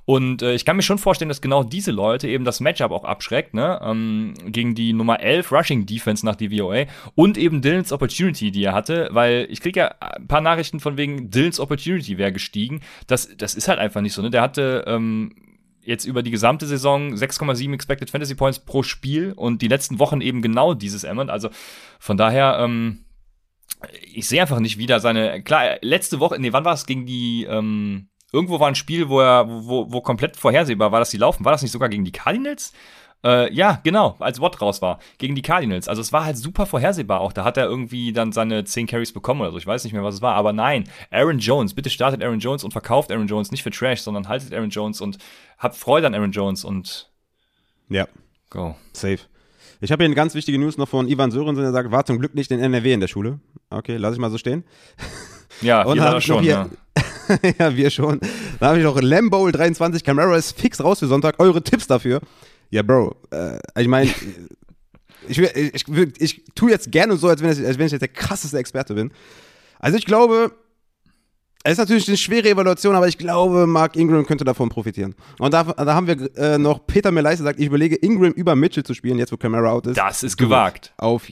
Und 0.06 0.40
äh, 0.40 0.54
ich 0.54 0.64
kann 0.64 0.76
mir 0.76 0.82
schon 0.82 0.98
vorstellen, 0.98 1.28
dass 1.28 1.40
genau 1.40 1.64
diese 1.64 1.90
Leute 1.90 2.28
eben 2.28 2.44
das 2.44 2.60
Matchup 2.60 2.92
auch 2.92 3.04
abschreckt, 3.04 3.54
ne? 3.54 3.80
Ähm, 3.82 4.34
gegen 4.46 4.76
die 4.76 4.92
Nummer 4.92 5.18
11 5.18 5.50
Rushing 5.50 5.84
Defense 5.84 6.24
nach 6.24 6.36
DVOA 6.36 6.84
und 7.16 7.36
eben 7.36 7.60
Dylans 7.60 7.90
Opportunity, 7.90 8.52
die 8.52 8.62
er 8.62 8.72
hatte, 8.72 9.08
weil 9.10 9.48
ich 9.50 9.60
kriege 9.60 9.80
ja 9.80 9.94
ein 9.98 10.28
paar 10.28 10.40
Nachrichten 10.40 10.78
von 10.78 10.96
wegen 10.96 11.30
Dylans 11.30 11.58
Opportunity 11.58 12.18
wäre 12.18 12.32
gestiegen. 12.32 12.82
Das, 13.08 13.36
das 13.36 13.56
ist 13.56 13.66
halt 13.66 13.80
einfach 13.80 14.00
nicht 14.00 14.12
so, 14.12 14.22
ne? 14.22 14.30
Der 14.30 14.42
hatte 14.42 14.84
ähm, 14.86 15.34
jetzt 15.82 16.04
über 16.04 16.22
die 16.22 16.30
gesamte 16.30 16.66
Saison 16.66 17.14
6,7 17.14 17.72
Expected 17.74 18.10
Fantasy 18.10 18.36
Points 18.36 18.60
pro 18.60 18.84
Spiel 18.84 19.32
und 19.32 19.60
die 19.60 19.68
letzten 19.68 19.98
Wochen 19.98 20.20
eben 20.20 20.40
genau 20.40 20.74
dieses 20.74 21.02
Emmett. 21.02 21.30
Also 21.30 21.48
von 21.98 22.16
daher, 22.16 22.58
ähm, 22.60 23.00
ich 24.12 24.28
sehe 24.28 24.40
einfach 24.40 24.60
nicht 24.60 24.78
wieder 24.78 25.00
seine. 25.00 25.42
Klar, 25.42 25.76
letzte 25.82 26.20
Woche, 26.20 26.38
nee, 26.38 26.52
wann 26.52 26.64
war 26.64 26.74
es 26.74 26.86
gegen 26.86 27.06
die, 27.06 27.44
ähm, 27.44 28.08
irgendwo 28.32 28.60
war 28.60 28.68
ein 28.68 28.74
Spiel, 28.74 29.08
wo 29.08 29.20
er, 29.20 29.46
wo, 29.48 29.92
wo 29.92 30.00
komplett 30.00 30.36
vorhersehbar 30.36 30.92
war, 30.92 31.00
dass 31.00 31.10
sie 31.10 31.18
laufen. 31.18 31.44
War 31.44 31.52
das 31.52 31.62
nicht 31.62 31.72
sogar 31.72 31.88
gegen 31.88 32.04
die 32.04 32.12
Cardinals? 32.12 32.72
Äh, 33.24 33.52
ja, 33.52 33.80
genau, 33.82 34.16
als 34.20 34.40
Watt 34.40 34.60
raus 34.60 34.82
war, 34.82 35.00
gegen 35.18 35.34
die 35.34 35.42
Cardinals. 35.42 35.88
Also 35.88 36.00
es 36.00 36.12
war 36.12 36.24
halt 36.24 36.36
super 36.36 36.66
vorhersehbar 36.66 37.20
auch. 37.20 37.32
Da 37.32 37.44
hat 37.44 37.56
er 37.56 37.64
irgendwie 37.64 38.12
dann 38.12 38.32
seine 38.32 38.64
10 38.64 38.86
Carries 38.86 39.12
bekommen 39.12 39.40
oder 39.40 39.52
so. 39.52 39.58
Ich 39.58 39.66
weiß 39.66 39.84
nicht 39.84 39.94
mehr, 39.94 40.04
was 40.04 40.16
es 40.16 40.22
war. 40.22 40.34
Aber 40.34 40.52
nein, 40.52 40.84
Aaron 41.10 41.38
Jones, 41.38 41.74
bitte 41.74 41.90
startet 41.90 42.22
Aaron 42.22 42.40
Jones 42.40 42.62
und 42.62 42.72
verkauft 42.72 43.10
Aaron 43.10 43.26
Jones 43.26 43.50
nicht 43.50 43.62
für 43.62 43.70
Trash, 43.70 44.00
sondern 44.00 44.28
haltet 44.28 44.52
Aaron 44.52 44.70
Jones 44.70 45.00
und 45.00 45.18
habt 45.58 45.76
Freude 45.76 46.06
an 46.06 46.14
Aaron 46.14 46.32
Jones 46.32 46.64
und 46.64 47.10
ja. 47.88 48.06
Go. 48.50 48.76
Safe. 48.92 49.18
Ich 49.80 49.92
habe 49.92 50.02
hier 50.02 50.06
eine 50.06 50.14
ganz 50.14 50.34
wichtige 50.34 50.58
News 50.58 50.78
noch 50.78 50.88
von 50.88 51.08
Ivan 51.08 51.30
Sörensen, 51.30 51.62
der 51.62 51.72
sagt, 51.72 51.90
war 51.90 52.04
zum 52.04 52.18
Glück 52.18 52.34
nicht 52.34 52.50
in 52.50 52.60
NRW 52.60 52.92
in 52.92 53.00
der 53.00 53.08
Schule. 53.08 53.40
Okay, 53.70 53.96
lass 53.96 54.14
ich 54.14 54.20
mal 54.20 54.30
so 54.30 54.38
stehen. 54.38 54.64
Ja, 55.60 55.82
und 55.86 55.98
wir 55.98 56.20
schon, 56.20 56.42
hier, 56.42 56.70
ja. 57.28 57.38
ja, 57.58 57.76
wir 57.76 57.90
schon. 57.90 58.20
Da 58.58 58.68
habe 58.68 58.78
ich 58.78 58.84
noch 58.84 59.00
Lambo 59.00 59.50
23, 59.50 60.02
Camara 60.02 60.36
ist 60.36 60.58
fix 60.58 60.82
raus 60.82 61.00
für 61.00 61.06
Sonntag. 61.06 61.38
Eure 61.38 61.62
Tipps 61.62 61.86
dafür. 61.86 62.20
Ja, 62.70 62.82
Bro, 62.82 63.16
äh, 63.30 63.58
ich 63.78 63.88
meine, 63.88 64.10
ich, 65.28 65.38
ich, 65.38 65.84
ich, 65.88 66.20
ich 66.20 66.44
tue 66.54 66.70
jetzt 66.70 66.90
gerne 66.90 67.16
so, 67.16 67.28
als 67.28 67.42
wenn, 67.42 67.52
ich, 67.52 67.66
als 67.66 67.78
wenn 67.78 67.86
ich 67.86 67.92
jetzt 67.92 68.02
der 68.02 68.08
krasseste 68.08 68.58
Experte 68.58 68.94
bin. 68.94 69.12
Also 69.78 69.98
ich 69.98 70.06
glaube, 70.06 70.52
es 71.66 71.72
ist 71.72 71.78
natürlich 71.78 72.06
eine 72.06 72.16
schwere 72.16 72.48
Evaluation, 72.48 72.94
aber 72.94 73.08
ich 73.08 73.18
glaube, 73.18 73.66
Mark 73.66 73.96
Ingram 73.96 74.24
könnte 74.24 74.44
davon 74.44 74.68
profitieren. 74.68 75.16
Und 75.40 75.52
da, 75.52 75.64
da 75.64 75.94
haben 75.94 76.06
wir 76.06 76.36
äh, 76.36 76.58
noch 76.58 76.86
Peter 76.86 77.10
Meleis 77.10 77.38
gesagt, 77.38 77.58
ich 77.58 77.66
überlege, 77.66 77.96
Ingram 77.96 78.30
über 78.32 78.54
Mitchell 78.54 78.84
zu 78.84 78.94
spielen, 78.94 79.18
jetzt 79.18 79.32
wo 79.32 79.36
Camara 79.36 79.72
out 79.72 79.88
ist. 79.88 79.96
Das 79.96 80.22
ist 80.22 80.36
gewagt. 80.36 80.92
Auf, 80.96 81.24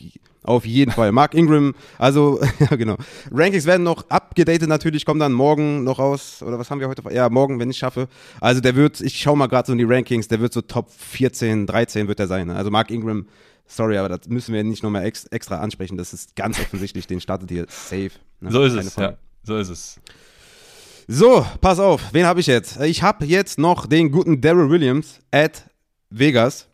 auf 0.43 0.67
jeden 0.67 0.91
Fall. 0.91 1.13
Mark 1.13 1.35
Ingram, 1.35 1.75
also, 1.99 2.41
ja, 2.59 2.75
genau. 2.75 2.97
Rankings 3.31 3.65
werden 3.65 3.85
noch 3.85 4.11
abgedatet 4.11 4.69
natürlich, 4.69 5.05
kommen 5.07 5.21
dann 5.21 5.33
morgen 5.33 5.85
noch 5.85 6.01
raus. 6.01 6.43
Oder 6.45 6.59
was 6.59 6.69
haben 6.69 6.81
wir 6.81 6.89
heute? 6.89 7.03
Ja, 7.13 7.29
morgen, 7.29 7.61
wenn 7.61 7.71
ich 7.71 7.79
schaffe. 7.79 8.09
Also, 8.41 8.61
der 8.61 8.75
wird, 8.75 9.01
ich 9.03 9.21
schaue 9.21 9.37
mal 9.37 9.47
gerade 9.47 9.69
so 9.69 9.73
in 9.73 9.79
die 9.79 9.85
Rankings, 9.85 10.27
der 10.27 10.41
wird 10.41 10.53
so 10.53 10.63
Top 10.63 10.91
14, 10.91 11.69
13 11.69 12.09
wird 12.09 12.19
er 12.19 12.27
sein. 12.27 12.49
Ne? 12.49 12.57
Also, 12.57 12.73
Mark 12.73 12.91
Ingram, 12.91 13.29
sorry, 13.69 13.99
aber 13.99 14.09
das 14.09 14.29
müssen 14.29 14.53
wir 14.53 14.65
nicht 14.65 14.83
nochmal 14.83 15.05
ex, 15.05 15.27
extra 15.27 15.61
ansprechen. 15.61 15.97
Das 15.97 16.13
ist 16.13 16.35
ganz 16.35 16.59
offensichtlich, 16.59 17.07
den 17.07 17.21
startet 17.21 17.53
ihr 17.53 17.67
safe. 17.69 18.11
Ne? 18.41 18.51
So 18.51 18.65
ist 18.65 18.75
es, 18.75 18.97
ja. 18.97 19.17
So 19.45 19.59
ist 19.59 19.69
es. 19.69 20.01
So, 21.07 21.47
pass 21.61 21.79
auf, 21.79 22.01
wen 22.13 22.25
habe 22.25 22.41
ich 22.41 22.47
jetzt? 22.47 22.81
Ich 22.81 23.03
habe 23.03 23.27
jetzt 23.27 23.59
noch 23.59 23.85
den 23.87 24.11
guten 24.11 24.41
Daryl 24.41 24.71
Williams 24.71 25.21
at 25.31 25.65
Vegas, 26.09 26.67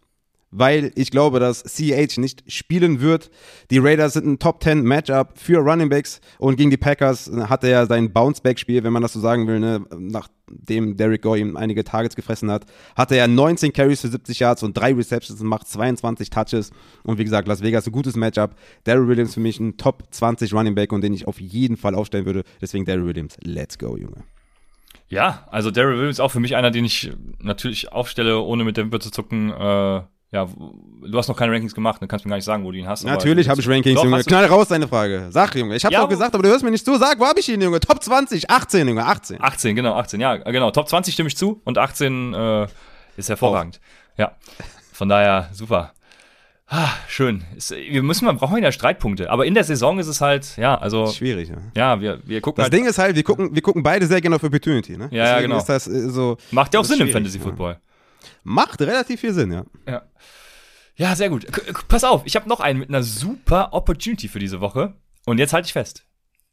weil 0.50 0.92
ich 0.94 1.10
glaube, 1.10 1.40
dass 1.40 1.62
CH 1.62 2.18
nicht 2.18 2.42
spielen 2.50 3.00
wird. 3.00 3.30
Die 3.70 3.78
Raiders 3.78 4.14
sind 4.14 4.26
ein 4.26 4.38
Top 4.38 4.62
10 4.62 4.82
Matchup 4.82 5.38
für 5.38 5.58
Running 5.58 5.88
Backs 5.88 6.20
und 6.38 6.56
gegen 6.56 6.70
die 6.70 6.76
Packers 6.76 7.30
hatte 7.48 7.68
er 7.68 7.86
sein 7.86 8.12
Bounce-Back-Spiel, 8.12 8.82
wenn 8.82 8.92
man 8.92 9.02
das 9.02 9.12
so 9.12 9.20
sagen 9.20 9.46
will, 9.46 9.60
ne? 9.60 9.84
nachdem 9.98 10.96
Derek 10.96 11.22
Gore 11.22 11.38
ihm 11.38 11.56
einige 11.56 11.84
Targets 11.84 12.16
gefressen 12.16 12.50
hat, 12.50 12.66
hatte 12.96 13.16
er 13.16 13.28
19 13.28 13.72
Carries 13.72 14.00
für 14.00 14.08
70 14.08 14.40
Yards 14.40 14.62
und 14.62 14.76
drei 14.76 14.92
Receptions 14.92 15.40
und 15.40 15.46
macht 15.46 15.68
22 15.68 16.30
Touches. 16.30 16.70
Und 17.04 17.18
wie 17.18 17.24
gesagt, 17.24 17.46
Las 17.46 17.62
Vegas 17.62 17.86
ein 17.86 17.92
gutes 17.92 18.16
Matchup. 18.16 18.54
Daryl 18.84 19.08
Williams 19.08 19.34
für 19.34 19.40
mich 19.40 19.60
ein 19.60 19.76
Top 19.76 20.04
20 20.10 20.52
Running 20.52 20.74
Back 20.74 20.92
und 20.92 21.02
den 21.02 21.14
ich 21.14 21.28
auf 21.28 21.40
jeden 21.40 21.76
Fall 21.76 21.94
aufstellen 21.94 22.26
würde. 22.26 22.42
Deswegen 22.60 22.84
Daryl 22.84 23.06
Williams, 23.06 23.36
let's 23.42 23.78
go, 23.78 23.96
Junge. 23.96 24.24
Ja, 25.08 25.46
also 25.50 25.70
Daryl 25.70 25.98
Williams 25.98 26.20
auch 26.20 26.30
für 26.30 26.40
mich 26.40 26.56
einer, 26.56 26.70
den 26.70 26.84
ich 26.84 27.12
natürlich 27.40 27.92
aufstelle, 27.92 28.40
ohne 28.40 28.64
mit 28.64 28.76
der 28.76 28.84
Wimper 28.84 29.00
zu 29.00 29.10
zucken. 29.10 29.50
Äh, 29.50 30.02
ja, 30.32 30.46
du 30.46 31.18
hast 31.18 31.26
noch 31.26 31.36
keine 31.36 31.52
Rankings 31.52 31.74
gemacht, 31.74 32.00
du 32.00 32.06
kannst 32.06 32.24
mir 32.24 32.30
gar 32.30 32.36
nicht 32.36 32.44
sagen, 32.44 32.64
wo 32.64 32.70
du 32.70 32.78
ihn 32.78 32.86
hast. 32.86 33.04
Natürlich 33.04 33.48
habe 33.48 33.60
ich 33.60 33.68
Rankings, 33.68 33.96
Doch, 33.96 34.04
Junge. 34.04 34.22
Knall 34.22 34.44
raus 34.46 34.68
deine 34.68 34.86
Frage. 34.86 35.26
Sag, 35.30 35.56
Junge. 35.56 35.74
Ich 35.74 35.84
hab's 35.84 35.92
ja, 35.92 36.04
auch 36.04 36.08
gesagt, 36.08 36.34
aber 36.34 36.44
du 36.44 36.48
hörst 36.50 36.62
mir 36.62 36.70
nicht 36.70 36.84
zu. 36.84 36.96
Sag, 36.98 37.18
wo 37.18 37.26
habe 37.26 37.40
ich 37.40 37.48
ihn, 37.48 37.60
Junge? 37.60 37.80
Top 37.80 38.02
20, 38.02 38.48
18, 38.48 38.86
Junge, 38.86 39.04
18. 39.04 39.42
18, 39.42 39.74
genau, 39.74 39.94
18, 39.96 40.20
ja, 40.20 40.36
genau. 40.36 40.70
Top 40.70 40.88
20 40.88 41.14
stimme 41.14 41.28
ich 41.28 41.36
zu 41.36 41.60
und 41.64 41.78
18 41.78 42.34
äh, 42.34 42.66
ist 43.16 43.28
hervorragend. 43.28 43.80
Oh. 43.82 44.22
Ja, 44.22 44.32
von 44.92 45.08
daher 45.08 45.48
super. 45.52 45.94
Ah, 46.72 46.90
schön. 47.08 47.42
Ist, 47.56 47.72
wir 47.72 48.02
müssen 48.04 48.26
mal 48.26 48.32
brauchen 48.34 48.62
ja 48.62 48.70
Streitpunkte, 48.70 49.28
aber 49.28 49.44
in 49.44 49.54
der 49.54 49.64
Saison 49.64 49.98
ist 49.98 50.06
es 50.06 50.20
halt, 50.20 50.56
ja, 50.56 50.78
also 50.78 51.08
schwierig, 51.08 51.48
ja. 51.48 51.56
Ja, 51.76 52.00
wir, 52.00 52.20
wir 52.24 52.40
gucken 52.40 52.58
Das 52.58 52.66
halt, 52.66 52.72
Ding 52.74 52.86
ist 52.86 52.98
halt, 52.98 53.16
wir 53.16 53.24
gucken 53.24 53.52
wir 53.52 53.62
gucken 53.62 53.82
beide 53.82 54.06
sehr 54.06 54.20
gerne 54.20 54.36
auf 54.36 54.44
Opportunity, 54.44 54.96
ne? 54.96 55.08
Ja, 55.10 55.24
ja 55.26 55.40
genau. 55.40 55.60
Das 55.60 55.88
äh, 55.88 56.08
so 56.08 56.36
Macht 56.52 56.72
ja 56.72 56.78
auch 56.78 56.84
Sinn 56.84 57.00
im 57.00 57.08
Fantasy 57.08 57.40
Football. 57.40 57.72
Ja. 57.72 57.89
Macht 58.42 58.80
relativ 58.80 59.20
viel 59.20 59.32
Sinn, 59.32 59.52
ja. 59.52 59.64
Ja. 59.86 60.02
Ja, 60.96 61.16
sehr 61.16 61.30
gut. 61.30 61.50
K 61.50 61.62
pass 61.88 62.04
auf, 62.04 62.22
ich 62.26 62.36
habe 62.36 62.48
noch 62.48 62.60
einen 62.60 62.78
mit 62.78 62.90
einer 62.90 63.02
super 63.02 63.72
Opportunity 63.72 64.28
für 64.28 64.38
diese 64.38 64.60
Woche 64.60 64.94
und 65.24 65.38
jetzt 65.38 65.52
halte 65.52 65.66
ich 65.66 65.72
fest. 65.72 66.04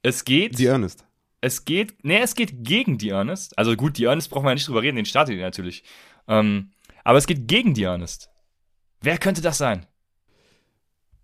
Es 0.03 0.23
geht 0.23 0.57
Die 0.57 0.67
Ernest. 0.67 1.03
Es 1.41 1.65
geht, 1.65 2.03
nee, 2.03 2.19
es 2.19 2.33
geht 2.33 2.63
gegen 2.63 2.97
die 2.97 3.09
Ernest. 3.09 3.57
Also 3.57 3.75
gut, 3.75 3.97
die 3.97 4.05
Ernest 4.05 4.29
brauchen 4.29 4.45
wir 4.45 4.51
ja 4.51 4.55
nicht 4.55 4.67
drüber 4.67 4.81
reden, 4.81 4.95
den 4.95 5.05
startet 5.05 5.35
ihr 5.35 5.41
natürlich. 5.41 5.83
Ähm, 6.27 6.71
aber 7.03 7.17
es 7.17 7.27
geht 7.27 7.47
gegen 7.47 7.73
die 7.73 7.83
Ernest. 7.83 8.29
Wer 9.01 9.17
könnte 9.17 9.41
das 9.41 9.57
sein? 9.57 9.85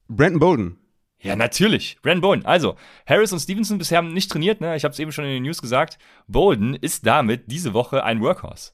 Brandon 0.08 0.40
Bolden. 0.40 0.80
Ja, 1.20 1.36
natürlich. 1.36 1.98
Brandon 2.02 2.22
Bolden. 2.22 2.46
Also, 2.46 2.76
Harris 3.08 3.32
und 3.32 3.40
Stevenson 3.40 3.78
bisher 3.78 3.98
haben 3.98 4.14
nicht 4.14 4.30
trainiert, 4.30 4.60
ne? 4.62 4.76
Ich 4.76 4.84
habe 4.84 4.92
es 4.92 5.00
eben 5.00 5.12
schon 5.12 5.26
in 5.26 5.32
den 5.32 5.44
News 5.44 5.62
gesagt. 5.62 5.98
Bolden 6.28 6.76
ist 6.76 7.08
damit 7.08 7.50
diese 7.50 7.74
Woche 7.74 8.04
ein 8.04 8.22
Workhorse. 8.22 8.74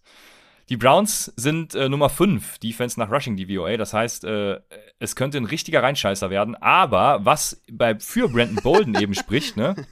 Die 0.69 0.77
Browns 0.77 1.33
sind 1.35 1.73
äh, 1.73 1.89
Nummer 1.89 2.09
5 2.09 2.59
Defense 2.59 2.99
nach 2.99 3.09
Rushing 3.11 3.35
DVOA. 3.35 3.75
Das 3.77 3.93
heißt, 3.93 4.23
äh, 4.23 4.59
es 4.99 5.15
könnte 5.15 5.37
ein 5.39 5.45
richtiger 5.45 5.81
Reinscheißer 5.81 6.29
werden. 6.29 6.55
Aber 6.55 7.25
was 7.25 7.63
bei, 7.71 7.97
für 7.99 8.29
Brandon 8.29 8.63
Bolden 8.63 8.95
eben 8.95 9.15
spricht, 9.15 9.57
ne? 9.57 9.75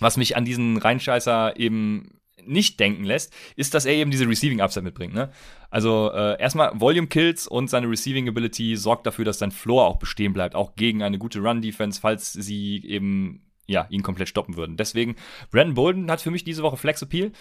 Was 0.00 0.16
mich 0.16 0.36
an 0.36 0.44
diesen 0.44 0.76
Reinscheißer 0.76 1.58
eben 1.58 2.20
nicht 2.46 2.78
denken 2.78 3.02
lässt, 3.02 3.34
ist, 3.56 3.74
dass 3.74 3.84
er 3.84 3.94
eben 3.94 4.12
diese 4.12 4.28
Receiving 4.28 4.60
Upside 4.60 4.84
mitbringt. 4.84 5.12
Ne? 5.12 5.30
Also 5.70 6.12
äh, 6.12 6.40
erstmal 6.40 6.70
Volume 6.78 7.08
Kills 7.08 7.48
und 7.48 7.68
seine 7.68 7.90
Receiving 7.90 8.28
Ability 8.28 8.76
sorgt 8.76 9.06
dafür, 9.06 9.24
dass 9.24 9.40
sein 9.40 9.50
Floor 9.50 9.86
auch 9.88 9.96
bestehen 9.96 10.32
bleibt, 10.32 10.54
auch 10.54 10.76
gegen 10.76 11.02
eine 11.02 11.18
gute 11.18 11.40
Run 11.40 11.62
Defense, 11.62 12.00
falls 12.00 12.32
sie 12.32 12.80
eben 12.86 13.42
ja 13.66 13.86
ihn 13.90 14.02
komplett 14.02 14.28
stoppen 14.28 14.56
würden. 14.56 14.76
Deswegen 14.76 15.16
Brandon 15.50 15.74
Bolden 15.74 16.10
hat 16.10 16.20
für 16.20 16.30
mich 16.30 16.44
diese 16.44 16.62
Woche 16.62 16.76
Flex 16.76 17.02
Appeal. 17.02 17.32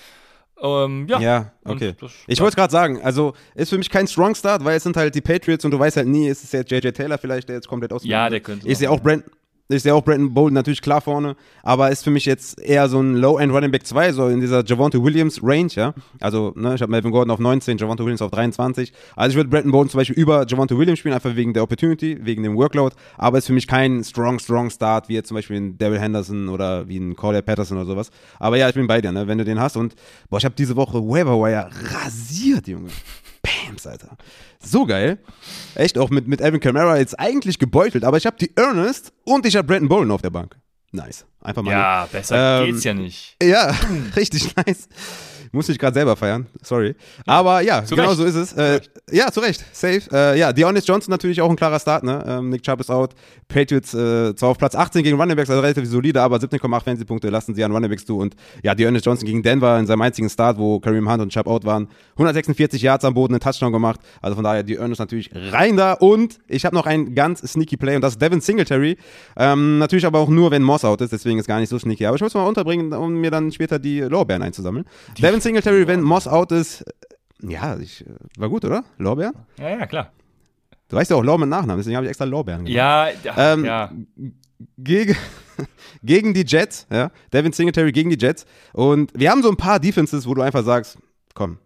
Ähm, 0.61 1.05
ja. 1.07 1.19
ja, 1.19 1.51
okay. 1.63 1.93
Das, 1.99 2.11
ich 2.25 2.39
wollte 2.39 2.55
gerade 2.55 2.71
sagen, 2.71 3.01
also 3.01 3.33
ist 3.53 3.69
für 3.69 3.77
mich 3.77 3.89
kein 3.89 4.07
Strong 4.07 4.35
Start, 4.35 4.63
weil 4.65 4.77
es 4.77 4.83
sind 4.83 4.97
halt 4.97 5.13
die 5.13 5.21
Patriots 5.21 5.63
und 5.65 5.71
du 5.71 5.79
weißt 5.79 5.97
halt 5.97 6.07
nie, 6.07 6.27
ist 6.27 6.43
es 6.43 6.51
jetzt 6.51 6.71
JJ 6.71 6.89
Taylor 6.91 7.17
vielleicht, 7.17 7.47
der 7.47 7.57
jetzt 7.57 7.67
komplett 7.67 7.93
aus. 7.93 8.03
Ja, 8.03 8.29
der 8.29 8.39
könnte. 8.39 8.67
Ich 8.67 8.77
sehe 8.77 8.89
auch 8.89 8.99
Brandon, 8.99 9.29
ich 9.69 9.83
sehe 9.83 9.93
auch 9.93 10.03
Brandon 10.03 10.33
Bolden 10.33 10.53
natürlich 10.53 10.81
klar 10.81 11.01
vorne, 11.01 11.35
aber 11.61 11.91
ist 11.91 12.03
für 12.03 12.09
mich 12.09 12.25
jetzt 12.25 12.59
eher 12.59 12.87
so 12.87 13.01
ein 13.01 13.15
Low-End 13.15 13.51
Running 13.51 13.71
Back 13.71 13.85
2, 13.85 14.13
so 14.13 14.27
in 14.27 14.39
dieser 14.39 14.63
Javante 14.63 15.03
Williams 15.03 15.41
Range, 15.43 15.69
ja. 15.73 15.93
Also, 16.21 16.53
ne, 16.55 16.75
ich 16.75 16.81
habe 16.81 16.91
Melvin 16.91 17.11
Gordon 17.11 17.31
auf 17.31 17.39
19, 17.39 17.77
Javante 17.77 18.03
Williams 18.03 18.21
auf 18.21 18.31
23. 18.31 18.93
Also 19.15 19.31
ich 19.31 19.35
würde 19.35 19.49
Brandon 19.49 19.71
Bolden 19.71 19.89
zum 19.89 19.99
Beispiel 19.99 20.15
über 20.15 20.45
Javante 20.47 20.77
Williams 20.77 20.99
spielen, 20.99 21.13
einfach 21.13 21.35
wegen 21.35 21.53
der 21.53 21.63
Opportunity, 21.63 22.17
wegen 22.21 22.43
dem 22.43 22.55
Workload, 22.55 22.95
aber 23.17 23.39
ist 23.39 23.47
für 23.47 23.53
mich 23.53 23.67
kein 23.67 24.03
strong, 24.03 24.39
strong 24.39 24.69
Start, 24.69 25.09
wie 25.09 25.15
jetzt 25.15 25.27
zum 25.27 25.35
Beispiel 25.35 25.57
ein 25.57 25.77
Daryl 25.77 25.99
Henderson 25.99 26.47
oder 26.47 26.87
wie 26.87 26.97
ein 26.97 27.15
Corey 27.15 27.41
Patterson 27.41 27.77
oder 27.77 27.87
sowas. 27.87 28.09
Aber 28.39 28.57
ja, 28.57 28.69
ich 28.69 28.75
bin 28.75 28.87
bei 28.87 29.01
dir, 29.01 29.11
ne, 29.11 29.27
wenn 29.27 29.37
du 29.37 29.43
den 29.43 29.59
hast 29.59 29.75
und, 29.75 29.95
boah, 30.29 30.37
ich 30.37 30.45
habe 30.45 30.55
diese 30.55 30.75
Woche 30.75 30.99
Waiver 30.99 31.37
rasiert, 31.93 32.67
Junge. 32.67 32.89
Bams, 33.77 33.87
Alter. 33.87 34.17
So 34.59 34.85
geil. 34.85 35.19
Echt 35.75 35.97
auch 35.97 36.09
mit, 36.09 36.27
mit 36.27 36.41
Alvin 36.41 36.59
Kamara 36.59 36.97
jetzt 36.97 37.17
eigentlich 37.19 37.59
gebeutelt, 37.59 38.03
aber 38.03 38.17
ich 38.17 38.25
habe 38.25 38.37
die 38.37 38.55
Ernest 38.55 39.13
und 39.23 39.45
ich 39.45 39.55
habe 39.55 39.67
Brandon 39.67 39.89
Bolden 39.89 40.11
auf 40.11 40.21
der 40.21 40.31
Bank. 40.31 40.57
Nice. 40.97 41.25
Einfach 41.41 41.61
mal. 41.61 41.71
Ja, 41.71 42.07
besser 42.11 42.61
ähm, 42.61 42.71
geht's 42.71 42.83
ja 42.83 42.93
nicht. 42.93 43.35
Ja, 43.41 43.73
richtig 44.15 44.55
nice. 44.55 44.87
Muss 45.51 45.69
ich 45.69 45.79
gerade 45.79 45.93
selber 45.93 46.15
feiern, 46.15 46.45
sorry. 46.61 46.93
Aber 47.25 47.61
ja, 47.61 47.83
Zu 47.83 47.95
genau 47.95 48.09
Recht. 48.09 48.17
so 48.17 48.25
ist 48.25 48.35
es. 48.35 48.53
Äh, 48.53 48.81
ja, 49.11 49.31
zu 49.31 49.39
Recht, 49.39 49.63
safe. 49.71 50.01
Äh, 50.11 50.37
ja, 50.39 50.51
Deonis 50.51 50.85
Johnson 50.85 51.11
natürlich 51.11 51.39
auch 51.41 51.49
ein 51.49 51.55
klarer 51.55 51.79
Start, 51.79 52.03
ne? 52.03 52.23
Ähm, 52.27 52.49
Nick 52.49 52.63
Chubb 52.63 52.81
ist 52.81 52.91
out. 52.91 53.13
Patriots 53.47 53.93
äh, 53.93 54.35
zwar 54.35 54.49
auf 54.49 54.57
Platz 54.57 54.75
18 54.75 55.03
gegen 55.03 55.19
Running 55.19 55.37
Backs, 55.37 55.49
also 55.49 55.61
relativ 55.61 55.87
solide, 55.87 56.21
aber 56.21 56.37
17,8 56.37 56.83
Fantasy-Punkte 56.83 57.29
lassen 57.29 57.55
sie 57.55 57.63
an 57.63 57.71
Running 57.71 57.89
Backs 57.89 58.05
zu. 58.05 58.17
Und 58.17 58.35
ja, 58.61 58.75
Deonis 58.75 59.05
Johnson 59.05 59.25
gegen 59.25 59.41
Denver 59.41 59.79
in 59.79 59.87
seinem 59.87 60.01
einzigen 60.01 60.29
Start, 60.29 60.57
wo 60.57 60.79
Kareem 60.79 61.09
Hunt 61.09 61.21
und 61.21 61.31
Chubb 61.31 61.47
out 61.47 61.63
waren. 61.63 61.87
146 62.15 62.81
Yards 62.81 63.05
am 63.05 63.13
Boden, 63.13 63.33
einen 63.35 63.39
Touchdown 63.39 63.71
gemacht. 63.71 64.01
Also 64.21 64.35
von 64.35 64.43
daher, 64.43 64.67
Ernest 64.67 64.99
natürlich 64.99 65.31
rein 65.33 65.77
da. 65.77 65.93
Und 65.93 66.39
ich 66.47 66.65
habe 66.65 66.75
noch 66.75 66.85
einen 66.85 67.15
ganz 67.15 67.39
sneaky 67.39 67.77
Play 67.77 67.95
und 67.95 68.01
das 68.01 68.13
ist 68.13 68.21
Devin 68.21 68.41
Singletary. 68.41 68.97
Ähm, 69.37 69.79
natürlich 69.79 70.05
aber 70.05 70.19
auch 70.19 70.29
nur, 70.29 70.51
wenn 70.51 70.61
Moss 70.61 70.83
out 70.87 71.01
ist, 71.01 71.11
deswegen 71.13 71.39
ist 71.39 71.47
gar 71.47 71.59
nicht 71.59 71.69
so 71.69 71.77
sneaky. 71.77 72.05
Aber 72.05 72.15
ich 72.15 72.21
muss 72.21 72.33
mal 72.33 72.47
unterbringen, 72.47 72.91
um 72.93 73.13
mir 73.15 73.31
dann 73.31 73.51
später 73.51 73.77
die 73.79 73.99
Lorbeeren 74.01 74.41
einzusammeln. 74.41 74.85
Devin 75.19 75.41
Singletary, 75.41 75.87
wenn 75.87 76.01
Moss 76.01 76.27
out 76.27 76.51
ist, 76.51 76.83
ja, 77.41 77.77
ich, 77.77 78.03
war 78.37 78.49
gut, 78.49 78.65
oder? 78.65 78.83
Lorbeeren? 78.97 79.33
Ja, 79.59 79.69
ja, 79.69 79.85
klar. 79.85 80.11
Du 80.89 80.95
weißt 80.95 81.11
ja 81.11 81.17
auch 81.17 81.23
Lor 81.23 81.37
mit 81.37 81.49
Nachnamen, 81.49 81.77
deswegen 81.77 81.95
habe 81.97 82.05
ich 82.05 82.09
extra 82.09 82.25
Lorbeeren 82.25 82.65
gemacht. 82.65 82.75
Ja, 82.75 83.09
Ähm, 83.37 83.65
ja. 83.65 83.91
Gegen, 84.77 85.15
gegen 86.03 86.33
die 86.33 86.45
Jets, 86.47 86.87
ja. 86.89 87.11
Devin 87.31 87.51
Singletary 87.51 87.91
gegen 87.91 88.09
die 88.09 88.17
Jets. 88.17 88.45
Und 88.73 89.11
wir 89.13 89.29
haben 89.29 89.43
so 89.43 89.49
ein 89.49 89.57
paar 89.57 89.79
Defenses, 89.79 90.25
wo 90.25 90.33
du 90.33 90.41
einfach 90.41 90.63
sagst, 90.63 90.97
komm, 91.33 91.59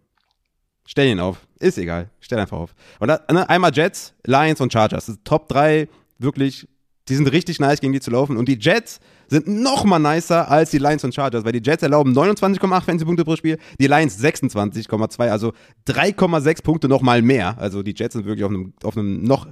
stell 0.84 1.08
ihn 1.08 1.20
auf. 1.20 1.38
Ist 1.58 1.78
egal, 1.78 2.10
stell 2.20 2.38
einfach 2.38 2.58
auf. 2.58 2.74
Und 2.98 3.08
da, 3.08 3.20
ne, 3.30 3.48
einmal 3.48 3.72
Jets, 3.72 4.14
Lions 4.26 4.60
und 4.60 4.72
Chargers. 4.72 5.06
Das 5.06 5.14
sind 5.14 5.24
Top 5.24 5.48
3, 5.48 5.88
wirklich, 6.18 6.68
die 7.08 7.16
sind 7.16 7.26
richtig 7.32 7.58
nice, 7.58 7.80
gegen 7.80 7.92
die 7.92 8.00
zu 8.00 8.10
laufen. 8.10 8.36
Und 8.36 8.48
die 8.48 8.58
Jets 8.58 9.00
sind 9.28 9.48
noch 9.48 9.84
mal 9.84 9.98
nicer 9.98 10.50
als 10.50 10.70
die 10.70 10.78
Lions 10.78 11.04
und 11.04 11.14
Chargers, 11.14 11.44
weil 11.44 11.52
die 11.52 11.62
Jets 11.62 11.82
erlauben 11.82 12.12
29,8 12.16 12.82
Fantasy-Punkte 12.82 13.24
pro 13.24 13.36
Spiel, 13.36 13.58
die 13.80 13.86
Lions 13.86 14.22
26,2, 14.22 15.28
also 15.28 15.52
3,6 15.88 16.62
Punkte 16.62 16.88
noch 16.88 17.02
mal 17.02 17.22
mehr. 17.22 17.56
Also 17.58 17.82
die 17.82 17.94
Jets 17.96 18.14
sind 18.14 18.24
wirklich 18.24 18.44
auf 18.44 18.50
einem, 18.50 18.72
auf 18.82 18.96
einem 18.96 19.22
noch 19.22 19.48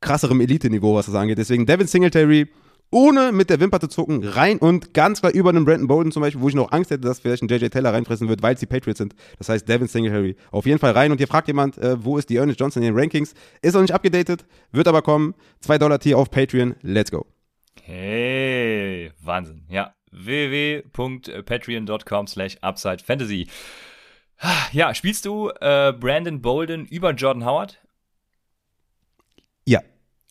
krasserem 0.00 0.40
Elite-Niveau, 0.40 0.94
was 0.94 1.06
das 1.06 1.14
angeht. 1.14 1.38
Deswegen 1.38 1.66
Devin 1.66 1.86
Singletary, 1.86 2.48
ohne 2.92 3.32
mit 3.32 3.50
der 3.50 3.58
Wimper 3.58 3.80
zu 3.80 3.88
zucken, 3.88 4.22
rein 4.22 4.58
und 4.58 4.94
ganz 4.94 5.20
klar 5.20 5.32
über 5.32 5.48
einem 5.48 5.64
Brandon 5.64 5.88
Bolden 5.88 6.12
zum 6.12 6.22
Beispiel, 6.22 6.40
wo 6.40 6.48
ich 6.48 6.54
noch 6.54 6.70
Angst 6.70 6.92
hätte, 6.92 7.00
dass 7.00 7.18
vielleicht 7.18 7.42
ein 7.42 7.48
JJ 7.48 7.66
Taylor 7.68 7.92
reinfressen 7.92 8.28
wird, 8.28 8.42
weil 8.42 8.54
es 8.54 8.60
die 8.60 8.66
Patriots 8.66 8.98
sind. 8.98 9.16
Das 9.38 9.48
heißt, 9.48 9.68
Devin 9.68 9.88
Singletary 9.88 10.36
auf 10.52 10.66
jeden 10.66 10.78
Fall 10.78 10.92
rein. 10.92 11.10
Und 11.10 11.18
hier 11.18 11.26
fragt 11.26 11.48
jemand, 11.48 11.78
äh, 11.78 12.04
wo 12.04 12.18
ist 12.18 12.30
die 12.30 12.36
Ernest 12.36 12.60
Johnson 12.60 12.82
in 12.82 12.92
den 12.92 12.98
Rankings? 12.98 13.34
Ist 13.62 13.74
noch 13.74 13.80
nicht 13.80 13.94
abgedatet, 13.94 14.44
wird 14.70 14.86
aber 14.86 15.02
kommen. 15.02 15.34
2 15.60 15.78
Dollar 15.78 15.98
Tier 15.98 16.18
auf 16.18 16.30
Patreon. 16.30 16.76
Let's 16.82 17.10
go. 17.10 17.26
Hey, 17.82 19.10
Wahnsinn. 19.20 19.64
Ja, 19.68 19.94
www.patreon.com 20.12 22.26
slash 22.26 22.56
upside 22.60 23.02
fantasy. 23.02 23.48
Ja, 24.72 24.94
spielst 24.94 25.24
du 25.24 25.50
äh, 25.60 25.92
Brandon 25.92 26.42
Bolden 26.42 26.86
über 26.86 27.12
Jordan 27.12 27.44
Howard? 27.44 27.78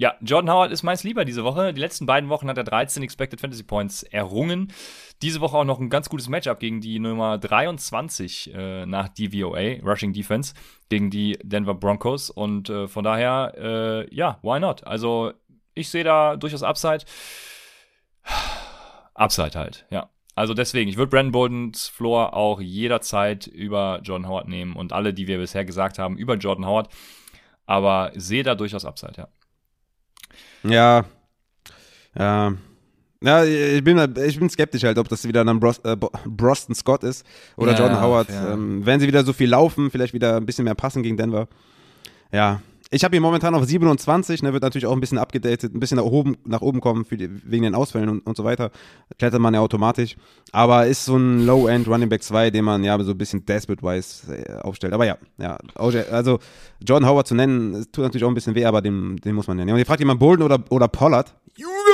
Ja. 0.02 0.16
Jordan 0.20 0.49
Howard 0.49 0.72
ist 0.72 0.82
meist 0.82 1.04
lieber 1.04 1.26
diese 1.26 1.43
Woche. 1.43 1.76
Die 1.76 1.80
letzten 1.80 2.08
beiden 2.08 2.28
Wochen 2.30 2.49
hat 2.49 2.58
er 2.58 2.64
13 2.64 3.04
Expected 3.04 3.39
Fantasy 3.39 3.62
Points 3.62 4.02
errungen. 4.02 4.74
Diese 5.22 5.41
Woche 5.41 5.56
auch 5.56 5.64
noch 5.64 5.80
ein 5.80 5.91
ganz 5.91 6.10
gutes 6.10 6.28
Matchup 6.28 6.60
gegen 6.60 6.82
die 6.82 6.97
Nummer 6.97 7.38
23 7.38 8.52
äh, 8.52 8.88
nach 8.88 9.10
DVOA, 9.10 9.80
Rushing 9.84 10.12
Defense, 10.12 10.56
gegen 10.89 11.12
die 11.12 11.38
Denver 11.43 11.76
Broncos. 11.76 12.32
Und 12.32 12.68
äh, 12.68 12.88
von 12.88 13.04
daher, 13.04 13.54
äh, 13.56 14.16
ja, 14.16 14.39
why 14.41 14.60
not? 14.60 14.88
Also, 14.88 15.34
ich 15.76 15.88
sehe 15.89 16.04
da 16.04 16.36
durchaus 16.36 16.64
Upside. 16.64 17.06
Upside 19.14 19.54
halt, 19.54 19.86
ja. 19.91 20.10
Also 20.34 20.56
deswegen, 20.56 20.89
ich 20.89 20.97
würde 20.97 21.12
Brandon 21.12 21.32
Boldens 21.32 21.89
Floor 21.89 22.34
auch 22.34 22.60
jederzeit 22.60 23.45
über 23.45 23.99
Jordan 24.02 24.28
Howard 24.28 24.47
nehmen 24.47 24.76
und 24.76 24.93
alle, 24.93 25.14
die 25.14 25.28
wir 25.28 25.38
bisher 25.38 25.64
gesagt 25.64 25.99
haben, 25.99 26.18
über 26.18 26.38
Jordan 26.38 26.66
Howard. 26.66 26.89
Aber 27.68 28.12
sehe 28.16 28.41
da 28.41 28.56
durchaus 28.56 28.84
Upside, 28.84 29.14
ja. 29.18 29.28
Ja. 30.64 31.05
Ja. 32.18 32.53
Ja, 33.24 33.43
ich 33.43 33.84
bin, 33.84 33.99
ich 34.26 34.39
bin 34.39 34.49
skeptisch 34.49 34.84
halt, 34.84 34.97
ob 34.97 35.07
das 35.07 35.28
wieder 35.28 35.45
dann 35.45 35.59
Bros, 35.59 35.78
äh, 35.84 35.95
Broston 36.26 36.74
Scott 36.74 37.03
ist 37.03 37.24
oder 37.55 37.74
Ja, 37.74 37.78
Jordan 37.80 38.01
Howard. 38.01 38.30
ja. 38.30 38.53
Ähm, 38.53 38.84
wenn 38.84 38.99
sie 38.99 39.05
wieder 39.07 39.24
so 39.24 39.32
viel 39.32 39.47
laufen, 39.49 39.91
vielleicht 39.91 40.14
wieder 40.14 40.38
ein 40.38 40.45
bisschen 40.45 40.66
mehr 40.66 40.74
passen 40.74 41.03
gegen 41.03 41.18
Denver. 41.18 41.47
Ja. 42.32 42.62
Ich 42.94 43.06
habe 43.06 43.16
ihn 43.16 43.22
momentan 43.22 43.56
auf 43.56 43.64
27, 43.64 44.44
ne, 44.44 44.52
wird 44.52 44.64
natürlich 44.64 44.86
auch 44.86 44.92
ein 44.92 45.00
bisschen 45.00 45.18
abgedatet, 45.18 45.74
ein 45.74 45.80
bisschen 45.80 45.96
nach 45.96 46.04
oben, 46.04 46.36
nach 46.46 46.60
oben 46.60 46.82
kommen 46.82 47.06
für 47.06 47.16
die, 47.16 47.30
wegen 47.50 47.64
den 47.64 47.74
Ausfällen 47.74 48.10
und, 48.10 48.28
und 48.28 48.36
so 48.36 48.44
weiter. 48.44 48.70
Klettert 49.18 49.39
man 49.39 49.54
ja 49.54 49.62
automatisch. 49.62 50.18
Aber 50.52 50.86
ist 50.88 51.06
so 51.06 51.16
ein 51.16 51.46
Low-End 51.46 51.88
Running 51.88 52.10
Back 52.10 52.22
2, 52.22 52.50
den 52.50 52.66
man 52.66 52.84
ja 52.84 53.02
so 53.02 53.12
ein 53.12 53.18
bisschen 53.18 53.46
desperate-wise 53.46 54.36
äh, 54.36 54.56
aufstellt. 54.60 54.92
Aber 54.92 55.06
ja, 55.06 55.18
ja. 55.38 55.58
Also 55.76 56.39
Jordan 56.86 57.08
Howard 57.08 57.28
zu 57.28 57.36
nennen, 57.36 57.86
tut 57.94 58.04
natürlich 58.04 58.26
auch 58.26 58.30
ein 58.30 58.34
bisschen 58.34 58.56
weh, 58.56 58.66
aber 58.66 58.82
den, 58.82 59.16
den 59.16 59.36
muss 59.36 59.48
man 59.48 59.56
nennen. 59.56 59.72
Und 59.72 59.80
ihr 59.80 59.86
fragt 59.86 60.02
jemand 60.02 60.20
Bolden 60.20 60.44
oder, 60.44 60.62
oder 60.70 60.89
Pollard? 60.89 61.34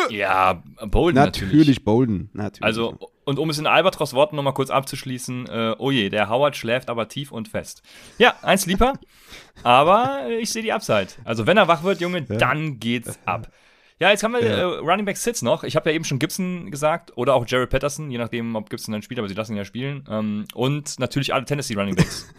Ja, 0.10 0.64
Bolden 0.90 1.16
natürlich. 1.16 1.54
Natürlich, 1.54 1.84
Bolden. 1.84 2.30
Natürlich. 2.34 2.64
Also, 2.64 2.98
und 3.28 3.40
um 3.40 3.50
es 3.50 3.60
in 3.60 3.68
Albatros 3.68 4.14
Worten 4.14 4.38
nochmal 4.38 4.54
kurz 4.54 4.70
abzuschließen, 4.70 5.48
äh, 5.50 5.76
oh 5.80 5.92
je, 5.92 6.10
der 6.10 6.30
Howard 6.30 6.56
schläft 6.56 6.90
aber 6.90 7.10
tief 7.10 7.34
und 7.34 7.50
fest. 7.50 7.84
Ja, 8.18 8.36
ein 8.42 8.58
Sleeper, 8.58 8.94
aber 9.64 10.28
ich 10.40 10.50
sehe 10.50 10.64
die 10.64 10.72
Upside. 10.72 11.10
Also, 11.26 11.46
wenn 11.46 11.58
er 11.58 11.68
wach 11.68 11.84
wird, 11.84 12.00
Junge, 12.00 12.22
dann 12.22 12.80
geht's 12.80 13.20
ab. 13.26 13.52
Ja, 14.00 14.12
jetzt 14.12 14.24
haben 14.24 14.32
wir 14.32 14.40
äh, 14.40 14.62
Running 14.62 15.04
Back 15.04 15.18
Sits 15.18 15.42
noch. 15.42 15.66
Ich 15.66 15.76
habe 15.76 15.90
ja 15.90 15.96
eben 15.96 16.06
schon 16.06 16.20
Gibson 16.20 16.72
gesagt 16.72 17.18
oder 17.18 17.34
auch 17.34 17.46
Jared 17.46 17.70
Patterson, 17.70 18.10
je 18.10 18.18
nachdem, 18.18 18.56
ob 18.56 18.70
Gibson 18.70 18.94
dann 18.94 19.02
spielt, 19.02 19.20
aber 19.20 19.28
sie 19.28 19.36
lassen 19.36 19.54
ihn 19.54 19.58
ja 19.58 19.66
spielen. 19.66 20.06
Ähm, 20.10 20.46
und 20.54 20.98
natürlich 20.98 21.34
alle 21.34 21.44
Tennessee 21.44 21.76
Running 21.76 21.96
Backs. 21.96 22.34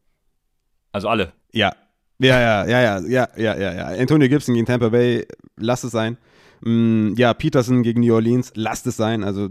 also 0.92 1.08
alle. 1.08 1.32
Ja. 1.50 1.74
Ja, 2.18 2.38
ja, 2.38 2.66
ja, 2.66 2.80
ja, 2.80 2.98
ja, 2.98 3.28
ja, 3.36 3.56
ja, 3.56 3.72
ja. 3.72 3.86
Antonio 3.98 4.28
Gibson 4.28 4.54
gegen 4.54 4.66
Tampa 4.66 4.90
Bay, 4.90 5.26
lasst 5.56 5.84
es 5.84 5.92
sein. 5.92 6.18
Mm, 6.60 7.14
ja, 7.16 7.32
Peterson 7.32 7.82
gegen 7.82 8.00
New 8.00 8.14
Orleans, 8.14 8.52
lasst 8.54 8.86
es 8.86 8.98
sein. 8.98 9.24
Also, 9.24 9.48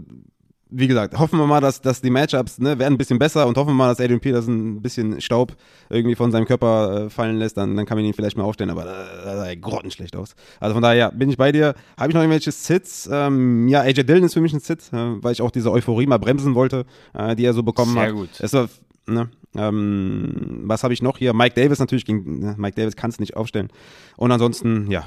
wie 0.70 0.86
gesagt, 0.86 1.18
hoffen 1.18 1.38
wir 1.38 1.46
mal, 1.46 1.60
dass, 1.60 1.80
dass 1.80 2.00
die 2.00 2.10
Matchups 2.10 2.58
ne, 2.58 2.78
werden 2.78 2.94
ein 2.94 2.98
bisschen 2.98 3.18
besser 3.18 3.46
und 3.46 3.56
hoffen 3.56 3.70
wir 3.70 3.74
mal, 3.74 3.88
dass 3.88 4.00
Adrian 4.00 4.20
Peterson 4.20 4.76
ein 4.76 4.82
bisschen 4.82 5.20
Staub 5.20 5.56
irgendwie 5.88 6.14
von 6.14 6.30
seinem 6.30 6.46
Körper 6.46 7.06
äh, 7.06 7.10
fallen 7.10 7.36
lässt. 7.36 7.56
Dann, 7.56 7.76
dann 7.76 7.86
kann 7.86 7.98
man 7.98 8.04
ihn 8.04 8.14
vielleicht 8.14 8.36
mal 8.36 8.44
aufstellen, 8.44 8.70
aber 8.70 8.82
äh, 8.82 9.24
da 9.24 9.36
sah 9.36 9.46
er 9.46 9.56
grottenschlecht 9.56 10.16
aus. 10.16 10.34
Also 10.60 10.74
von 10.74 10.82
daher, 10.82 10.96
ja, 10.96 11.10
bin 11.10 11.28
ich 11.30 11.36
bei 11.36 11.52
dir. 11.52 11.74
Habe 11.96 12.10
ich 12.10 12.14
noch 12.14 12.22
irgendwelche 12.22 12.52
Sits? 12.52 13.08
Ähm, 13.10 13.68
ja, 13.68 13.80
AJ 13.80 14.04
Dillon 14.04 14.24
ist 14.24 14.34
für 14.34 14.40
mich 14.40 14.52
ein 14.52 14.60
Sit, 14.60 14.92
äh, 14.92 15.22
weil 15.22 15.32
ich 15.32 15.42
auch 15.42 15.50
diese 15.50 15.70
Euphorie 15.72 16.06
mal 16.06 16.18
bremsen 16.18 16.54
wollte, 16.54 16.86
äh, 17.14 17.34
die 17.34 17.44
er 17.44 17.52
so 17.52 17.62
bekommen 17.62 17.94
Sehr 17.94 18.02
hat. 18.02 18.12
gut. 18.12 18.30
Es 18.38 18.52
war, 18.52 18.68
ne, 19.06 19.28
ähm, 19.56 20.62
was 20.64 20.84
habe 20.84 20.94
ich 20.94 21.02
noch 21.02 21.18
hier? 21.18 21.34
Mike 21.34 21.60
Davis 21.60 21.78
natürlich 21.78 22.04
gegen 22.04 22.38
ne, 22.40 22.54
Mike 22.56 22.76
Davis 22.76 22.96
kann 22.96 23.10
es 23.10 23.18
nicht 23.18 23.36
aufstellen. 23.36 23.68
Und 24.16 24.30
ansonsten, 24.30 24.90
ja, 24.90 25.04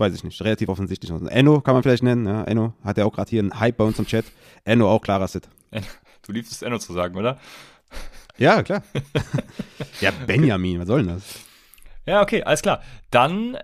weiß 0.00 0.14
ich 0.14 0.24
nicht, 0.24 0.40
relativ 0.42 0.68
offensichtlich. 0.68 1.10
Enno 1.10 1.60
kann 1.60 1.74
man 1.74 1.82
vielleicht 1.82 2.02
nennen. 2.02 2.26
Ja, 2.26 2.44
Enno 2.44 2.74
hat 2.82 2.98
ja 2.98 3.04
auch 3.04 3.12
gerade 3.12 3.30
hier 3.30 3.40
einen 3.40 3.60
Hype 3.60 3.76
bei 3.76 3.84
uns 3.84 3.98
im 3.98 4.06
Chat. 4.06 4.24
Enno 4.64 4.90
auch 4.90 5.02
klarer 5.02 5.28
Sit. 5.28 5.48
Du 6.26 6.32
liebst 6.32 6.52
es 6.52 6.60
Enno 6.60 6.78
zu 6.78 6.92
sagen, 6.92 7.16
oder? 7.16 7.38
Ja, 8.36 8.62
klar. 8.62 8.82
ja, 10.00 10.10
Benjamin, 10.26 10.80
was 10.80 10.86
soll 10.86 11.04
denn 11.04 11.14
das? 11.14 11.40
Ja, 12.06 12.22
okay, 12.22 12.42
alles 12.42 12.62
klar. 12.62 12.82
Dann 13.10 13.58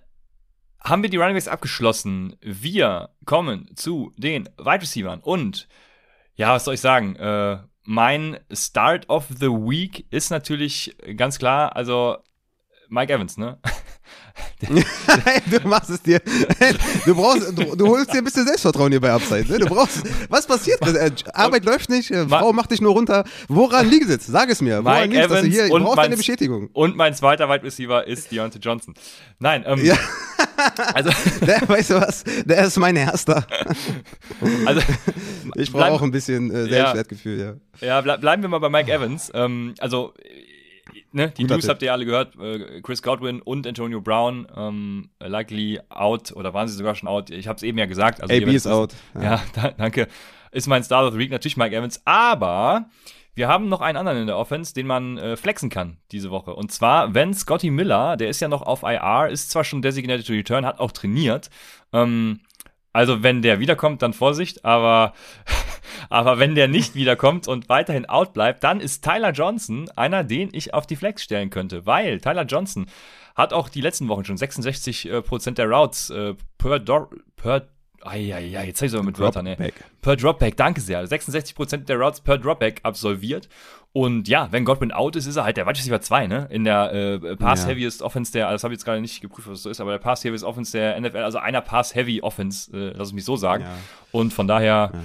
haben 0.83 1.03
wir 1.03 1.09
die 1.09 1.17
Running 1.17 1.35
Backs 1.35 1.49
abgeschlossen. 1.49 2.37
Wir 2.43 3.11
kommen 3.25 3.71
zu 3.75 4.13
den 4.17 4.49
Wide 4.59 4.83
Receivers. 4.83 5.21
Und, 5.23 5.67
ja, 6.35 6.53
was 6.53 6.65
soll 6.65 6.75
ich 6.75 6.81
sagen? 6.81 7.17
Äh, 7.17 7.59
mein 7.85 8.39
Start 8.53 9.09
of 9.09 9.29
the 9.29 9.49
Week 9.49 10.07
ist 10.11 10.31
natürlich 10.31 10.97
ganz 11.17 11.39
klar, 11.39 11.75
also 11.75 12.19
Mike 12.89 13.13
Evans, 13.13 13.39
ne? 13.39 13.59
du 15.51 15.69
machst 15.69 15.91
es 15.91 16.03
dir. 16.03 16.21
Du 17.07 17.15
brauchst, 17.15 17.57
du, 17.59 17.75
du 17.75 17.87
holst 17.89 18.13
dir 18.13 18.19
ein 18.19 18.25
bisschen 18.25 18.47
Selbstvertrauen 18.47 18.91
hier 18.91 19.01
bei 19.01 19.11
Upside. 19.13 19.47
Ne? 19.51 19.59
Du 19.59 19.67
brauchst. 19.67 20.03
Was 20.29 20.47
passiert? 20.47 20.79
Äh, 20.97 21.11
Arbeit 21.35 21.65
läuft 21.65 21.91
nicht, 21.91 22.11
äh, 22.11 22.27
Frau 22.29 22.53
macht 22.53 22.71
dich 22.71 22.81
nur 22.81 22.93
runter. 22.93 23.25
Woran 23.49 23.89
liegt 23.91 24.09
es? 24.09 24.27
Sag 24.27 24.49
es 24.51 24.61
mir. 24.63 24.85
Woran 24.85 25.11
liegt 25.11 25.31
es, 25.31 25.43
hier? 25.45 25.71
Und 25.71 25.83
brauchst 25.83 25.97
mein- 25.97 26.07
eine 26.07 26.17
Bestätigung. 26.17 26.69
Und 26.73 26.97
mein 26.97 27.15
zweiter 27.15 27.49
Wide 27.51 27.63
Receiver 27.65 28.07
ist 28.07 28.31
Deontay 28.33 28.59
Johnson. 28.61 28.95
Nein, 29.39 29.65
ähm, 29.67 29.85
Ja. 29.85 29.97
also, 30.95 31.11
Der, 31.47 31.69
weißt 31.69 31.91
du 31.91 31.95
was? 32.01 32.25
Der 32.45 32.65
ist 32.67 32.79
mein 32.79 32.97
Erster. 32.97 33.47
also 34.65 34.81
Ich 35.57 35.71
brauche 35.73 35.83
Bleib- 35.85 35.93
auch 35.93 36.03
ein 36.03 36.11
bisschen 36.13 36.51
äh, 36.51 36.69
Selbstwertgefühl, 36.69 37.59
ja. 37.81 37.87
Ja, 37.87 38.01
ble 38.01 38.17
bleiben 38.19 38.43
wir 38.43 38.49
mal 38.49 38.59
bei 38.59 38.69
Mike 38.71 38.91
Evans. 38.93 39.31
Ähm, 39.35 39.75
also, 39.81 40.15
ne, 41.13 41.31
die 41.31 41.45
News 41.45 41.63
Tipp. 41.63 41.71
habt 41.71 41.83
ihr 41.83 41.93
alle 41.93 42.05
gehört. 42.05 42.37
Äh, 42.37 42.81
Chris 42.83 43.03
Godwin 43.03 43.41
und 43.43 43.67
Antonio 43.67 44.01
Brown 44.01 44.47
ähm, 44.57 45.11
likely 45.21 45.81
out 45.89 46.33
oder 46.33 46.55
waren 46.55 46.69
sie 46.69 46.77
sogar 46.77 46.95
schon 46.95 47.09
out? 47.09 47.31
Ich 47.31 47.49
habe 47.49 47.57
es 47.57 47.63
eben 47.63 47.79
ja 47.79 47.87
gesagt. 47.87 48.23
Also, 48.23 48.35
AB 48.35 48.49
ist 48.49 48.67
out. 48.67 48.93
wissen. 48.93 49.23
Ja, 49.25 49.43
da, 49.55 49.71
danke. 49.71 50.09
Ist 50.53 50.67
mein 50.67 50.83
Star 50.83 51.07
of 51.07 51.13
the 51.13 51.19
Week 51.19 51.31
natürlich 51.31 51.57
Mike 51.57 51.75
Evans. 51.75 52.01
Aber 52.05 52.87
wir 53.35 53.49
haben 53.49 53.69
noch 53.69 53.83
einen 53.83 53.99
anderen 53.99 54.19
in 54.19 54.27
der 54.27 54.39
Offense, 54.39 54.73
den 54.73 54.87
man 54.87 55.19
äh, 55.19 55.37
flexen 55.37 55.69
kann 55.69 55.99
diese 56.11 56.31
Woche. 56.31 56.55
Und 56.55 56.73
zwar, 56.73 57.15
wenn 57.15 57.35
Scotty 57.35 57.71
Miller, 57.71 58.17
der 58.17 58.31
ist 58.31 58.41
ja 58.41 58.49
noch 58.49 58.63
auf 58.63 58.83
IR, 58.83 59.29
ist 59.31 59.51
zwar 59.51 59.63
schon 59.63 59.83
designated 59.83 60.27
to 60.27 60.33
return, 60.33 60.65
hat 60.65 60.81
auch 60.81 60.91
trainiert. 60.91 61.51
Ähm, 61.93 62.41
also, 62.95 63.23
wenn 63.23 63.43
der 63.43 63.61
wiederkommt, 63.61 64.01
dann 64.01 64.15
Vorsicht, 64.15 64.65
aber 64.65 65.13
Aber 66.09 66.39
wenn 66.39 66.55
der 66.55 66.69
nicht 66.69 66.95
wiederkommt 66.95 67.49
und 67.49 67.69
weiterhin 67.69 68.07
out 68.07 68.33
bleibt, 68.33 68.65
dann 68.65 68.81
ist 68.81 69.05
Tyler 69.05 69.33
Johnson 69.33 69.89
einer, 69.97 70.25
den 70.25 70.51
ich 70.53 70.75
auf 70.75 70.87
die 70.87 70.97
Flex 70.97 71.23
stellen 71.23 71.51
könnte. 71.51 71.87
Weil 71.87 72.21
Tyler 72.21 72.45
Johnson 72.45 72.87
hat 73.35 73.53
auch 73.53 73.69
die 73.69 73.81
letzten 73.81 74.09
Wochen 74.09 74.25
schon 74.25 74.37
66% 74.37 75.11
äh, 75.11 75.23
Prozent 75.23 75.59
der 75.59 75.69
Routes 75.69 76.11
äh, 76.11 76.35
per, 76.59 76.79
Dor 76.79 77.11
per 77.37 77.69
ja, 78.15 78.39
jetzt 78.39 78.79
habe 78.79 78.87
ich 78.87 78.93
es 78.93 78.95
aber 78.95 79.03
mit 79.03 79.19
Wörtern, 79.19 79.45
ne? 79.45 79.57
Per 80.01 80.17
Dropback, 80.17 80.57
danke 80.57 80.81
sehr. 80.81 81.05
66% 81.05 81.87
der 81.87 81.97
Routes 81.97 82.21
per 82.21 82.39
Dropback 82.39 82.81
absolviert. 82.85 83.49
Und 83.93 84.29
ja, 84.29 84.49
wenn 84.53 84.65
Godwin 84.65 84.93
out 84.93 85.17
ist, 85.17 85.27
ist 85.27 85.37
er 85.37 85.45
halt 85.45 85.57
der 85.57 85.67
Wide 85.67 85.79
Receiver 85.79 86.01
2, 86.01 86.27
ne? 86.27 86.47
In 86.51 86.65
der 86.65 86.93
äh, 86.93 87.37
Pass-Heaviest 87.37 88.01
ja. 88.01 88.07
Offense 88.07 88.31
der, 88.31 88.51
das 88.51 88.63
habe 88.63 88.75
ich 88.75 88.79
jetzt 88.79 88.85
gerade 88.85 89.01
nicht 89.01 89.23
geprüft, 89.23 89.49
was 89.49 89.55
das 89.55 89.63
so 89.63 89.71
ist, 89.71 89.81
aber 89.81 89.93
der 89.93 89.99
Pass-Heaviest 89.99 90.45
Offense 90.45 90.73
der 90.73 91.01
NFL, 91.01 91.17
also 91.19 91.39
einer 91.39 91.63
Pass-Heavy 91.63 92.21
Offense, 92.21 92.71
äh, 92.77 92.93
lass 92.95 93.09
es 93.09 93.15
mich 93.15 93.25
so 93.25 93.37
sagen. 93.37 93.65
Ja. 93.65 93.75
Und 94.13 94.33
von 94.35 94.47
daher, 94.47 94.91
ja. 94.93 95.01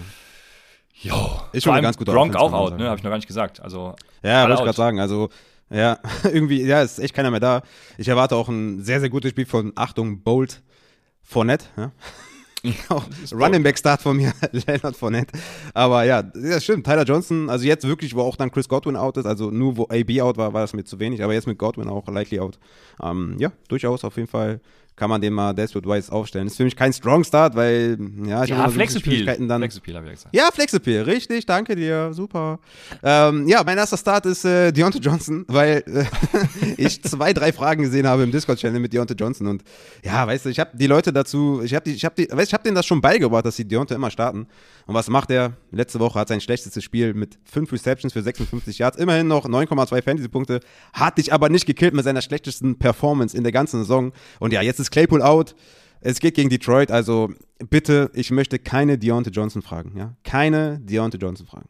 Jo, 1.04 1.42
ist 1.52 1.64
schon 1.64 1.74
eine 1.74 1.82
ganz 1.82 1.98
gute 1.98 2.12
Gronk 2.12 2.36
auch 2.36 2.54
out, 2.54 2.78
ne? 2.78 2.86
Habe 2.86 2.98
ich 2.98 3.04
noch 3.04 3.10
gar 3.10 3.18
nicht 3.18 3.28
gesagt. 3.28 3.60
Also, 3.60 3.96
ja, 4.24 4.44
wollte 4.44 4.54
ich 4.54 4.60
gerade 4.66 4.78
sagen. 4.78 5.00
Also, 5.00 5.30
ja, 5.72 5.98
irgendwie, 6.24 6.62
ja, 6.64 6.82
ist 6.84 7.00
echt 7.00 7.16
keiner 7.16 7.32
mehr 7.32 7.40
da. 7.40 7.64
Ich 7.98 8.08
erwarte 8.08 8.36
auch 8.36 8.50
ein 8.50 8.84
sehr, 8.84 9.00
sehr 9.00 9.10
gutes 9.10 9.32
Spiel 9.32 9.46
von, 9.46 9.72
Achtung, 9.76 10.22
Bolt 10.22 10.62
Fournette. 11.24 11.66
Ja? 11.78 11.92
Ja, 12.64 13.04
Running 13.32 13.64
Back 13.64 13.76
Start 13.80 14.04
von 14.04 14.16
mir, 14.16 14.34
Leonard 14.52 14.96
Fournette. 14.96 15.36
Aber 15.74 16.04
ja, 16.04 16.22
das 16.22 16.64
stimmt. 16.64 16.86
Tyler 16.86 17.06
Johnson, 17.06 17.50
also 17.50 17.66
jetzt 17.66 17.88
wirklich, 17.88 18.16
wo 18.16 18.22
auch 18.22 18.36
dann 18.36 18.52
Chris 18.52 18.70
Godwin 18.70 18.96
out 18.96 19.18
ist, 19.18 19.26
also 19.26 19.50
nur 19.50 19.78
wo 19.78 19.88
AB 19.90 20.22
out 20.22 20.38
war, 20.38 20.54
war 20.54 20.62
das 20.62 20.74
mir 20.74 20.84
zu 20.84 21.00
wenig, 21.00 21.24
aber 21.24 21.34
jetzt 21.34 21.48
mit 21.48 21.58
Godwin 21.58 21.90
auch 21.90 22.08
likely 22.08 22.40
out. 22.40 22.60
Ähm, 23.02 23.36
ja, 23.40 23.52
durchaus 23.68 24.04
auf 24.04 24.16
jeden 24.16 24.28
Fall 24.28 24.62
kann 25.02 25.10
man 25.10 25.20
den 25.20 25.34
mal 25.34 25.52
Desperate-wise 25.52 26.12
aufstellen. 26.12 26.46
Ist 26.46 26.58
für 26.58 26.64
mich 26.64 26.76
kein 26.76 26.94
Strong 26.94 27.24
Start, 27.24 27.56
weil, 27.56 27.98
ja, 28.24 28.44
ich 28.44 28.52
ja, 28.52 28.58
habe 28.58 28.72
Flexappeal. 28.72 29.26
Dann, 29.48 29.62
Flexappeal 29.62 29.98
habe 29.98 30.06
ich 30.06 30.14
gesagt. 30.14 30.36
Ja, 30.36 30.52
Flexappeal, 30.54 31.02
richtig, 31.06 31.48
danke 31.48 31.76
dir, 31.76 32.14
super. 32.14 32.60
Ähm, 33.02 33.48
ja, 33.48 33.64
mein 33.64 33.80
erster 33.80 33.98
Start 33.98 34.28
ist 34.28 34.46
äh, 34.46 34.72
Deontay 34.72 35.00
Johnson, 35.00 35.44
weil 35.48 35.84
äh, 35.88 36.06
ich 36.78 37.02
zwei, 37.02 37.34
drei 37.34 37.52
Fragen 37.52 37.82
gesehen 37.82 38.06
habe 38.06 38.22
im 38.22 38.32
Discord-Channel 38.32 38.80
mit 38.80 38.94
Deontay 38.94 39.16
Johnson 39.16 39.48
und 39.48 39.64
ja, 40.04 40.28
weißt 40.28 40.46
du, 40.46 40.50
ich 40.50 40.60
habe 40.60 40.70
die 40.78 40.86
Leute 40.86 41.12
dazu, 41.12 41.64
ich 41.64 41.74
habe 41.74 41.84
die, 41.84 41.96
ich 41.96 42.06
habe 42.06 42.14
die, 42.16 42.32
weißt, 42.32 42.50
ich 42.50 42.54
habe 42.54 42.64
denen 42.64 42.76
das 42.76 42.86
schon 42.86 43.02
beigebracht, 43.02 43.44
dass 43.44 43.56
sie 43.56 43.66
Deontay 43.66 43.96
immer 43.96 44.12
starten. 44.12 44.46
Und 44.86 44.94
was 44.94 45.10
macht 45.10 45.32
er? 45.32 45.54
Letzte 45.72 46.00
Woche 46.00 46.20
hat 46.20 46.28
sein 46.28 46.42
schlechtestes 46.42 46.84
Spiel 46.84 47.16
mit 47.16 47.40
fünf 47.44 47.72
Receptions 47.72 48.14
für 48.14 48.22
56 48.22 48.78
Yards, 48.78 48.98
immerhin 48.98 49.28
noch 49.28 49.46
9,2 49.46 50.04
Fantasy-Punkte, 50.04 50.60
hat 50.94 51.18
dich 51.18 51.34
aber 51.34 51.50
nicht 51.50 51.66
gekillt 51.66 51.96
mit 51.96 52.04
seiner 52.04 52.22
schlechtesten 52.22 52.78
Performance 52.78 53.36
in 53.36 53.42
der 53.42 53.52
ganzen 53.52 53.80
Saison. 53.80 54.12
Und 54.40 54.54
ja, 54.54 54.62
jetzt 54.62 54.80
ist 54.80 54.91
Claypool 54.92 55.22
out. 55.22 55.56
Es 56.02 56.20
geht 56.20 56.36
gegen 56.36 56.50
Detroit, 56.50 56.92
also 56.92 57.32
bitte, 57.70 58.10
ich 58.14 58.32
möchte 58.32 58.58
keine 58.60 58.98
Deontay 58.98 59.32
Johnson 59.32 59.62
fragen, 59.62 59.96
ja? 59.96 60.16
Keine 60.24 60.80
Deontay 60.80 61.20
Johnson 61.20 61.46
fragen. 61.46 61.70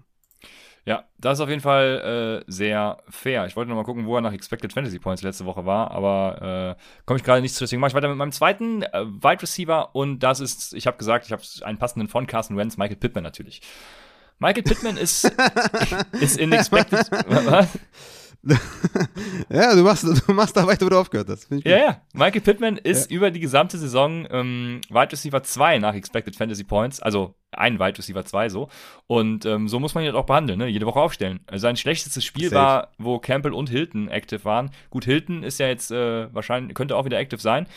Ja, 0.84 1.04
das 1.20 1.38
ist 1.38 1.42
auf 1.42 1.50
jeden 1.50 1.62
Fall 1.62 2.44
äh, 2.48 2.52
sehr 2.52 2.98
fair. 3.08 3.46
Ich 3.46 3.56
wollte 3.56 3.70
noch 3.70 3.76
mal 3.76 3.84
gucken, 3.84 4.08
wo 4.08 4.16
er 4.16 4.22
nach 4.22 4.34
Expected 4.34 4.74
Fantasy 4.74 4.98
Points 4.98 5.22
letzte 5.22 5.46
Woche 5.46 5.66
war, 5.66 5.92
aber 5.92 6.76
äh, 6.80 6.82
komme 7.06 7.20
ich 7.20 7.24
gerade 7.24 7.42
nicht 7.42 7.54
zu, 7.54 7.64
deswegen 7.64 7.80
mache 7.82 7.90
ich 7.90 7.94
weiter 7.94 8.08
mit 8.08 8.18
meinem 8.18 8.32
zweiten 8.32 8.82
äh, 8.82 9.06
Wide 9.06 9.44
Receiver 9.44 9.94
und 9.94 10.20
das 10.20 10.40
ist, 10.40 10.74
ich 10.74 10.88
habe 10.88 10.98
gesagt, 10.98 11.28
ich 11.28 11.32
habe 11.32 11.44
einen 11.62 11.78
passenden 11.78 12.08
von 12.08 12.26
Carson 12.26 12.58
Wentz, 12.58 12.78
Michael 12.78 12.98
Pittman 12.98 13.24
natürlich. 13.24 13.62
Michael 14.40 14.64
Pittman 14.64 14.98
ist, 14.98 15.32
ist 16.20 16.40
in 16.40 16.52
Expected. 16.52 17.12
was? 17.28 17.68
ja, 19.50 19.76
du 19.76 19.84
machst, 19.84 20.04
du 20.04 20.34
machst 20.34 20.58
da 20.58 20.66
weiter, 20.66 20.86
wo 20.86 20.90
du 20.90 20.98
aufgehört 20.98 21.30
hast. 21.30 21.48
Ja, 21.64 21.78
ja. 21.78 22.02
Michael 22.14 22.42
Pittman 22.42 22.78
ist 22.78 23.12
ja. 23.12 23.18
über 23.18 23.30
die 23.30 23.40
gesamte 23.40 23.78
Saison 23.78 24.28
ähm, 24.32 24.82
Wide 24.90 25.12
Receiver 25.12 25.44
2 25.44 25.78
nach 25.78 25.94
Expected 25.94 26.36
Fantasy 26.36 26.64
Points, 26.64 27.00
also 27.00 27.36
ein 27.52 27.80
Wide 27.80 27.98
Receiver 27.98 28.26
2 28.26 28.50
so. 28.50 28.70
Und 29.06 29.46
ähm, 29.46 29.68
so 29.68 29.80
muss 29.80 29.94
man 29.94 30.04
ihn 30.04 30.08
halt 30.08 30.16
auch 30.16 30.26
behandeln, 30.26 30.58
ne? 30.58 30.68
jede 30.68 30.88
Woche 30.88 31.00
aufstellen. 31.00 31.42
Also 31.46 31.62
sein 31.64 31.78
schlechtestes 31.78 32.26
Spiel 32.26 32.50
Safe. 32.50 32.56
war, 32.56 32.92
wo 32.98 33.20
Campbell 33.20 33.54
und 33.54 33.70
Hilton 33.70 34.08
active 34.08 34.44
waren. 34.44 34.72
Gut, 34.90 35.06
Hilton 35.06 35.44
ist 35.44 35.60
ja 35.60 35.68
jetzt 35.68 35.92
äh, 35.92 36.34
wahrscheinlich, 36.34 36.74
könnte 36.74 36.96
auch 36.96 37.06
wieder 37.06 37.20
active 37.20 37.42
sein. 37.42 37.68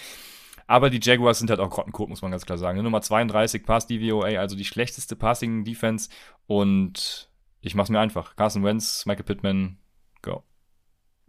Aber 0.67 0.89
die 0.89 1.01
Jaguars 1.03 1.39
sind 1.39 1.51
halt 1.51 1.61
auch 1.61 1.69
Grottenkot, 1.69 2.09
muss 2.09 2.23
man 2.23 2.31
ganz 2.31 2.47
klar 2.47 2.57
sagen. 2.57 2.79
Ne? 2.79 2.83
Nummer 2.83 3.03
32 3.03 3.65
Pass 3.67 3.87
DVOA, 3.87 4.39
also 4.39 4.57
die 4.57 4.65
schlechteste 4.65 5.15
Passing 5.15 5.65
Defense. 5.65 6.09
Und 6.47 7.29
ich 7.61 7.75
mach's 7.75 7.91
mir 7.91 8.01
einfach. 8.01 8.35
Carson 8.37 8.65
Wentz, 8.65 9.05
Michael 9.05 9.25
Pittman. 9.25 9.77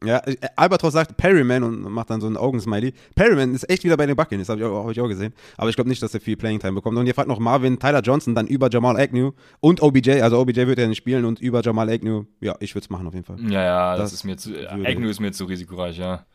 Ja, 0.04 0.18
äh, 0.26 0.36
Albatros 0.56 0.93
sagt 0.93 1.16
Perryman 1.18 1.64
und 1.64 1.82
macht 1.84 2.10
dann 2.10 2.20
so 2.20 2.28
einen 2.28 2.38
Augensmiley. 2.38 2.93
Perryman 3.16 3.54
ist 3.54 3.70
echt 3.70 3.84
wieder 3.84 3.96
bei 3.98 4.06
den 4.06 4.16
Buccaneers, 4.16 4.50
habe 4.50 4.60
ich, 4.60 4.66
auch, 4.66 4.84
hab 4.84 4.91
ich 4.91 5.00
auch 5.00 5.08
gesehen. 5.08 5.34
Aber 5.58 5.70
ich 5.70 5.76
glaube 5.76 5.89
nicht, 5.89 6.02
dass 6.02 6.14
er 6.14 6.20
viel 6.20 6.36
Playing 6.36 6.60
Time 6.60 6.74
bekommt. 6.74 6.98
Und 6.98 7.08
ihr 7.08 7.16
fragt 7.16 7.30
noch 7.30 7.39
Marvin, 7.39 7.80
Tyler 7.80 8.02
Johnson, 8.02 8.36
dann 8.36 8.48
über 8.48 8.70
Jamal 8.70 8.98
Agnew 8.98 9.32
und 9.62 9.82
OBJ. 9.82 10.22
Also 10.22 10.39
OBJ 10.39 10.68
wird 10.68 10.80
ja 10.80 10.88
nicht 10.88 10.98
spielen 10.98 11.26
und 11.26 11.39
über 11.39 11.62
Jamal 11.62 11.89
Agnew. 11.89 12.26
Ja, 12.41 12.56
ich 12.60 12.76
würde 12.76 12.84
es 12.86 12.89
machen 12.89 13.08
auf 13.08 13.14
jeden 13.14 13.26
Fall. 13.26 13.38
Ja, 13.50 13.64
ja, 13.64 13.91
das, 13.98 14.12
das 14.12 14.14
ist 14.14 14.24
mir 14.26 14.38
zu. 14.38 14.52
Agnew 14.70 15.10
ist 15.10 15.20
mir 15.20 15.32
zu 15.32 15.46
risikoreich, 15.46 15.98
ja. 15.98 16.26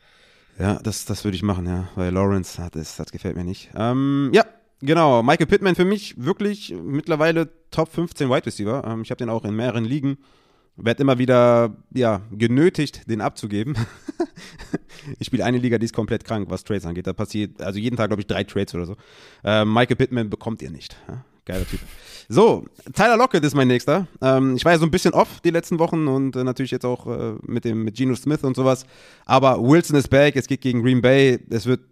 Ja, 0.58 0.78
das, 0.82 1.04
das 1.04 1.24
würde 1.24 1.36
ich 1.36 1.42
machen, 1.42 1.66
ja. 1.66 1.88
Weil 1.94 2.12
Lawrence, 2.12 2.60
das, 2.72 2.96
das 2.96 3.12
gefällt 3.12 3.36
mir 3.36 3.44
nicht. 3.44 3.70
Ähm, 3.74 4.30
ja, 4.32 4.44
genau. 4.80 5.22
Michael 5.22 5.46
Pittman 5.46 5.74
für 5.74 5.84
mich 5.84 6.22
wirklich 6.22 6.74
mittlerweile 6.82 7.48
Top 7.70 7.92
15 7.92 8.28
Wide 8.28 8.46
Receiver. 8.46 8.84
Ähm, 8.86 9.02
ich 9.02 9.10
habe 9.10 9.18
den 9.18 9.30
auch 9.30 9.44
in 9.44 9.54
mehreren 9.54 9.84
Ligen 9.84 10.18
werde 10.82 11.02
immer 11.02 11.18
wieder 11.18 11.76
ja, 11.92 12.22
genötigt, 12.32 13.08
den 13.08 13.20
abzugeben. 13.20 13.76
ich 15.18 15.26
spiele 15.26 15.44
eine 15.44 15.58
Liga, 15.58 15.78
die 15.78 15.86
ist 15.86 15.94
komplett 15.94 16.24
krank, 16.24 16.50
was 16.50 16.64
Trades 16.64 16.86
angeht. 16.86 17.06
Da 17.06 17.12
passiert 17.12 17.60
also 17.62 17.78
jeden 17.78 17.96
Tag, 17.96 18.08
glaube 18.08 18.20
ich, 18.20 18.26
drei 18.26 18.44
Trades 18.44 18.74
oder 18.74 18.86
so. 18.86 18.96
Äh, 19.44 19.64
Michael 19.64 19.96
Pittman 19.96 20.30
bekommt 20.30 20.62
ihr 20.62 20.70
nicht. 20.70 20.96
Ja? 21.08 21.24
Geiler 21.44 21.66
Typ. 21.66 21.80
So, 22.28 22.64
Tyler 22.94 23.16
Lockett 23.16 23.42
ist 23.44 23.54
mein 23.54 23.66
nächster. 23.66 24.06
Ähm, 24.20 24.54
ich 24.54 24.64
war 24.64 24.72
ja 24.72 24.78
so 24.78 24.84
ein 24.84 24.90
bisschen 24.90 25.14
off 25.14 25.40
die 25.40 25.50
letzten 25.50 25.78
Wochen 25.78 26.06
und 26.06 26.36
äh, 26.36 26.44
natürlich 26.44 26.70
jetzt 26.70 26.84
auch 26.84 27.06
äh, 27.06 27.34
mit 27.42 27.64
dem 27.64 27.82
mit 27.82 27.96
Geno 27.96 28.14
Smith 28.14 28.44
und 28.44 28.54
sowas. 28.54 28.84
Aber 29.24 29.60
Wilson 29.60 29.96
ist 29.96 30.08
back, 30.10 30.36
es 30.36 30.46
geht 30.46 30.60
gegen 30.60 30.82
Green 30.82 31.00
Bay. 31.00 31.40
Es 31.50 31.66
wird 31.66 31.82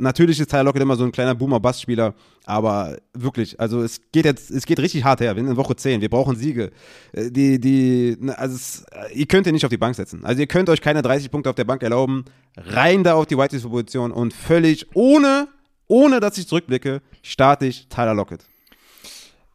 natürlich 0.00 0.40
ist 0.40 0.50
Tyler 0.50 0.64
Lockett 0.64 0.82
immer 0.82 0.96
so 0.96 1.04
ein 1.04 1.12
kleiner 1.12 1.34
Boomer-Bass-Spieler, 1.34 2.14
aber 2.44 2.96
wirklich, 3.12 3.58
also 3.60 3.82
es 3.82 4.00
geht 4.12 4.24
jetzt, 4.24 4.50
es 4.50 4.66
geht 4.66 4.80
richtig 4.80 5.04
hart 5.04 5.20
her. 5.20 5.36
Wir 5.36 5.42
sind 5.42 5.50
in 5.50 5.56
Woche 5.56 5.76
10, 5.76 6.00
wir 6.00 6.08
brauchen 6.08 6.36
Siege. 6.36 6.70
Äh, 7.12 7.30
die, 7.30 7.60
die, 7.60 8.16
also 8.36 8.54
es, 8.54 8.84
äh, 8.92 9.12
ihr 9.14 9.26
könnt 9.26 9.46
ihn 9.46 9.54
nicht 9.54 9.64
auf 9.64 9.70
die 9.70 9.76
Bank 9.76 9.94
setzen. 9.94 10.24
Also 10.24 10.40
ihr 10.40 10.46
könnt 10.46 10.68
euch 10.68 10.80
keine 10.80 11.02
30 11.02 11.30
Punkte 11.30 11.50
auf 11.50 11.56
der 11.56 11.64
Bank 11.64 11.82
erlauben. 11.82 12.24
Rein 12.56 13.04
da 13.04 13.14
auf 13.14 13.26
die 13.26 13.36
White 13.36 13.58
Position 13.60 14.10
und 14.10 14.32
völlig 14.32 14.86
ohne, 14.94 15.48
ohne 15.86 16.20
dass 16.20 16.38
ich 16.38 16.48
zurückblicke, 16.48 17.02
starte 17.22 17.66
ich 17.66 17.88
Tyler 17.88 18.14
Lockett. 18.14 18.44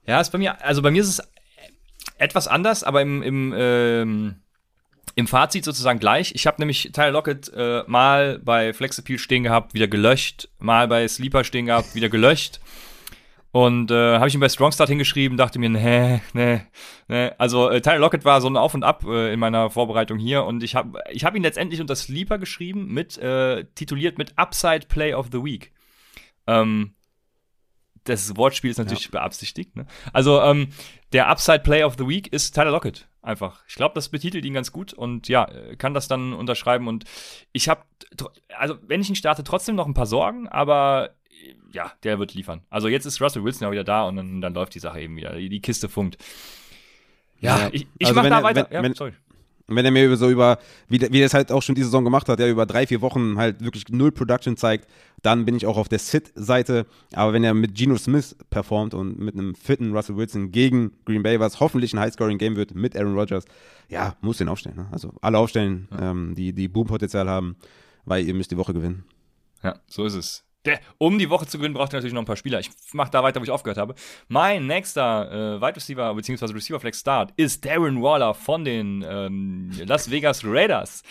Ja, 0.07 0.21
ist 0.21 0.31
bei 0.31 0.37
mir, 0.37 0.63
also 0.63 0.81
bei 0.81 0.91
mir 0.91 1.01
ist 1.01 1.09
es 1.09 1.21
etwas 2.17 2.47
anders, 2.47 2.83
aber 2.83 3.01
im, 3.01 3.23
im 3.23 3.53
ähm 3.55 4.35
im 5.15 5.27
Fazit 5.27 5.63
sozusagen 5.63 5.99
gleich. 5.99 6.33
Ich 6.35 6.47
habe 6.47 6.59
nämlich 6.59 6.91
Tyler 6.93 7.11
Lockett 7.11 7.51
äh, 7.55 7.83
mal 7.87 8.39
bei 8.39 8.73
Flexappeal 8.73 9.19
stehen 9.19 9.43
gehabt, 9.43 9.73
wieder 9.73 9.87
gelöscht, 9.87 10.49
mal 10.59 10.87
bei 10.87 11.07
Sleeper 11.07 11.43
stehen 11.43 11.67
gehabt, 11.67 11.95
wieder 11.95 12.09
gelöscht. 12.09 12.59
Und 13.51 13.89
äh, 13.89 14.15
habe 14.17 14.27
ich 14.27 14.33
ihn 14.33 14.41
bei 14.41 14.49
Strongstart 14.49 14.89
hingeschrieben, 14.89 15.37
dachte 15.37 15.59
mir, 15.59 15.69
nee, 15.69 16.19
nee, 16.33 16.59
nee. 17.07 17.31
Also 17.37 17.69
äh, 17.69 17.79
Tyler 17.79 17.99
Lockett 17.99 18.25
war 18.25 18.41
so 18.41 18.49
ein 18.49 18.57
Auf 18.57 18.73
und 18.73 18.83
Ab 18.83 19.05
äh, 19.07 19.31
in 19.31 19.39
meiner 19.39 19.69
Vorbereitung 19.69 20.17
hier 20.17 20.43
und 20.43 20.61
ich 20.61 20.75
habe 20.75 20.99
ich 21.09 21.23
hab 21.23 21.37
ihn 21.37 21.43
letztendlich 21.43 21.79
unter 21.79 21.95
Sleeper 21.95 22.37
geschrieben, 22.37 22.87
mit 22.87 23.17
äh, 23.17 23.63
tituliert 23.75 24.17
mit 24.17 24.37
Upside 24.37 24.87
Play 24.89 25.13
of 25.13 25.27
the 25.31 25.41
Week. 25.41 25.71
Ähm, 26.47 26.95
das 28.03 28.35
Wortspiel 28.35 28.71
ist 28.71 28.77
natürlich 28.77 29.05
ja. 29.05 29.11
beabsichtigt. 29.11 29.77
Ne? 29.77 29.85
Also 30.11 30.41
ähm, 30.41 30.67
der 31.13 31.29
Upside 31.29 31.59
Play 31.59 31.83
of 31.83 31.95
the 31.97 32.07
Week 32.07 32.31
ist 32.33 32.55
Tyler 32.55 32.71
Lockett. 32.71 33.07
Einfach. 33.25 33.63
Ich 33.67 33.73
glaube, 33.73 33.95
das 33.95 34.09
betitelt 34.09 34.45
ihn 34.45 34.53
ganz 34.53 34.71
gut 34.71 34.93
und 34.93 35.27
ja, 35.29 35.49
kann 35.79 35.95
das 35.95 36.07
dann 36.07 36.31
unterschreiben. 36.31 36.87
Und 36.87 37.05
ich 37.53 37.67
habe, 37.67 37.81
also 38.55 38.77
wenn 38.83 39.01
ich 39.01 39.09
ihn 39.09 39.15
starte, 39.15 39.43
trotzdem 39.43 39.75
noch 39.75 39.87
ein 39.87 39.95
paar 39.95 40.05
Sorgen, 40.05 40.47
aber 40.47 41.15
ja, 41.71 41.91
der 42.03 42.19
wird 42.19 42.35
liefern. 42.35 42.61
Also 42.69 42.87
jetzt 42.87 43.05
ist 43.05 43.19
Russell 43.19 43.43
Wilson 43.43 43.65
ja 43.65 43.71
wieder 43.71 43.83
da 43.83 44.03
und 44.03 44.15
dann, 44.17 44.41
dann 44.41 44.53
läuft 44.53 44.75
die 44.75 44.79
Sache 44.79 45.01
eben 45.01 45.15
wieder. 45.15 45.35
Die, 45.35 45.49
die 45.49 45.59
Kiste 45.59 45.89
funkt. 45.89 46.23
Ja, 47.39 47.61
ja. 47.61 47.69
ich, 47.71 47.87
ich 47.97 48.07
also 48.07 48.21
mach 48.21 48.29
da 48.29 48.43
weiter. 48.43 48.67
Wenn, 48.69 48.91
ja, 48.91 48.95
sorry. 48.95 49.13
Und 49.67 49.75
wenn 49.75 49.85
er 49.85 49.91
mir 49.91 50.15
so 50.15 50.29
über, 50.29 50.59
wie, 50.87 51.01
wie 51.01 51.21
er 51.21 51.25
es 51.25 51.33
halt 51.33 51.51
auch 51.51 51.63
schon 51.63 51.73
diese 51.73 51.87
Saison 51.87 52.03
gemacht 52.03 52.29
hat, 52.29 52.37
der 52.37 52.49
über 52.49 52.65
drei, 52.65 52.85
vier 52.85 53.01
Wochen 53.01 53.37
halt 53.37 53.63
wirklich 53.63 53.89
null 53.89 54.11
Production 54.11 54.57
zeigt, 54.57 54.87
dann 55.23 55.45
bin 55.45 55.55
ich 55.55 55.65
auch 55.65 55.77
auf 55.77 55.89
der 55.89 55.97
Sit-Seite. 55.97 56.85
Aber 57.13 57.33
wenn 57.33 57.43
er 57.43 57.55
mit 57.55 57.73
Geno 57.73 57.97
Smith 57.97 58.35
performt 58.51 58.93
und 58.93 59.17
mit 59.17 59.33
einem 59.33 59.55
fitten 59.55 59.91
Russell 59.95 60.17
Wilson 60.17 60.51
gegen 60.51 60.91
Green 61.05 61.23
Bay, 61.23 61.39
was 61.39 61.59
hoffentlich 61.59 61.93
ein 61.93 61.99
High-Scoring-Game 61.99 62.55
wird 62.55 62.75
mit 62.75 62.95
Aaron 62.95 63.17
Rodgers, 63.17 63.45
ja, 63.89 64.15
muss 64.21 64.37
den 64.37 64.49
aufstellen. 64.49 64.77
Ne? 64.77 64.87
Also 64.91 65.13
alle 65.21 65.39
aufstellen, 65.39 65.87
ja. 65.91 66.11
ähm, 66.11 66.35
die, 66.35 66.53
die 66.53 66.67
Boom-Potenzial 66.67 67.27
haben, 67.27 67.55
weil 68.05 68.25
ihr 68.25 68.35
müsst 68.35 68.51
die 68.51 68.57
Woche 68.57 68.73
gewinnen. 68.73 69.03
Ja, 69.63 69.79
so 69.87 70.05
ist 70.05 70.13
es. 70.13 70.44
Der, 70.65 70.79
um 70.97 71.19
die 71.19 71.29
Woche 71.29 71.45
zu 71.45 71.57
gewinnen, 71.57 71.73
braucht 71.73 71.93
ihr 71.93 71.97
natürlich 71.97 72.13
noch 72.13 72.21
ein 72.21 72.25
paar 72.25 72.35
Spieler. 72.35 72.59
Ich 72.59 72.71
mache 72.93 73.11
da 73.11 73.23
weiter, 73.23 73.39
wo 73.39 73.43
ich 73.43 73.51
aufgehört 73.51 73.77
habe. 73.77 73.95
Mein 74.27 74.67
nächster 74.67 75.57
äh, 75.57 75.61
Wide 75.61 75.75
Receiver 75.75 76.13
bzw. 76.13 76.53
Receiver 76.53 76.79
Flex 76.79 76.99
Start 76.99 77.33
ist 77.37 77.65
Darren 77.65 78.01
Waller 78.01 78.33
von 78.33 78.65
den 78.65 79.05
ähm, 79.07 79.71
Las 79.85 80.09
Vegas 80.09 80.43
Raiders. 80.43 81.03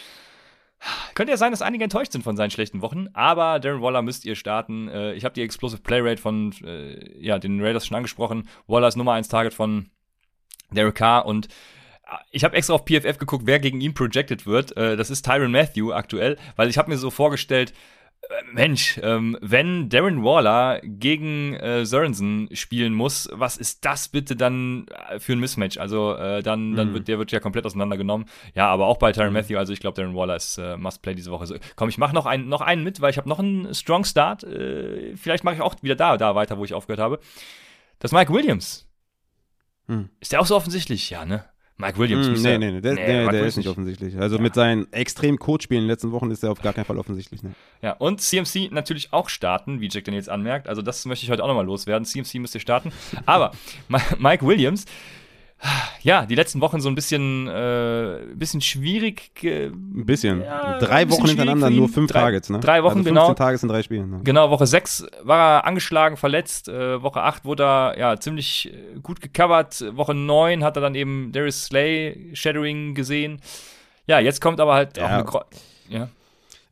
Könnte 1.15 1.31
ja 1.31 1.37
sein, 1.37 1.51
dass 1.51 1.63
einige 1.63 1.85
enttäuscht 1.85 2.13
sind 2.13 2.23
von 2.23 2.37
seinen 2.37 2.51
schlechten 2.51 2.83
Wochen, 2.83 3.09
aber 3.15 3.59
Darren 3.61 3.81
Waller 3.81 4.03
müsst 4.03 4.25
ihr 4.25 4.35
starten. 4.35 4.89
Äh, 4.89 5.15
ich 5.15 5.25
habe 5.25 5.35
die 5.35 5.43
Explosive 5.43 5.83
Play 5.83 6.01
Rate 6.01 6.21
von 6.21 6.53
äh, 6.65 7.21
ja, 7.21 7.39
den 7.39 7.63
Raiders 7.63 7.87
schon 7.87 7.97
angesprochen. 7.97 8.49
Waller 8.67 8.89
ist 8.89 8.97
Nummer 8.97 9.13
1 9.13 9.29
Target 9.29 9.55
von 9.55 9.91
Derek 10.73 10.97
Carr 10.97 11.27
und 11.27 11.49
ich 12.31 12.45
habe 12.45 12.57
extra 12.57 12.75
auf 12.75 12.85
PFF 12.85 13.19
geguckt, 13.19 13.47
wer 13.47 13.61
gegen 13.61 13.81
ihn 13.81 13.95
projected 13.95 14.47
wird. 14.47 14.77
Äh, 14.77 14.97
das 14.97 15.11
ist 15.11 15.25
Tyron 15.25 15.53
Matthew 15.53 15.93
aktuell, 15.93 16.37
weil 16.57 16.69
ich 16.69 16.79
habe 16.79 16.91
mir 16.91 16.99
so 16.99 17.11
vorgestellt, 17.11 17.71
äh, 17.71 17.75
Mensch, 18.53 18.99
ähm, 19.03 19.37
wenn 19.41 19.89
Darren 19.89 20.23
Waller 20.23 20.81
gegen 20.83 21.55
äh, 21.55 21.85
Sorensen 21.85 22.49
spielen 22.53 22.95
muss, 22.95 23.29
was 23.33 23.57
ist 23.57 23.85
das 23.85 24.09
bitte 24.09 24.37
dann 24.37 24.87
äh, 25.11 25.19
für 25.19 25.33
ein 25.33 25.41
Mismatch? 25.41 25.79
Also 25.79 26.15
äh, 26.15 26.43
dann, 26.43 26.75
dann 26.75 26.91
mhm. 26.91 26.95
wird 26.95 27.09
der 27.09 27.19
wird 27.19 27.33
ja 27.33 27.41
komplett 27.41 27.67
auseinandergenommen. 27.67 28.27
Ja, 28.55 28.69
aber 28.69 28.87
auch 28.87 28.99
bei 28.99 29.13
Tyron 29.13 29.29
mhm. 29.29 29.35
Matthew, 29.35 29.59
also 29.59 29.73
ich 29.73 29.81
glaube, 29.81 30.01
Darren 30.01 30.15
Waller 30.15 30.37
ist 30.37 30.59
äh, 30.59 30.77
Must 30.77 31.03
Play 31.03 31.15
diese 31.15 31.31
Woche. 31.31 31.47
So, 31.47 31.57
komm, 31.77 31.89
ich 31.89 31.99
mache 31.99 32.15
noch 32.15 32.27
einen, 32.27 32.49
noch 32.49 32.61
einen 32.61 32.85
mit, 32.85 33.01
weil 33.01 33.11
ich 33.11 33.19
habe 33.19 33.29
noch 33.29 33.39
einen 33.39 33.75
Strong 33.75 34.05
Start. 34.05 34.45
Äh, 34.45 35.17
vielleicht 35.17 35.45
mache 35.45 35.57
ich 35.57 35.61
auch 35.61 35.75
wieder 35.83 35.97
da, 35.97 36.17
da 36.17 36.35
weiter, 36.35 36.59
wo 36.59 36.65
ich 36.65 36.75
aufgehört 36.75 37.01
habe. 37.01 37.19
Das 37.99 38.13
Mike 38.13 38.33
Williams. 38.33 38.89
Mhm. 39.87 40.11
Ist 40.21 40.33
der 40.33 40.41
auch 40.41 40.47
so 40.47 40.57
offensichtlich? 40.57 41.11
Ja, 41.11 41.25
ne? 41.25 41.45
Mike 41.77 41.99
Williams. 41.99 42.29
Mm, 42.29 42.43
nee, 42.43 42.59
nee, 42.59 42.71
nee, 42.73 42.81
der, 42.81 42.95
nee, 42.95 43.07
der, 43.07 43.29
der 43.31 43.47
ist 43.47 43.57
nicht 43.57 43.69
offensichtlich. 43.69 44.17
Also 44.17 44.37
ja. 44.37 44.43
mit 44.43 44.55
seinen 44.55 44.93
extremen 44.93 45.39
Coach-Spielen 45.39 45.83
in 45.83 45.85
den 45.85 45.91
letzten 45.91 46.13
Wochen 46.13 46.31
ist 46.31 46.45
er 46.45 46.53
auf 46.53 46.63
gar 46.63 46.73
keinen 46.73 46.85
Fall 46.85 46.99
offensichtlich. 46.99 47.43
Ne? 47.43 47.55
Ja, 47.83 47.93
und 47.93 48.21
CMC 48.21 48.71
natürlich 48.71 49.13
auch 49.13 49.29
starten, 49.29 49.81
wie 49.81 49.89
Jack 49.91 50.05
Daniels 50.05 50.29
anmerkt. 50.29 50.69
Also 50.69 50.83
das 50.83 51.05
möchte 51.05 51.25
ich 51.25 51.31
heute 51.31 51.43
auch 51.43 51.49
nochmal 51.49 51.67
loswerden. 51.67 52.05
CMC 52.05 52.35
müsste 52.37 52.61
starten. 52.61 52.93
Aber 53.27 53.53
Mike 54.19 54.47
Williams 54.47 54.85
ja, 56.03 56.27
die 56.27 56.35
letzten 56.35 56.61
Wochen 56.61 56.81
so 56.81 56.89
ein 56.89 56.95
bisschen, 56.95 57.49
äh, 57.49 58.19
bisschen 58.35 58.61
schwierig. 58.61 59.31
Ein 59.43 60.05
bisschen. 60.05 60.43
Ja, 60.43 60.79
drei 60.79 61.05
bisschen 61.05 61.23
Wochen 61.23 61.29
hintereinander, 61.29 61.71
nur 61.71 61.89
fünf 61.89 62.11
drei, 62.11 62.21
Targets, 62.21 62.51
ne? 62.51 62.61
Drei 62.61 62.83
Wochen, 62.83 62.99
also 62.99 63.05
15 63.05 63.15
genau. 63.15 63.35
Tage 63.35 63.59
sind 63.59 63.69
drei 63.71 63.83
Spiele. 63.83 64.07
Ne? 64.07 64.21
Genau, 64.25 64.51
Woche 64.51 64.67
sechs 64.67 65.07
war 65.23 65.39
er 65.39 65.67
angeschlagen, 65.67 66.17
verletzt. 66.17 66.69
Äh, 66.69 67.03
Woche 67.03 67.23
acht 67.23 67.45
wurde 67.45 67.63
er 67.63 67.99
ja 67.99 68.21
ziemlich 68.21 68.73
äh, 68.73 68.99
gut 69.03 69.21
gecovert. 69.21 69.85
Woche 69.97 70.15
neun 70.15 70.65
hat 70.65 70.77
er 70.77 70.83
dann 70.83 70.95
eben 70.95 71.33
Darius 71.33 71.65
Slay 71.65 72.31
Shadowing 72.35 72.95
gesehen. 72.95 73.41
Ja, 74.07 74.19
jetzt 74.19 74.41
kommt 74.41 74.61
aber 74.61 74.75
halt 74.75 74.97
ja. 74.99 75.07
auch 75.07 75.11
eine. 75.11 75.25
Gro 75.25 75.41
ja. 75.89 76.09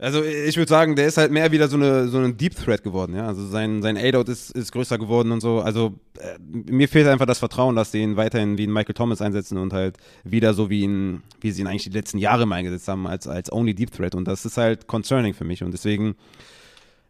Also 0.03 0.25
ich 0.25 0.57
würde 0.57 0.69
sagen, 0.69 0.97
der 0.97 1.07
ist 1.07 1.17
halt 1.17 1.31
mehr 1.31 1.53
wieder 1.53 1.69
so 1.69 1.77
eine 1.77 2.09
so 2.09 2.19
ein 2.19 2.37
Deep 2.37 2.57
Threat 2.57 2.83
geworden, 2.83 3.15
ja. 3.15 3.29
Also 3.29 3.47
sein 3.47 3.83
sein 3.83 3.97
A-Dot 3.97 4.29
ist, 4.29 4.51
ist 4.51 4.73
größer 4.73 4.99
geworden 4.99 5.31
und 5.31 5.41
so. 5.41 5.61
Also 5.61 5.95
äh, 6.19 6.39
mir 6.41 6.89
fehlt 6.89 7.07
einfach 7.07 7.25
das 7.25 7.39
Vertrauen, 7.39 7.77
dass 7.77 7.93
sie 7.93 8.03
ihn 8.03 8.17
weiterhin 8.17 8.59
wie 8.59 8.67
ein 8.67 8.73
Michael 8.73 8.95
Thomas 8.95 9.23
einsetzen 9.23 9.59
und 9.59 9.73
halt 9.73 9.99
wieder 10.25 10.55
so 10.55 10.69
wie 10.71 10.81
ihn, 10.81 11.23
wie 11.41 11.53
sie 11.53 11.63
ihn 11.63 11.69
eigentlich 11.69 11.85
die 11.85 11.91
letzten 11.91 12.19
Jahre 12.19 12.47
mal 12.47 12.57
eingesetzt 12.57 12.89
haben 12.89 13.07
als 13.07 13.29
als 13.29 13.53
Only 13.53 13.77
Deep 13.77 13.93
Threat 13.93 14.17
und 14.17 14.27
das 14.27 14.45
ist 14.45 14.57
halt 14.57 14.89
concerning 14.89 15.35
für 15.35 15.45
mich 15.45 15.63
und 15.63 15.71
deswegen 15.71 16.17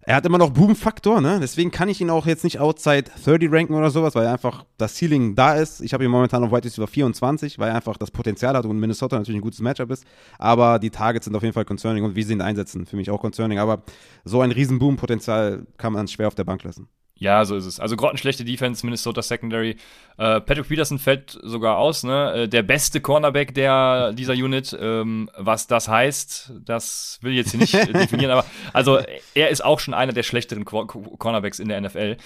er 0.05 0.16
hat 0.16 0.26
immer 0.26 0.38
noch 0.38 0.50
Boom-Faktor, 0.50 1.20
ne? 1.20 1.38
Deswegen 1.40 1.70
kann 1.70 1.88
ich 1.88 2.00
ihn 2.00 2.11
auch 2.11 2.26
jetzt 2.26 2.42
nicht 2.42 2.59
outside 2.59 3.05
30 3.24 3.53
ranken 3.53 3.74
oder 3.74 3.90
sowas, 3.90 4.16
weil 4.16 4.26
einfach 4.26 4.64
das 4.76 4.96
Ceiling 4.96 5.36
da 5.36 5.55
ist. 5.55 5.80
Ich 5.80 5.94
habe 5.94 6.05
ihn 6.05 6.11
momentan 6.11 6.42
auf 6.42 6.50
White 6.50 6.66
Receiver 6.66 6.88
24, 6.88 7.59
weil 7.61 7.68
er 7.68 7.76
einfach 7.76 7.96
das 7.96 8.11
Potenzial 8.11 8.57
hat 8.57 8.66
und 8.66 8.78
Minnesota 8.78 9.16
natürlich 9.16 9.38
ein 9.38 9.42
gutes 9.42 9.61
Matchup 9.61 9.90
ist. 9.92 10.05
Aber 10.38 10.80
die 10.80 10.90
Targets 10.90 11.26
sind 11.26 11.36
auf 11.36 11.42
jeden 11.42 11.55
Fall 11.55 11.64
concerning 11.64 12.03
und 12.03 12.16
wie 12.16 12.24
sie 12.24 12.32
ihn 12.32 12.40
einsetzen, 12.40 12.84
für 12.84 12.96
mich 12.96 13.11
auch 13.11 13.20
concerning. 13.20 13.61
Aber 13.61 13.84
so 14.24 14.40
ein 14.40 14.50
riesen 14.50 14.80
Boom-Potenzial 14.80 15.66
kann 15.78 15.92
man 15.92 16.09
schwer 16.09 16.26
auf 16.26 16.34
der 16.34 16.44
Bank 16.44 16.64
lassen. 16.64 16.88
Ja, 17.23 17.45
so 17.45 17.55
ist 17.55 17.66
es. 17.66 17.79
Also 17.79 17.97
grottenschlechte 17.97 18.45
Defense, 18.45 18.85
Minnesota 18.85 19.23
Secondary. 19.23 19.77
Äh, 20.18 20.41
Patrick 20.41 20.66
Peterson 20.66 20.99
fällt 20.99 21.39
sogar 21.41 21.79
aus, 21.79 22.03
ne? 22.03 22.33
Äh, 22.33 22.49
der 22.49 22.64
beste 22.64 23.01
Cornerback 23.01 23.55
der, 23.55 24.12
dieser 24.12 24.33
Unit. 24.33 24.77
Ähm, 24.79 25.31
was 25.37 25.68
das 25.68 25.87
heißt, 25.87 26.53
das 26.64 27.20
will 27.23 27.31
ich 27.31 27.39
jetzt 27.39 27.53
hier 27.53 27.61
nicht 27.61 27.75
definieren, 27.95 28.33
aber 28.33 28.45
also 28.73 28.99
er 29.35 29.51
ist 29.51 29.64
auch 29.64 29.79
schon 29.79 29.95
einer 29.95 30.12
der 30.12 30.25
schlechteren 30.25 30.64
Cor 30.64 30.89
Cornerbacks 30.89 31.61
in 31.61 31.68
der 31.68 31.81
NFL. 31.81 32.16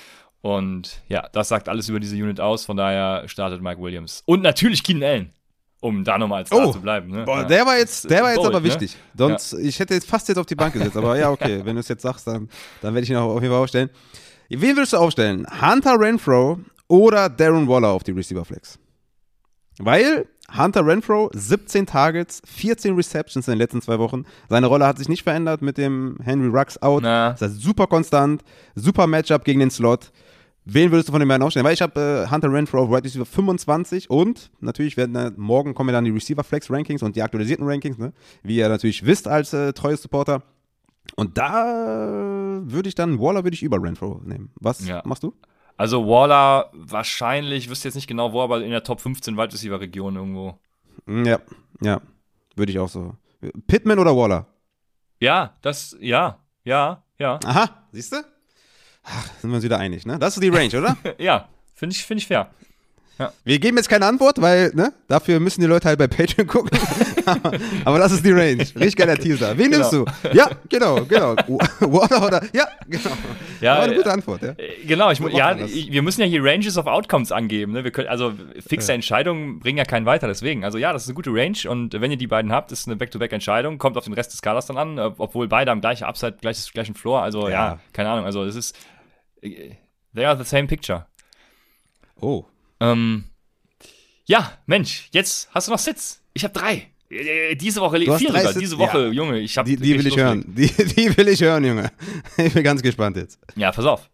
Und 0.40 1.02
ja, 1.08 1.28
das 1.30 1.48
sagt 1.48 1.68
alles 1.68 1.90
über 1.90 2.00
diese 2.00 2.16
Unit 2.16 2.40
aus. 2.40 2.64
Von 2.64 2.78
daher 2.78 3.28
startet 3.28 3.60
Mike 3.60 3.82
Williams. 3.82 4.22
Und 4.24 4.42
natürlich 4.42 4.82
Keenan 4.82 5.02
Allen 5.02 5.32
um 5.80 6.04
da 6.04 6.18
nochmal 6.18 6.40
als 6.40 6.48
Star 6.48 6.66
oh, 6.66 6.72
zu 6.72 6.80
bleiben. 6.80 7.10
Ne? 7.10 7.24
Boah, 7.24 7.44
der 7.44 7.66
war 7.66 7.76
jetzt, 7.76 8.10
der 8.10 8.22
war 8.22 8.30
jetzt 8.30 8.38
Bold, 8.38 8.48
aber 8.48 8.60
ne? 8.60 8.66
wichtig. 8.66 8.94
Ne? 8.94 9.00
Sonst, 9.18 9.52
ja. 9.52 9.58
ich 9.58 9.78
hätte 9.78 9.94
jetzt 9.94 10.08
fast 10.08 10.26
jetzt 10.28 10.38
auf 10.38 10.46
die 10.46 10.54
Bank 10.54 10.72
gesetzt, 10.72 10.96
aber 10.96 11.18
ja, 11.18 11.30
okay, 11.30 11.60
wenn 11.64 11.76
du 11.76 11.80
es 11.80 11.88
jetzt 11.88 12.02
sagst, 12.02 12.26
dann, 12.26 12.48
dann 12.80 12.94
werde 12.94 13.04
ich 13.04 13.10
ihn 13.10 13.16
auch 13.16 13.34
auf 13.34 13.42
jeden 13.42 13.52
Fall 13.52 13.62
aufstellen. 13.62 13.90
Wen 14.48 14.76
würdest 14.76 14.92
du 14.92 14.98
aufstellen? 14.98 15.46
Hunter 15.60 15.98
Renfro 15.98 16.60
oder 16.88 17.28
Darren 17.28 17.66
Waller 17.68 17.88
auf 17.88 18.04
die 18.04 18.12
Receiver 18.12 18.44
Flex? 18.44 18.78
Weil 19.78 20.26
Hunter 20.56 20.86
Renfro 20.86 21.30
17 21.34 21.86
Targets, 21.86 22.40
14 22.46 22.94
Receptions 22.94 23.48
in 23.48 23.52
den 23.52 23.58
letzten 23.58 23.82
zwei 23.82 23.98
Wochen. 23.98 24.24
Seine 24.48 24.66
Rolle 24.66 24.86
hat 24.86 24.98
sich 24.98 25.08
nicht 25.08 25.24
verändert 25.24 25.62
mit 25.62 25.76
dem 25.76 26.18
Henry 26.22 26.48
Rux 26.48 26.80
out. 26.80 27.02
Na. 27.02 27.30
Das 27.30 27.42
heißt, 27.42 27.60
super 27.60 27.88
konstant, 27.88 28.42
super 28.76 29.06
Matchup 29.06 29.44
gegen 29.44 29.60
den 29.60 29.70
Slot. 29.70 30.12
Wen 30.64 30.90
würdest 30.90 31.08
du 31.08 31.12
von 31.12 31.20
den 31.20 31.28
beiden 31.28 31.42
aufstellen? 31.42 31.66
Weil 31.66 31.74
ich 31.74 31.82
habe 31.82 32.26
äh, 32.26 32.30
Hunter 32.30 32.52
Renfro 32.52 32.82
auf 32.82 32.90
Right 32.90 33.04
Receiver 33.04 33.26
25 33.26 34.10
und 34.10 34.50
natürlich 34.60 34.96
werden 34.96 35.14
äh, 35.16 35.32
morgen 35.36 35.74
kommen 35.74 35.92
dann 35.92 36.04
die 36.04 36.10
Receiver 36.10 36.42
Flex 36.42 36.70
Rankings 36.70 37.02
und 37.02 37.16
die 37.16 37.22
aktualisierten 37.22 37.66
Rankings, 37.66 37.98
ne? 37.98 38.12
wie 38.42 38.56
ihr 38.56 38.68
natürlich 38.68 39.04
wisst 39.04 39.28
als 39.28 39.52
äh, 39.52 39.72
treues 39.72 40.02
Supporter. 40.02 40.42
Und 41.14 41.38
da 41.38 42.60
würde 42.64 42.88
ich 42.88 42.94
dann, 42.94 43.20
Waller 43.20 43.44
würde 43.44 43.54
ich 43.54 43.62
über 43.62 43.82
Renfro 43.82 44.20
nehmen. 44.24 44.50
Was 44.56 44.86
ja. 44.86 45.02
machst 45.04 45.22
du? 45.22 45.34
Also 45.76 46.06
Waller 46.06 46.70
wahrscheinlich, 46.72 47.68
wüsste 47.68 47.88
jetzt 47.88 47.94
nicht 47.94 48.06
genau 48.06 48.32
wo, 48.32 48.42
aber 48.42 48.62
in 48.62 48.70
der 48.70 48.82
Top 48.82 49.00
15 49.00 49.36
Wide 49.36 49.52
Receiver 49.52 49.78
Region 49.78 50.16
irgendwo. 50.16 50.58
Mm, 51.04 51.24
ja, 51.24 51.38
ja, 51.82 52.00
würde 52.54 52.72
ich 52.72 52.78
auch 52.78 52.88
so. 52.88 53.14
Pittman 53.66 53.98
oder 53.98 54.16
Waller? 54.16 54.46
Ja, 55.20 55.54
das, 55.62 55.96
ja, 56.00 56.38
ja, 56.64 57.02
ja. 57.18 57.38
Aha, 57.44 57.86
siehst 57.92 58.12
du? 58.12 58.16
Ach, 59.04 59.30
sind 59.40 59.50
wir 59.50 59.56
uns 59.56 59.64
wieder 59.64 59.78
einig, 59.78 60.06
ne? 60.06 60.18
Das 60.18 60.36
ist 60.36 60.42
die 60.42 60.48
Range, 60.48 60.76
oder? 60.78 60.96
ja, 61.18 61.48
finde 61.74 61.94
ich, 61.94 62.04
find 62.04 62.20
ich 62.20 62.26
fair. 62.26 62.50
Ja. 63.18 63.32
Wir 63.44 63.58
geben 63.58 63.78
jetzt 63.78 63.88
keine 63.88 64.04
Antwort, 64.04 64.40
weil 64.42 64.72
ne, 64.74 64.92
dafür 65.08 65.40
müssen 65.40 65.62
die 65.62 65.66
Leute 65.66 65.88
halt 65.88 65.98
bei 65.98 66.06
Patreon 66.06 66.46
gucken. 66.46 66.78
aber, 67.84 67.98
das 67.98 68.12
ist 68.12 68.24
die 68.24 68.30
Range. 68.30 68.58
Richtig 68.58 68.96
geiler 68.96 69.16
Teaser. 69.16 69.56
Wen 69.56 69.70
genau. 69.70 69.90
nimmst 69.90 69.92
du? 69.92 70.28
Ja, 70.36 70.50
genau, 70.68 71.02
genau. 71.06 71.34
Water 71.80 72.26
oder? 72.26 72.42
Ja, 72.52 72.68
genau. 72.86 73.10
Ja, 73.62 73.76
war 73.76 73.84
eine 73.84 73.94
gute 73.94 74.12
Antwort. 74.12 74.42
Ja. 74.42 74.50
Äh, 74.50 74.84
genau, 74.86 75.10
ich, 75.10 75.18
ja, 75.18 75.56
wir 75.56 76.02
müssen 76.02 76.20
ja 76.20 76.26
hier 76.26 76.44
Ranges 76.44 76.76
of 76.76 76.86
Outcomes 76.86 77.32
angeben. 77.32 77.72
Ne? 77.72 77.84
Wir 77.84 77.90
können, 77.90 78.08
also 78.08 78.34
fixe. 78.66 78.92
Entscheidungen 78.92 79.60
bringen 79.60 79.78
ja 79.78 79.84
keinen 79.84 80.06
weiter. 80.06 80.28
Deswegen, 80.28 80.64
also 80.64 80.78
ja, 80.78 80.92
das 80.92 81.02
ist 81.02 81.08
eine 81.08 81.14
gute 81.14 81.30
Range 81.30 81.58
und 81.68 81.98
wenn 82.00 82.10
ihr 82.10 82.16
die 82.16 82.26
beiden 82.26 82.52
habt, 82.52 82.70
ist 82.70 82.86
eine 82.86 82.96
Back-to-Back-Entscheidung. 82.96 83.78
Kommt 83.78 83.96
auf 83.96 84.04
den 84.04 84.12
Rest 84.12 84.32
des 84.32 84.42
Kaders 84.42 84.66
dann 84.66 84.76
an, 84.76 84.98
obwohl 84.98 85.48
beide 85.48 85.70
am 85.70 85.80
gleichen 85.80 86.04
Upside, 86.04 86.36
gleiches, 86.40 86.72
gleichen 86.72 86.94
Floor. 86.94 87.22
Also 87.22 87.48
ja, 87.48 87.54
ja 87.54 87.78
keine 87.92 88.10
Ahnung. 88.10 88.26
Also 88.26 88.44
es 88.44 88.54
ist, 88.54 88.76
äh, 89.40 89.70
they 90.14 90.24
are 90.24 90.36
the 90.36 90.44
same 90.44 90.66
picture. 90.66 91.06
Oh. 92.20 92.44
Ähm, 92.80 93.24
ja, 94.26 94.52
Mensch, 94.66 95.08
jetzt 95.12 95.48
hast 95.52 95.68
du 95.68 95.72
noch 95.72 95.78
Sitz. 95.78 96.22
Ich 96.34 96.44
habe 96.44 96.54
drei. 96.54 96.88
Äh, 97.08 97.54
diese 97.54 97.80
Woche, 97.80 97.98
vier 97.98 98.18
sogar, 98.18 98.52
Sitz, 98.52 98.58
diese 98.58 98.78
Woche, 98.78 99.06
ja. 99.06 99.12
Junge, 99.12 99.38
ich 99.38 99.56
habe 99.56 99.68
die, 99.68 99.76
die 99.76 99.98
will 99.98 100.06
ich 100.06 100.16
hören. 100.16 100.44
Die, 100.48 100.66
die 100.96 101.16
will 101.16 101.28
ich 101.28 101.40
hören, 101.40 101.64
Junge. 101.64 101.90
Ich 102.36 102.52
bin 102.52 102.64
ganz 102.64 102.82
gespannt 102.82 103.16
jetzt. 103.16 103.38
Ja, 103.54 103.70
pass 103.70 103.84
auf. 103.84 104.10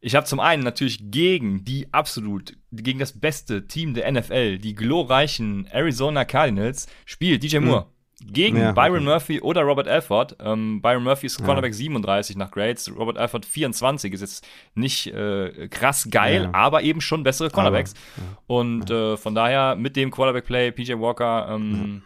Ich 0.00 0.14
habe 0.14 0.26
zum 0.26 0.40
einen 0.40 0.64
natürlich 0.64 0.98
gegen 1.10 1.64
die 1.64 1.86
absolut, 1.92 2.56
gegen 2.72 2.98
das 2.98 3.18
beste 3.18 3.68
Team 3.68 3.94
der 3.94 4.10
NFL, 4.10 4.58
die 4.58 4.74
glorreichen 4.74 5.66
Arizona 5.66 6.24
Cardinals, 6.24 6.88
spielt 7.06 7.42
DJ 7.42 7.58
Moore. 7.58 7.82
Hm 7.82 7.86
gegen 8.30 8.58
ja, 8.58 8.72
Byron 8.72 8.98
okay. 8.98 9.04
Murphy 9.04 9.40
oder 9.40 9.62
Robert 9.62 9.88
Alford. 9.88 10.36
Ähm, 10.40 10.80
Byron 10.82 11.04
Murphy 11.04 11.26
ist 11.26 11.42
Cornerback 11.42 11.72
ja. 11.72 11.78
37 11.78 12.36
nach 12.36 12.50
Grades, 12.50 12.90
Robert 12.96 13.18
Alford 13.18 13.44
24 13.44 14.12
ist 14.12 14.20
jetzt 14.20 14.46
nicht 14.74 15.06
äh, 15.08 15.68
krass 15.68 16.08
geil, 16.10 16.44
ja. 16.44 16.54
aber 16.54 16.82
eben 16.82 17.00
schon 17.00 17.22
bessere 17.22 17.50
Cornerbacks. 17.50 17.94
Aber, 18.16 18.58
Und 18.58 18.90
äh, 18.90 19.16
von 19.16 19.34
daher 19.34 19.76
mit 19.76 19.96
dem 19.96 20.10
Quarterback-Play 20.10 20.72
PJ 20.72 20.94
Walker, 20.94 21.48
ähm, 21.50 22.02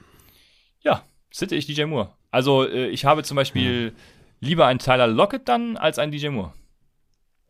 ja, 0.83 1.03
sitte 1.31 1.57
ich 1.57 1.67
DJ 1.67 1.85
Moore. 1.85 2.11
Also 2.31 2.67
äh, 2.67 2.89
ich 2.89 3.05
habe 3.05 3.23
zum 3.23 3.37
Beispiel 3.37 3.93
lieber 4.41 4.67
einen 4.67 4.79
Tyler 4.79 5.07
Lockett 5.07 5.49
dann 5.49 5.77
als 5.77 5.99
einen 5.99 6.13
DJ 6.13 6.29
Moore. 6.29 6.53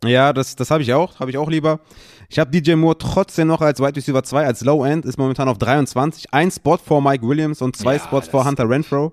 Ja, 0.04 0.32
das, 0.32 0.56
das 0.56 0.70
habe 0.70 0.82
ich 0.82 0.92
auch, 0.92 1.18
habe 1.20 1.30
ich 1.30 1.38
auch 1.38 1.48
lieber. 1.48 1.80
Ich 2.28 2.38
habe 2.38 2.50
DJ 2.50 2.74
Moore 2.74 2.98
trotzdem 2.98 3.48
noch 3.48 3.60
als 3.60 3.80
Wide 3.80 3.96
Receiver 3.96 4.22
2, 4.22 4.46
als 4.46 4.60
Low 4.62 4.84
End, 4.84 5.04
ist 5.04 5.18
momentan 5.18 5.48
auf 5.48 5.58
23. 5.58 6.32
Ein 6.32 6.50
Spot 6.50 6.76
vor 6.76 7.00
Mike 7.00 7.26
Williams 7.26 7.62
und 7.62 7.76
zwei 7.76 7.94
ja, 7.94 8.02
Spots 8.02 8.28
vor 8.28 8.44
Hunter 8.44 8.68
Renfro. 8.68 9.12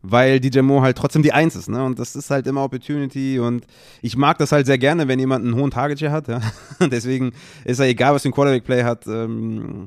Weil 0.00 0.38
DJ 0.38 0.60
Moore 0.60 0.82
halt 0.82 0.96
trotzdem 0.96 1.22
die 1.22 1.32
Eins 1.32 1.56
ist, 1.56 1.68
ne? 1.68 1.84
Und 1.84 1.98
das 1.98 2.14
ist 2.14 2.30
halt 2.30 2.46
immer 2.46 2.62
Opportunity 2.62 3.40
und 3.40 3.66
ich 4.00 4.16
mag 4.16 4.38
das 4.38 4.52
halt 4.52 4.66
sehr 4.66 4.78
gerne, 4.78 5.08
wenn 5.08 5.18
jemand 5.18 5.44
einen 5.44 5.56
hohen 5.56 5.72
Target 5.72 5.98
hier 5.98 6.12
hat, 6.12 6.28
ja. 6.28 6.40
Deswegen 6.80 7.32
ist 7.64 7.80
er 7.80 7.86
egal, 7.86 8.14
was 8.14 8.22
für 8.22 8.28
ein 8.28 8.32
Quarterback-Play 8.32 8.84
hat. 8.84 9.06
Ähm, 9.08 9.86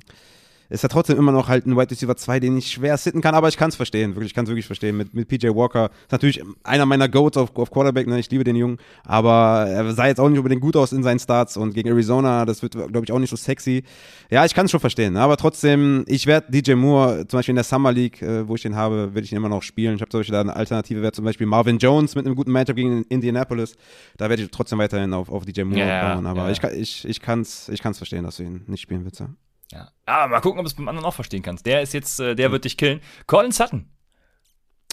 ist 0.72 0.84
er 0.84 0.90
trotzdem 0.90 1.18
immer 1.18 1.34
noch 1.34 1.50
halt 1.50 1.66
ein 1.66 1.76
Wide 1.76 1.92
Receiver 1.92 2.16
2, 2.16 2.40
den 2.40 2.58
ich 2.58 2.72
schwer 2.72 2.98
sitten 2.98 3.20
kann, 3.20 3.36
aber 3.36 3.50
ich 3.50 3.58
kann 3.58 3.70
es 3.70 3.76
verstehen, 3.76 4.16
wirklich, 4.16 4.32
ich 4.32 4.34
kann 4.34 4.46
es 4.46 4.50
wirklich 4.50 4.66
verstehen. 4.66 4.96
Mit, 4.96 5.14
mit 5.14 5.28
PJ 5.28 5.50
Walker 5.50 5.90
ist 6.04 6.12
natürlich 6.12 6.42
einer 6.64 6.86
meiner 6.86 7.10
Goats 7.10 7.38
auf, 7.38 7.54
auf 7.58 7.70
Quarterback, 7.70 8.08
ne? 8.08 8.18
ich 8.18 8.32
liebe 8.32 8.46
den 8.46 8.56
Jungen, 8.56 8.78
aber 9.04 9.68
er 9.68 9.92
sah 9.94 10.08
jetzt 10.08 10.20
auch 10.20 10.30
nicht 10.30 10.38
unbedingt 10.38 10.62
gut 10.62 10.78
aus 10.78 10.94
in 10.94 11.04
seinen 11.04 11.20
Starts 11.20 11.58
und 11.58 11.74
gegen 11.74 11.90
Arizona, 11.90 12.46
das 12.46 12.62
wird, 12.62 12.72
glaube 12.72 13.02
ich, 13.04 13.12
auch 13.12 13.20
nicht 13.20 13.30
so 13.30 13.36
sexy. 13.36 13.84
Ja, 14.30 14.46
ich 14.46 14.54
kann 14.54 14.66
es 14.66 14.72
schon 14.72 14.80
verstehen, 14.80 15.18
aber 15.18 15.36
trotzdem, 15.36 16.06
ich 16.08 16.26
werde 16.26 16.50
DJ 16.50 16.76
Moore, 16.76 17.28
zum 17.28 17.40
Beispiel 17.40 17.52
in 17.52 17.58
der 17.58 17.66
Summer 17.66 17.92
League, 17.92 18.22
äh, 18.22 18.48
wo 18.48 18.56
ich 18.56 18.62
den 18.62 18.78
habe, 18.78 19.14
werde 19.14 19.26
ich 19.26 19.34
ihn 19.34 19.38
immer 19.38 19.50
noch 19.50 19.64
spielen. 19.64 19.96
Ich 19.96 20.02
habe 20.02 20.10
zum 20.10 20.22
Beispiel 20.22 20.34
da 20.34 20.42
eine 20.42 20.56
Alternative, 20.56 21.02
wäre 21.02 21.12
zum 21.12 21.26
Beispiel 21.26 21.48
Marvin 21.48 21.80
Jones 21.80 22.16
mit 22.16 22.26
einem 22.26 22.36
guten 22.36 22.52
Matchup 22.52 22.78
gegen 22.78 23.04
Indianapolis. 23.10 23.76
Da 24.16 24.30
werde 24.30 24.44
ich 24.44 24.52
trotzdem 24.52 24.80
weiterhin 24.80 25.14
auf, 25.14 25.30
auf 25.30 25.46
DJ 25.46 25.64
Moore 25.64 25.80
ja, 25.82 26.16
bauen, 26.16 26.26
aber 26.26 26.50
ja. 26.50 26.52
ich, 26.52 26.64
ich, 26.64 27.06
ich 27.06 27.20
kann 27.20 27.42
es 27.42 27.68
ich 27.68 27.82
kann's 27.82 27.98
verstehen, 27.98 28.24
dass 28.24 28.38
du 28.38 28.44
ihn 28.44 28.62
nicht 28.68 28.82
spielen 28.82 29.04
willst. 29.04 29.20
Ja. 29.20 29.28
Ja. 29.72 29.92
Aber 30.06 30.28
mal 30.28 30.40
gucken, 30.42 30.60
ob 30.60 30.66
du 30.66 30.68
es 30.70 30.74
beim 30.76 30.88
anderen 30.88 31.06
auch 31.06 31.14
verstehen 31.14 31.42
kannst. 31.44 31.66
Der 31.66 31.82
ist 31.82 31.94
jetzt, 31.94 32.20
äh, 32.20 32.36
der 32.36 32.52
wird 32.52 32.66
dich 32.66 32.78
killen. 32.78 33.02
Colin 33.28 33.52
Sutton. 33.52 33.90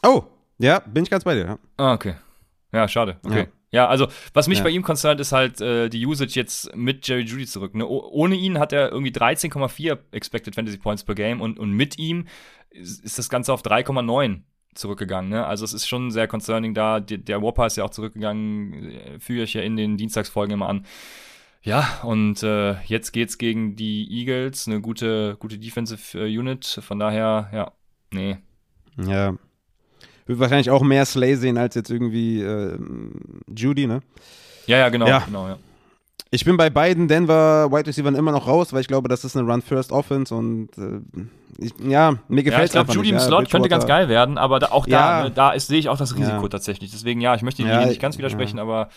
Oh, 0.04 0.24
ja, 0.58 0.80
bin 0.80 1.02
ich 1.04 1.10
ganz 1.10 1.24
bei 1.24 1.34
dir. 1.34 1.44
Ja. 1.46 1.58
Ah, 1.76 1.92
okay. 1.94 2.14
Ja, 2.72 2.86
schade. 2.88 3.18
Okay. 3.24 3.40
Ja. 3.40 3.46
Ja, 3.70 3.86
also 3.88 4.08
was 4.32 4.48
mich 4.48 4.58
Ja. 4.58 4.64
bei 4.64 4.70
ihm 4.70 4.82
concerned 4.82 5.20
ist 5.20 5.32
halt 5.32 5.60
äh, 5.60 5.90
die 5.90 6.06
Usage 6.06 6.32
jetzt 6.36 6.74
mit 6.74 7.06
Jerry 7.06 7.20
Judy 7.22 7.44
zurück. 7.46 7.74
Ne? 7.74 7.86
Ohne 7.86 8.34
ihn 8.34 8.58
hat 8.58 8.72
er 8.72 8.90
irgendwie 8.90 9.10
13,4 9.12 9.98
Expected 10.12 10.54
Fantasy 10.54 10.78
Points 10.78 11.04
per 11.04 11.14
Game 11.14 11.42
und, 11.42 11.58
und 11.58 11.72
mit 11.72 11.98
ihm 11.98 12.26
ist, 12.70 13.04
ist 13.04 13.18
das 13.18 13.28
Ganze 13.28 13.52
auf 13.52 13.60
3,9 13.62 14.40
zurückgegangen. 14.74 15.28
Ne? 15.30 15.44
Also 15.46 15.66
es 15.66 15.74
ist 15.74 15.86
schon 15.86 16.10
sehr 16.10 16.26
concerning 16.26 16.72
da. 16.72 17.00
Der, 17.00 17.18
der 17.18 17.42
Whopper 17.42 17.66
ist 17.66 17.76
ja 17.76 17.84
auch 17.84 17.90
zurückgegangen, 17.90 18.90
äh, 18.90 19.20
führe 19.20 19.44
ich 19.44 19.52
ja 19.52 19.60
in 19.60 19.76
den 19.76 19.98
Dienstagsfolgen 19.98 20.54
immer 20.54 20.68
an. 20.70 20.86
Ja, 21.68 21.86
und 22.02 22.42
äh, 22.42 22.80
jetzt 22.84 23.12
geht's 23.12 23.36
gegen 23.36 23.76
die 23.76 24.08
Eagles, 24.10 24.66
eine 24.66 24.80
gute, 24.80 25.36
gute 25.38 25.58
Defensive 25.58 26.18
äh, 26.18 26.38
Unit. 26.38 26.80
Von 26.82 26.98
daher, 26.98 27.50
ja, 27.52 27.72
nee. 28.10 28.38
Ja. 28.96 29.34
Wird 30.24 30.38
wahrscheinlich 30.38 30.70
auch 30.70 30.82
mehr 30.82 31.04
Slay 31.04 31.34
sehen 31.36 31.58
als 31.58 31.74
jetzt 31.74 31.90
irgendwie 31.90 32.40
äh, 32.40 32.78
Judy, 33.54 33.86
ne? 33.86 34.00
Ja, 34.66 34.78
ja, 34.78 34.88
genau, 34.88 35.06
Ja. 35.08 35.18
genau, 35.26 35.46
ja. 35.46 35.58
Ich 36.30 36.44
bin 36.46 36.56
bei 36.56 36.70
beiden 36.70 37.06
Denver 37.06 37.70
Wide 37.70 37.86
Receivers 37.86 38.14
immer 38.16 38.32
noch 38.32 38.46
raus, 38.46 38.72
weil 38.72 38.80
ich 38.80 38.88
glaube, 38.88 39.10
das 39.10 39.24
ist 39.26 39.36
eine 39.36 39.46
Run-First-Offense 39.50 40.34
und 40.34 40.70
äh, 40.78 41.00
ich, 41.58 41.72
ja, 41.86 42.12
mir 42.28 42.38
Ja, 42.38 42.42
gefällt 42.44 42.66
ich 42.66 42.72
glaube, 42.72 42.92
Judy 42.92 43.10
im 43.10 43.16
ja, 43.16 43.20
Slot 43.20 43.50
könnte 43.50 43.68
ganz 43.68 43.86
geil 43.86 44.08
werden, 44.08 44.38
aber 44.38 44.58
da, 44.58 44.68
auch 44.68 44.86
da, 44.86 44.90
Ja. 45.20 45.24
ne, 45.24 45.30
da 45.30 45.58
sehe 45.60 45.78
ich 45.78 45.90
auch 45.90 45.98
das 45.98 46.14
Risiko 46.16 46.42
Ja. 46.44 46.48
tatsächlich. 46.48 46.90
Deswegen, 46.92 47.20
ja, 47.20 47.34
ich 47.34 47.42
möchte 47.42 47.62
Ja, 47.62 47.84
nicht 47.84 48.00
ganz 48.00 48.16
widersprechen, 48.16 48.58
aber 48.58 48.88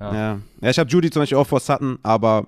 ja. 0.00 0.14
Ja, 0.14 0.40
ja 0.60 0.70
ich 0.70 0.78
habe 0.78 0.88
Judy 0.90 1.10
zum 1.10 1.22
Beispiel 1.22 1.38
auch 1.38 1.46
vor 1.46 1.60
Sutton, 1.60 1.98
aber 2.02 2.46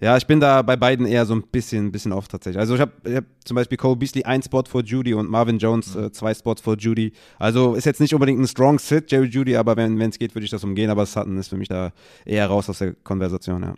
ja, 0.00 0.16
ich 0.16 0.26
bin 0.26 0.38
da 0.38 0.62
bei 0.62 0.76
beiden 0.76 1.06
eher 1.06 1.26
so 1.26 1.34
ein 1.34 1.42
bisschen, 1.42 1.90
bisschen 1.90 2.12
off 2.12 2.28
tatsächlich. 2.28 2.60
Also 2.60 2.76
ich 2.76 2.80
habe 2.80 2.92
hab 3.16 3.24
zum 3.44 3.56
Beispiel 3.56 3.76
Cole 3.76 3.96
Beasley 3.96 4.22
ein 4.24 4.42
Spot 4.42 4.62
vor 4.64 4.82
Judy 4.82 5.12
und 5.12 5.28
Marvin 5.28 5.58
Jones 5.58 5.94
Mhm. 5.94 6.04
äh, 6.04 6.12
zwei 6.12 6.32
Spots 6.34 6.62
vor 6.62 6.76
Judy. 6.76 7.12
Also 7.38 7.74
ist 7.74 7.84
jetzt 7.84 8.00
nicht 8.00 8.14
unbedingt 8.14 8.40
ein 8.40 8.46
strong 8.46 8.78
Sit, 8.78 9.10
Jerry 9.10 9.26
Judy, 9.26 9.56
aber 9.56 9.76
wenn 9.76 10.00
es 10.00 10.18
geht, 10.18 10.34
würde 10.36 10.44
ich 10.44 10.50
das 10.52 10.62
umgehen. 10.62 10.90
Aber 10.90 11.04
Sutton 11.04 11.36
ist 11.36 11.48
für 11.48 11.56
mich 11.56 11.68
da 11.68 11.92
eher 12.24 12.46
raus 12.46 12.70
aus 12.70 12.78
der 12.78 12.94
Konversation, 12.94 13.62
ja. 13.62 13.74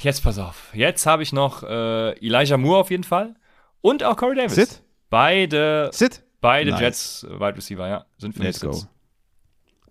Jetzt 0.00 0.22
pass 0.22 0.38
auf. 0.38 0.70
Jetzt 0.74 1.06
habe 1.06 1.22
ich 1.22 1.32
noch 1.32 1.62
äh, 1.62 2.12
Elijah 2.24 2.56
Moore 2.56 2.80
auf 2.80 2.90
jeden 2.90 3.04
Fall 3.04 3.34
und 3.80 4.04
auch 4.04 4.16
Corey 4.16 4.36
Davis. 4.36 4.54
Sit? 4.54 4.82
Beide, 5.10 5.90
Sit? 5.92 6.22
beide 6.40 6.70
Nice. 6.70 6.80
Jets 6.80 7.26
Wide 7.28 7.56
Receiver, 7.56 7.88
ja, 7.88 8.04
sind 8.18 8.34
für 8.34 8.42
mich 8.42 8.60
Let's 8.60 8.60
go. 8.60 8.86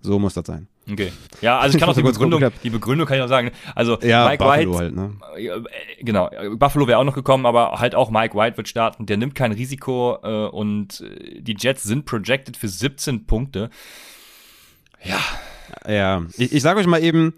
So 0.02 0.18
muss 0.20 0.34
das 0.34 0.48
sein. 0.48 0.68
Okay. 0.92 1.12
Ja, 1.42 1.60
also 1.60 1.76
ich 1.76 1.80
kann 1.80 1.90
auch 1.90 1.94
die 1.98 2.02
Begründung, 2.02 2.44
die 2.64 2.70
Begründung 2.70 3.08
kann 3.08 3.18
ich 3.18 3.24
auch 3.24 3.28
sagen. 3.30 3.52
Also 3.76 4.00
Ja, 4.02 4.28
Mike 4.28 4.44
Buffalo 4.44 4.72
White, 4.72 4.80
halt, 4.80 4.96
ne? 4.96 5.12
äh, 5.38 6.04
genau, 6.04 6.30
Buffalo 6.56 6.88
wäre 6.88 6.98
auch 6.98 7.04
noch 7.04 7.16
gekommen, 7.16 7.46
aber 7.46 7.80
halt 7.80 7.96
auch 7.96 8.10
Mike 8.10 8.36
White 8.36 8.58
wird 8.58 8.68
starten. 8.68 9.06
Der 9.06 9.18
nimmt 9.18 9.36
kein 9.36 9.52
Risiko 9.52 10.18
äh, 10.24 10.48
und 10.50 11.02
äh, 11.02 11.42
die 11.42 11.56
Jets 11.58 11.84
sind 11.84 12.06
projected 12.06 12.58
für 12.58 12.68
17 12.68 13.26
Punkte. 13.26 13.70
Ja, 15.04 15.20
Ja, 15.88 16.24
ich, 16.38 16.52
ich 16.54 16.62
sage 16.62 16.80
euch 16.80 16.88
mal 16.88 17.04
eben, 17.04 17.34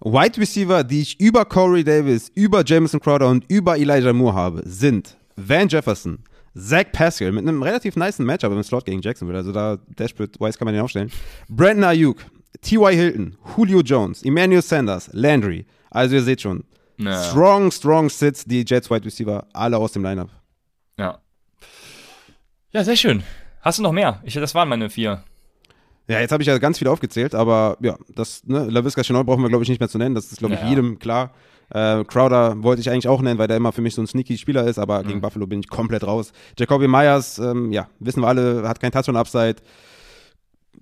Wide 0.00 0.38
Receiver, 0.38 0.84
die 0.84 1.00
ich 1.02 1.20
über 1.20 1.44
Corey 1.44 1.82
Davis, 1.82 2.30
über 2.34 2.62
Jameson 2.64 3.00
Crowder 3.00 3.28
und 3.28 3.44
über 3.48 3.78
Elijah 3.78 4.12
Moore 4.12 4.34
habe, 4.34 4.62
sind 4.66 5.16
Van 5.36 5.68
Jefferson, 5.68 6.18
Zach 6.56 6.86
Pascal 6.92 7.32
mit 7.32 7.46
einem 7.46 7.62
relativ 7.62 7.96
niceen 7.96 8.24
Matchup 8.26 8.52
im 8.52 8.62
Slot 8.62 8.84
gegen 8.86 9.02
Jacksonville, 9.02 9.38
also 9.38 9.52
da 9.52 9.76
Dashboard-wise 9.96 10.56
kann 10.58 10.64
man 10.66 10.74
den 10.74 10.82
aufstellen. 10.82 11.10
Brandon 11.48 11.84
Ayuk, 11.84 12.18
T.Y. 12.62 12.94
Hilton, 12.94 13.36
Julio 13.56 13.80
Jones, 13.80 14.22
Emmanuel 14.22 14.62
Sanders, 14.62 15.10
Landry. 15.12 15.66
Also 15.90 16.14
ihr 16.16 16.22
seht 16.22 16.40
schon, 16.40 16.64
Ja. 16.98 17.22
strong, 17.24 17.70
strong 17.70 18.08
Sits, 18.08 18.44
die 18.44 18.64
Jets 18.66 18.90
Wide 18.90 19.04
Receiver, 19.04 19.46
alle 19.52 19.76
aus 19.76 19.92
dem 19.92 20.02
Lineup. 20.02 20.30
ja. 20.98 21.18
Ja, 22.72 22.84
sehr 22.84 22.96
schön. 22.96 23.22
Hast 23.62 23.78
du 23.78 23.82
noch 23.82 23.92
mehr? 23.92 24.20
Ich, 24.24 24.34
das 24.34 24.54
waren 24.54 24.68
meine 24.68 24.90
vier. 24.90 25.22
Ja, 26.08 26.20
jetzt 26.20 26.30
habe 26.30 26.42
ich 26.42 26.46
ja 26.46 26.58
ganz 26.58 26.78
viel 26.78 26.88
aufgezählt, 26.88 27.34
aber 27.34 27.76
ja, 27.80 27.96
das, 28.14 28.44
ne, 28.44 28.64
LaVisca 28.68 29.02
Chenault 29.02 29.26
brauchen 29.26 29.42
wir, 29.42 29.48
glaube 29.48 29.64
ich, 29.64 29.68
nicht 29.70 29.80
mehr 29.80 29.88
zu 29.88 29.98
nennen. 29.98 30.14
Das 30.14 30.30
ist, 30.30 30.38
glaube 30.38 30.54
ich, 30.54 30.60
Ja, 30.60 30.66
ja. 30.66 30.70
jedem 30.70 30.98
klar. 30.98 31.32
Äh, 31.70 32.04
Crowder 32.04 32.62
wollte 32.62 32.80
ich 32.80 32.90
eigentlich 32.90 33.08
auch 33.08 33.20
nennen, 33.20 33.38
weil 33.38 33.48
der 33.48 33.56
immer 33.56 33.72
für 33.72 33.82
mich 33.82 33.94
so 33.94 34.02
ein 34.02 34.06
sneaky 34.06 34.38
Spieler 34.38 34.66
ist, 34.66 34.78
aber 34.78 35.02
gegen 35.02 35.20
Buffalo 35.20 35.46
bin 35.46 35.60
ich 35.60 35.68
komplett 35.68 36.04
raus. 36.06 36.32
Jacoby 36.58 36.86
Myers, 36.88 37.38
ähm, 37.38 37.72
ja, 37.72 37.88
wissen 37.98 38.22
wir 38.22 38.28
alle, 38.28 38.66
hat 38.68 38.80
kein 38.80 38.92
Touchdown-Upside. 38.92 39.56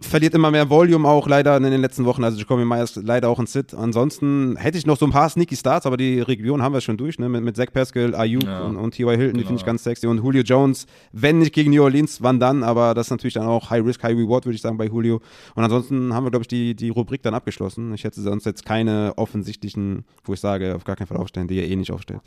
Verliert 0.00 0.34
immer 0.34 0.50
mehr 0.50 0.68
Volume 0.68 1.08
auch 1.08 1.28
leider 1.28 1.56
in 1.56 1.62
den 1.62 1.80
letzten 1.80 2.04
Wochen. 2.04 2.24
Also 2.24 2.36
Jacoby 2.38 2.64
Myers 2.64 2.96
leider 2.96 3.28
auch 3.28 3.38
ein 3.38 3.46
Sit. 3.46 3.74
Ansonsten 3.74 4.56
hätte 4.56 4.76
ich 4.76 4.86
noch 4.86 4.96
so 4.98 5.06
ein 5.06 5.12
paar 5.12 5.28
sneaky 5.28 5.56
Starts, 5.56 5.86
aber 5.86 5.96
die 5.96 6.20
Region 6.20 6.62
haben 6.62 6.72
wir 6.72 6.80
schon 6.80 6.96
durch, 6.96 7.18
ne? 7.18 7.28
Mit, 7.28 7.44
mit 7.44 7.56
Zach 7.56 7.68
Pascal, 7.72 8.14
Ayuk 8.14 8.42
Ja. 8.42 8.62
und, 8.64 8.76
und 8.76 8.92
T.Y. 8.92 9.16
Hilton, 9.16 9.34
die 9.34 9.38
Genau. 9.40 9.48
finde 9.48 9.60
ich 9.60 9.66
ganz 9.66 9.84
sexy. 9.84 10.06
Und 10.06 10.18
Julio 10.18 10.42
Jones, 10.42 10.86
wenn 11.12 11.38
nicht 11.38 11.52
gegen 11.54 11.70
New 11.70 11.82
Orleans, 11.82 12.22
wann 12.22 12.40
dann? 12.40 12.62
Aber 12.64 12.94
das 12.94 13.06
ist 13.06 13.10
natürlich 13.12 13.34
dann 13.34 13.46
auch 13.46 13.70
High 13.70 13.84
Risk, 13.84 14.02
High 14.02 14.16
Reward, 14.16 14.46
würde 14.46 14.56
ich 14.56 14.62
sagen, 14.62 14.76
bei 14.76 14.86
Julio. 14.86 15.20
Und 15.54 15.62
ansonsten 15.64 16.12
haben 16.12 16.24
wir, 16.24 16.30
glaube 16.30 16.42
ich, 16.42 16.48
die, 16.48 16.74
die 16.74 16.88
Rubrik 16.88 17.22
dann 17.22 17.34
abgeschlossen. 17.34 17.94
Ich 17.94 18.04
hätte 18.04 18.20
sonst 18.20 18.46
jetzt 18.46 18.64
keine 18.64 19.12
offensichtlichen, 19.16 20.04
wo 20.24 20.34
ich 20.34 20.40
sage, 20.40 20.74
auf 20.74 20.84
gar 20.84 20.96
keinen 20.96 21.06
Fall 21.06 21.18
aufstellen, 21.18 21.46
die 21.48 21.56
ihr 21.56 21.68
eh 21.68 21.76
nicht 21.76 21.92
aufstellt. 21.92 22.22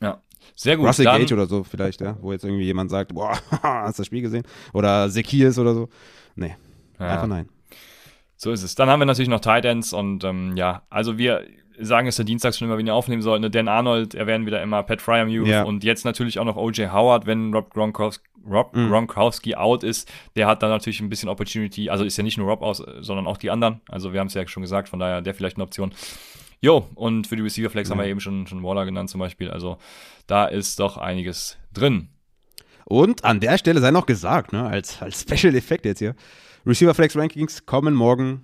Ja. 0.00 0.22
Sehr 0.54 0.76
gut. 0.76 0.86
Russell 0.86 1.04
Gage 1.04 1.34
oder 1.34 1.46
so 1.46 1.64
vielleicht, 1.64 2.00
ja, 2.00 2.16
wo 2.20 2.30
jetzt 2.32 2.44
irgendwie 2.44 2.64
jemand 2.64 2.90
sagt, 2.90 3.12
boah, 3.12 3.32
hast 3.62 3.98
du 3.98 4.00
das 4.02 4.06
Spiel 4.06 4.22
gesehen? 4.22 4.44
Oder 4.72 5.10
Zekias 5.10 5.58
oder 5.58 5.74
so. 5.74 5.88
Nee, 6.36 6.54
ja. 6.98 7.06
einfach 7.08 7.26
nein. 7.26 7.48
So 8.36 8.52
ist 8.52 8.62
es. 8.62 8.74
Dann 8.76 8.88
haben 8.88 9.00
wir 9.00 9.06
natürlich 9.06 9.28
noch 9.28 9.40
Tight 9.40 9.64
Ends 9.64 9.92
und 9.92 10.22
ähm, 10.24 10.56
ja, 10.56 10.82
also 10.90 11.18
wir 11.18 11.44
sagen 11.80 12.06
es 12.08 12.18
ja 12.18 12.24
dienstags 12.24 12.58
schon 12.58 12.66
immer, 12.68 12.76
wenn 12.78 12.86
ihr 12.86 12.94
aufnehmen 12.94 13.22
sollt. 13.22 13.40
Ne? 13.40 13.50
Dan 13.50 13.68
Arnold 13.68 14.14
erwähnen 14.14 14.46
wieder 14.46 14.62
immer 14.62 14.82
Pat 14.82 15.00
Fryermuth 15.02 15.46
Ja. 15.46 15.62
und 15.62 15.84
jetzt 15.84 16.04
natürlich 16.04 16.38
auch 16.38 16.44
noch 16.44 16.56
O.J. 16.56 16.92
Howard, 16.92 17.26
wenn 17.26 17.52
Rob 17.54 17.70
Gronkowski, 17.72 18.24
Rob 18.48 18.74
Mhm. 18.74 18.88
Gronkowski 18.88 19.54
out 19.56 19.82
ist. 19.84 20.10
Der 20.36 20.46
hat 20.46 20.62
dann 20.62 20.70
natürlich 20.70 21.00
ein 21.00 21.08
bisschen 21.08 21.28
Opportunity. 21.28 21.90
Also 21.90 22.04
ist 22.04 22.16
ja 22.16 22.24
nicht 22.24 22.38
nur 22.38 22.48
Rob 22.48 22.62
aus, 22.62 22.82
sondern 23.00 23.26
auch 23.26 23.36
die 23.36 23.50
anderen. 23.50 23.80
Also 23.88 24.12
wir 24.12 24.20
haben 24.20 24.26
es 24.28 24.34
ja 24.34 24.46
schon 24.48 24.62
gesagt, 24.62 24.88
von 24.88 24.98
daher 24.98 25.20
der 25.20 25.34
vielleicht 25.34 25.56
eine 25.56 25.64
Option. 25.64 25.92
Jo, 26.60 26.88
und 26.96 27.26
für 27.28 27.36
die 27.36 27.42
Receiver 27.42 27.70
Flex 27.70 27.90
haben 27.90 27.98
wir 27.98 28.06
eben 28.06 28.18
schon, 28.20 28.46
schon 28.48 28.62
Waller 28.64 28.84
genannt 28.84 29.10
zum 29.10 29.20
Beispiel. 29.20 29.48
Also 29.50 29.78
da 30.26 30.46
ist 30.46 30.80
doch 30.80 30.96
einiges 30.96 31.58
drin. 31.72 32.08
Und 32.88 33.22
an 33.22 33.38
der 33.38 33.58
Stelle 33.58 33.82
sei 33.82 33.90
noch 33.90 34.06
gesagt, 34.06 34.54
ne, 34.54 34.64
als, 34.64 35.02
als 35.02 35.20
Special 35.20 35.54
Effekt 35.54 35.84
jetzt 35.84 35.98
hier, 35.98 36.14
Receiver 36.64 36.94
Flex 36.94 37.14
Rankings 37.16 37.66
kommen 37.66 37.94
morgen. 37.94 38.40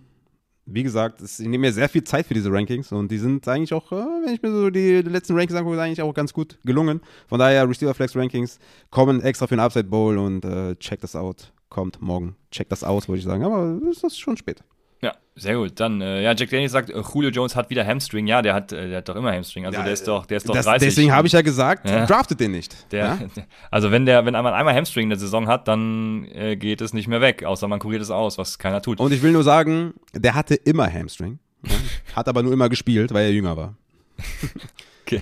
Wie 0.67 0.83
gesagt, 0.83 1.23
es, 1.23 1.41
ich 1.41 1.49
nehme 1.49 1.67
mir 1.67 1.73
sehr 1.73 1.89
viel 1.89 2.05
Zeit 2.05 2.27
für 2.27 2.35
diese 2.35 2.53
Rankings 2.53 2.93
und 2.93 3.11
die 3.11 3.17
sind 3.17 3.49
eigentlich 3.49 3.73
auch, 3.73 3.91
äh, 3.91 3.97
wenn 3.97 4.35
ich 4.35 4.43
mir 4.43 4.51
so 4.51 4.69
die, 4.69 5.01
letzten 5.01 5.35
Rankings 5.35 5.59
angucke, 5.59 5.81
eigentlich 5.81 6.03
auch 6.03 6.13
ganz 6.13 6.35
gut 6.35 6.59
gelungen. 6.63 7.01
Von 7.27 7.39
daher, 7.39 7.67
Receiver 7.67 7.95
Flex 7.95 8.15
Rankings 8.15 8.59
kommen 8.91 9.23
extra 9.23 9.47
für 9.47 9.57
den 9.57 9.61
Upside 9.61 9.89
Bowl 9.89 10.19
und 10.19 10.45
äh, 10.45 10.77
check 10.77 11.01
das 11.01 11.17
out. 11.17 11.51
Kommt 11.71 12.03
morgen. 12.03 12.37
Check 12.51 12.69
das 12.69 12.85
aus, 12.85 13.09
würde 13.09 13.21
ich 13.21 13.25
sagen. 13.25 13.45
Aber 13.45 13.79
ist 13.91 14.05
das 14.05 14.19
schon 14.19 14.37
spät. 14.37 14.63
Ja, 15.05 15.13
sehr 15.35 15.57
gut. 15.57 15.79
Dann, 15.81 16.01
äh, 16.01 16.23
ja, 16.23 16.33
Jack 16.35 16.49
Daniels 16.49 16.73
sagt, 16.73 16.89
äh, 16.89 17.03
Julio 17.13 17.29
Jones 17.29 17.55
hat 17.55 17.69
wieder 17.69 17.87
Hamstring. 17.87 18.27
Ja, 18.27 18.41
der 18.41 18.55
hat, 18.55 18.73
äh, 18.73 18.89
der 18.89 18.99
hat 18.99 19.09
doch 19.11 19.17
immer 19.17 19.33
Hamstring. 19.33 19.67
Also 19.67 19.77
Ja, 19.79 19.85
der 19.85 19.93
ist 19.93 20.09
doch, 20.09 20.25
der 20.25 20.39
ist 20.39 20.49
doch 20.49 20.55
Das, 20.55 20.65
30. 20.65 20.89
deswegen 20.89 21.13
habe 21.13 21.27
ich 21.27 21.35
ja 21.35 21.43
gesagt, 21.43 21.91
Ja. 21.91 22.07
draftet 22.07 22.41
den 22.41 22.53
nicht. 22.53 22.91
Der, 22.91 23.05
ja? 23.05 23.19
Also 23.71 23.91
wenn 23.91 24.07
der, 24.07 24.25
wenn 24.25 24.33
man 24.33 24.47
einmal 24.55 24.75
Hamstring 24.75 25.03
in 25.05 25.11
der 25.11 25.19
Saison 25.19 25.47
hat, 25.47 25.69
dann 25.69 26.25
äh, 26.33 26.57
geht 26.57 26.81
es 26.81 26.95
nicht 26.95 27.07
mehr 27.07 27.21
weg, 27.21 27.45
außer 27.45 27.69
man 27.69 27.81
kuriert 27.81 28.01
es 28.01 28.11
aus, 28.11 28.39
was 28.39 28.59
keiner 28.59 28.81
tut. 28.81 28.99
Und 28.99 29.13
ich 29.13 29.21
will 29.23 29.33
nur 29.33 29.45
sagen, 29.45 29.93
der 30.15 30.35
hatte 30.35 30.55
immer 30.55 30.91
Hamstring. 30.91 31.39
Hat 32.17 32.27
aber 32.29 32.43
nur 32.43 32.55
immer 32.55 32.71
gespielt, 32.71 33.13
weil 33.13 33.27
er 33.27 33.33
jünger 33.33 33.57
war. 33.59 33.75
Okay. 35.07 35.21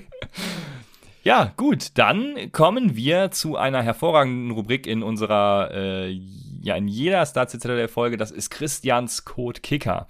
Ja, 1.24 1.52
gut, 1.56 1.88
dann 1.94 2.36
kommen 2.52 2.94
wir 2.94 3.32
zu 3.32 3.56
einer 3.56 3.82
hervorragenden 3.82 4.52
Rubrik 4.52 4.86
in 4.86 5.02
unserer, 5.02 5.70
äh, 5.72 6.20
ja, 6.62 6.76
in 6.76 6.88
jeder 6.88 7.24
Star 7.26 7.48
Citadel 7.48 7.88
Folge. 7.88 8.16
Das 8.16 8.30
ist 8.30 8.50
Christians 8.50 9.24
Code 9.24 9.60
Kicker. 9.60 10.06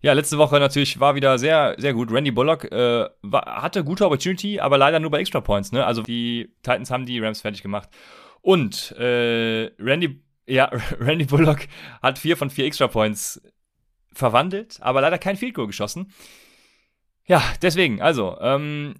Ja, 0.00 0.12
letzte 0.14 0.38
Woche 0.38 0.58
natürlich 0.58 0.98
war 0.98 1.14
wieder 1.14 1.38
sehr, 1.38 1.76
sehr 1.78 1.94
gut. 1.94 2.10
Randy 2.10 2.30
Bullock 2.30 2.70
äh, 2.72 3.08
war, 3.22 3.62
hatte 3.62 3.84
gute 3.84 4.06
Opportunity, 4.06 4.58
aber 4.58 4.78
leider 4.78 4.98
nur 4.98 5.10
bei 5.10 5.20
Extra 5.20 5.40
Points. 5.40 5.70
Ne? 5.72 5.84
Also 5.84 6.02
die 6.02 6.52
Titans 6.62 6.90
haben 6.90 7.06
die 7.06 7.20
Rams 7.20 7.40
fertig 7.40 7.62
gemacht. 7.62 7.88
Und 8.40 8.92
äh, 8.98 9.70
Randy, 9.78 10.20
ja, 10.46 10.70
Randy 11.00 11.26
Bullock 11.26 11.68
hat 12.02 12.18
vier 12.18 12.36
von 12.36 12.50
vier 12.50 12.66
Extra 12.66 12.88
Points 12.88 13.40
verwandelt, 14.12 14.78
aber 14.80 15.00
leider 15.00 15.18
kein 15.18 15.36
Field 15.36 15.54
Goal 15.54 15.68
geschossen. 15.68 16.12
Ja, 17.24 17.42
deswegen, 17.62 18.02
also, 18.02 18.36
ähm, 18.40 18.94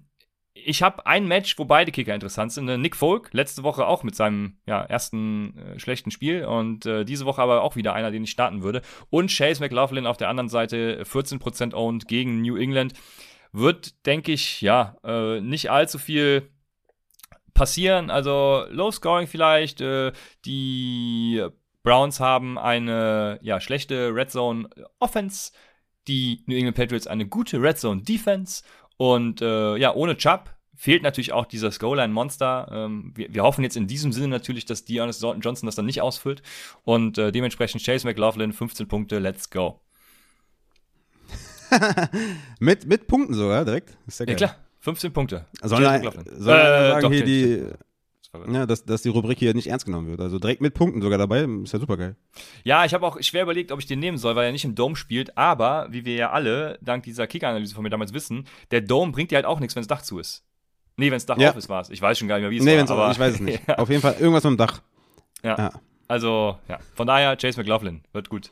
ich 0.53 0.83
habe 0.83 1.05
ein 1.07 1.27
Match, 1.27 1.57
wo 1.57 1.65
beide 1.65 1.91
Kicker 1.91 2.13
interessant 2.13 2.51
sind. 2.51 2.65
Ne? 2.65 2.77
Nick 2.77 2.95
Folk, 2.95 3.29
letzte 3.33 3.63
Woche 3.63 3.87
auch 3.87 4.03
mit 4.03 4.15
seinem 4.15 4.57
ja, 4.65 4.83
ersten 4.83 5.57
äh, 5.57 5.79
schlechten 5.79 6.11
Spiel 6.11 6.45
und 6.45 6.85
äh, 6.85 7.05
diese 7.05 7.25
Woche 7.25 7.41
aber 7.41 7.63
auch 7.63 7.75
wieder 7.75 7.93
einer, 7.93 8.11
den 8.11 8.23
ich 8.23 8.31
starten 8.31 8.61
würde. 8.61 8.81
Und 9.09 9.35
Chase 9.35 9.61
McLaughlin 9.61 10.05
auf 10.05 10.17
der 10.17 10.29
anderen 10.29 10.49
Seite 10.49 11.03
14% 11.03 11.73
owned 11.73 12.07
gegen 12.07 12.41
New 12.41 12.55
England. 12.55 12.93
Wird, 13.51 14.05
denke 14.05 14.31
ich, 14.31 14.61
ja, 14.61 14.97
äh, 15.03 15.39
nicht 15.41 15.69
allzu 15.69 15.99
viel 15.99 16.49
passieren. 17.53 18.09
Also 18.09 18.65
Low 18.69 18.91
Scoring 18.91 19.27
vielleicht. 19.27 19.81
Äh, 19.81 20.11
die 20.45 21.43
Browns 21.83 22.19
haben 22.19 22.57
eine 22.57 23.39
ja, 23.41 23.59
schlechte 23.59 24.13
Red 24.13 24.31
Zone 24.31 24.69
Offense. 24.99 25.51
Die 26.07 26.43
New 26.47 26.55
England 26.55 26.75
Patriots 26.75 27.07
eine 27.07 27.27
gute 27.27 27.61
Red 27.61 27.77
Zone 27.77 28.01
Defense. 28.01 28.63
Und 28.97 29.41
äh, 29.41 29.77
ja, 29.77 29.93
ohne 29.93 30.17
Chubb 30.17 30.53
fehlt 30.75 31.03
natürlich 31.03 31.33
auch 31.33 31.45
dieser 31.45 31.69
Goal-Line-Monster. 31.69 32.69
Ähm, 32.71 33.13
wir, 33.15 33.33
wir, 33.33 33.43
hoffen 33.43 33.63
jetzt 33.63 33.77
in 33.77 33.87
diesem 33.87 34.11
Sinne 34.11 34.27
natürlich, 34.27 34.65
dass 34.65 34.85
Deonis 34.85 35.21
Johnson 35.21 35.65
das 35.65 35.75
dann 35.75 35.85
nicht 35.85 36.01
ausfüllt. 36.01 36.41
Und 36.83 37.17
äh, 37.17 37.31
dementsprechend 37.31 37.83
Chase 37.83 38.07
McLaughlin, 38.07 38.53
15 38.53 38.87
Punkte, 38.87 39.19
let's 39.19 39.49
go. 39.49 39.79
mit, 42.59 42.85
mit 42.85 43.07
Punkten 43.07 43.33
sogar 43.33 43.65
direkt? 43.65 43.97
Ja, 44.19 44.25
ja, 44.25 44.35
klar, 44.35 44.55
15 44.79 45.13
Punkte. 45.13 45.45
Soll 45.61 45.83
er 45.83 45.95
äh, 46.01 46.89
sagen, 46.89 47.01
doch, 47.01 47.11
hier 47.11 47.23
die, 47.23 47.67
ja, 48.51 48.65
dass, 48.65 48.85
dass 48.85 49.01
die 49.01 49.09
Rubrik 49.09 49.39
hier 49.39 49.53
nicht 49.53 49.67
ernst 49.67 49.85
genommen 49.85 50.07
wird. 50.07 50.19
Also 50.19 50.39
direkt 50.39 50.61
mit 50.61 50.73
Punkten 50.73 51.01
sogar 51.01 51.17
dabei, 51.17 51.41
ist 51.63 51.73
ja 51.73 51.79
super 51.79 51.97
geil. 51.97 52.15
Ja, 52.63 52.85
ich 52.85 52.93
habe 52.93 53.05
auch 53.05 53.21
schwer 53.21 53.43
überlegt, 53.43 53.71
ob 53.71 53.79
ich 53.79 53.85
den 53.85 53.99
nehmen 53.99 54.17
soll, 54.17 54.35
weil 54.35 54.45
er 54.45 54.51
nicht 54.51 54.65
im 54.65 54.75
Dome 54.75 54.95
spielt. 54.95 55.37
Aber, 55.37 55.87
wie 55.91 56.05
wir 56.05 56.15
ja 56.15 56.31
alle 56.31 56.79
dank 56.81 57.03
dieser 57.03 57.27
Kicker-Analyse 57.27 57.75
von 57.75 57.83
mir 57.83 57.89
damals 57.89 58.13
wissen, 58.13 58.45
der 58.71 58.81
Dome 58.81 59.11
bringt 59.11 59.31
dir 59.31 59.35
halt 59.35 59.45
auch 59.45 59.59
nichts, 59.59 59.75
wenn 59.75 59.81
das 59.81 59.87
Dach 59.87 60.01
zu 60.01 60.19
ist. 60.19 60.43
Nee, 60.97 61.07
wenn 61.07 61.13
das 61.13 61.25
Dach 61.25 61.37
ja. 61.37 61.51
auf 61.51 61.57
ist, 61.57 61.69
war 61.69 61.81
es. 61.81 61.89
Ich 61.89 62.01
weiß 62.01 62.17
schon 62.17 62.27
gar 62.27 62.35
nicht 62.35 62.43
mehr, 62.43 62.51
wie 62.51 62.57
es 62.57 62.63
nee, 62.63 62.77
war. 62.89 63.07
Nee, 63.07 63.11
ich 63.13 63.19
weiß 63.19 63.33
es 63.35 63.39
nicht. 63.39 63.61
ja. 63.67 63.77
Auf 63.77 63.89
jeden 63.89 64.01
Fall 64.01 64.15
irgendwas 64.19 64.43
mit 64.43 64.51
dem 64.51 64.57
Dach. 64.57 64.81
Ja. 65.43 65.57
ja. 65.57 65.71
Also, 66.07 66.57
ja. 66.67 66.79
Von 66.95 67.07
daher, 67.07 67.35
Chase 67.37 67.59
McLaughlin. 67.59 68.03
Wird 68.13 68.29
gut. 68.29 68.51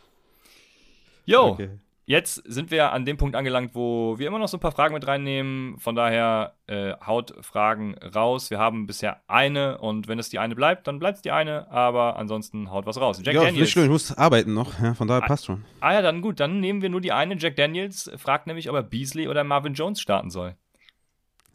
Yo. 1.25 1.49
Okay. 1.49 1.69
Jetzt 2.11 2.43
sind 2.45 2.71
wir 2.71 2.91
an 2.91 3.05
dem 3.05 3.15
Punkt 3.15 3.37
angelangt, 3.37 3.73
wo 3.73 4.19
wir 4.19 4.27
immer 4.27 4.37
noch 4.37 4.49
so 4.49 4.57
ein 4.57 4.59
paar 4.59 4.73
Fragen 4.73 4.93
mit 4.93 5.07
reinnehmen. 5.07 5.77
Von 5.79 5.95
daher 5.95 6.55
äh, 6.67 6.91
haut 7.07 7.33
Fragen 7.39 7.95
raus. 7.99 8.49
Wir 8.49 8.59
haben 8.59 8.85
bisher 8.85 9.21
eine 9.29 9.77
und 9.77 10.09
wenn 10.09 10.19
es 10.19 10.27
die 10.27 10.37
eine 10.37 10.53
bleibt, 10.53 10.87
dann 10.87 10.99
bleibt 10.99 11.15
es 11.15 11.21
die 11.21 11.31
eine. 11.31 11.71
Aber 11.71 12.17
ansonsten 12.17 12.69
haut 12.69 12.85
was 12.85 12.99
raus. 12.99 13.21
Jack 13.23 13.35
ja, 13.35 13.43
Daniels. 13.45 13.69
Schlimm, 13.69 13.85
ich 13.85 13.91
muss 13.91 14.11
arbeiten 14.17 14.53
noch. 14.53 14.77
Ja, 14.81 14.93
von 14.93 15.07
daher 15.07 15.23
ah, 15.23 15.25
passt 15.25 15.45
schon. 15.45 15.63
Ah 15.79 15.93
ja, 15.93 16.01
dann 16.01 16.21
gut. 16.21 16.41
Dann 16.41 16.59
nehmen 16.59 16.81
wir 16.81 16.89
nur 16.89 16.99
die 16.99 17.13
eine. 17.13 17.37
Jack 17.37 17.55
Daniels 17.55 18.11
fragt 18.17 18.45
nämlich, 18.45 18.69
ob 18.69 18.75
er 18.75 18.83
Beasley 18.83 19.29
oder 19.29 19.45
Marvin 19.45 19.73
Jones 19.73 20.01
starten 20.01 20.31
soll. 20.31 20.57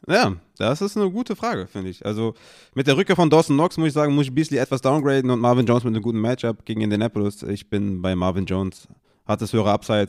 Ja, 0.08 0.36
das 0.56 0.80
ist 0.80 0.96
eine 0.96 1.10
gute 1.10 1.36
Frage, 1.36 1.66
finde 1.66 1.90
ich. 1.90 2.06
Also 2.06 2.32
mit 2.72 2.86
der 2.86 2.96
Rückkehr 2.96 3.16
von 3.16 3.28
Dawson 3.28 3.56
Knox 3.56 3.76
muss 3.76 3.88
ich 3.88 3.92
sagen, 3.92 4.14
muss 4.14 4.24
ich 4.24 4.34
Beasley 4.34 4.56
etwas 4.56 4.80
downgraden 4.80 5.30
und 5.30 5.38
Marvin 5.38 5.66
Jones 5.66 5.84
mit 5.84 5.92
einem 5.92 6.02
guten 6.02 6.20
Matchup 6.20 6.64
gegen 6.64 6.80
Indianapolis. 6.80 7.42
Ich 7.42 7.68
bin 7.68 8.00
bei 8.00 8.16
Marvin 8.16 8.46
Jones. 8.46 8.88
Hat 9.26 9.42
das 9.42 9.52
höhere 9.52 9.72
Upside. 9.72 10.08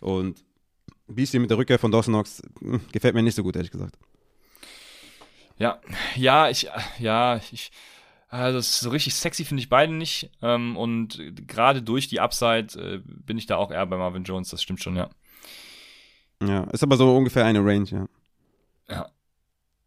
Und 0.00 0.44
Beastie 1.06 1.38
mit 1.38 1.50
der 1.50 1.58
Rückkehr 1.58 1.78
von 1.78 1.90
Dawson 1.90 2.14
Knox 2.14 2.42
hm, 2.60 2.80
gefällt 2.92 3.14
mir 3.14 3.22
nicht 3.22 3.34
so 3.34 3.42
gut, 3.42 3.56
ehrlich 3.56 3.70
gesagt. 3.70 3.96
Ja, 5.58 5.78
ja, 6.16 6.48
ich, 6.48 6.68
ja, 6.98 7.36
ich, 7.52 7.70
also 8.28 8.60
so 8.60 8.90
richtig 8.90 9.14
sexy 9.14 9.44
finde 9.44 9.62
ich 9.62 9.68
beide 9.68 9.92
nicht. 9.92 10.30
Ähm, 10.42 10.76
und 10.76 11.20
gerade 11.46 11.82
durch 11.82 12.08
die 12.08 12.20
Upside 12.20 12.78
äh, 12.78 13.00
bin 13.04 13.38
ich 13.38 13.46
da 13.46 13.56
auch 13.56 13.70
eher 13.70 13.86
bei 13.86 13.96
Marvin 13.96 14.24
Jones, 14.24 14.48
das 14.48 14.62
stimmt 14.62 14.82
schon, 14.82 14.96
ja. 14.96 15.10
Ja, 16.42 16.64
ist 16.64 16.82
aber 16.82 16.96
so 16.96 17.14
ungefähr 17.16 17.44
eine 17.44 17.64
Range, 17.64 17.86
ja. 17.88 18.06
Ja. 18.88 19.08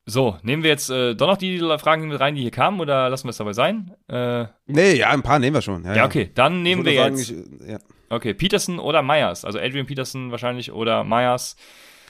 So, 0.05 0.37
nehmen 0.41 0.63
wir 0.63 0.69
jetzt 0.69 0.89
äh, 0.89 1.15
doch 1.15 1.27
noch 1.27 1.37
die 1.37 1.59
Fragen 1.59 2.07
mit 2.07 2.17
rein, 2.17 2.35
die 2.35 2.41
hier 2.41 2.51
kamen, 2.51 2.79
oder 2.79 3.09
lassen 3.09 3.25
wir 3.25 3.31
es 3.31 3.37
dabei 3.37 3.51
sein? 3.51 3.93
Äh, 4.07 4.45
nee, 4.65 4.93
ja, 4.95 5.09
ein 5.09 5.21
paar 5.21 5.37
nehmen 5.37 5.55
wir 5.55 5.61
schon. 5.61 5.83
Ja, 5.83 5.95
ja 5.95 6.05
okay, 6.05 6.31
dann 6.33 6.63
nehmen 6.63 6.85
wir 6.85 6.95
sagen, 6.95 7.17
jetzt. 7.17 7.31
Ich, 7.31 7.67
ja. 7.67 7.79
Okay, 8.09 8.33
Peterson 8.33 8.79
oder 8.79 9.01
Myers. 9.01 9.43
Also 9.43 9.59
Adrian 9.59 9.85
Peterson 9.85 10.31
wahrscheinlich 10.31 10.71
oder 10.71 11.03
Myers. 11.03 11.55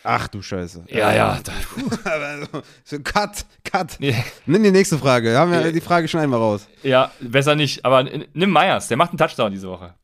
Ach 0.04 0.28
du 0.28 0.42
Scheiße. 0.42 0.86
Ja, 0.88 1.14
ja. 1.14 1.40
so, 2.84 3.00
cut, 3.00 3.46
cut. 3.64 4.00
Yeah. 4.00 4.24
Nimm 4.46 4.64
die 4.64 4.72
nächste 4.72 4.98
Frage. 4.98 5.32
Wir 5.32 5.38
haben 5.40 5.52
ja 5.52 5.72
die 5.72 5.82
Frage 5.82 6.08
schon 6.08 6.22
einmal 6.22 6.40
raus. 6.40 6.68
Ja, 6.84 7.12
besser 7.20 7.56
nicht. 7.56 7.84
Aber 7.84 8.04
nimm 8.04 8.52
Myers. 8.52 8.88
Der 8.88 8.96
macht 8.96 9.10
einen 9.10 9.18
Touchdown 9.18 9.52
diese 9.52 9.68
Woche. 9.68 9.96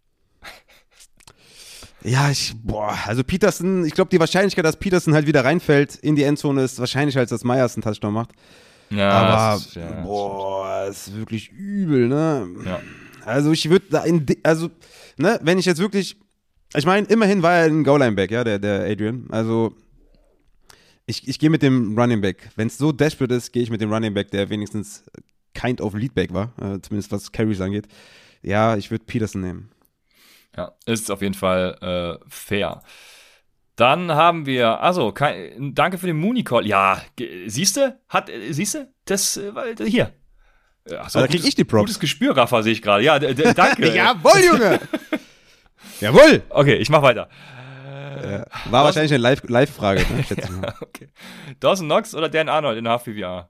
Ja, 2.04 2.30
ich, 2.30 2.54
boah, 2.62 2.98
also 3.06 3.24
Peterson, 3.24 3.86
ich 3.86 3.94
glaube, 3.94 4.10
die 4.10 4.20
Wahrscheinlichkeit, 4.20 4.66
dass 4.66 4.76
Peterson 4.76 5.14
halt 5.14 5.26
wieder 5.26 5.46
reinfällt 5.46 5.96
in 5.96 6.18
die 6.18 6.24
Endzone 6.24 6.64
ist 6.64 6.78
wahrscheinlicher, 6.78 7.22
als 7.22 7.30
dass 7.30 7.46
Myers 7.46 7.76
einen 7.76 7.84
Touchdown 7.84 8.14
macht. 8.14 8.32
Ja, 8.90 9.10
aber, 9.10 9.56
ist, 9.56 9.76
ja, 9.76 9.90
boah, 10.04 10.86
das 10.86 11.08
ist 11.08 11.18
wirklich 11.18 11.50
übel, 11.52 12.10
ne? 12.10 12.48
Ja. 12.66 12.82
Also 13.26 13.54
ich 13.54 13.70
würde 13.70 13.86
da 13.90 14.04
in, 14.04 14.26
also 14.44 14.70
ne, 15.18 15.40
wenn 15.44 15.58
ich 15.58 15.66
jetzt 15.66 15.80
wirklich, 15.80 16.18
ich 16.76 16.86
meine, 16.86 17.08
immerhin 17.08 17.42
war 17.44 17.54
er 17.54 17.66
ein 17.66 17.84
Goal-Line-Back, 17.84 18.32
ja, 18.32 18.44
der, 18.44 18.60
der 18.60 18.86
Adrian. 18.86 19.28
Also, 19.30 19.76
ich, 21.06 21.28
ich 21.28 21.40
gehe 21.40 21.50
mit 21.50 21.62
dem 21.62 21.98
Running 21.98 22.22
Back. 22.22 22.50
Wenn 22.56 22.68
es 22.68 22.78
so 22.78 22.92
desperate 22.92 23.34
ist, 23.34 23.52
gehe 23.52 23.64
ich 23.64 23.70
mit 23.70 23.82
dem 23.82 23.92
Running 23.92 24.14
Back, 24.14 24.32
der 24.32 24.50
wenigstens 24.50 25.04
kind 25.54 25.82
of 25.82 25.94
Leadback 25.94 26.34
war, 26.34 26.54
äh, 26.60 26.80
zumindest 26.82 27.12
was 27.12 27.32
Carries 27.32 27.62
angeht. 27.62 27.88
Ja, 28.42 28.76
ich 28.76 28.92
würde 28.92 29.06
Peterson 29.06 29.42
nehmen. 29.42 29.72
Ja, 30.56 30.74
ist 30.86 31.12
auf 31.12 31.22
jeden 31.22 31.34
Fall 31.34 31.78
äh, 31.82 32.26
fair. 32.28 32.84
Dann 33.76 34.12
haben 34.12 34.46
wir, 34.46 34.82
also, 34.82 35.12
kein, 35.12 35.74
danke 35.74 35.98
für 35.98 36.08
den 36.08 36.18
Mooney 36.18 36.44
Call. 36.44 36.68
Ja, 36.68 37.02
siehst 37.48 37.78
du? 37.78 37.98
Siehst 38.50 38.76
du? 38.76 38.92
Das, 39.06 39.38
äh, 39.38 39.52
hier, 39.86 40.14
Achso, 40.92 41.20
da 41.20 41.28
krieg 41.28 41.46
ich 41.46 41.56
die 41.56 41.64
Props. 41.64 41.84
Gutes 41.84 42.00
Gespür, 42.00 42.36
Rafa, 42.36 42.62
sehe 42.62 42.74
ich 42.74 42.82
gerade. 42.82 43.04
Ja, 43.04 43.18
danke. 43.20 43.88
Jawohl, 43.96 44.44
Junge. 44.46 44.80
Jawohl. 46.02 46.44
Okay, 46.50 46.76
ich 46.76 46.90
mach 46.90 47.02
weiter. 47.02 47.30
Äh, 48.18 48.22
war 48.22 48.46
Dawson, 48.46 48.72
wahrscheinlich 48.72 49.14
eine 49.14 49.24
Live-Frage, 49.48 50.02
Live 50.02 50.30
ne? 50.32 50.38
ja, 50.64 50.74
okay. 50.82 51.08
Dawson 51.60 51.88
Knox 51.88 52.14
oder 52.14 52.30
Dan 52.30 52.50
Arnold 52.50 52.78
in 52.78 52.86
HVVR? 52.86 53.50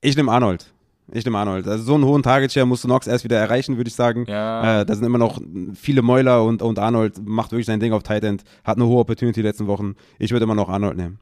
Ich 0.00 0.16
nehme 0.16 0.32
Arnold. 0.32 0.72
Ich 1.12 1.24
nehme 1.24 1.38
Arnold. 1.38 1.66
Also 1.66 1.84
so 1.84 1.94
einen 1.94 2.04
hohen 2.04 2.22
Target-Share 2.22 2.66
musst 2.66 2.84
du 2.84 2.88
Knox 2.88 3.06
erst 3.06 3.24
wieder 3.24 3.38
erreichen, 3.38 3.76
würde 3.76 3.88
ich 3.88 3.94
sagen. 3.94 4.24
Ja. 4.28 4.80
Äh, 4.80 4.86
da 4.86 4.94
sind 4.94 5.04
immer 5.04 5.18
noch 5.18 5.40
viele 5.74 6.02
Mäuler 6.02 6.44
und, 6.44 6.62
und 6.62 6.78
Arnold 6.78 7.20
macht 7.26 7.52
wirklich 7.52 7.66
sein 7.66 7.80
Ding 7.80 7.92
auf 7.92 8.02
Tight 8.02 8.24
End. 8.24 8.44
Hat 8.64 8.76
eine 8.76 8.86
hohe 8.86 9.00
Opportunity 9.00 9.40
die 9.40 9.46
letzten 9.46 9.66
Wochen. 9.66 9.94
Ich 10.18 10.30
würde 10.30 10.44
immer 10.44 10.54
noch 10.54 10.68
Arnold 10.68 10.96
nehmen. 10.96 11.18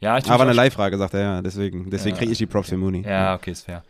Ja, 0.00 0.16
ich 0.16 0.30
Aber 0.30 0.44
eine 0.44 0.54
Live-Frage, 0.54 0.96
sagt 0.96 1.14
er, 1.14 1.20
ja. 1.20 1.42
Deswegen, 1.42 1.90
deswegen 1.90 2.16
ja, 2.16 2.18
kriege 2.18 2.32
ich 2.32 2.38
die 2.38 2.46
Props 2.46 2.70
für 2.70 2.76
Mooney. 2.76 3.02
Ja, 3.06 3.34
okay, 3.34 3.50
ist 3.50 3.66
fair. 3.66 3.82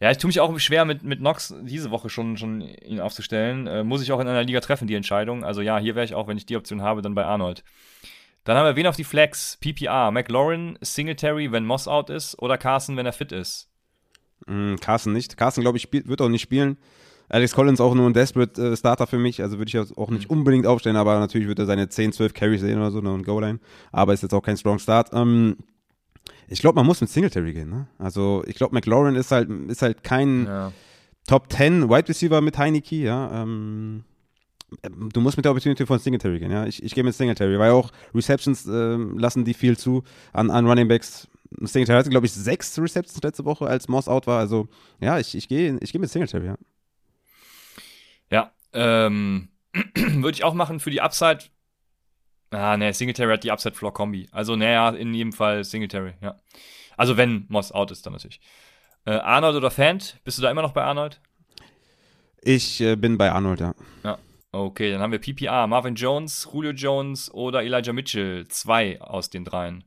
Ja, 0.00 0.10
ich 0.10 0.18
tue 0.18 0.28
mich 0.28 0.38
auch 0.40 0.56
schwer 0.60 0.84
mit, 0.84 1.02
mit 1.02 1.20
Nox 1.20 1.54
diese 1.62 1.90
Woche 1.90 2.08
schon, 2.08 2.36
schon 2.36 2.60
ihn 2.60 3.00
aufzustellen. 3.00 3.66
Äh, 3.66 3.82
muss 3.82 4.02
ich 4.02 4.12
auch 4.12 4.20
in 4.20 4.28
einer 4.28 4.44
Liga 4.44 4.60
treffen, 4.60 4.86
die 4.86 4.94
Entscheidung. 4.94 5.44
Also 5.44 5.60
ja, 5.60 5.78
hier 5.78 5.94
wäre 5.94 6.04
ich 6.04 6.14
auch, 6.14 6.28
wenn 6.28 6.36
ich 6.36 6.46
die 6.46 6.56
Option 6.56 6.82
habe, 6.82 7.02
dann 7.02 7.14
bei 7.14 7.24
Arnold. 7.24 7.64
Dann 8.44 8.56
haben 8.56 8.66
wir 8.66 8.76
wen 8.76 8.86
auf 8.86 8.96
die 8.96 9.04
Flex? 9.04 9.58
PPR. 9.60 10.10
McLaurin, 10.10 10.78
Singletary, 10.80 11.50
wenn 11.50 11.64
Moss 11.64 11.88
out 11.88 12.10
ist 12.10 12.38
oder 12.38 12.56
Carson, 12.58 12.96
wenn 12.96 13.06
er 13.06 13.12
fit 13.12 13.32
ist? 13.32 13.68
Mm, 14.46 14.76
Carson 14.76 15.12
nicht. 15.12 15.36
Carson, 15.36 15.62
glaube 15.62 15.78
ich, 15.78 15.88
wird 15.92 16.20
auch 16.20 16.28
nicht 16.28 16.42
spielen. 16.42 16.78
Alex 17.28 17.54
Collins 17.54 17.80
auch 17.80 17.94
nur 17.94 18.06
ein 18.06 18.14
Desperate 18.14 18.72
äh, 18.72 18.76
Starter 18.76 19.06
für 19.06 19.18
mich, 19.18 19.42
also 19.42 19.58
würde 19.58 19.68
ich 19.68 19.96
auch 19.96 20.10
nicht 20.10 20.30
mhm. 20.30 20.38
unbedingt 20.38 20.66
aufstellen, 20.66 20.96
aber 20.96 21.18
natürlich 21.18 21.48
wird 21.48 21.58
er 21.58 21.66
seine 21.66 21.88
10, 21.88 22.12
12 22.12 22.34
Carries 22.34 22.60
sehen 22.60 22.78
oder 22.78 22.90
so, 22.90 23.00
ne, 23.00 23.12
und 23.12 23.24
Goal-Line. 23.24 23.60
Aber 23.92 24.14
ist 24.14 24.22
jetzt 24.22 24.34
auch 24.34 24.42
kein 24.42 24.56
Strong 24.56 24.78
Start. 24.78 25.10
Ähm, 25.12 25.56
ich 26.48 26.60
glaube, 26.60 26.76
man 26.76 26.86
muss 26.86 27.00
mit 27.00 27.10
Singletary 27.10 27.52
gehen, 27.52 27.70
ne? 27.70 27.88
Also 27.98 28.42
ich 28.46 28.56
glaube, 28.56 28.74
McLaurin 28.74 29.14
ist 29.14 29.30
halt, 29.30 29.50
ist 29.68 29.82
halt 29.82 30.02
kein 30.02 30.46
ja. 30.46 30.72
Top 31.26 31.52
10 31.52 31.90
Wide 31.90 32.08
Receiver 32.08 32.40
mit 32.40 32.56
Heineke, 32.56 32.96
ja. 32.96 33.42
Ähm, 33.42 34.04
du 35.12 35.20
musst 35.20 35.36
mit 35.36 35.44
der 35.44 35.52
Opportunity 35.52 35.84
von 35.84 35.98
Singletary 35.98 36.38
gehen, 36.38 36.50
ja. 36.50 36.66
Ich, 36.66 36.82
ich 36.82 36.94
gehe 36.94 37.04
mit 37.04 37.14
Singletary, 37.14 37.58
weil 37.58 37.72
auch 37.72 37.90
Receptions 38.14 38.66
äh, 38.66 38.96
lassen 38.96 39.44
die 39.44 39.54
viel 39.54 39.76
zu 39.76 40.02
an, 40.32 40.50
an 40.50 40.66
Running 40.66 40.88
Backs. 40.88 41.28
Singletary 41.60 41.98
hatte, 41.98 42.10
glaube 42.10 42.26
ich, 42.26 42.32
sechs 42.32 42.78
Receptions 42.78 43.22
letzte 43.22 43.44
Woche, 43.44 43.66
als 43.66 43.88
Moss 43.88 44.08
out 44.08 44.26
war. 44.26 44.38
Also 44.38 44.68
ja, 45.00 45.18
ich, 45.18 45.34
ich 45.34 45.48
gehe 45.48 45.78
ich 45.80 45.92
geh 45.92 45.98
mit 45.98 46.10
Singletary, 46.10 46.46
ja. 46.46 46.56
Ähm, 48.72 49.48
würde 49.94 50.36
ich 50.36 50.44
auch 50.44 50.54
machen 50.54 50.80
für 50.80 50.90
die 50.90 51.00
Upside. 51.00 51.40
Ah, 52.50 52.76
ne, 52.76 52.92
Singletary 52.92 53.32
hat 53.32 53.44
die 53.44 53.50
Upside-Floor-Kombi. 53.50 54.28
Also, 54.32 54.56
naja, 54.56 54.90
in 54.90 55.12
jedem 55.12 55.32
Fall 55.32 55.64
Singletary, 55.64 56.14
ja. 56.22 56.36
Also, 56.96 57.16
wenn 57.16 57.46
Moss 57.48 57.72
out 57.72 57.90
ist, 57.90 58.06
dann 58.06 58.14
natürlich. 58.14 58.40
Äh, 59.04 59.12
Arnold 59.12 59.56
oder 59.56 59.70
Fant? 59.70 60.18
Bist 60.24 60.38
du 60.38 60.42
da 60.42 60.50
immer 60.50 60.62
noch 60.62 60.72
bei 60.72 60.82
Arnold? 60.82 61.20
Ich 62.42 62.80
äh, 62.80 62.96
bin 62.96 63.18
bei 63.18 63.30
Arnold, 63.30 63.60
ja. 63.60 63.74
Ja. 64.04 64.18
Okay, 64.50 64.90
dann 64.90 65.02
haben 65.02 65.12
wir 65.12 65.18
PPA, 65.18 65.66
Marvin 65.66 65.94
Jones, 65.94 66.48
Julio 66.50 66.70
Jones 66.70 67.32
oder 67.32 67.62
Elijah 67.62 67.92
Mitchell. 67.92 68.48
Zwei 68.48 69.00
aus 69.00 69.28
den 69.28 69.44
dreien. 69.44 69.84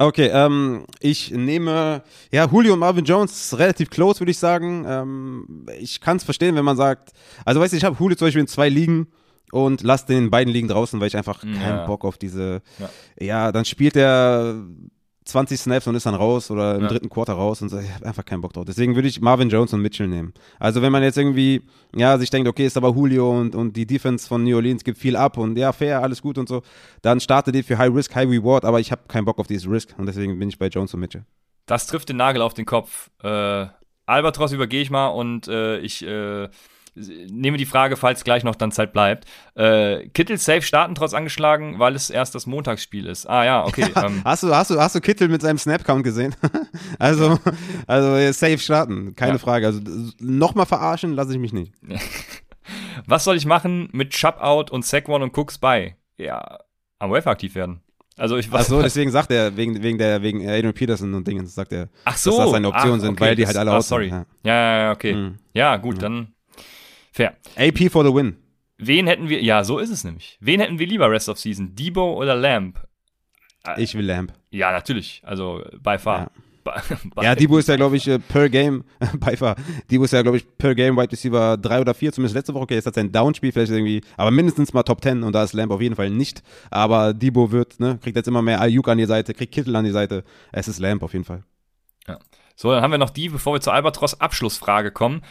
Okay, 0.00 0.30
ähm, 0.32 0.84
ich 1.00 1.32
nehme, 1.32 2.02
ja, 2.30 2.46
Julio 2.46 2.74
und 2.74 2.78
Marvin 2.78 3.04
Jones 3.04 3.58
relativ 3.58 3.90
close, 3.90 4.20
würde 4.20 4.30
ich 4.30 4.38
sagen. 4.38 4.84
Ähm, 4.86 5.66
ich 5.78 6.00
kann 6.00 6.18
es 6.18 6.24
verstehen, 6.24 6.54
wenn 6.54 6.64
man 6.64 6.76
sagt, 6.76 7.10
also 7.44 7.60
weißt 7.60 7.72
du, 7.72 7.76
ich 7.76 7.84
habe 7.84 7.96
Julio 7.98 8.16
zum 8.16 8.28
Beispiel 8.28 8.42
in 8.42 8.46
zwei 8.46 8.68
Ligen 8.68 9.08
und 9.50 9.82
lasse 9.82 10.06
den 10.06 10.30
beiden 10.30 10.52
Ligen 10.52 10.68
draußen, 10.68 11.00
weil 11.00 11.08
ich 11.08 11.16
einfach 11.16 11.42
ja. 11.42 11.52
keinen 11.52 11.86
Bock 11.86 12.04
auf 12.04 12.16
diese, 12.16 12.62
ja. 12.78 12.90
ja, 13.18 13.52
dann 13.52 13.64
spielt 13.64 13.96
er 13.96 14.62
20 15.28 15.60
Snaps 15.60 15.86
und 15.86 15.94
ist 15.94 16.06
dann 16.06 16.14
raus 16.14 16.50
oder 16.50 16.76
im 16.76 16.82
ja. 16.82 16.88
dritten 16.88 17.10
Quarter 17.10 17.34
raus 17.34 17.60
und 17.60 17.68
so. 17.68 17.78
Ich 17.78 17.92
habe 17.92 18.06
einfach 18.06 18.24
keinen 18.24 18.40
Bock 18.40 18.54
drauf. 18.54 18.64
Deswegen 18.64 18.94
würde 18.94 19.08
ich 19.08 19.20
Marvin 19.20 19.50
Jones 19.50 19.72
und 19.74 19.82
Mitchell 19.82 20.08
nehmen. 20.08 20.32
Also 20.58 20.80
wenn 20.80 20.90
man 20.90 21.02
jetzt 21.02 21.18
irgendwie, 21.18 21.62
ja, 21.94 22.16
sich 22.18 22.30
denkt, 22.30 22.48
okay, 22.48 22.66
ist 22.66 22.76
aber 22.76 22.90
Julio 22.90 23.38
und, 23.38 23.54
und 23.54 23.76
die 23.76 23.86
Defense 23.86 24.26
von 24.26 24.42
New 24.42 24.56
Orleans 24.56 24.84
gibt 24.84 24.98
viel 24.98 25.16
ab 25.16 25.36
und 25.36 25.58
ja, 25.58 25.72
fair, 25.72 26.02
alles 26.02 26.22
gut 26.22 26.38
und 26.38 26.48
so, 26.48 26.62
dann 27.02 27.20
startet 27.20 27.54
die 27.54 27.62
für 27.62 27.76
High 27.76 27.94
Risk, 27.94 28.14
High 28.14 28.28
Reward, 28.28 28.64
aber 28.64 28.80
ich 28.80 28.90
habe 28.90 29.02
keinen 29.06 29.26
Bock 29.26 29.38
auf 29.38 29.46
dieses 29.46 29.68
Risk 29.68 29.94
und 29.98 30.06
deswegen 30.06 30.38
bin 30.38 30.48
ich 30.48 30.58
bei 30.58 30.68
Jones 30.68 30.94
und 30.94 31.00
Mitchell. 31.00 31.24
Das 31.66 31.86
trifft 31.86 32.08
den 32.08 32.16
Nagel 32.16 32.40
auf 32.40 32.54
den 32.54 32.64
Kopf. 32.64 33.10
Äh, 33.22 33.66
Albatros 34.06 34.52
übergehe 34.52 34.80
ich 34.80 34.90
mal 34.90 35.08
und 35.08 35.48
äh, 35.48 35.78
ich 35.80 36.02
äh, 36.02 36.48
nehme 37.30 37.56
die 37.56 37.66
Frage, 37.66 37.96
falls 37.96 38.24
gleich 38.24 38.44
noch 38.44 38.54
dann 38.54 38.72
Zeit 38.72 38.92
bleibt. 38.92 39.26
Äh, 39.54 40.08
Kittel 40.08 40.38
safe 40.38 40.62
starten 40.62 40.94
trotz 40.94 41.14
angeschlagen, 41.14 41.78
weil 41.78 41.94
es 41.94 42.10
erst 42.10 42.34
das 42.34 42.46
Montagsspiel 42.46 43.06
ist. 43.06 43.28
Ah 43.28 43.44
ja, 43.44 43.64
okay. 43.64 43.86
Ähm, 43.98 44.22
hast, 44.24 44.44
du, 44.44 44.54
hast, 44.54 44.70
du, 44.70 44.80
hast 44.80 44.94
du 44.94 45.00
Kittel 45.00 45.28
mit 45.28 45.42
seinem 45.42 45.58
Snap-Count 45.58 46.04
gesehen? 46.04 46.36
also, 46.98 47.38
also 47.86 48.32
safe 48.32 48.58
starten, 48.58 49.16
keine 49.16 49.32
ja. 49.32 49.38
Frage. 49.38 49.66
Also 49.66 49.80
nochmal 50.20 50.66
verarschen 50.66 51.14
lasse 51.14 51.32
ich 51.32 51.38
mich 51.38 51.52
nicht. 51.52 51.72
Was 53.06 53.24
soll 53.24 53.36
ich 53.36 53.46
machen 53.46 53.88
mit 53.92 54.10
Chub-Out 54.10 54.70
und 54.70 54.84
Saquon 54.84 55.22
und 55.22 55.36
Cooks 55.36 55.58
bei? 55.58 55.96
Ja, 56.16 56.58
am 56.98 57.10
Wave 57.10 57.26
aktiv 57.26 57.54
werden. 57.54 57.80
Also 58.18 58.36
ich 58.36 58.50
weiß. 58.50 58.66
Ach 58.66 58.68
so, 58.68 58.82
deswegen 58.82 59.10
sagt 59.10 59.30
er, 59.30 59.56
wegen, 59.56 59.80
wegen 59.82 59.96
der, 59.96 60.22
wegen 60.22 60.40
Adrian 60.48 60.74
Peterson 60.74 61.14
und 61.14 61.26
Dingen, 61.26 61.46
sagt 61.46 61.72
er, 61.72 61.88
Ach 62.04 62.16
so, 62.16 62.30
dass 62.30 62.38
das 62.40 62.50
seine 62.50 62.68
Optionen 62.68 63.00
sind, 63.00 63.12
okay, 63.12 63.20
weil 63.20 63.36
die 63.36 63.46
halt 63.46 63.56
alle 63.56 63.70
ah, 63.70 63.76
aus 63.76 63.88
sorry. 63.88 64.08
Ja. 64.08 64.26
ja, 64.42 64.78
ja, 64.78 64.92
okay. 64.92 65.14
Mhm. 65.14 65.38
Ja, 65.54 65.76
gut, 65.76 65.96
ja. 65.96 66.02
dann 66.02 66.34
fair. 67.18 67.36
AP 67.56 67.90
for 67.90 68.04
the 68.04 68.14
win. 68.14 68.36
Wen 68.78 69.06
hätten 69.08 69.28
wir, 69.28 69.42
ja, 69.42 69.64
so 69.64 69.78
ist 69.78 69.90
es 69.90 70.04
nämlich. 70.04 70.38
Wen 70.40 70.60
hätten 70.60 70.78
wir 70.78 70.86
lieber 70.86 71.10
Rest 71.10 71.28
of 71.28 71.38
Season? 71.38 71.74
Debo 71.74 72.14
oder 72.14 72.36
Lamb? 72.36 72.80
Ich 73.76 73.94
will 73.94 74.06
Lamb. 74.06 74.32
Ja, 74.50 74.70
natürlich. 74.70 75.20
Also 75.24 75.62
by 75.82 75.98
far. 75.98 76.18
Ja. 76.20 76.30
ja, 77.22 77.34
Debo 77.34 77.58
ist 77.58 77.68
ja, 77.68 77.76
glaube 77.76 77.96
ich, 77.96 78.06
äh, 78.06 78.18
per 78.18 78.48
Game, 78.50 78.84
bei 79.20 79.36
far, 79.36 79.56
Debo 79.90 80.04
ist 80.04 80.12
ja, 80.12 80.20
glaube 80.20 80.36
ich, 80.36 80.58
per 80.58 80.74
Game 80.74 80.96
Wide 80.96 81.10
Receiver 81.10 81.56
3 81.56 81.80
oder 81.80 81.94
4, 81.94 82.12
zumindest 82.12 82.34
letzte 82.34 82.52
Woche. 82.54 82.64
Okay, 82.64 82.74
jetzt 82.74 82.86
hat 82.86 82.94
sein 82.94 83.10
Downspiel 83.10 83.52
vielleicht 83.52 83.72
irgendwie, 83.72 84.02
aber 84.18 84.30
mindestens 84.30 84.74
mal 84.74 84.82
Top 84.82 85.02
10 85.02 85.22
und 85.22 85.32
da 85.32 85.44
ist 85.44 85.54
Lamb 85.54 85.72
auf 85.72 85.80
jeden 85.80 85.96
Fall 85.96 86.10
nicht. 86.10 86.42
Aber 86.70 87.14
Debo 87.14 87.52
wird, 87.52 87.80
ne, 87.80 87.98
kriegt 88.02 88.16
jetzt 88.16 88.28
immer 88.28 88.42
mehr 88.42 88.60
Ayuk 88.60 88.86
an 88.88 88.98
die 88.98 89.06
Seite, 89.06 89.34
kriegt 89.34 89.52
Kittel 89.52 89.74
an 89.76 89.86
die 89.86 89.90
Seite. 89.90 90.24
Es 90.52 90.68
ist 90.68 90.78
Lamb 90.78 91.02
auf 91.02 91.14
jeden 91.14 91.24
Fall. 91.24 91.42
Ja. 92.06 92.18
So, 92.54 92.70
dann 92.70 92.82
haben 92.82 92.90
wir 92.90 92.98
noch 92.98 93.10
die, 93.10 93.30
bevor 93.30 93.54
wir 93.54 93.60
zur 93.60 93.72
Albatros 93.72 94.20
Abschlussfrage 94.20 94.90
kommen. 94.90 95.22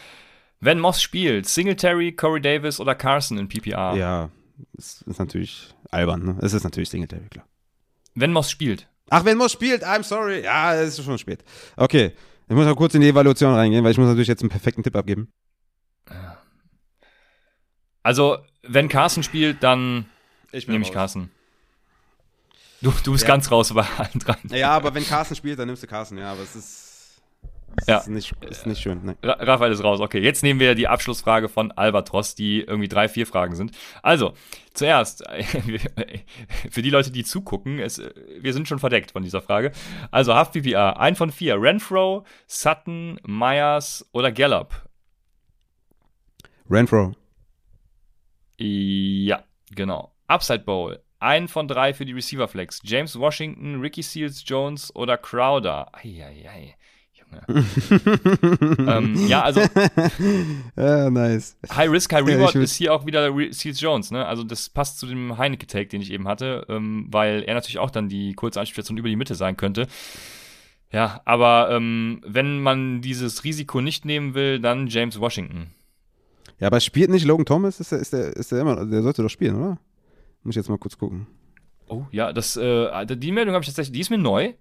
Wenn 0.60 0.80
Moss 0.80 1.02
spielt, 1.02 1.48
Singletary, 1.48 2.14
Corey 2.14 2.42
Davis 2.42 2.80
oder 2.80 2.96
Carson 2.96 3.38
in 3.38 3.48
PPR? 3.48 3.96
Ja, 3.96 4.30
das 4.74 5.04
ist 5.04 5.20
natürlich 5.20 5.74
albern, 5.92 6.24
ne? 6.24 6.38
Es 6.42 6.54
ist 6.54 6.64
natürlich 6.64 6.90
Singletary, 6.90 7.28
klar. 7.30 7.46
Wenn 8.16 8.34
Moss 8.34 8.50
spielt. 8.50 8.88
Ach, 9.10 9.24
wenn 9.24 9.38
Moss 9.38 9.52
spielt, 9.52 9.86
I'm 9.86 10.04
sorry. 10.04 10.44
Ja, 10.44 10.74
es 10.76 10.98
ist 10.98 11.06
schon 11.06 11.18
spät. 11.18 11.44
Okay, 11.76 12.14
ich 12.50 12.56
muss 12.56 12.66
mal 12.66 12.76
kurz 12.76 12.96
in 12.96 13.02
die 13.02 13.10
Evaluation 13.10 13.54
reingehen, 13.54 13.84
weil 13.84 13.92
ich 13.92 13.98
muss 13.98 14.08
natürlich 14.08 14.28
jetzt 14.28 14.42
einen 14.42 14.50
perfekten 14.50 14.82
Tipp 14.82 14.96
abgeben. 14.96 15.32
Also, 18.02 18.38
wenn 18.64 18.90
Carsten 18.90 19.22
spielt, 19.22 19.62
dann 19.64 20.06
ich 20.52 20.68
nehme 20.68 20.84
ich 20.84 20.92
Carsten. 20.92 21.30
Du, 22.82 22.94
du 23.04 23.12
bist 23.12 23.24
ja. 23.24 23.28
ganz 23.28 23.52
raus 23.52 23.74
bei 23.74 23.86
allen 23.98 24.20
dran. 24.20 24.38
Ja, 24.50 24.72
aber 24.72 24.94
wenn 24.94 25.06
Carsten 25.06 25.36
spielt, 25.36 25.60
dann 25.60 25.68
nimmst 25.68 25.84
du 25.84 25.88
Carsten, 25.88 26.18
ja, 26.18 26.32
aber 26.32 26.42
es 26.42 26.56
ist 26.56 26.87
ja. 27.88 27.98
Ist 27.98 28.08
nicht, 28.08 28.34
ist 28.44 28.66
nicht 28.66 28.82
schön. 28.82 29.02
Nee. 29.04 29.16
Raphael 29.24 29.72
ist 29.72 29.84
raus. 29.84 30.00
Okay, 30.00 30.20
jetzt 30.20 30.42
nehmen 30.42 30.60
wir 30.60 30.74
die 30.74 30.88
Abschlussfrage 30.88 31.48
von 31.48 31.72
Albatros, 31.72 32.34
die 32.34 32.62
irgendwie 32.62 32.88
drei, 32.88 33.08
vier 33.08 33.28
Fragen 33.28 33.56
sind. 33.56 33.72
Also, 34.02 34.34
zuerst, 34.74 35.24
für 36.72 36.82
die 36.82 36.90
Leute, 36.90 37.12
die 37.12 37.24
zugucken, 37.24 37.80
es, 37.80 38.02
wir 38.40 38.54
sind 38.54 38.68
schon 38.68 38.80
verdeckt 38.80 39.12
von 39.12 39.24
dieser 39.24 39.42
Frage. 39.42 39.72
Also, 40.12 40.34
Haft 40.34 40.54
PPA, 40.54 40.92
ein 40.92 41.16
von 41.16 41.32
vier. 41.32 41.62
Renfro, 41.62 42.26
Sutton, 42.48 43.20
Myers 43.26 44.08
oder 44.12 44.32
Gallup? 44.32 44.88
Renfro. 46.70 47.14
Ja, 48.58 49.44
genau. 49.72 50.14
Upside 50.28 50.64
Bowl. 50.64 51.00
Ein 51.20 51.48
von 51.48 51.68
drei 51.68 51.94
für 51.94 52.06
die 52.06 52.14
Receiver 52.14 52.48
Flex. 52.48 52.80
James 52.84 53.18
Washington, 53.18 53.80
Ricky 53.80 54.02
Seals 54.04 54.44
Jones 54.46 54.96
oder 54.96 55.18
Crowder. 55.18 55.90
Eieiei. 55.94 56.76
ähm, 58.80 59.28
ja, 59.28 59.44
also. 59.44 59.62
ja, 60.76 61.10
nice. 61.10 61.58
High 61.70 61.90
Risk, 61.90 62.14
High 62.14 62.26
Reward 62.26 62.56
ja, 62.56 62.62
ist 62.62 62.76
hier 62.76 62.94
auch 62.94 63.06
wieder 63.06 63.32
Seals 63.52 63.80
Jones, 63.82 64.12
ne? 64.12 64.26
Also, 64.26 64.44
das 64.44 64.70
passt 64.70 65.00
zu 65.00 65.06
dem 65.08 65.38
Heineke-Take, 65.38 65.88
den 65.88 66.02
ich 66.02 66.12
eben 66.12 66.28
hatte, 66.28 66.66
ähm, 66.70 67.08
weil 67.10 67.44
er 67.44 67.54
natürlich 67.54 67.80
auch 67.80 67.92
dann 67.92 68.10
die 68.10 68.34
kurze 68.34 68.60
Anspielstation 68.60 68.98
über 68.98 69.10
die 69.10 69.16
Mitte 69.16 69.36
sein 69.36 69.58
könnte. 69.58 69.88
Ja, 70.92 71.22
aber 71.26 71.70
ähm, 71.72 72.22
wenn 72.26 72.62
man 72.62 73.02
dieses 73.02 73.44
Risiko 73.44 73.82
nicht 73.82 74.06
nehmen 74.06 74.34
will, 74.34 74.60
dann 74.60 74.88
James 74.88 75.20
Washington. 75.20 75.72
Ja, 76.60 76.68
aber 76.68 76.80
spielt 76.80 77.10
nicht 77.10 77.26
Logan 77.26 77.46
Thomas? 77.46 77.80
Ist 77.80 77.92
der, 77.92 78.00
ist 78.00 78.14
der, 78.14 78.36
ist 78.36 78.52
der 78.52 78.62
immer, 78.62 78.86
der 78.86 79.04
sollte 79.04 79.22
doch 79.22 79.30
spielen, 79.30 79.56
oder? 79.56 79.78
Muss 80.44 80.54
ich 80.54 80.58
jetzt 80.58 80.70
mal 80.70 80.78
kurz 80.78 80.98
gucken. 80.98 81.28
Oh, 81.90 82.06
ja, 82.12 82.34
das, 82.34 82.58
äh, 82.58 83.06
die 83.06 83.32
Meldung 83.32 83.54
habe 83.54 83.64
ich 83.64 83.70
tatsächlich, 83.70 83.94
die 83.94 84.02
ist 84.02 84.10
mir 84.10 84.18
neu. 84.18 84.54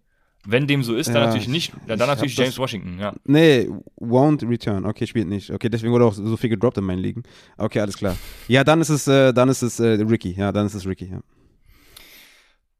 Wenn 0.47 0.67
dem 0.67 0.83
so 0.83 0.95
ist, 0.95 1.09
dann 1.09 1.17
ja, 1.17 1.27
natürlich 1.27 1.49
nicht. 1.49 1.73
Ja, 1.87 1.97
dann 1.97 2.09
natürlich 2.09 2.37
James 2.37 2.57
Washington, 2.57 2.99
ja. 3.01 3.13
Nee, 3.25 3.69
won't 4.01 4.49
return. 4.49 4.87
Okay, 4.87 5.07
spielt 5.07 5.27
nicht. 5.27 5.51
Okay, 5.51 5.69
deswegen 5.69 5.93
wurde 5.93 6.05
auch 6.05 6.15
so 6.15 6.37
viel 6.37 6.51
gedroppt 6.51 6.79
in 6.79 6.85
meinen 6.85 7.01
Ligen. 7.01 7.25
Okay, 7.59 7.81
alles 7.81 7.97
klar. 7.97 8.17
Ja, 8.47 8.63
dann 8.63 8.81
ist 8.81 8.89
es, 8.89 9.09
äh, 9.09 9.33
dann 9.33 9.49
ist 9.49 9.63
es 9.63 9.81
äh, 9.81 9.87
Ricky. 10.03 10.33
Ja, 10.33 10.53
dann 10.53 10.67
ist 10.67 10.75
es 10.75 10.87
Ricky, 10.87 11.11
ja. 11.11 11.21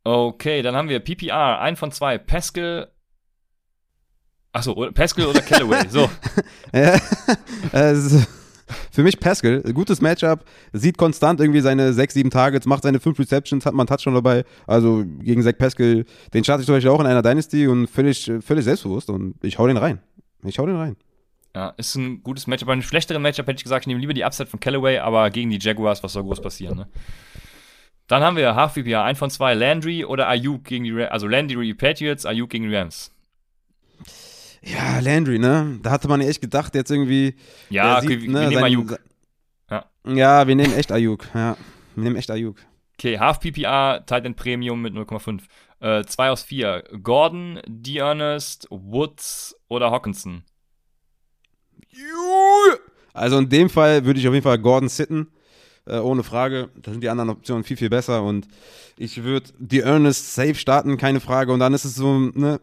Okay, 0.05 0.63
dann 0.63 0.77
haben 0.77 0.89
wir 0.89 1.01
PPR, 1.01 1.61
ein 1.61 1.75
von 1.75 1.91
zwei. 1.91 2.19
Pascal. 2.19 2.93
Achso, 4.53 4.91
Pascal 4.93 5.27
oder 5.27 5.41
Callaway, 5.41 5.89
so. 5.89 6.09
ja, 6.73 6.97
also, 7.73 8.25
für 8.91 9.03
mich 9.03 9.21
Pascal, 9.21 9.63
gutes 9.75 10.01
Matchup, 10.01 10.45
sieht 10.73 10.99
konstant 10.99 11.41
irgendwie 11.41 11.61
seine 11.61 11.93
6, 11.93 12.15
7 12.15 12.31
Targets, 12.31 12.67
macht 12.67 12.83
seine 12.83 13.01
5 13.01 13.19
Receptions, 13.19 13.67
hat 13.67 13.75
man 13.75 13.87
Touchdown 13.87 14.15
dabei. 14.15 14.45
Also 14.67 15.05
gegen 15.21 15.43
Zach 15.43 15.57
Pascal, 15.57 16.05
den 16.35 16.45
starte 16.45 16.63
ich 16.63 16.67
zum 16.67 16.75
Beispiel 16.75 16.91
auch 16.91 17.01
in 17.01 17.07
einer 17.07 17.23
Dynasty 17.23 17.67
und 17.67 17.87
völlig, 17.87 18.31
völlig 18.41 18.65
selbstbewusst 18.65 19.11
und 19.11 19.37
ich 19.43 19.59
hau 19.59 19.67
den 19.67 19.77
rein. 19.77 20.01
Ich 20.45 20.59
hau 20.59 20.67
den 20.67 20.77
rein. 20.77 20.97
Ja, 21.55 21.71
ist 21.79 21.95
ein 21.95 22.23
gutes 22.23 22.47
Matchup. 22.47 22.67
Bei 22.67 22.75
einem 22.75 22.83
schlechteren 22.83 23.23
Matchup 23.23 23.47
hätte 23.47 23.57
ich 23.57 23.65
gesagt, 23.65 23.85
ich 23.85 23.87
nehme 23.87 24.01
lieber 24.01 24.13
die 24.13 24.25
Upside 24.25 24.49
von 24.49 24.61
Callaway, 24.61 24.99
aber 24.99 25.31
gegen 25.31 25.51
die 25.51 25.59
Jaguars, 25.59 26.03
was 26.03 26.13
soll 26.13 26.23
groß 26.25 26.43
passieren, 26.43 26.77
ne? 26.77 26.87
Dann 28.09 28.23
haben 28.23 28.37
wir 28.37 28.55
Half 28.55 28.75
VPA, 28.75 29.05
ein 29.05 29.17
von 29.17 29.31
zwei, 29.31 29.55
Landry 29.55 30.05
oder 30.05 30.29
Ayuk 30.29 30.65
gegen 30.65 30.85
die, 30.85 30.93
Rams, 30.93 31.11
also 31.11 31.27
Landry 31.27 31.75
Patriots, 31.75 32.25
Ayuk 32.25 32.51
gegen 32.51 32.69
die 32.69 32.77
Rams. 32.77 33.11
Ja, 34.67 34.99
Landry, 34.99 35.39
ne? 35.39 35.79
Da 35.83 35.91
hatte 35.93 36.09
man 36.09 36.21
echt 36.21 36.41
gedacht, 36.41 36.75
jetzt 36.75 36.91
irgendwie. 36.91 37.37
Ja, 37.71 37.99
okay, 37.99 38.19
sieht, 38.19 38.29
ne, 38.31 38.41
wir 38.41 38.49
nehmen 38.49 38.65
Ayuk. 38.65 38.99
Ja. 39.71 39.85
ja, 40.07 40.47
wir 40.47 40.57
nehmen 40.57 40.75
echt 40.75 40.91
Ayuk. 40.91 41.29
Ja, 41.35 41.57
wir 41.95 42.05
nehmen 42.05 42.17
echt 42.17 42.31
Ayuk. 42.31 42.57
Okay, 42.99 43.19
Half 43.19 43.41
PPA, 43.41 44.01
Titan 44.01 44.35
Premium 44.35 44.83
mit 44.83 44.95
0,5. 44.95 45.43
Äh, 45.81 46.05
zwei 46.05 46.31
aus 46.31 46.43
vier. 46.43 46.83
Gordon, 47.03 47.61
Dearnest, 47.67 48.67
Woods 48.71 49.55
oder 49.69 49.91
Hawkinson? 49.91 50.43
Also 53.13 53.39
in 53.39 53.49
dem 53.49 53.71
Fall 53.71 54.05
würde 54.05 54.19
ich 54.19 54.27
auf 54.27 54.35
jeden 54.35 54.45
Fall 54.45 54.59
Gordon 54.59 54.89
sitten. 54.89 55.29
Äh, 55.87 55.99
ohne 55.99 56.23
Frage. 56.23 56.71
Da 56.77 56.91
sind 56.91 57.03
die 57.03 57.09
anderen 57.09 57.31
Optionen 57.31 57.63
viel, 57.63 57.77
viel 57.77 57.91
besser. 57.91 58.23
Und 58.23 58.49
ich 58.97 59.23
würde 59.23 59.51
die 59.59 59.81
Ernest 59.81 60.35
safe 60.35 60.55
starten, 60.55 60.97
keine 60.97 61.21
Frage. 61.21 61.53
Und 61.53 61.61
dann 61.61 61.75
ist 61.75 61.85
es 61.85 61.95
so, 61.95 62.19
ne, 62.19 62.61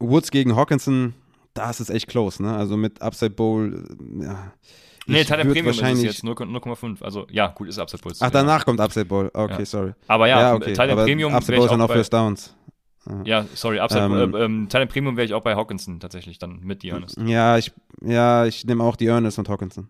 Woods 0.00 0.30
gegen 0.30 0.56
Hawkinson, 0.56 1.14
da 1.54 1.70
ist 1.70 1.88
echt 1.90 2.08
close, 2.08 2.42
ne? 2.42 2.56
Also 2.56 2.76
mit 2.76 3.00
Upside 3.00 3.30
Bowl, 3.30 3.84
äh, 4.20 4.24
ja. 4.24 4.52
Nee, 5.06 5.24
Teil 5.24 5.44
Premium 5.44 5.66
wahrscheinlich 5.66 6.04
ist 6.04 6.22
es 6.22 6.22
jetzt 6.22 6.38
0,5. 6.38 7.02
Also 7.02 7.26
ja, 7.30 7.48
gut, 7.48 7.68
ist 7.68 7.78
Upside 7.78 8.02
Bowl. 8.02 8.12
Ach, 8.20 8.30
danach 8.30 8.58
ja. 8.58 8.64
kommt 8.64 8.80
Upside 8.80 9.06
Bowl. 9.06 9.30
Okay, 9.32 9.60
ja. 9.60 9.64
sorry. 9.64 9.92
Aber 10.06 10.28
ja, 10.28 10.40
ja 10.40 10.54
okay. 10.54 10.72
Teil 10.72 10.94
Premium. 10.94 11.34
Upside 11.34 11.56
Bowl 11.56 11.66
ist 11.66 11.72
dann 11.72 11.80
auch 11.80 11.90
First 11.90 12.12
Downs. 12.12 12.54
Ja, 13.24 13.46
sorry, 13.54 13.80
Upside 13.80 14.04
ähm, 14.04 14.34
äh, 14.34 14.44
ähm, 14.44 14.68
Teil 14.68 14.86
Premium 14.86 15.16
wäre 15.16 15.24
ich 15.24 15.34
auch 15.34 15.42
bei 15.42 15.56
Hawkinson 15.56 16.00
tatsächlich 16.00 16.38
dann 16.38 16.60
mit 16.60 16.82
die 16.82 16.90
Ernest. 16.90 17.16
Ja, 17.24 17.56
ich, 17.56 17.72
ja, 18.02 18.44
ich 18.44 18.64
nehme 18.66 18.84
auch 18.84 18.94
die 18.94 19.06
Ernest 19.06 19.38
und 19.38 19.48
Hawkinson. 19.48 19.88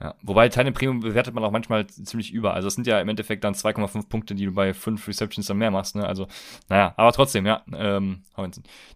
Ja, 0.00 0.14
wobei 0.22 0.50
Tiny 0.50 0.72
Premium 0.72 1.00
bewertet 1.00 1.34
man 1.34 1.42
auch 1.42 1.50
manchmal 1.50 1.86
ziemlich 1.86 2.30
über. 2.32 2.52
Also 2.52 2.68
es 2.68 2.74
sind 2.74 2.86
ja 2.86 3.00
im 3.00 3.08
Endeffekt 3.08 3.44
dann 3.44 3.54
2,5 3.54 4.08
Punkte, 4.08 4.34
die 4.34 4.44
du 4.44 4.52
bei 4.52 4.74
5 4.74 5.08
Receptions 5.08 5.46
dann 5.46 5.56
mehr 5.56 5.70
machst. 5.70 5.96
Ne? 5.96 6.06
Also, 6.06 6.26
naja, 6.68 6.92
aber 6.98 7.12
trotzdem, 7.12 7.46
ja. 7.46 7.62
Ähm, 7.72 8.22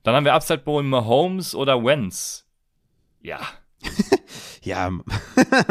dann 0.03 0.14
haben 0.14 0.24
wir 0.26 0.34
Upside 0.34 0.59
Bowl 0.59 0.82
Mahomes 0.82 1.55
oder 1.55 1.82
Wentz. 1.82 2.46
Ja, 3.22 3.40
ja. 4.62 4.91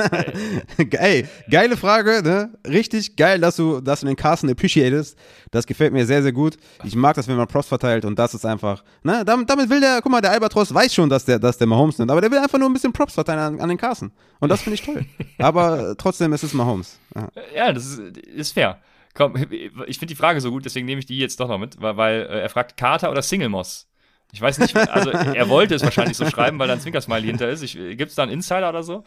Ey, 0.77 1.27
geile 1.49 1.77
Frage, 1.77 2.21
ne? 2.23 2.53
Richtig 2.67 3.15
geil, 3.15 3.39
dass 3.39 3.55
du, 3.55 3.81
dass 3.81 4.01
du 4.01 4.07
den 4.07 4.15
Carsten 4.15 4.49
appreciatest. 4.49 5.17
Das 5.51 5.65
gefällt 5.65 5.93
mir 5.93 6.05
sehr, 6.05 6.23
sehr 6.23 6.31
gut. 6.31 6.57
Ich 6.83 6.95
mag 6.95 7.15
das, 7.15 7.27
wenn 7.27 7.35
man 7.35 7.47
Props 7.47 7.67
verteilt 7.67 8.05
und 8.05 8.17
das 8.17 8.33
ist 8.33 8.45
einfach, 8.45 8.83
ne? 9.03 9.23
Damit, 9.25 9.49
damit 9.49 9.69
will 9.69 9.79
der, 9.79 9.99
guck 10.01 10.11
mal, 10.11 10.21
der 10.21 10.31
Albatros 10.31 10.73
weiß 10.73 10.93
schon, 10.93 11.09
dass 11.09 11.25
der, 11.25 11.39
dass 11.39 11.57
der 11.57 11.67
Mahomes 11.67 11.97
nimmt, 11.97 12.11
aber 12.11 12.21
der 12.21 12.31
will 12.31 12.39
einfach 12.39 12.59
nur 12.59 12.69
ein 12.69 12.73
bisschen 12.73 12.93
Props 12.93 13.13
verteilen 13.13 13.39
an, 13.39 13.61
an 13.61 13.69
den 13.69 13.77
Carsten. 13.77 14.11
Und 14.39 14.49
das 14.49 14.61
finde 14.61 14.75
ich 14.75 14.81
toll. 14.81 15.05
aber 15.37 15.95
trotzdem, 15.97 16.33
es 16.33 16.43
ist 16.43 16.53
Mahomes. 16.53 16.99
Ja, 17.15 17.29
ja 17.55 17.73
das 17.73 17.85
ist, 17.85 18.17
ist 18.17 18.53
fair. 18.53 18.79
Komm, 19.15 19.35
ich 19.35 19.97
finde 19.97 20.13
die 20.13 20.15
Frage 20.15 20.39
so 20.39 20.51
gut, 20.51 20.65
deswegen 20.65 20.85
nehme 20.85 20.99
ich 20.99 21.05
die 21.05 21.17
jetzt 21.17 21.39
doch 21.39 21.47
noch 21.47 21.57
mit, 21.57 21.81
weil, 21.81 21.97
weil 21.97 22.21
äh, 22.21 22.41
er 22.41 22.49
fragt 22.49 22.77
Carter 22.77 23.11
oder 23.11 23.21
Single 23.21 23.49
Moss. 23.49 23.88
Ich 24.31 24.41
weiß 24.41 24.59
nicht, 24.59 24.75
also 24.75 25.09
er 25.09 25.49
wollte 25.49 25.75
es 25.75 25.83
wahrscheinlich 25.83 26.17
so 26.17 26.25
schreiben, 26.29 26.59
weil 26.59 26.67
da 26.67 26.73
ein 26.73 26.81
Zwinkersmiley 26.81 27.27
hinter 27.27 27.49
ist. 27.49 27.61
Gibt 27.73 28.09
es 28.09 28.15
da 28.15 28.23
einen 28.23 28.31
Insider 28.31 28.69
oder 28.69 28.83
so? 28.83 29.03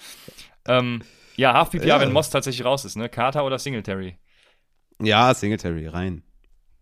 Ähm, 0.66 1.03
ja, 1.37 1.55
Half 1.55 1.70
PPA, 1.70 1.85
ja. 1.85 2.01
wenn 2.01 2.12
Moss 2.12 2.31
tatsächlich 2.31 2.64
raus 2.64 2.85
ist, 2.85 2.97
ne? 2.97 3.09
Carter 3.09 3.45
oder 3.45 3.59
Singletary? 3.59 4.18
Ja, 5.01 5.33
Singletary, 5.33 5.87
rein. 5.87 6.23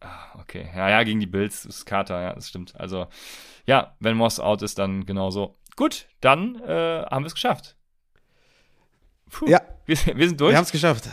Ah, 0.00 0.38
okay. 0.40 0.70
Ja, 0.74 0.88
ja, 0.88 1.02
gegen 1.02 1.20
die 1.20 1.26
Bills 1.26 1.64
ist 1.64 1.84
Carter, 1.84 2.20
ja, 2.20 2.32
das 2.32 2.48
stimmt. 2.48 2.74
Also, 2.78 3.08
ja, 3.66 3.94
wenn 4.00 4.16
Moss 4.16 4.40
out 4.40 4.62
ist, 4.62 4.78
dann 4.78 5.04
genauso. 5.04 5.58
Gut, 5.76 6.06
dann 6.20 6.56
äh, 6.62 7.04
haben 7.10 7.22
wir 7.24 7.28
es 7.28 7.34
geschafft. 7.34 7.76
Puh, 9.30 9.46
Ja. 9.48 9.60
Wir, 9.86 9.96
wir 10.14 10.28
sind 10.28 10.40
durch. 10.40 10.52
Wir 10.52 10.56
haben 10.56 10.64
es 10.64 10.72
geschafft. 10.72 11.08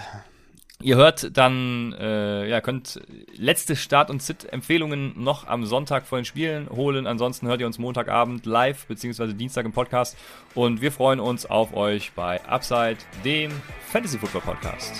Ihr 0.84 0.96
hört 0.96 1.36
dann, 1.36 1.94
äh, 1.94 2.48
ja, 2.48 2.62
könnt 2.62 3.02
letzte 3.36 3.76
Start- 3.76 4.12
und 4.12 4.22
Sit-Empfehlungen 4.22 5.14
noch 5.22 5.48
am 5.48 5.66
Sonntag 5.66 6.06
vor 6.06 6.20
den 6.20 6.26
Spielen 6.26 6.70
holen. 6.70 7.08
Ansonsten 7.08 7.48
hört 7.48 7.62
ihr 7.62 7.66
uns 7.66 7.80
Montagabend 7.80 8.46
live, 8.46 8.86
beziehungsweise 8.86 9.34
Dienstag 9.34 9.66
im 9.66 9.72
Podcast. 9.72 10.16
Und 10.54 10.82
wir 10.82 10.92
freuen 10.92 11.20
uns 11.20 11.48
auf 11.48 11.74
euch 11.74 12.12
bei 12.12 12.44
Upside, 12.46 12.98
dem 13.26 13.52
Fantasy 13.88 14.20
Football 14.20 14.42
Podcast. 14.42 14.94